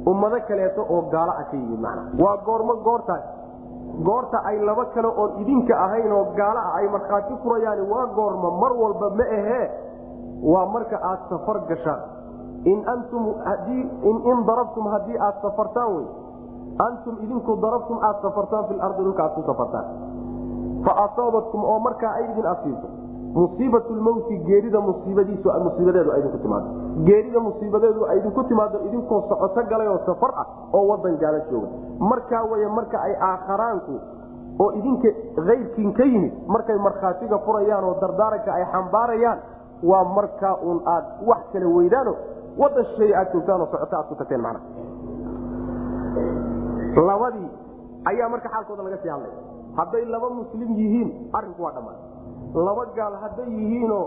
ummado 0.06 0.38
kaleeto 0.48 0.82
oo 0.88 1.00
gaalo 1.14 1.32
ah 1.38 1.44
ka 1.50 1.56
yimid 1.56 1.80
macna 1.80 2.02
waa 2.24 2.36
goormo 2.46 2.74
goortaas 2.86 3.22
goorta 4.04 4.38
ay 4.44 4.60
laba 4.60 4.84
kale 4.92 5.08
oon 5.08 5.40
idinka 5.40 5.72
ahayn 5.72 6.12
oo 6.12 6.24
gaalo 6.36 6.60
ah 6.60 6.76
ay 6.80 6.86
markhaati 6.92 7.34
furayaan 7.42 7.80
waa 7.88 8.06
goorma 8.12 8.50
mar 8.60 8.72
walba 8.76 9.08
ma 9.16 9.24
ahee 9.24 9.66
waa 10.42 10.66
marka 10.68 10.96
aad 11.00 11.20
safar 11.32 11.64
gashaan. 11.68 12.02
In 12.66 12.82
darabtum 14.46 14.84
haddii 14.90 15.16
aad 15.18 15.36
safartaan 15.42 15.88
wey. 15.96 16.06
Antum 16.76 17.14
idinku 17.24 17.56
darabtum 17.62 17.98
aad 18.02 18.16
safartaan 18.20 18.64
fi 18.68 18.74
lardi 18.76 19.02
dhulka 19.06 19.22
aad 19.22 19.34
ku 19.38 19.42
safartaan. 19.48 19.86
Fa 20.84 20.92
asaabatkum 21.08 21.60
oo 21.64 21.78
markaa 21.80 22.12
ay 22.20 22.24
idin 22.30 22.46
asiibto 22.46 22.88
musiibat 23.36 23.84
lmowti 23.90 24.34
geerida 24.48 24.80
musiibadiisu 24.88 25.48
musiibadeedu 25.66 26.10
ay 26.12 26.20
idinku 26.20 26.38
timaado 26.44 26.68
geerida 27.08 27.40
musiibadeedu 27.46 28.00
idinku 28.18 28.42
timaado 28.50 28.78
idinkoo 28.88 29.20
socoto 29.28 29.62
galay 29.70 29.88
oo 29.94 29.98
safar 30.06 30.32
ah 30.42 30.46
oo 30.72 30.84
wadan 30.90 31.16
gaala 31.22 31.40
jooga. 31.50 31.68
Markaa 32.10 32.42
wey 32.50 32.64
marka 32.78 32.96
ay 33.06 33.14
aakharaanku 33.30 33.94
oo 34.64 34.68
idinka 34.78 35.08
kayrkiin 35.48 35.92
ka 35.98 36.04
yimid 36.12 36.32
markay 36.54 36.78
markhaatiga 36.86 37.38
furayaan 37.44 37.84
oo 37.84 37.94
dardaaranka 38.00 38.50
ay 38.58 38.64
xambaarayaan 38.72 39.38
waa 39.90 40.04
markaa 40.16 40.54
uun 40.64 40.80
aad 40.94 41.04
wax 41.28 41.42
kala 41.52 41.68
weydaano 41.76 42.12
wadan 42.62 42.84
shisheeye 42.88 43.14
aad 43.20 43.28
joogtaan 43.36 43.60
oo 43.60 43.68
socoto 43.74 43.96
aad 44.00 44.06
ku 44.08 44.14
tagteen 44.22 44.40
mana 44.46 44.60
labadii 47.08 47.48
ayaa 48.10 48.28
marka 48.32 48.48
xaalkooda 48.48 48.82
laga 48.82 48.96
sii 49.02 49.12
hadlay. 49.14 49.32
Hadday 49.76 50.04
laba 50.08 50.28
muslim 50.40 50.70
yihiin 50.80 51.08
arinku 51.36 51.62
waa 51.62 51.72
dhammaan 51.76 51.96
laba 52.64 52.84
gaal 52.96 53.14
hadday 53.22 53.48
yihiinoo 53.58 54.06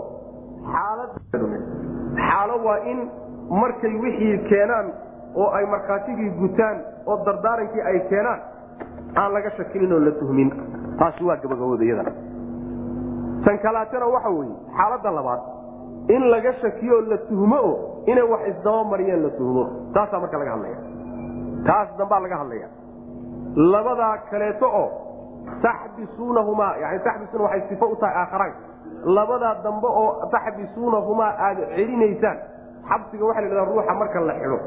xaalo 2.28 2.54
waa 2.66 2.78
in 2.92 2.98
markay 3.60 3.94
wixii 4.02 4.38
keenaan 4.48 4.86
oo 5.34 5.48
ay 5.58 5.64
markhaatigii 5.74 6.30
gutaan 6.40 6.76
oo 7.06 7.16
dardaarankii 7.26 7.82
ay 7.90 8.00
keenaan 8.10 8.40
aan 9.20 9.32
laga 9.34 9.50
shakinin 9.56 9.92
oo 9.92 10.00
la 10.06 10.10
tuhmin. 10.20 10.50
Taasi 10.98 11.24
waa 11.24 11.36
gabagabooda 11.42 11.84
iyadana 11.84 12.12
tan 13.44 13.58
kalaatana 13.64 14.06
waxa 14.14 14.30
weye 14.38 14.54
xaaladda 14.78 15.10
labaad 15.18 15.40
in 16.14 16.22
laga 16.30 16.52
shakiyo 16.62 17.00
la 17.10 17.18
tuhmo 17.28 17.58
o 17.70 17.72
inay 18.06 18.24
wax 18.32 18.42
isdabamariyeen 18.52 19.22
la 19.26 19.30
tuhmo. 19.38 19.64
Taasaa 19.94 20.20
marka 20.20 20.38
laga 20.38 20.50
hadlaya 20.56 20.78
taas 21.66 21.88
dambaa 21.98 22.20
laga 22.24 22.36
hadlaya 22.42 22.68
labadaa 23.72 24.16
kaleeto 24.30 24.66
oo 24.80 24.88
taxbisuunahumaa 25.62 26.76
yani 26.82 26.98
taxbisuuna 27.06 27.44
waxay 27.44 27.62
sifo 27.68 27.86
u 27.86 27.96
tahay 27.96 28.16
aakharaanka 28.22 28.58
labadaa 29.16 29.54
dambe 29.64 29.86
oo 30.02 30.26
taxbisuunahumaa 30.34 31.32
aad 31.46 31.58
celinaysaan 31.76 32.38
xabsiga 32.90 33.24
waxa 33.28 33.40
la 33.40 33.46
yidhahda 33.46 33.70
ruuxa 33.72 33.94
marka 34.00 34.20
la 34.20 34.34
xidho 34.40 34.58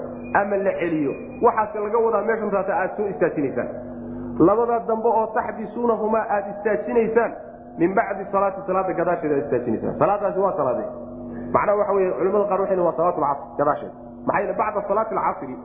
ama 0.41 0.57
la 0.65 0.71
celiyo. 0.79 1.11
Waxaase 1.45 1.79
laga 1.85 1.97
wadaa 2.05 2.21
meeshan 2.27 2.51
taata 2.51 2.73
aad 2.81 2.91
soo 2.97 3.07
istaajinaysaan. 3.13 3.69
Labadaa 4.47 4.79
dambe 4.87 5.09
oo 5.09 5.25
taxbisuunahumaa 5.37 6.25
aad 6.35 6.45
istaajinaysaan 6.53 7.31
min 7.79 7.93
bacdi 7.97 8.25
salaati 8.31 8.61
salaada 8.67 8.93
gadaasheeda 8.99 9.35
aad 9.35 9.43
istaajinaysaan. 9.45 9.95
Salaadaasi 9.99 10.39
waa 10.39 10.57
salaade 10.57 10.85
macnaha 11.53 11.77
waxa 11.79 11.93
wey 11.97 12.11
culamada 12.17 12.45
qaar 12.51 12.61
waxay 12.61 12.79
waa 12.87 12.95
salaat 12.97 13.17
lcasr 13.17 13.57
gadaasheeda 13.57 13.93
maxaa 14.27 14.39
yeele 14.41 14.53
bacda 14.61 14.81
salaati 14.87 15.15
alcasri 15.15 15.55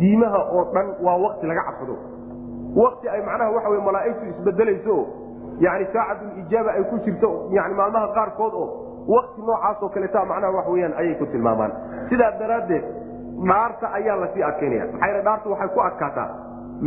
diimaha 0.00 0.40
oo 0.56 0.62
dhan 0.74 0.86
waa 1.06 1.16
wakti 1.24 1.46
laga 1.50 1.62
cabsado 1.68 1.94
wakti 2.82 3.08
ay 3.08 3.20
macnaha 3.28 3.50
waxa 3.56 3.68
wey 3.72 3.80
malaaigtu 3.88 4.24
isbedelayso 4.32 4.96
yani 5.64 5.84
saacatulijaaba 5.92 6.70
ay 6.78 6.84
ku 6.90 6.96
jirto 7.04 7.30
yani 7.56 7.74
maalmaha 7.80 8.08
qaarkood 8.18 8.54
oo 8.62 8.66
wakti 9.14 9.40
noocaasoo 9.48 9.88
kaleeta 9.94 10.24
macnaha 10.32 10.52
wax 10.56 10.66
weyaan 10.74 10.94
ayay 11.00 11.14
ku 11.20 11.26
tilmaamaan. 11.32 11.72
Sidaa 12.10 12.30
daraaddeed 12.40 12.84
dhaarta 13.48 13.86
ayaa 13.98 14.16
la 14.22 14.28
sii 14.34 14.42
adkaynaya 14.50 14.84
maxaa 14.92 15.22
dhaarta 15.26 15.48
waxay 15.52 15.68
ku 15.74 15.80
adkaataa. 15.88 16.28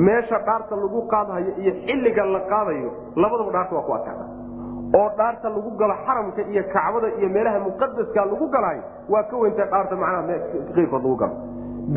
Meesha 0.08 0.38
dhaarta 0.48 0.76
lagu 0.84 1.00
qaadhayo 1.14 1.52
iyo 1.62 1.72
xilliga 1.86 2.26
la 2.36 2.40
qaadayo 2.52 2.90
labadaba 3.16 3.52
dhaarta 3.56 3.76
waa 3.78 3.86
ku 3.88 3.94
adkaata 3.98 4.26
oo 5.00 5.10
dhaarta 5.18 5.48
lagu 5.56 5.70
galo 5.80 5.96
xaramka 6.06 6.42
iyo 6.54 6.64
kacbada 6.74 7.08
iyo 7.20 7.30
meelaha 7.36 7.60
muqadaska 7.68 8.22
lagu 8.32 8.46
galaayo 8.56 8.84
waa 9.14 9.24
ka 9.30 9.36
weynta 9.42 9.66
dhaarta 9.74 9.96
macnaha 9.96 10.38
keyrkood 10.76 11.04
lagu 11.04 11.16
galo. 11.22 11.36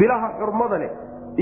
Bilaha 0.01 0.29
xurmada 0.41 0.77
leh 0.83 0.91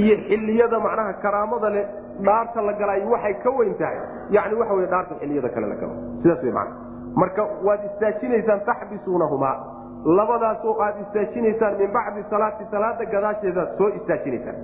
iyo 0.02 0.14
xiliyada 0.28 0.76
macnaha 0.86 1.12
karaamada 1.22 1.68
leh 1.76 1.84
dhaarta 2.24 2.62
la 2.62 2.72
galaayo 2.72 3.10
waxay 3.10 3.34
ka 3.42 3.50
weyn 3.58 3.74
tahay. 3.74 3.98
Yani 4.30 4.54
waxa 4.54 4.74
wey 4.74 4.86
dhaarta 4.86 5.14
xiliyada 5.20 5.48
kale 5.48 5.66
la 5.68 5.76
galo. 5.82 5.94
Sidaas 6.22 6.42
wey 6.42 6.52
mana 6.52 6.70
marka 7.14 7.46
waad 7.66 7.84
istaajinaysaan 7.90 8.60
taxbisuunahumaa. 8.68 9.56
Labadaasoo 10.04 10.74
aad 10.80 11.00
istaajinaysaan 11.04 11.76
min 11.78 11.92
bacdi 11.92 12.24
salaati 12.30 12.64
salaada 12.70 13.04
gadaasheedaad 13.14 13.76
soo 13.78 13.88
istaajinaysaan. 13.88 14.58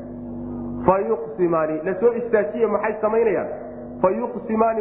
Fa 0.87 0.99
yuqsimaani 0.99 1.81
la 1.85 1.95
soo 2.01 2.13
istaajiye 2.21 2.67
maxay 2.67 2.95
samaynayaan? 3.01 3.49
Fa 4.03 4.09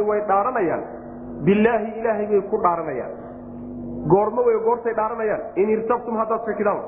way 0.09 0.21
dhaaranayaan. 0.27 0.83
Bilaahi 1.45 1.99
ilaahay 1.99 2.27
bay 2.27 2.41
ku 2.41 2.57
dhaaranayaan. 2.61 3.11
Goormo 4.07 4.41
wey 4.45 4.59
goortay 4.59 4.93
dhaaranayaan. 4.95 5.41
In 5.55 5.69
irtabtum 5.69 6.17
haddaad 6.17 6.45
shakidaan 6.45 6.79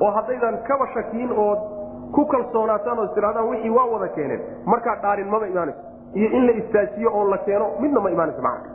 oo 0.00 0.10
haddaydan 0.10 0.58
kaba 0.68 0.86
shakiin 0.94 1.32
oo 1.32 1.54
ku 2.12 2.26
kalsoonaataan 2.26 2.98
oo 2.98 3.04
istiraadaan 3.04 3.48
wixii 3.48 3.70
waa 3.70 3.86
wada 3.86 4.08
keeneen. 4.08 4.40
Markaa 4.66 4.96
dhaarin 5.02 5.28
mama 5.30 5.46
imaanayso. 5.46 5.80
Iyo 6.14 6.28
in 6.38 6.46
la 6.46 6.52
istaajiyo 6.52 7.10
oo 7.14 7.24
la 7.30 7.38
keeno 7.38 7.66
midna 7.80 8.00
ma 8.00 8.10
imaanayso 8.10 8.42
macna. 8.42 8.68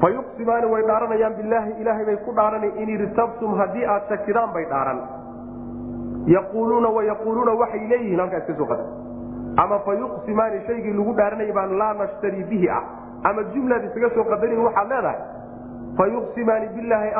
Fa 0.00 0.08
way 0.72 0.82
dhaaranayaan 0.86 1.34
bilaahi 1.34 1.72
ilaahay 1.80 2.04
bay 2.04 2.16
ku 2.16 2.32
dhaaranay 2.32 2.72
in 2.82 2.88
irtabtum 2.88 3.54
haddii 3.54 3.84
aad 3.84 4.08
shakidaan 4.08 4.52
bay 4.52 4.64
dhaaran. 4.64 5.00
Yaquuluuna 6.26 6.88
wayaquuluuna 6.88 7.52
waxay 7.52 7.88
leeyihiin 7.88 8.20
halkaa 8.20 8.38
iska 8.38 8.54
soo 8.56 8.66
qada 8.66 8.84
ama 9.56 9.78
fa 9.78 9.94
yuqsimaani 9.94 10.60
shaygii 10.66 10.92
lagu 10.98 11.14
dhaaranayay 11.20 11.52
baan 11.52 11.78
laa 11.78 11.92
nashtari 11.94 12.44
bihi 12.50 12.68
ah. 12.68 12.82
Ama 13.24 13.42
jumlaad 13.54 13.84
isaga 13.84 14.10
soo 14.14 14.24
qadarin 14.24 14.64
waxaad 14.64 14.88
leedahay. 14.88 15.20
Fa 15.96 16.06
yuqsimaani 16.06 16.68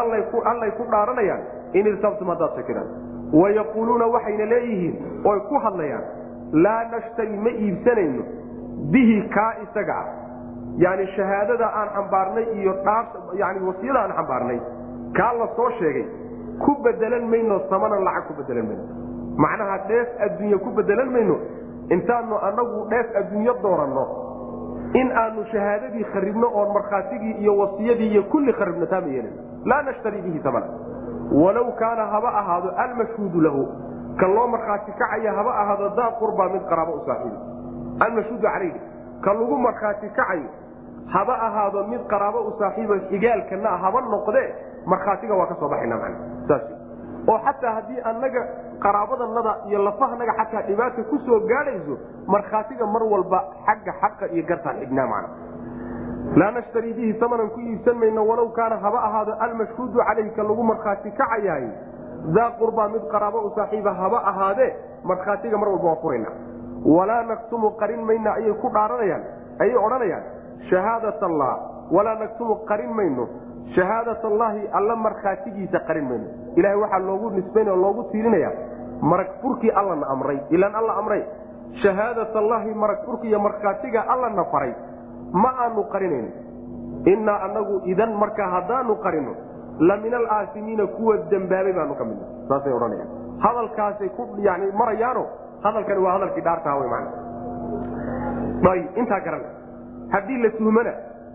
allay 0.02 0.70
ku 0.78 0.84
dhaaranayaan 0.90 1.42
in 1.74 1.86
irtabtum 1.86 2.28
haddaad 2.28 2.56
shakidaan 2.56 3.11
wayaquuluuna 3.40 4.06
waxayna 4.14 4.44
leeyihiin 4.52 4.94
oy 5.30 5.38
ku 5.48 5.58
hadlayaan 5.64 6.04
laa 6.64 6.84
nashtari 6.94 7.36
ma 7.44 7.50
iibsanayno 7.50 8.22
bihi 8.92 9.16
kaa 9.36 9.52
isaga 9.64 9.94
ah 10.02 10.08
yani 10.84 11.06
shahaadada 11.16 11.66
aan 11.80 11.88
xambaarnay 11.96 12.44
iyo 12.60 12.74
yani 13.42 13.60
wasiyada 13.68 14.00
aan 14.04 14.12
xambaarnay 14.18 14.58
kaa 15.18 15.32
la 15.40 15.46
soo 15.56 15.70
sheegay 15.78 16.06
ku 16.64 16.74
bedelan 16.84 17.24
mayno 17.32 17.60
samanan 17.70 18.04
lacag 18.08 18.26
ku 18.28 18.34
bedelan 18.40 18.66
mayno 18.70 18.84
macnaha 19.44 19.78
dheef 19.88 20.08
adduunye 20.26 20.58
ku 20.64 20.70
bedelan 20.78 21.10
mayno 21.16 21.36
intaanu 21.96 22.36
anagu 22.48 22.84
dheef 22.92 23.16
adduunyo 23.20 23.54
dooranno 23.62 24.04
in 25.00 25.08
aanu 25.22 25.44
shahaadadii 25.52 26.04
kharibno 26.12 26.48
oon 26.54 26.72
markhaatigii 26.76 27.34
iyo 27.42 27.56
wasiyadii 27.58 28.10
iyo 28.12 28.22
kulli 28.32 28.52
kharibno 28.52 28.86
taama 28.86 29.06
yeelin 29.08 29.32
laa 29.64 29.82
nashtari 29.82 30.20
bihi 30.22 30.40
samana 30.42 30.66
walow 31.32 31.68
kaana 31.80 32.04
haba 32.14 32.28
ahaado 32.40 32.70
almashhuudu 32.84 33.40
lahu 33.40 33.62
ka 34.20 34.26
loo 34.26 34.46
markhaati 34.54 34.92
kacaya 35.00 35.32
haba 35.38 35.52
ahaado 35.62 35.88
daa 35.98 36.10
qurbaa 36.20 36.48
mid 36.54 36.62
qaraabo 36.70 36.92
u 36.92 37.02
saaxiibi 37.06 37.38
almashhuudu 38.06 38.42
calayhi 38.42 38.80
ka 39.24 39.32
lagu 39.38 39.56
markhaati 39.66 40.08
kacayo 40.18 40.48
haba 41.14 41.34
ahaado 41.48 41.86
mid 41.92 42.02
qaraabo 42.12 42.40
u 42.48 42.52
saaxiibo 42.58 42.94
xigaalkana 43.10 43.70
haba 43.84 44.00
noqdee 44.14 44.48
markhaatiga 44.86 45.34
waa 45.40 45.46
ka 45.46 45.54
soo 45.60 45.68
baxayna 45.68 45.96
man 46.02 46.14
saas. 46.48 46.62
Oo 47.30 47.38
xataa 47.46 47.72
haddii 47.76 48.00
annaga 48.10 48.42
qaraabadanada 48.84 49.52
iyo 49.68 49.78
lafahanaga 49.86 50.32
xataa 50.40 50.62
dhibaata 50.68 51.02
ku 51.10 51.18
soo 51.26 51.38
gaadhayso 51.50 51.94
markhaatiga 52.34 52.86
mar 52.94 53.02
walba 53.12 53.38
xagga 53.66 53.92
xaqa 54.02 54.24
iyo 54.34 54.42
gartaan 54.50 54.76
xignaa 54.82 55.06
macna 55.06 55.28
laa 56.36 56.50
nashtari 56.50 56.92
bihi 56.94 57.18
samanan 57.20 57.50
ku 57.50 57.60
iibsan 57.60 57.96
mayno 57.98 58.22
walow 58.26 58.48
kaana 58.54 58.76
haba 58.84 58.98
ahaado 59.08 59.32
almashhuudu 59.46 59.98
calayhi 59.98 60.30
ka 60.36 60.42
lagu 60.42 60.62
markhaati 60.62 61.10
kacayaay 61.20 61.66
daa 62.36 62.50
qurbaa 62.60 62.88
mid 62.94 63.04
qaraabo 63.12 63.38
u 63.48 63.50
saaxiiba 63.56 63.92
haba 64.00 64.18
ahaadee 64.30 64.70
markhaatiga 65.04 65.58
mar 65.58 65.68
walba 65.68 65.88
waa 65.92 66.00
furayna 66.02 66.30
walaa 66.96 67.22
naktumu 67.32 67.70
qarin 67.80 68.02
mayna 68.10 68.34
ayay 68.38 68.54
ku 68.62 68.68
dhaaranayaan 68.76 69.22
ayay 69.64 69.76
odhanayaan 69.86 70.24
shahaadat 70.70 71.22
allah 71.30 71.52
walaa 71.96 72.16
naktumu 72.22 72.54
qarin 72.70 72.92
mayno 73.00 73.28
shahaadat 73.74 74.24
allaahi 74.30 74.62
alla 74.78 74.96
markhaatigiisa 74.96 75.78
qarin 75.88 76.04
mayno. 76.08 76.26
Ilahay 76.56 76.76
waxaa 76.76 76.98
loogu 77.08 77.30
nisbayn 77.30 77.68
oo 77.68 77.76
loogu 77.76 78.02
tiirinaya 78.12 78.50
marag 79.00 79.30
furkii 79.42 79.70
allana 79.70 80.06
amray 80.14 80.38
ilaan 80.50 80.74
alla 80.80 80.92
amray. 81.00 81.22
Shahaadat 81.82 82.36
allaahi 82.36 82.74
marag 82.74 83.00
furki 83.06 83.28
iyo 83.28 83.40
markhaatiga 83.40 84.04
allana 84.14 84.44
faray 84.52 84.74
ma 85.32 85.50
aanu 85.64 85.82
qarinayno 85.92 86.30
innaa 87.12 87.38
anagu 87.48 87.74
idan 87.92 88.12
markaa 88.22 88.48
haddaanu 88.56 88.94
qarino 89.04 89.32
la 89.88 89.96
min 90.04 90.14
alaasimiina 90.20 90.86
kuwa 90.96 91.16
dembaabay 91.30 91.72
baanu 91.78 91.94
ka 92.00 92.04
midna 92.04 92.26
saasay 92.48 92.72
odhanayaan. 92.78 93.08
Hadalkaasay 93.44 94.08
ku 94.16 94.22
yani 94.46 94.66
marayaano 94.80 95.22
hadalkani 95.64 96.00
waa 96.04 96.12
hadalkii 96.16 96.44
dhaartaha 96.48 96.76
wy 96.82 96.88
man 96.94 97.04
ayb 98.72 98.98
intaa 99.00 99.20
garan 99.26 99.42
haddii 100.14 100.38
la 100.44 100.50
tuhmana 100.58 100.92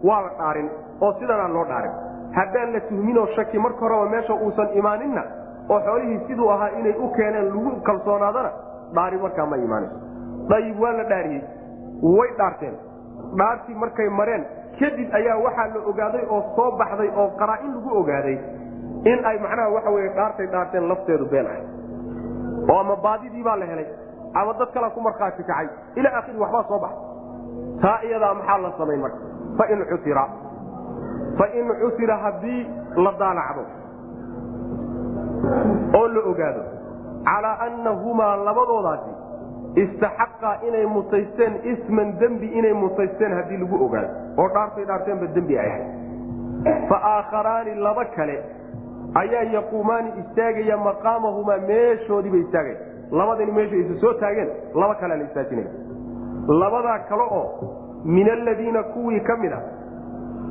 waa 0.10 0.22
la 0.26 0.30
dhaarin 0.40 0.69
oo 1.02 1.11
sidanaan 1.19 1.53
loo 1.53 1.65
dhaarin. 1.72 1.94
Haddaan 2.38 2.74
la 2.74 2.80
tuhminoo 2.90 3.26
shaki 3.36 3.60
marka 3.60 3.80
horeba 3.86 4.10
meesha 4.14 4.34
uusan 4.45 4.69
imaaninna 4.80 5.24
oo 5.69 5.80
xoolihii 5.88 6.19
siduu 6.28 6.49
ahaa 6.56 6.69
inay 6.80 6.95
u 7.06 7.07
keeneen 7.18 7.45
lagu 7.53 7.72
kalsoonaadana 7.90 8.52
dhaari 8.95 9.18
markaa 9.26 9.45
ma 9.52 9.57
imaanayso. 9.65 9.98
Dayib 10.49 10.80
waa 10.84 10.94
la 10.99 11.03
dhaariyey 11.11 11.44
way 12.18 12.30
dhaarteen 12.40 12.76
dhaartii 13.39 13.75
markay 13.83 14.09
mareen 14.19 14.43
kadib 14.79 15.09
ayaa 15.19 15.37
waxaa 15.45 15.67
la 15.75 15.79
ogaaday 15.91 16.25
oo 16.29 16.41
soo 16.55 16.71
baxday 16.79 17.09
oo 17.21 17.27
qaraa-in 17.39 17.71
lagu 17.75 17.89
ogaaday 18.01 18.37
in 19.11 19.19
ay 19.29 19.37
macnaha 19.45 19.69
waxa 19.75 19.89
weye 19.95 20.09
dhaartay 20.17 20.47
dhaarteen 20.53 20.87
lafteedu 20.91 21.25
been 21.31 21.47
ahay. 21.47 21.63
Oo 22.71 22.79
ama 22.79 22.95
baadidii 22.95 23.43
baa 23.43 23.55
la 23.61 23.65
helay 23.65 23.87
ama 24.33 24.53
dad 24.59 24.69
kalea 24.73 24.89
ku 24.89 25.01
markhaati 25.01 25.43
kacay. 25.43 25.67
Ilaa 25.95 26.17
akhiri 26.19 26.39
waxbaa 26.43 26.63
soo 26.69 26.79
baxay. 26.79 26.99
Taa 27.81 27.99
iyadaa 28.07 28.33
maxaa 28.39 28.57
la 28.65 28.71
samayn 28.77 28.99
marka? 29.01 29.17
Fain 29.57 29.79
cusira. 29.91 30.25
Fain 31.39 31.67
cusira 31.81 32.15
haddii 32.23 32.61
la 33.03 33.11
daalacdo. 33.19 33.63
Oo 35.97 36.07
la 36.07 36.21
ogaado. 36.31 36.61
Calaa 37.27 37.55
annahumaa 37.65 38.35
labadoodaasi 38.47 39.11
istaxaqaa 39.83 40.55
inay 40.67 40.85
mutaysteen 40.95 41.53
isman 41.73 42.13
dembi 42.19 42.47
inay 42.59 42.73
mutaysteen 42.83 43.33
haddii 43.37 43.57
lagu 43.63 43.75
ogaado. 43.85 44.09
Oo 44.41 44.47
dhaartay 44.55 44.85
dhaarteenba 44.89 45.27
dembi 45.35 45.57
ay 45.63 45.69
ahayd. 45.69 45.87
Fa 46.89 46.97
aakharaani 47.13 47.75
laba 47.87 48.05
kale 48.15 48.37
ayaa 49.21 49.43
yaquumaani 49.55 50.09
istaagaya 50.21 50.77
maqaamahumaa 50.87 51.57
meeshoodiiba 51.67 52.37
istaagaya 52.37 52.77
labadani 53.19 53.51
meeshay 53.57 53.79
isa 53.83 53.95
soo 54.01 54.13
taageen 54.21 54.49
laba 54.81 54.95
kalea 55.01 55.17
la 55.17 55.23
istaajinaya 55.23 55.69
labadaa 56.61 56.99
kale 57.09 57.23
oo 57.39 57.45
min 58.15 58.29
aladiina 58.29 58.83
kuwii 58.95 59.19
ka 59.29 59.35
mid 59.43 59.53
a 59.53 59.61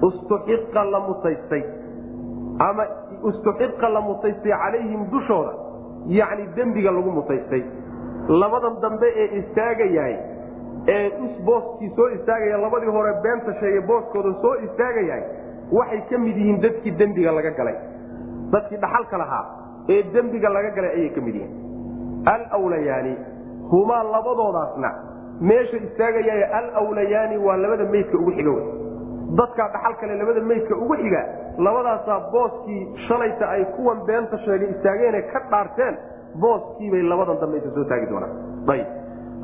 istuxiqa 0.09 0.85
la 0.95 1.01
mutaystay 1.09 1.63
ama 2.69 2.85
istuxiqa 3.31 3.89
la 3.97 4.01
mutaystay 4.09 4.53
calayhim 4.63 5.03
dushooda 5.13 5.53
yacni 6.19 6.47
dembiga 6.57 6.91
lagu 6.91 7.11
mutaystay 7.19 7.63
labadan 8.29 8.81
dambe 8.83 9.07
ee 9.23 9.27
istaagayahay 9.41 10.17
ee 10.89 11.11
booskii 11.47 11.91
soo 11.97 12.09
istaagaya 12.17 12.59
labadii 12.59 12.91
hore 12.97 13.13
beenta 13.23 13.53
sheegay 13.61 13.81
booskooda 13.91 14.33
soo 14.43 14.55
istaagayahay 14.67 15.23
waxay 15.79 16.01
ka 16.11 16.19
mid 16.19 16.37
yihiin 16.37 16.61
dadkii 16.63 16.91
dembiga 16.99 17.33
laga 17.33 17.51
galay. 17.51 17.75
Dadkii 18.53 18.79
dhaxalka 18.85 19.19
lahaa 19.19 19.45
ee 19.89 20.03
dembiga 20.15 20.49
laga 20.49 20.71
galay 20.77 20.91
ayay 20.99 21.11
ka 21.17 21.21
mid 21.21 21.35
yihiin. 21.35 21.55
Alwlayaani 22.55 23.17
humaa 23.71 24.03
labadoodaasna 24.15 24.91
meesha 25.41 25.77
istaagayaye 25.77 26.45
alwlayaani 26.79 27.37
waa 27.47 27.57
labada 27.57 27.85
meydka 27.95 28.19
ugu 28.19 28.33
xiga 28.33 28.53
dadkaa 29.39 29.69
dhaxal 29.75 29.95
kale 30.01 30.15
labada 30.23 30.41
meydka 30.41 30.75
ugu 30.77 30.97
xiga 31.03 31.23
labadaasaa 31.59 32.21
booskii 32.33 32.83
shalayta 33.09 33.49
ay 33.51 33.65
kuwan 33.65 33.99
beenta 34.07 34.39
sheegay 34.45 34.69
istaageene 34.71 35.23
ka 35.33 35.41
dhaarteen 35.51 35.97
booskiibay 36.41 37.03
labadan 37.03 37.39
dambe 37.41 37.57
isa 37.59 37.71
soo 37.75 37.85
taagi 37.85 38.07
doonaan. 38.07 38.33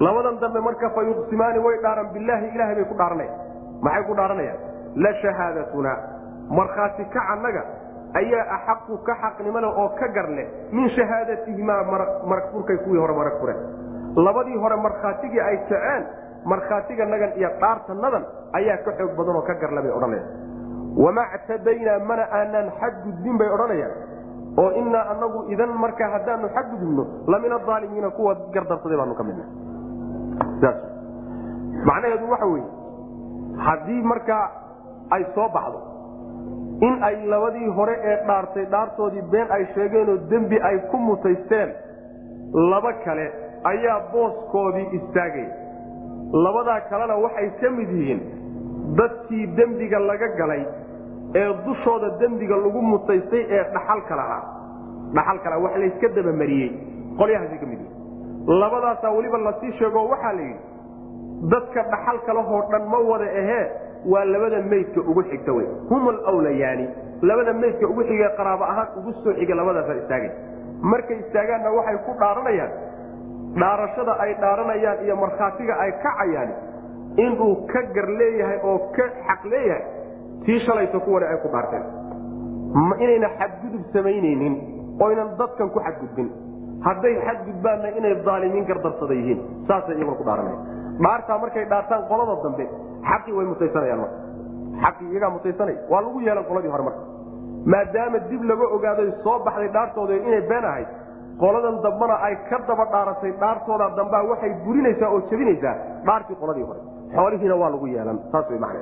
Labadan 0.00 0.40
dambe 0.40 0.60
marka 0.60 0.90
fa 0.90 1.02
yuqsimaani 1.04 1.58
way 1.58 1.76
dhaaran 1.82 2.08
bilaahi 2.14 2.48
ilahay 2.54 2.74
bay 2.74 2.84
ku 2.90 2.94
dhaaranayaan 2.96 3.38
maxay 3.84 4.04
ku 4.08 4.14
dhaaranayaan? 4.14 4.58
La 4.96 5.10
shahaadatuna 5.22 5.92
markhaati 6.58 7.04
ka 7.12 7.20
annaga 7.32 7.62
ayaa 8.20 8.44
axaqu 8.56 8.98
ka 9.06 9.14
xaqnimole 9.22 9.66
oo 9.66 9.88
ka 10.00 10.08
garleh 10.16 10.46
min 10.72 10.88
shahaadatihimaa 10.96 11.82
marag 12.28 12.46
furkay 12.52 12.78
kuwii 12.84 13.00
hore 13.00 13.14
marag 13.14 13.36
fure. 13.40 13.54
Labadii 14.16 14.56
hore 14.56 14.76
markhaatigii 14.76 15.40
ay 15.40 15.56
kaceen 15.68 16.02
markhaatiga 16.44 17.04
nagan 17.06 17.32
iyo 17.36 17.50
dhaartanadan 17.60 18.24
ayaa 18.58 18.82
ka 18.84 18.92
xoog 18.98 19.12
badan 19.16 19.36
oo 19.36 19.42
ka 19.42 19.54
garle 19.54 19.80
bay 19.82 19.92
odhanayaan. 19.92 20.28
Wamaa 20.96 21.26
mana 22.08 22.24
aanaan 22.32 22.72
xadgudbin 22.80 23.38
bay 23.38 23.48
odhanayaan 23.48 23.92
oo 24.58 24.70
inaa 24.80 25.04
anagu 25.14 25.44
idan 25.54 25.70
markaa 25.84 26.10
haddaanu 26.14 26.48
xadgudubno 26.56 27.06
lamin 27.34 27.52
aalimiina 27.58 28.10
kuwa 28.10 28.34
gardarsaday 28.54 28.96
baanu 29.00 29.14
ka 29.20 29.24
midna 29.24 29.44
macnaheedu 31.88 32.30
waxa 32.30 32.46
weye 32.46 32.66
haddii 33.66 34.02
markaa 34.12 34.44
ay 35.10 35.24
soo 35.34 35.48
baxdo 35.56 35.80
in 36.88 37.02
ay 37.08 37.16
labadii 37.32 37.68
hore 37.78 37.96
ee 38.10 38.16
dhaartay 38.28 38.64
dhaartoodii 38.74 39.22
been 39.32 39.50
ay 39.56 39.64
sheegeenoo 39.74 40.16
dembi 40.30 40.60
ay 40.68 40.78
ku 40.90 40.96
mutaysteen 41.08 41.72
laba 42.70 42.92
kale 43.04 43.26
ayaa 43.72 43.98
booskoodii 44.12 44.86
istaagaya 44.98 45.50
labadaa 46.44 46.80
kalena 46.90 47.16
waxay 47.24 47.50
ka 47.60 47.70
mid 47.78 47.90
yihiin 47.98 48.20
dadkii 49.00 49.46
dembiga 49.58 49.98
laga 49.98 50.28
galay 50.40 50.62
ee 51.40 51.46
dushooda 51.66 52.08
dembiga 52.20 52.56
lagu 52.64 52.80
mutaystay 52.92 53.42
ee 53.56 53.62
dhaxalka 53.74 54.16
lahaa 54.20 54.42
dhaxalka 55.16 55.78
layska 55.82 56.08
dabamariyey 56.16 56.70
qolyahaasay 57.20 57.58
ka 57.62 57.66
mid 57.72 57.80
yihiin 57.84 58.60
labadaasaa 58.62 59.10
weliba 59.16 59.38
la 59.46 59.52
sii 59.60 59.72
sheego 59.78 60.00
waxaa 60.12 60.32
la 60.38 60.42
yidhi 60.42 60.60
dadka 61.54 61.80
dhaxalka 61.94 62.32
lahoo 62.38 62.60
dhan 62.72 62.84
ma 62.92 62.98
wada 63.10 63.24
ahee 63.42 63.64
waa 64.12 64.24
labada 64.34 64.58
meydka 64.72 65.00
ugu 65.10 65.22
xigta 65.30 65.52
wey 65.58 65.66
hum 65.90 66.08
alwlayaani 66.32 66.86
labada 67.30 67.52
meydka 67.62 67.86
ugu 67.92 68.02
xigee 68.10 68.30
qaraabo 68.38 68.64
ahaan 68.72 68.88
ugu 68.98 69.12
soo 69.22 69.32
xiga 69.40 69.54
labadaasa 69.60 69.94
istaagay. 70.02 70.30
Markay 70.92 71.16
istaagaanna 71.22 71.70
waxay 71.78 71.98
ku 72.06 72.12
dhaaranayaan 72.20 72.72
dhaarashada 73.60 74.12
ay 74.24 74.32
dhaaranayaan 74.42 74.98
iyo 75.06 75.16
markhaatiga 75.22 75.74
ay 75.84 75.90
kacayaan 76.04 76.50
inuu 77.24 77.54
ka 77.72 77.82
gar 77.96 78.08
leeyahay 78.20 78.58
oo 78.70 78.78
ka 78.96 79.04
xaq 79.28 79.42
leeyahay 79.52 79.84
tii 80.46 80.60
shalayto 80.66 81.00
kuwane 81.06 81.26
ay 81.32 81.36
ku 81.44 81.48
dhaarteen 81.54 81.84
inayna 83.04 83.28
xadgudub 83.40 83.82
samaynaynin 83.94 84.54
oynan 85.06 85.28
dadkan 85.38 85.68
ku 85.74 85.78
xadgudbin. 85.86 86.28
Hadday 86.86 87.14
xadgudbaanna 87.26 87.88
inay 87.98 88.14
aalimiin 88.34 88.64
gardarsada 88.70 89.14
yihiin 89.20 89.40
saasay 89.68 89.94
iyaguna 89.96 90.16
ku 90.20 90.24
dhaaranaya 90.28 90.58
dhaartaa 91.04 91.38
markay 91.42 91.64
dhaartaan 91.72 92.02
qolada 92.10 92.34
dambe 92.44 92.64
xaqii 93.10 93.32
way 93.36 93.46
mutaysanayaan 93.52 94.00
marka 94.04 94.18
xaqii 94.84 95.06
iyagaa 95.12 95.30
mutaysanaya 95.36 95.78
waa 95.92 96.02
lagu 96.06 96.18
yeelan 96.26 96.44
qoladii 96.50 96.72
hore 96.74 96.84
marka. 96.88 97.02
Maadaama 97.72 98.18
dib 98.30 98.42
laga 98.50 98.66
ogaaday 98.76 99.08
soo 99.24 99.36
baxday 99.46 99.70
dhaartooda 99.76 100.14
inay 100.28 100.42
been 100.50 100.64
ahayd 100.70 100.88
qoladan 101.42 101.76
dambana 101.84 102.14
ay 102.26 102.34
ka 102.50 102.58
daba 102.68 102.84
dhaaratay 102.94 103.32
dhaartooda 103.42 103.86
dambaa 103.98 104.22
waxay 104.30 104.52
burinaysaa 104.64 105.08
oo 105.14 105.20
jebinaysaa 105.30 105.74
dhaartii 106.06 106.36
qoladii 106.42 106.66
hore. 106.68 106.80
Xoolihiina 107.14 107.54
waa 107.62 107.70
lagu 107.74 107.86
yeelan 107.94 108.18
saas 108.32 108.46
way 108.50 108.58
macna 108.64 108.80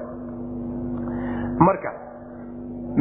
marka 1.66 1.90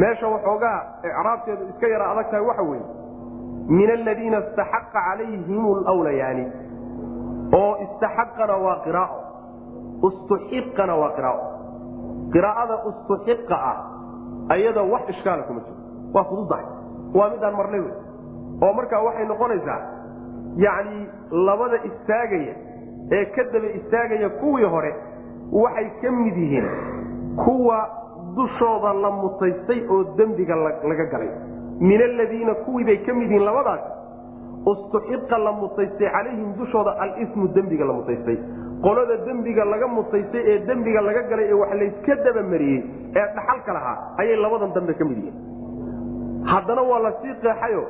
meesha 0.02 0.26
waxoogaa 0.34 0.78
icraabteedu 1.08 1.62
iska 1.72 1.86
yara 1.94 2.06
adag 2.12 2.26
tahay 2.30 2.44
waxa 2.50 2.62
weeye 2.70 2.86
min 3.78 3.90
aladiina 3.96 4.38
istaxaqa 4.44 5.00
calayhim 5.06 5.64
lwlayaani 5.88 6.44
oo 7.60 7.72
istaxaqana 7.84 8.56
waa 8.64 8.76
qiraao 8.84 9.18
istuxiqana 10.08 10.94
waa 11.02 11.12
qiraao. 11.16 11.40
Qiraa'ada 12.34 12.74
istuxiqa 12.90 13.56
ah 13.70 13.76
ayada 14.54 14.82
wax 14.92 15.02
ishkaala 15.12 15.42
kuma 15.48 15.60
jiro 15.66 15.76
waa 16.14 16.24
fududahay 16.30 16.64
waa 17.18 17.28
midaan 17.32 17.54
marnay 17.60 17.80
wey 17.86 17.94
oo 18.64 18.72
markaa 18.78 19.02
waxay 19.06 19.26
noqonaysaa 19.32 19.80
yacni 20.64 21.00
labada 21.48 21.78
istaagaya 21.88 22.54
ee 23.16 23.24
ka 23.34 23.42
daba 23.52 23.68
istaagaya 23.78 24.28
kuwii 24.40 24.68
hore 24.74 24.92
waxay 25.62 25.88
ka 26.02 26.08
mid 26.20 26.36
yihiin 26.42 26.68
kuwa 27.44 27.78
dushooda 28.36 28.92
la 29.02 29.10
mutaystay 29.10 29.80
oo 29.90 30.04
dembiga 30.18 30.56
laga 30.56 31.04
galay. 31.12 31.30
Min 31.80 32.00
aladiina 32.02 32.54
kuwiibay 32.64 32.98
ka 33.06 33.12
mid 33.14 33.30
yihiin 33.30 33.44
labadaas. 33.44 33.80
Istuxiqa 34.72 35.38
la 35.38 35.52
mutaystay 35.52 36.08
calayhim 36.10 36.52
dushooda 36.58 36.90
alismu 37.04 37.48
dembiga 37.54 37.84
la 37.84 37.92
mutaystay. 37.92 38.38
Qolada 38.84 39.16
dembiga 39.26 39.64
laga 39.64 39.86
mutaystay 39.88 40.42
ee 40.52 40.58
dembiga 40.68 41.00
laga 41.00 41.22
galay 41.30 41.46
ee 41.48 41.52
wax 41.62 41.72
layska 41.80 42.14
dabamariyey 42.24 42.80
ee 43.16 43.26
dhaxalka 43.36 43.72
lahaa 43.78 43.96
ayay 44.20 44.36
labadan 44.44 44.72
dambe 44.76 44.94
ka 45.00 45.04
mid 45.04 45.18
yihiin. 45.18 45.36
Haddana 46.52 46.82
waa 46.90 46.98
la 47.06 47.12
sii 47.22 47.34
qeexayo. 47.42 47.82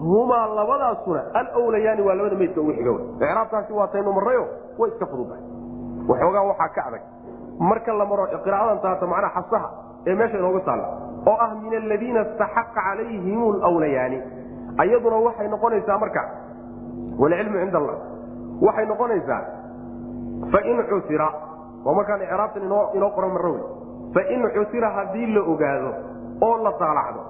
Humaa 0.00 0.46
labadaasuna 0.58 1.22
alwlayaani 1.34 2.02
waa 2.02 2.14
labada 2.14 2.36
meydka 2.36 2.60
ugu 2.60 2.72
xiga 2.72 2.92
icraabtaasi 3.18 3.72
waa 3.72 3.86
taynu 3.94 4.12
marrayo 4.12 4.44
way 4.78 4.90
iska 4.90 5.06
fududahay. 5.06 5.42
Waxoogaa 6.08 6.42
waxaa 6.50 6.68
ka 6.76 6.82
adag 6.88 7.02
marka 7.58 7.92
la 7.92 8.04
maro 8.04 8.26
qiraadan 8.44 8.78
taata 8.82 9.06
macnaa 9.06 9.30
xasaha 9.36 9.68
ee 10.06 10.14
meesha 10.14 10.38
inooga 10.38 10.60
taalla 10.68 10.86
oo 11.26 11.36
ah 11.44 11.50
min 11.62 11.74
aladiina 11.82 12.20
istaxaqa 12.26 12.80
calayhim 12.80 13.40
lwlayaani 13.62 14.18
ayaduna 14.82 15.16
waxay 15.26 15.48
noqonaysaa 15.54 15.98
marka 16.04 16.22
walcilmu 17.20 17.58
cind 17.62 17.74
allah 17.80 17.96
waxay 18.66 18.86
noqonaysaa 18.92 19.42
fain 20.52 20.78
cusira 20.90 21.28
waa 21.84 21.94
markaan 21.98 22.22
icraabtan 22.22 22.62
inoo 22.94 23.10
qoran 23.16 23.32
marro 23.36 23.52
wey 23.54 23.64
fain 24.14 24.42
cusira 24.56 24.90
haddii 24.98 25.26
la 25.34 25.42
ogaado 25.52 25.90
oo 26.46 26.56
la 26.66 26.72
daalacdo 26.80 27.22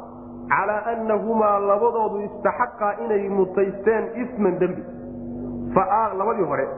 calaa 0.53 0.83
annahumaa 0.93 1.57
labadoodu 1.71 2.21
istaxaqaa 2.29 2.93
inay 3.05 3.29
mutaysteen 3.39 4.05
isman 4.23 4.59
dembi 4.61 4.83
labadii 6.21 6.47
hore 6.53 6.69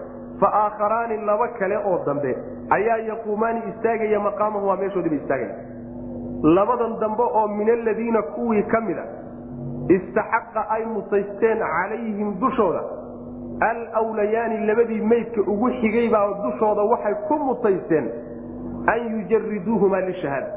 fa 0.40 0.48
aakharaani 0.62 1.16
laba 1.28 1.48
kale 1.58 1.76
oo 1.90 1.98
dambe 2.06 2.32
ayaa 2.76 2.96
yaquumaani 3.10 3.60
istaagaya 3.70 4.20
maqaamahu 4.20 4.66
waa 4.68 4.76
meeshoodiiba 4.76 5.16
istaagaya. 5.16 5.54
Labadan 6.42 6.98
dambe 7.00 7.22
oo 7.22 7.48
min 7.48 7.70
aladiina 7.70 8.22
kuwii 8.22 8.62
ka 8.62 8.80
mida 8.80 9.04
istaxaqa 9.96 10.66
ay 10.70 10.84
mutaysteen 10.86 11.58
calayhim 11.58 12.34
dushooda. 12.40 12.82
Alwlayaani 13.92 14.66
labadii 14.66 15.00
meydka 15.00 15.40
ugu 15.40 15.70
xigay 15.80 16.08
baa 16.08 16.26
dushooda 16.44 16.82
waxay 16.82 17.14
ku 17.28 17.38
mutaysteen 17.38 18.10
an 18.86 19.00
yujariduuhumaa 19.12 20.00
lishahaada. 20.00 20.50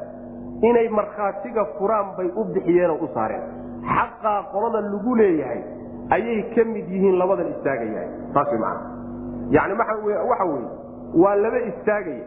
Inay 0.62 0.90
markhaatiga 0.90 1.66
furaan 1.78 2.16
bay 2.18 2.30
u 2.36 2.44
bixiyeenoo 2.54 2.98
u 3.02 3.10
saareen. 3.14 3.42
Xaqaa 3.96 4.44
qolada 4.54 4.82
lagu 4.82 5.16
leeyahay 5.16 5.62
ayay 6.12 6.42
ka 6.56 6.64
mid 6.64 6.88
yihiin 6.88 7.18
labadan 7.20 7.52
istaagaya 7.52 8.08
taas 8.34 8.52
man 8.60 8.78
yani 9.52 9.74
waxa 9.80 9.96
weye 10.06 10.83
waa 11.22 11.36
laba 11.36 11.60
istaagaya 11.60 12.26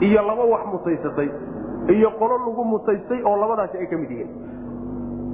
iyo 0.00 0.22
laba 0.28 0.44
wax 0.52 0.62
mutaysatay 0.72 1.28
iyo 1.94 2.10
qolo 2.18 2.38
lagu 2.38 2.64
mutaystay 2.64 3.20
oo 3.24 3.36
labadaasi 3.36 3.78
ay 3.78 3.86
ka 3.86 3.96
mid 3.96 4.10
yihiin. 4.10 4.30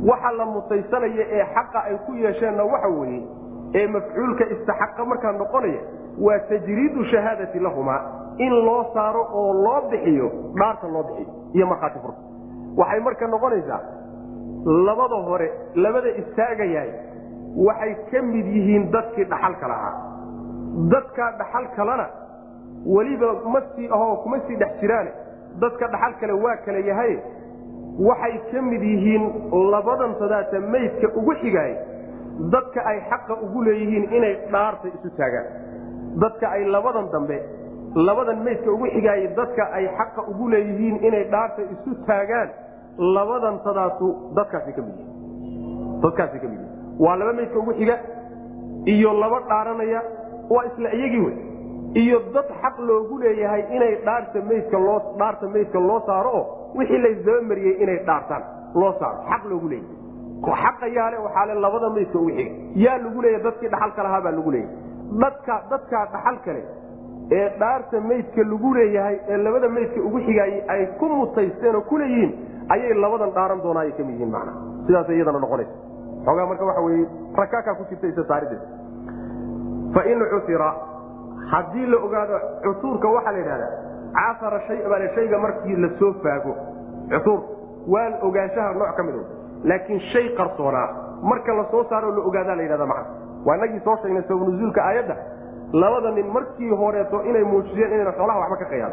Waxa 0.09 0.31
la 0.39 0.45
mutaysanaya 0.47 1.25
ee 1.37 1.45
xaqa 1.55 1.79
ay 1.89 1.97
ku 2.07 2.13
yeesheenna 2.15 2.65
waxa 2.65 2.89
weeye 2.89 3.23
ee 3.75 3.87
mafcuulka 3.95 4.45
istaxaqa 4.55 5.05
markaa 5.11 5.33
noqonaya 5.43 5.81
waa 6.27 6.39
tajriidu 6.51 7.05
shahaadati 7.13 7.59
lahumaa 7.67 8.01
in 8.39 8.53
loo 8.67 8.85
saaro 8.95 9.23
oo 9.41 9.53
loo 9.65 9.81
bixiyo 9.91 10.29
dhaarta 10.61 10.87
loo 10.95 11.03
bixiyo 11.09 11.35
iyo 11.57 11.67
markhaati 11.73 11.99
furka 12.05 12.21
waxay 12.81 13.01
marka 13.01 13.27
noqonaysaa 13.35 13.81
labada 14.89 15.17
hore 15.29 15.49
labada 15.85 16.09
istaagayahay 16.23 16.91
waxay 17.67 17.95
ka 18.11 18.23
mid 18.33 18.47
yihiin 18.57 18.91
dadkii 18.95 19.25
dhaxalka 19.33 19.69
lahaa. 19.73 19.95
Dadkaa 20.93 21.31
dhaxal 21.41 21.67
kalena 21.77 22.07
weliba 22.87 23.33
ma 23.53 23.61
sii 23.77 23.89
ahoo 23.89 24.17
kuma 24.23 24.39
sii 24.47 24.57
dhex 24.57 24.81
jiraane. 24.81 25.11
Dadka 25.61 25.87
dhaxal 25.89 26.15
kale 26.21 26.33
waa 26.45 26.57
kala 26.65 26.79
yahay. 26.79 27.19
Waxay 28.09 28.39
ka 28.53 28.63
mid 28.63 28.83
yihiin 28.83 29.25
labadan 29.73 30.15
sadaata 30.19 30.61
meydka 30.61 31.09
ugu 31.17 31.35
xigaay. 31.43 31.73
Dadka 32.53 32.81
ay 32.91 33.01
xaqa 33.11 33.35
ugu 33.45 33.63
leeyihiin 33.65 34.05
inay 34.17 34.35
dhaarta 34.53 34.89
isu 34.89 35.11
taagaan. 35.17 35.47
Dadka 36.23 36.47
ay 36.57 36.65
labadan 36.65 37.11
dambe 37.13 37.39
labadan 37.95 38.39
meydka 38.45 38.71
ugu 38.73 38.87
xigaayay 38.95 39.29
dadka 39.37 39.63
ay 39.79 39.87
xaqa 39.99 40.23
ugu 40.31 40.49
leeyihiin 40.49 40.97
inay 41.09 41.25
dhaarta 41.33 41.63
isu 41.75 41.95
taagaan 42.07 42.49
labadan 42.99 43.61
sadaatu 43.65 44.07
dadkaasi 44.37 44.73
ka 44.77 44.83
mid 44.83 44.97
yihiin. 44.97 46.01
Dadkaasi 46.03 46.39
ka 46.43 46.47
mid 46.49 46.59
yihiin. 46.61 46.99
Waa 47.05 47.17
laba 47.21 47.33
meydka 47.33 47.59
ugu 47.59 47.73
xiga 47.79 47.97
iyo 48.95 49.13
laba 49.13 49.41
dhaaranaya 49.49 50.01
waa 50.51 50.65
isla 50.71 50.89
iyagii 50.99 51.21
wey 51.27 51.37
iyo 52.01 52.19
dad 52.35 52.49
xaq 52.63 52.77
loogu 52.89 53.19
leeyahay 53.23 53.63
inay 53.77 53.95
dhaarta 54.07 54.39
meydka 54.51 54.79
loo 54.87 54.99
dhaarta 55.21 55.47
meydka 55.55 55.79
loo 55.89 56.01
saaro 56.07 56.31
oo 56.39 56.45
wixii 56.79 56.99
laysdaba 57.05 57.41
mariyey 57.51 57.75
inay 57.85 57.99
dhaartaan 58.09 58.43
loo 58.81 58.93
saaro 59.01 59.19
xaq 59.31 59.43
loogu 59.51 59.69
leeyahay. 59.69 59.97
Xaqa 60.63 60.87
yaale 60.97 61.17
waxaa 61.25 61.47
le 61.49 61.55
labada 61.65 61.89
meydka 61.97 62.19
ugu 62.19 62.31
xiga 62.37 62.53
yaa 62.85 62.99
lagu 63.05 63.19
leeyahay 63.25 63.43
dadkii 63.47 63.69
dhaxalka 63.75 64.03
lahaa 64.07 64.21
baa 64.25 64.33
lagu 64.39 64.51
leeyahay. 64.51 64.77
Dadka 65.23 65.55
dadkaa 65.71 66.05
dhaxal 66.15 66.37
kale 66.45 66.63
ee 67.39 67.47
dhaarta 67.61 68.01
meydka 68.11 68.41
lagu 68.53 68.69
leeyahay 68.79 69.17
ee 69.33 69.37
labada 69.47 69.69
meydka 69.77 70.01
ugu 70.09 70.19
xigaayey 70.27 70.61
ay 70.75 70.83
ku 71.01 71.07
mutaysteen 71.19 71.77
oo 71.77 71.83
kuleeyihiin 71.91 72.33
ayay 72.75 72.95
labadan 73.05 73.31
dhaaran 73.37 73.61
doonaa 73.65 73.83
ay 73.87 73.93
ka 73.99 74.03
mid 74.09 74.15
yihiin 74.17 74.33
macna. 74.37 74.53
Sidaasay 74.87 75.17
iyadana 75.19 75.39
noqonaysa. 75.45 75.75
Xoogaa 76.27 76.47
marka 76.51 76.65
waxa 76.71 76.81
weye 76.87 77.05
rakaakaa 77.41 77.75
ku 77.79 77.85
jirta 77.91 78.07
isa 78.13 78.25
saarideeda 78.31 78.67
fain 79.95 80.19
cusira 80.33 80.69
haddii 81.51 81.87
la 81.87 81.97
ogaado 82.07 82.37
cusuurka 82.65 83.09
waxaa 83.09 83.33
la 83.33 83.39
yidhahdaa 83.39 83.71
casara 84.19 84.61
shay 84.69 84.79
baa 84.91 85.09
shayga 85.15 85.39
markii 85.39 85.77
la 85.85 85.89
soo 85.99 86.13
faago 86.23 86.55
cusuur 87.13 87.41
waa 87.95 88.09
ogaanshaha 88.29 88.73
nooc 88.81 88.97
ka 88.97 89.03
mid 89.03 89.17
laakiin 89.65 90.01
shay 90.13 90.27
qarsoonaa 90.39 90.89
marka 91.31 91.53
la 91.61 91.65
soo 91.71 91.85
saaro 91.91 92.11
la 92.17 92.23
ogaadaa 92.29 92.57
la 92.57 92.63
yidhahda 92.63 92.87
macna. 92.87 93.07
Waa 93.47 93.57
inagii 93.57 93.81
soo 93.85 93.97
sheegnay 94.03 94.23
sabab 94.29 94.49
nuzuulka 94.49 94.81
aayadda. 94.85 95.17
Labada 95.73 96.11
nin 96.11 96.27
markii 96.37 96.71
horeeto 96.81 97.23
inay 97.31 97.45
muujiyeen 97.45 97.93
inayna 97.93 98.13
xoolaha 98.19 98.39
waxba 98.43 98.57
ka 98.57 98.65
qayaan 98.73 98.93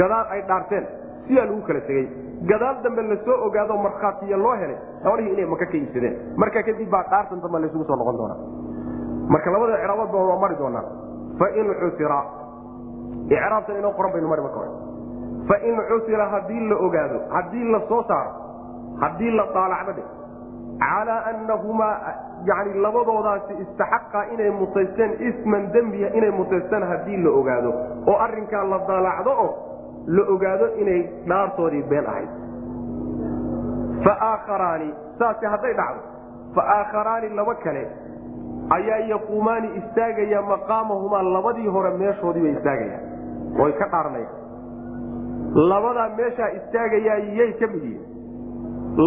gadaal 0.00 0.26
ay 0.34 0.40
dhaarteen 0.48 0.84
sidaa 1.26 1.44
lagu 1.48 1.60
kala 1.68 1.80
tegey 1.88 2.04
gadaal 2.50 2.76
dambe 2.84 3.02
la 3.10 3.16
soo 3.24 3.36
ogaado 3.46 3.76
markhaatiya 3.86 4.36
loo 4.44 4.54
helay 4.60 4.76
xoolihii 5.04 5.32
inay 5.34 5.46
maka 5.52 5.66
ka 5.66 5.76
iibsadeen. 5.76 6.14
Marka 6.36 6.62
kadib 6.62 6.90
baa 6.90 7.04
dhaartan 7.10 7.40
dambe 7.44 7.58
laysugu 7.62 7.84
soo 7.84 7.96
noqon 8.00 8.16
doonaa. 8.20 8.38
Marka 9.32 9.50
labada 9.54 9.78
icraabood 9.82 10.10
ba 10.12 10.18
waa 10.30 10.38
mari 10.44 10.56
doonaa 10.62 10.84
fain 11.40 11.66
cusira 11.80 12.20
icraabtan 13.34 13.76
inoo 13.80 13.92
qoran 13.98 14.12
baynu 14.14 14.28
mari 14.32 14.42
marka 14.46 14.58
hore 14.62 14.70
fain 15.50 15.76
cusira 15.90 16.26
haddii 16.34 16.62
la 16.70 16.76
ogaado 16.86 17.18
haddii 17.36 17.64
la 17.74 17.80
soo 17.90 18.02
saaro 18.10 18.32
haddii 19.02 19.30
la 19.38 19.44
daalacdo 19.56 19.92
dhe 19.98 20.04
calaa 20.82 21.20
annahumaa 21.30 21.94
yani 22.48 22.72
labadoodaasi 22.84 23.52
istaxaqa 23.64 24.20
inay 24.34 24.50
mutaysteen 24.60 25.12
isman 25.28 25.64
dembiya 25.74 26.08
inay 26.18 26.30
mutaysteen 26.40 26.82
haddii 26.92 27.16
la 27.24 27.30
ogaado 27.40 27.70
oo 28.10 28.16
arrinkaa 28.26 28.64
la 28.72 28.78
daalacdo 28.90 29.30
oo 29.44 29.50
la 30.16 30.22
ogaado 30.34 30.66
inay 30.82 31.00
dhaartoodii 31.30 31.82
been 31.92 32.06
ahayd 32.12 32.30
faaakharaani 34.04 34.88
saasi 35.18 35.46
hadday 35.54 35.74
dhacdo 35.80 36.02
faaakharaani 36.56 37.28
laba 37.40 37.54
kale 37.64 37.82
ayaa 38.76 38.98
yaquumaani 39.12 39.68
istaagaya 39.80 40.42
maqaamahumaa 40.42 41.22
labadii 41.36 41.68
hore 41.76 41.90
meeshoodii 42.00 42.42
bay 42.46 42.52
istaagayaan. 42.58 43.04
Oy 43.64 43.72
ka 43.80 43.86
dhaaranayaan 43.92 44.36
labadaa 45.70 46.08
meeshaa 46.18 46.48
istaagayaa 46.58 47.18
yay 47.38 47.52
ka 47.60 47.66
mid 47.72 47.82
yihiin. 47.84 48.04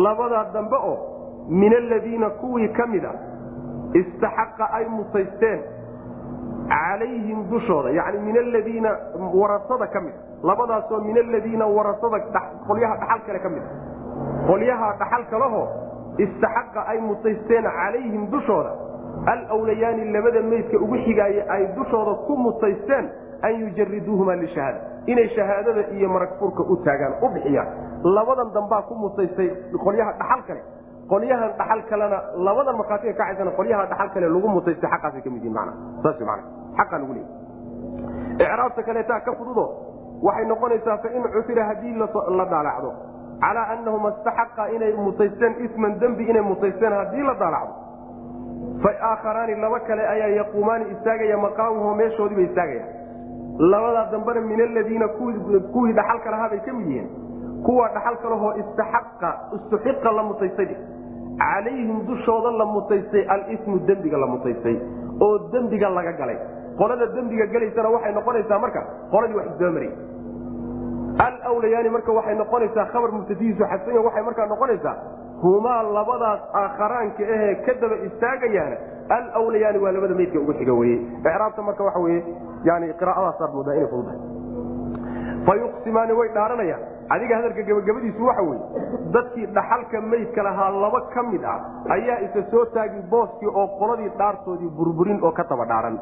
Labadaa 0.05 0.45
dambe 0.53 0.75
oo 0.75 0.97
min 1.49 1.73
aladiina 1.81 2.29
kuwii 2.41 2.67
ka 2.77 2.85
mid 2.87 3.05
a 3.05 3.13
istaxaqa 4.01 4.65
ay 4.77 4.85
mutaysteen 4.97 5.59
calayhim 6.69 7.39
dushooda. 7.51 7.89
Yani 7.99 8.19
min 8.27 8.37
aladiina 8.37 8.91
warasada 9.33 9.87
ka 9.93 9.99
mid 10.01 10.13
labadaasoo 10.43 10.99
min 11.07 11.17
aladiina 11.17 11.65
warasada 11.67 12.19
qolyaha 12.67 12.95
dhaxal 13.01 13.21
kale 13.27 13.39
ka 13.45 13.49
mid 13.55 13.63
a 13.63 13.71
qolyaha 14.47 14.87
dhaxal 15.01 15.23
kaleho 15.31 15.63
istaxaqa 16.25 16.81
ay 16.91 16.99
mutaysteen 17.09 17.63
calayhim 17.77 18.23
dushooda 18.31 18.71
alwlayaani 19.25 20.11
labada 20.13 20.41
meydka 20.41 20.77
ugu 20.77 20.97
xigaaye 21.05 21.41
ay 21.49 21.67
dushooda 21.75 22.13
ku 22.27 22.37
mutaysteen 22.37 23.09
an 23.43 23.53
yujariduuhuma 23.61 24.35
lishahaada. 24.35 24.79
Inay 25.07 25.29
shahaadada 25.35 25.89
iyo 25.93 26.09
marag 26.09 26.29
furka 26.39 26.63
u 26.63 26.75
taagaan 26.85 27.13
u 27.21 27.29
bixiyaan 27.33 27.67
labadan 28.03 28.51
dambaa 28.53 28.81
ku 28.81 28.95
mutaystay 28.95 29.49
qolyaha 29.83 30.13
dhaxal 30.19 30.41
kale. 30.47 30.61
Qolyahan 31.09 31.51
dhaxal 31.57 31.81
kalena 31.89 32.17
labadan 32.47 32.75
markhaatiga 32.77 33.13
kacaysana 33.13 33.51
qolyaha 33.51 33.85
dhaxal 33.91 34.09
kale 34.13 34.27
lagu 34.29 34.47
mutaystay 34.47 34.89
xaqaasay 34.89 35.21
ka 35.21 35.29
mid 35.29 35.43
yihiin 35.43 35.53
mana 35.53 35.73
saas 36.03 36.19
mana 36.29 36.43
xaqaa 36.77 36.99
lagu 37.01 37.13
leeyay 37.13 37.29
icraabta 38.41 38.83
kaleetaa 38.83 39.19
ka 39.25 39.31
fududo 39.39 39.65
waxay 40.21 40.45
noqonaysaa 40.45 40.97
fain 41.03 41.23
cusira 41.33 41.63
haddii 41.69 41.93
la 42.37 42.45
daalacdo. 42.45 42.91
Calaa 43.41 43.67
anahuma 43.73 44.09
istaxaqa 44.17 44.69
inay 44.75 44.93
mutaysteen 44.93 45.53
isman 45.65 45.99
dembi 45.99 46.23
inay 46.29 46.41
mutaysteen 46.41 46.93
haddii 46.93 47.23
la 47.29 47.33
daalacdo 47.33 47.73
faaakharaani 48.83 49.55
laba 49.61 49.79
kale 49.87 50.03
ayaa 50.13 50.27
yaquumaani 50.39 50.85
istaagaya 50.95 51.37
maqaamuhu 51.45 51.95
meeshoodiibay 52.01 52.45
istaagayaan 52.45 52.89
labadaa 53.71 54.05
dambena 54.11 54.41
min 54.41 54.61
aladiina 54.67 55.07
kuwii 55.73 55.93
dhaxalka 55.99 56.31
lahaa 56.31 56.49
bay 56.49 56.59
ka 56.65 56.73
mid 56.73 56.87
yihiin. 56.87 57.09
Kuwa 57.65 57.87
dhaxalka 57.95 58.29
lahoo 58.29 58.51
istuxiqa 59.55 60.11
la 60.17 60.23
mutaystay 60.29 60.69
calayhim 61.41 61.99
dushooda 62.07 62.51
la 62.61 62.65
mutaystay 62.65 63.23
alismu 63.35 63.79
dembiga 63.87 64.17
la 64.17 64.27
mutaystay 64.33 64.75
oo 65.25 65.37
dembiga 65.53 65.89
laga 65.89 66.11
galay. 66.21 66.37
Qolada 66.79 67.05
dembiga 67.15 67.45
gelaysana 67.53 67.89
waxay 67.95 68.13
noqonaysaa 68.13 68.59
marka 68.59 68.81
qoladii 69.11 69.35
wax 69.39 69.45
isdabamary 69.53 69.89
alwlayaani 71.45 71.89
marka 71.89 72.11
waxay 72.17 72.35
noqonaysaa 72.41 72.85
khabar 72.93 73.11
mubtadihiisu 73.17 73.63
xasanya 73.71 74.01
waxay 74.07 74.23
markaa 74.23 74.45
noqonaysaa 74.53 74.95
humaa 75.43 75.81
labadaas 75.97 76.41
aakharaanka 76.61 77.23
ahee 77.35 77.55
ka 77.65 77.73
daba 77.81 77.95
istaagayaana 78.07 78.77
alwlayaani 79.39 79.79
waa 79.85 79.91
labada 79.97 80.15
meydka 80.19 80.39
ugu 80.43 80.53
xiga 80.59 80.73
weye 80.81 80.97
icraabta 81.19 81.61
marka 81.69 81.83
waxa 81.87 81.99
weye 82.05 82.21
yani 82.69 82.93
qiraa'adaasaad 82.99 83.53
moodaa 83.57 83.75
inay 83.79 83.89
fududahay. 83.93 84.19
Fa 85.45 85.53
yuqsimaani 85.61 86.13
way 86.19 86.29
dhaaranayaan. 86.37 86.81
Adiga 87.13 87.35
hadalka 87.37 87.61
gebagabadiisu 87.69 88.25
waxa 88.29 88.43
weye 88.49 88.61
dadkii 89.15 89.45
dhaxalka 89.57 90.01
meydka 90.11 90.43
lahaa 90.47 90.69
laba 90.83 91.01
ka 91.13 91.23
mid 91.31 91.43
ah 91.53 91.57
ayaa 91.95 92.19
isa 92.27 92.43
soo 92.51 92.65
taagi 92.75 93.01
booskii 93.13 93.49
oo 93.61 93.67
qoladii 93.79 94.11
dhaartoodii 94.21 94.71
burburin 94.77 95.19
oo 95.23 95.31
ka 95.39 95.43
daba 95.49 95.65
dhaaran. 95.71 95.97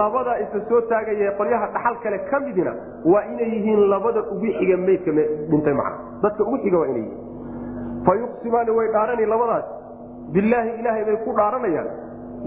Labadaa 0.00 0.38
isa 0.44 0.60
soo 0.68 0.80
taagaya 0.90 1.32
qolyaha 1.40 1.66
dhaxal 1.76 1.96
kale 2.04 2.18
ka 2.30 2.40
midina 2.40 2.72
waa 3.12 3.24
inay 3.32 3.48
yihiin 3.54 3.88
labada 3.94 4.20
ugu 4.34 4.52
xiga 4.58 4.76
meydka 4.88 5.10
dhintay 5.50 5.74
macna 5.80 5.96
dadka 6.22 6.42
ugu 6.48 6.58
xiga 6.64 6.78
waa 6.82 6.88
inay 6.92 7.02
yihiin 7.06 7.24
fa 8.06 8.14
yuqsimaani 8.22 8.70
way 8.78 8.88
dhaarani 8.96 9.26
labadaas 9.32 9.64
bilaahi 10.34 10.70
ilaahay 10.80 11.04
bay 11.08 11.16
ku 11.26 11.32
dhaaranayaan 11.40 11.88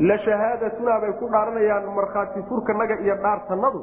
la 0.09 0.17
shahaadatunaa 0.25 0.99
bay 1.03 1.13
ku 1.21 1.25
dhaaranayaan 1.35 1.85
markhaati 1.99 2.43
furkanaga 2.49 2.95
iyo 3.05 3.15
dhaartanadu 3.25 3.79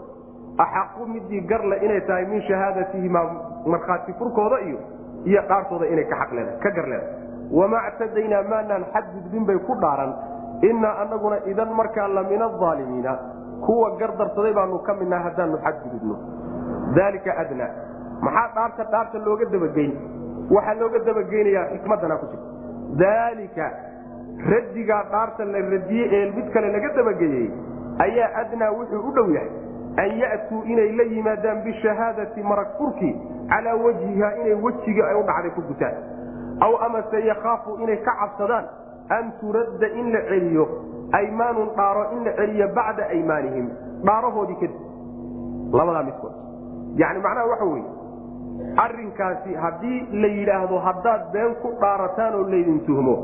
axaqu 0.64 1.06
midii 1.14 1.40
garle 1.50 1.76
inay 1.86 2.00
tahay 2.08 2.26
min 2.32 2.42
shahaadatihimaa 2.48 3.24
markhaati 3.74 4.12
furkooda 4.20 4.58
iyo 4.68 4.78
iyo 5.30 5.42
dhaartooda 5.50 5.86
inay 5.92 6.04
ka 6.12 6.16
gar 6.76 6.86
leedahay 6.92 7.02
wamaa 7.58 7.90
ctadaynaa 7.96 8.42
maanaan 8.52 8.84
xadgudbin 8.94 9.44
bay 9.48 9.58
ku 9.68 9.74
dhaaran 9.84 10.12
innaa 10.68 10.94
anaguna 11.04 11.36
idan 11.52 11.70
markaa 11.80 12.08
la 12.08 12.22
min 12.30 12.42
aalimiina 12.42 13.12
kuwa 13.66 13.90
gardarsaday 14.00 14.52
baanu 14.58 14.78
ka 14.86 14.94
midnaha 15.00 15.24
haddaanu 15.28 15.58
xadgudubno 15.66 16.16
daalika 16.96 17.36
adnaa 17.42 17.70
maxaa 18.26 18.48
dhaarta 18.56 18.84
dhaarta 18.92 19.18
looga 19.26 19.44
dabageyn 19.54 19.92
waxaa 20.54 20.74
looga 20.80 20.98
dabageynayaa 21.08 21.66
xikmadana 21.72 22.16
ku 22.22 22.26
jirta 22.32 22.48
daalika 23.02 23.66
raddigaa 24.50 25.02
dhaarta 25.12 25.44
la 25.44 25.60
radiyey 25.74 26.08
ee 26.18 26.24
mid 26.36 26.50
kale 26.54 26.68
laga 26.76 26.88
dabageeyey 26.98 27.46
ayaa 28.06 28.28
adnaa 28.42 28.70
wuxuu 28.78 29.02
u 29.08 29.12
dhow 29.16 29.28
yahay 29.36 29.50
an 30.04 30.18
ya'tuu 30.22 30.62
inay 30.72 30.90
la 30.98 31.04
yimaadaan 31.14 31.62
bishahaadati 31.66 32.42
marag 32.50 32.70
furkii 32.78 33.14
calaa 33.52 33.76
wajhiha 33.84 34.28
inay 34.40 34.54
wejigii 34.66 35.02
ay 35.10 35.16
u 35.20 35.22
dhacday 35.28 35.50
ku 35.56 35.62
gutaan. 35.70 35.94
Aw 36.66 36.72
amase 36.86 37.18
yakhaafu 37.30 37.76
inay 37.84 37.96
ka 38.06 38.12
cabsadaan 38.20 38.64
an 39.16 39.32
turadda 39.40 39.88
in 40.00 40.12
la 40.14 40.20
celiyo 40.28 40.64
aymaanun 41.18 41.68
dhaaro 41.78 42.04
in 42.16 42.24
la 42.28 42.32
celiyo 42.40 42.68
bacda 42.78 43.08
aymaanihim 43.16 43.66
dhaarahoodii 44.08 44.58
kadib. 44.60 44.80
Labadaa 45.72 46.02
midkood. 46.08 46.34
Yani 47.02 47.18
macnaha 47.26 47.46
waxa 47.52 47.64
weye 47.72 47.84
arrinkaasi 48.84 49.54
haddii 49.54 49.98
la 50.22 50.28
yidhaahdo 50.36 50.78
haddaad 50.86 51.22
been 51.32 51.54
ku 51.62 51.68
dhaarataan 51.80 52.34
oo 52.34 52.44
laydin 52.54 52.80
tuhmo 52.86 53.14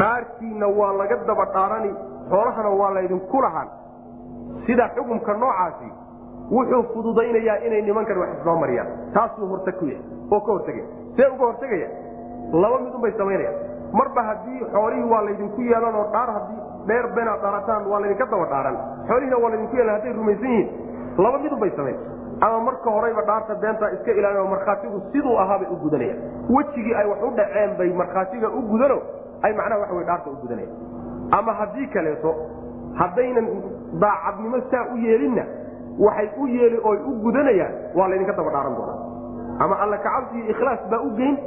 dhaartiinna 0.00 0.66
waa 0.78 0.92
laga 1.00 1.16
daba 1.26 1.44
dhaarani 1.54 1.90
xoolahana 2.30 2.70
waa 2.80 2.90
laydinku 2.94 3.40
lahaan. 3.42 3.68
Sida 4.66 4.88
xukumka 4.96 5.32
noocaasi 5.42 5.88
wuxuu 6.54 6.82
fududaynayaa 6.94 7.56
inay 7.66 7.82
nimankan 7.82 8.18
wax 8.18 8.30
isnoo 8.38 8.56
mariyaan. 8.62 8.88
Taasuu 9.14 9.46
hortag 9.52 9.82
yahay 9.82 9.98
oo 10.30 10.40
ka 10.40 10.52
hortegaya 10.52 10.86
see 11.16 11.26
uga 11.34 11.44
hortegaya 11.50 11.88
laba 12.62 12.78
mid 12.84 12.94
unbay 12.94 13.12
samaynayaan. 13.18 13.56
Marba 13.98 14.22
haddii 14.28 14.60
xoolihii 14.72 15.10
waa 15.12 15.22
laydinku 15.26 15.60
yeelan 15.70 15.94
oo 16.00 16.06
dhaar 16.12 16.30
haddii 16.36 16.60
dheer 16.88 17.06
beenaad 17.14 17.40
dhaarataan 17.44 17.86
waa 17.90 18.00
laydinka 18.00 18.26
daba 18.32 18.46
dhaaran. 18.52 18.76
Xoolihiina 19.08 19.36
waa 19.42 19.50
laydinku 19.52 19.76
yeelan 19.76 19.94
hadday 19.96 20.12
rumaysan 20.18 20.50
yihiin. 20.50 20.68
Laba 21.18 21.38
mid 21.44 21.52
unbay 21.52 21.70
samayn 21.76 21.96
ama 22.40 22.60
marka 22.60 22.90
horeyba 22.90 23.22
dhaarta 23.22 23.54
beentaa 23.54 23.90
iska 23.96 24.12
ilaalin 24.12 24.50
markhaatigu 24.50 25.00
siduu 25.12 25.36
ahaabay 25.38 25.68
u 25.70 25.76
gudanayaan. 25.76 26.20
Wejigii 26.50 26.94
ay 26.94 27.06
wax 27.06 27.22
u 27.22 27.30
dhaceen 27.36 27.76
bay 27.78 27.92
markhaatiga 27.92 28.48
u 28.50 28.62
gudano 28.70 28.98
ay 29.42 29.52
macnaha 29.52 29.80
waxa 29.80 29.94
wey 29.94 30.04
dhaarta 30.04 30.30
u 30.30 30.36
gudanayaan. 30.42 30.76
Ama 31.38 31.52
haddii 31.52 31.86
kaleeto 31.94 32.34
haddaynan 33.00 33.46
daacadnimo 34.00 34.60
saa 34.70 34.84
u 34.94 34.96
yeelinna 34.96 35.44
waxay 35.98 36.28
u 36.36 36.46
yeeli 36.46 36.78
oy 36.84 36.98
u 37.06 37.12
gudanayaan 37.24 37.74
waa 37.94 38.08
laydinka 38.08 38.32
daba 38.32 38.50
dhaaran 38.50 38.76
doonaa. 38.76 38.98
Ama 39.64 39.74
alla 39.82 39.98
iyo 40.34 40.50
ikhlaas 40.50 40.80
baa 40.90 41.00
u 41.00 41.10
geyn 41.16 41.38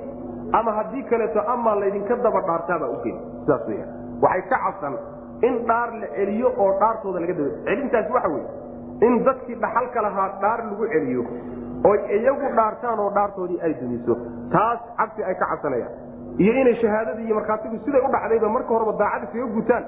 ama 0.54 0.72
haddii 0.72 1.04
kaleeto 1.04 1.42
amaa 1.54 1.76
laydinka 1.80 2.16
daba 2.16 2.42
dhaartaabaa 2.42 2.90
u 2.90 2.98
geyn. 3.04 3.18
Sidaas 3.42 3.68
weyaan 3.68 3.90
waxay 4.22 4.42
ka 4.50 4.58
cabsan 4.66 4.94
in 5.42 5.66
dhaar 5.68 5.90
la 6.02 6.08
celiyo 6.16 6.50
oo 6.58 6.72
dhaartooda 6.80 7.20
laga 7.20 7.34
daba 7.34 7.50
celintaas 7.66 8.10
waxa 8.16 8.30
weye 8.30 8.48
in 9.06 9.24
dadkii 9.26 9.56
dhaxalka 9.64 10.02
lahaa 10.08 10.30
dhaar 10.42 10.60
lagu 10.70 10.86
celiyo 10.94 11.24
oy 11.90 11.98
iyagu 12.18 12.48
dhaartaan 12.58 13.00
oo 13.00 13.10
dhaartoodii 13.18 13.60
ay 13.66 13.74
dumiso 13.82 14.14
taas 14.52 14.80
cabsi 14.98 15.24
ay 15.24 15.36
ka 15.36 15.46
cabsanayaan. 15.52 15.94
Iyo 16.38 16.54
inay 16.62 16.76
shahaadadii 16.82 17.26
iyo 17.28 17.36
markhaatigu 17.40 17.78
siday 17.86 18.02
u 18.02 18.10
dhacdayba 18.16 18.50
marka 18.56 18.70
horeba 18.74 18.94
daacada 19.02 19.28
kaga 19.34 19.48
gutaan 19.56 19.84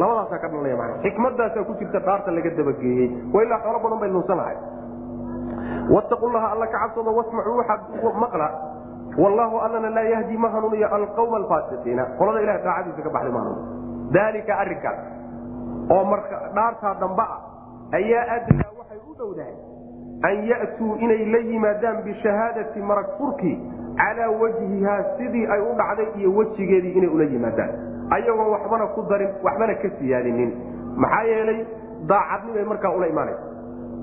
labadaasaa 0.00 0.38
ka 0.42 0.48
dhalnaya 0.52 0.76
mana 0.80 0.94
xikmadaasaa 1.04 1.64
ku 1.68 1.72
jirta 1.80 1.98
dhaarta 2.06 2.30
laga 2.36 2.50
dabageeyey. 2.58 3.08
Wa 3.34 3.42
ilaa 3.44 3.60
xoolo 3.64 3.78
badan 3.84 3.98
bay 4.02 4.10
lunsan 4.16 4.36
lahay 4.40 4.56
wattaqu 5.94 6.26
llaha 6.34 6.48
alla 6.54 6.66
ka 6.72 6.78
cabsado 6.82 7.10
wasmacuu 7.18 7.56
waxaad 7.60 7.80
maqla. 8.24 8.48
Wallaahu 9.22 9.56
allana 9.64 9.90
laa 9.96 10.08
yahdi 10.14 10.36
ma 10.36 10.48
hanuuniyo 10.54 10.88
alqawma 10.96 11.36
alfaasiqiina. 11.42 12.04
Qolada 12.18 12.40
ilaha 12.44 12.58
daacadiisa 12.66 13.02
ka 13.06 13.10
baxday 13.16 13.32
ma 13.36 13.40
hanuuniyo 13.40 13.66
daalika 14.16 14.52
arrinkaas. 14.62 14.98
Oo 15.90 16.04
dhaartaa 16.56 16.94
damba 17.00 17.24
ah 17.34 17.40
ayaa 17.98 18.24
adnaa 18.36 18.70
waxay 18.78 19.00
u 19.10 19.14
dhowdahay 19.20 19.54
an 20.28 20.36
ya'tuu 20.50 20.92
inay 21.04 21.22
la 21.34 21.40
yimaadaan 21.50 22.02
bishahaadati 22.06 22.80
marag 22.90 23.08
furkii 23.18 23.56
calaa 24.00 24.30
wajhihaa 24.42 25.00
sidii 25.18 25.46
ay 25.54 25.60
u 25.60 25.72
dhacday 25.80 26.08
iyo 26.20 26.30
wejigeedii 26.36 26.92
inay 26.98 27.10
ula 27.16 27.24
yimaadaan. 27.24 27.70
Ayagoon 28.14 28.50
waxbana 28.54 28.86
ku 28.94 29.02
darin 29.10 29.30
waxbana 29.44 29.74
ka 29.82 29.88
siyaadinin. 29.98 30.50
Maxaa 30.96 31.22
yeelay 31.30 31.60
daacadnimay 32.08 32.64
markaa 32.72 32.90
ula 32.96 33.06
imaanaysa. 33.06 33.44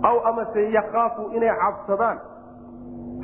Aw 0.10 0.16
amase 0.30 0.62
yakhaafu 0.78 1.24
inay 1.38 1.52
cabsadaan 1.64 2.18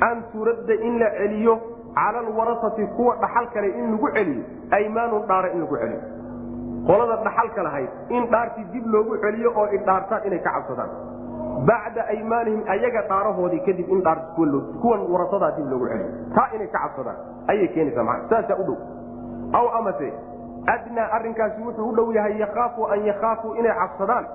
an 0.08 0.22
turadda 0.32 0.74
in 0.88 0.98
la 0.98 1.08
celiyo 1.18 1.54
cala 1.94 2.18
alwarasati 2.24 2.86
kuwa 2.96 3.16
dhaxal 3.22 3.46
kale 3.54 3.68
in 3.78 3.90
lagu 3.94 4.08
celiyo 4.16 4.42
aymaanun 4.70 5.26
dhaara 5.30 5.52
in 5.54 5.60
lagu 5.64 5.76
celiyo 5.76 6.00
qolada 6.88 7.16
dhaxalka 7.26 7.62
lahayd 7.68 7.90
in 8.16 8.26
dhaartii 8.32 8.64
dib 8.72 8.86
loogu 8.94 9.16
celiyo 9.24 9.52
oo 9.60 9.66
idhaartaan 9.78 10.26
inay 10.28 10.40
ka 10.46 10.50
cabsadaan. 10.56 10.90
Bacda 11.68 12.02
aymaanihim 12.14 12.62
ayaga 12.74 13.02
dhaarahoodii 13.10 13.60
kadib 13.66 13.88
in 13.94 14.00
kuwan 14.82 15.00
warasadaa 15.12 15.50
dib 15.58 15.66
loogu 15.72 15.86
celiyo. 15.92 16.08
Taa 16.34 16.48
inay 16.56 16.68
ka 16.74 16.78
cabsadaan 16.84 17.16
ayay 17.52 17.68
keenaysaa 17.74 18.04
maa 18.08 18.18
saasaa 18.30 18.56
u 18.62 18.64
dhow. 18.68 18.78
Aw 19.58 19.66
amase 19.78 20.08
adnaa 20.74 21.08
arrinkaasi 21.18 21.62
wuxuu 21.62 21.88
u 21.90 21.96
dhow 21.96 22.12
yahay 22.16 22.38
yakhaafu 22.44 22.86
an 22.94 23.04
yakhaafuu 23.10 23.54
inay 23.60 23.74
cabsadaan. 23.82 24.26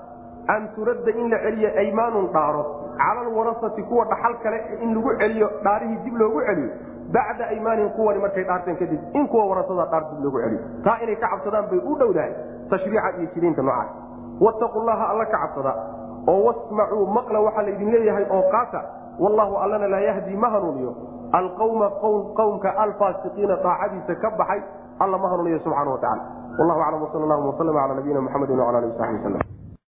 An 0.53 0.67
turadda 0.75 1.11
in 1.11 1.29
la 1.31 1.37
celiyo 1.45 1.69
aymaanun 1.81 2.27
dhaaro 2.33 2.63
cala 2.97 3.21
alwarasati 3.25 3.83
kuwa 3.89 4.05
dhaxal 4.05 4.35
kale 4.43 4.59
in 4.81 4.93
lagu 4.95 5.11
celiyo 5.21 5.47
dhaarihii 5.63 5.99
dib 6.05 6.15
loogu 6.21 6.41
celiyo 6.47 6.69
bacda 7.15 7.45
aymaanihim 7.53 7.89
kuwani 7.97 8.19
markay 8.25 8.43
dhaarteen 8.49 8.77
kadib 8.81 9.01
in 9.13 9.27
kuwa 9.27 9.45
warasada 9.49 9.85
dhaar 9.91 10.03
dib 10.11 10.23
loogu 10.23 10.39
celiyo. 10.43 10.61
Taa 10.85 10.97
inay 11.03 11.15
ka 11.15 11.27
cabsadaan 11.33 11.69
bay 11.71 11.79
u 11.79 11.95
dhowdahay 11.99 12.31
tashriica 12.69 13.09
iyo 13.19 13.27
jiriinta 13.35 13.61
noocaas. 13.61 13.89
Wattaqu 14.45 14.79
llaha 14.87 15.05
alla 15.11 15.25
ka 15.25 15.37
cabsada 15.43 15.73
oo 16.27 16.39
wasmacuu 16.47 17.05
maqla 17.17 17.39
waxaa 17.47 17.63
laydin 17.67 17.91
leeyahay 17.93 18.25
oo 18.35 18.43
qaata 18.53 18.81
wallahu 19.19 19.53
allana 19.63 19.87
laa 19.93 19.99
yahdi 20.09 20.35
ma 20.43 20.49
hanuuniyo. 20.49 20.91
Alqawma 21.33 21.87
qowmka 22.37 22.69
alfaasiqiina 22.83 23.55
daacadiisa 23.65 24.15
ka 24.21 24.29
baxay 24.39 24.61
alla 24.99 25.17
ma 25.17 25.27
hanuuniyo 25.31 25.59
subxana 25.65 25.91
wa 25.91 25.97
tacala 25.97 26.23
wallahu 26.59 26.81
aclam 26.85 27.01
wsal 27.05 27.21
llahuma 27.29 27.49
wslm 27.53 27.73
cala 27.77 27.93
nabiyina 27.99 28.21
mxamedi 28.21 28.53
wala 28.53 28.77
ali 28.77 28.87
wasaxbi 28.87 29.17
waslm 29.17 29.41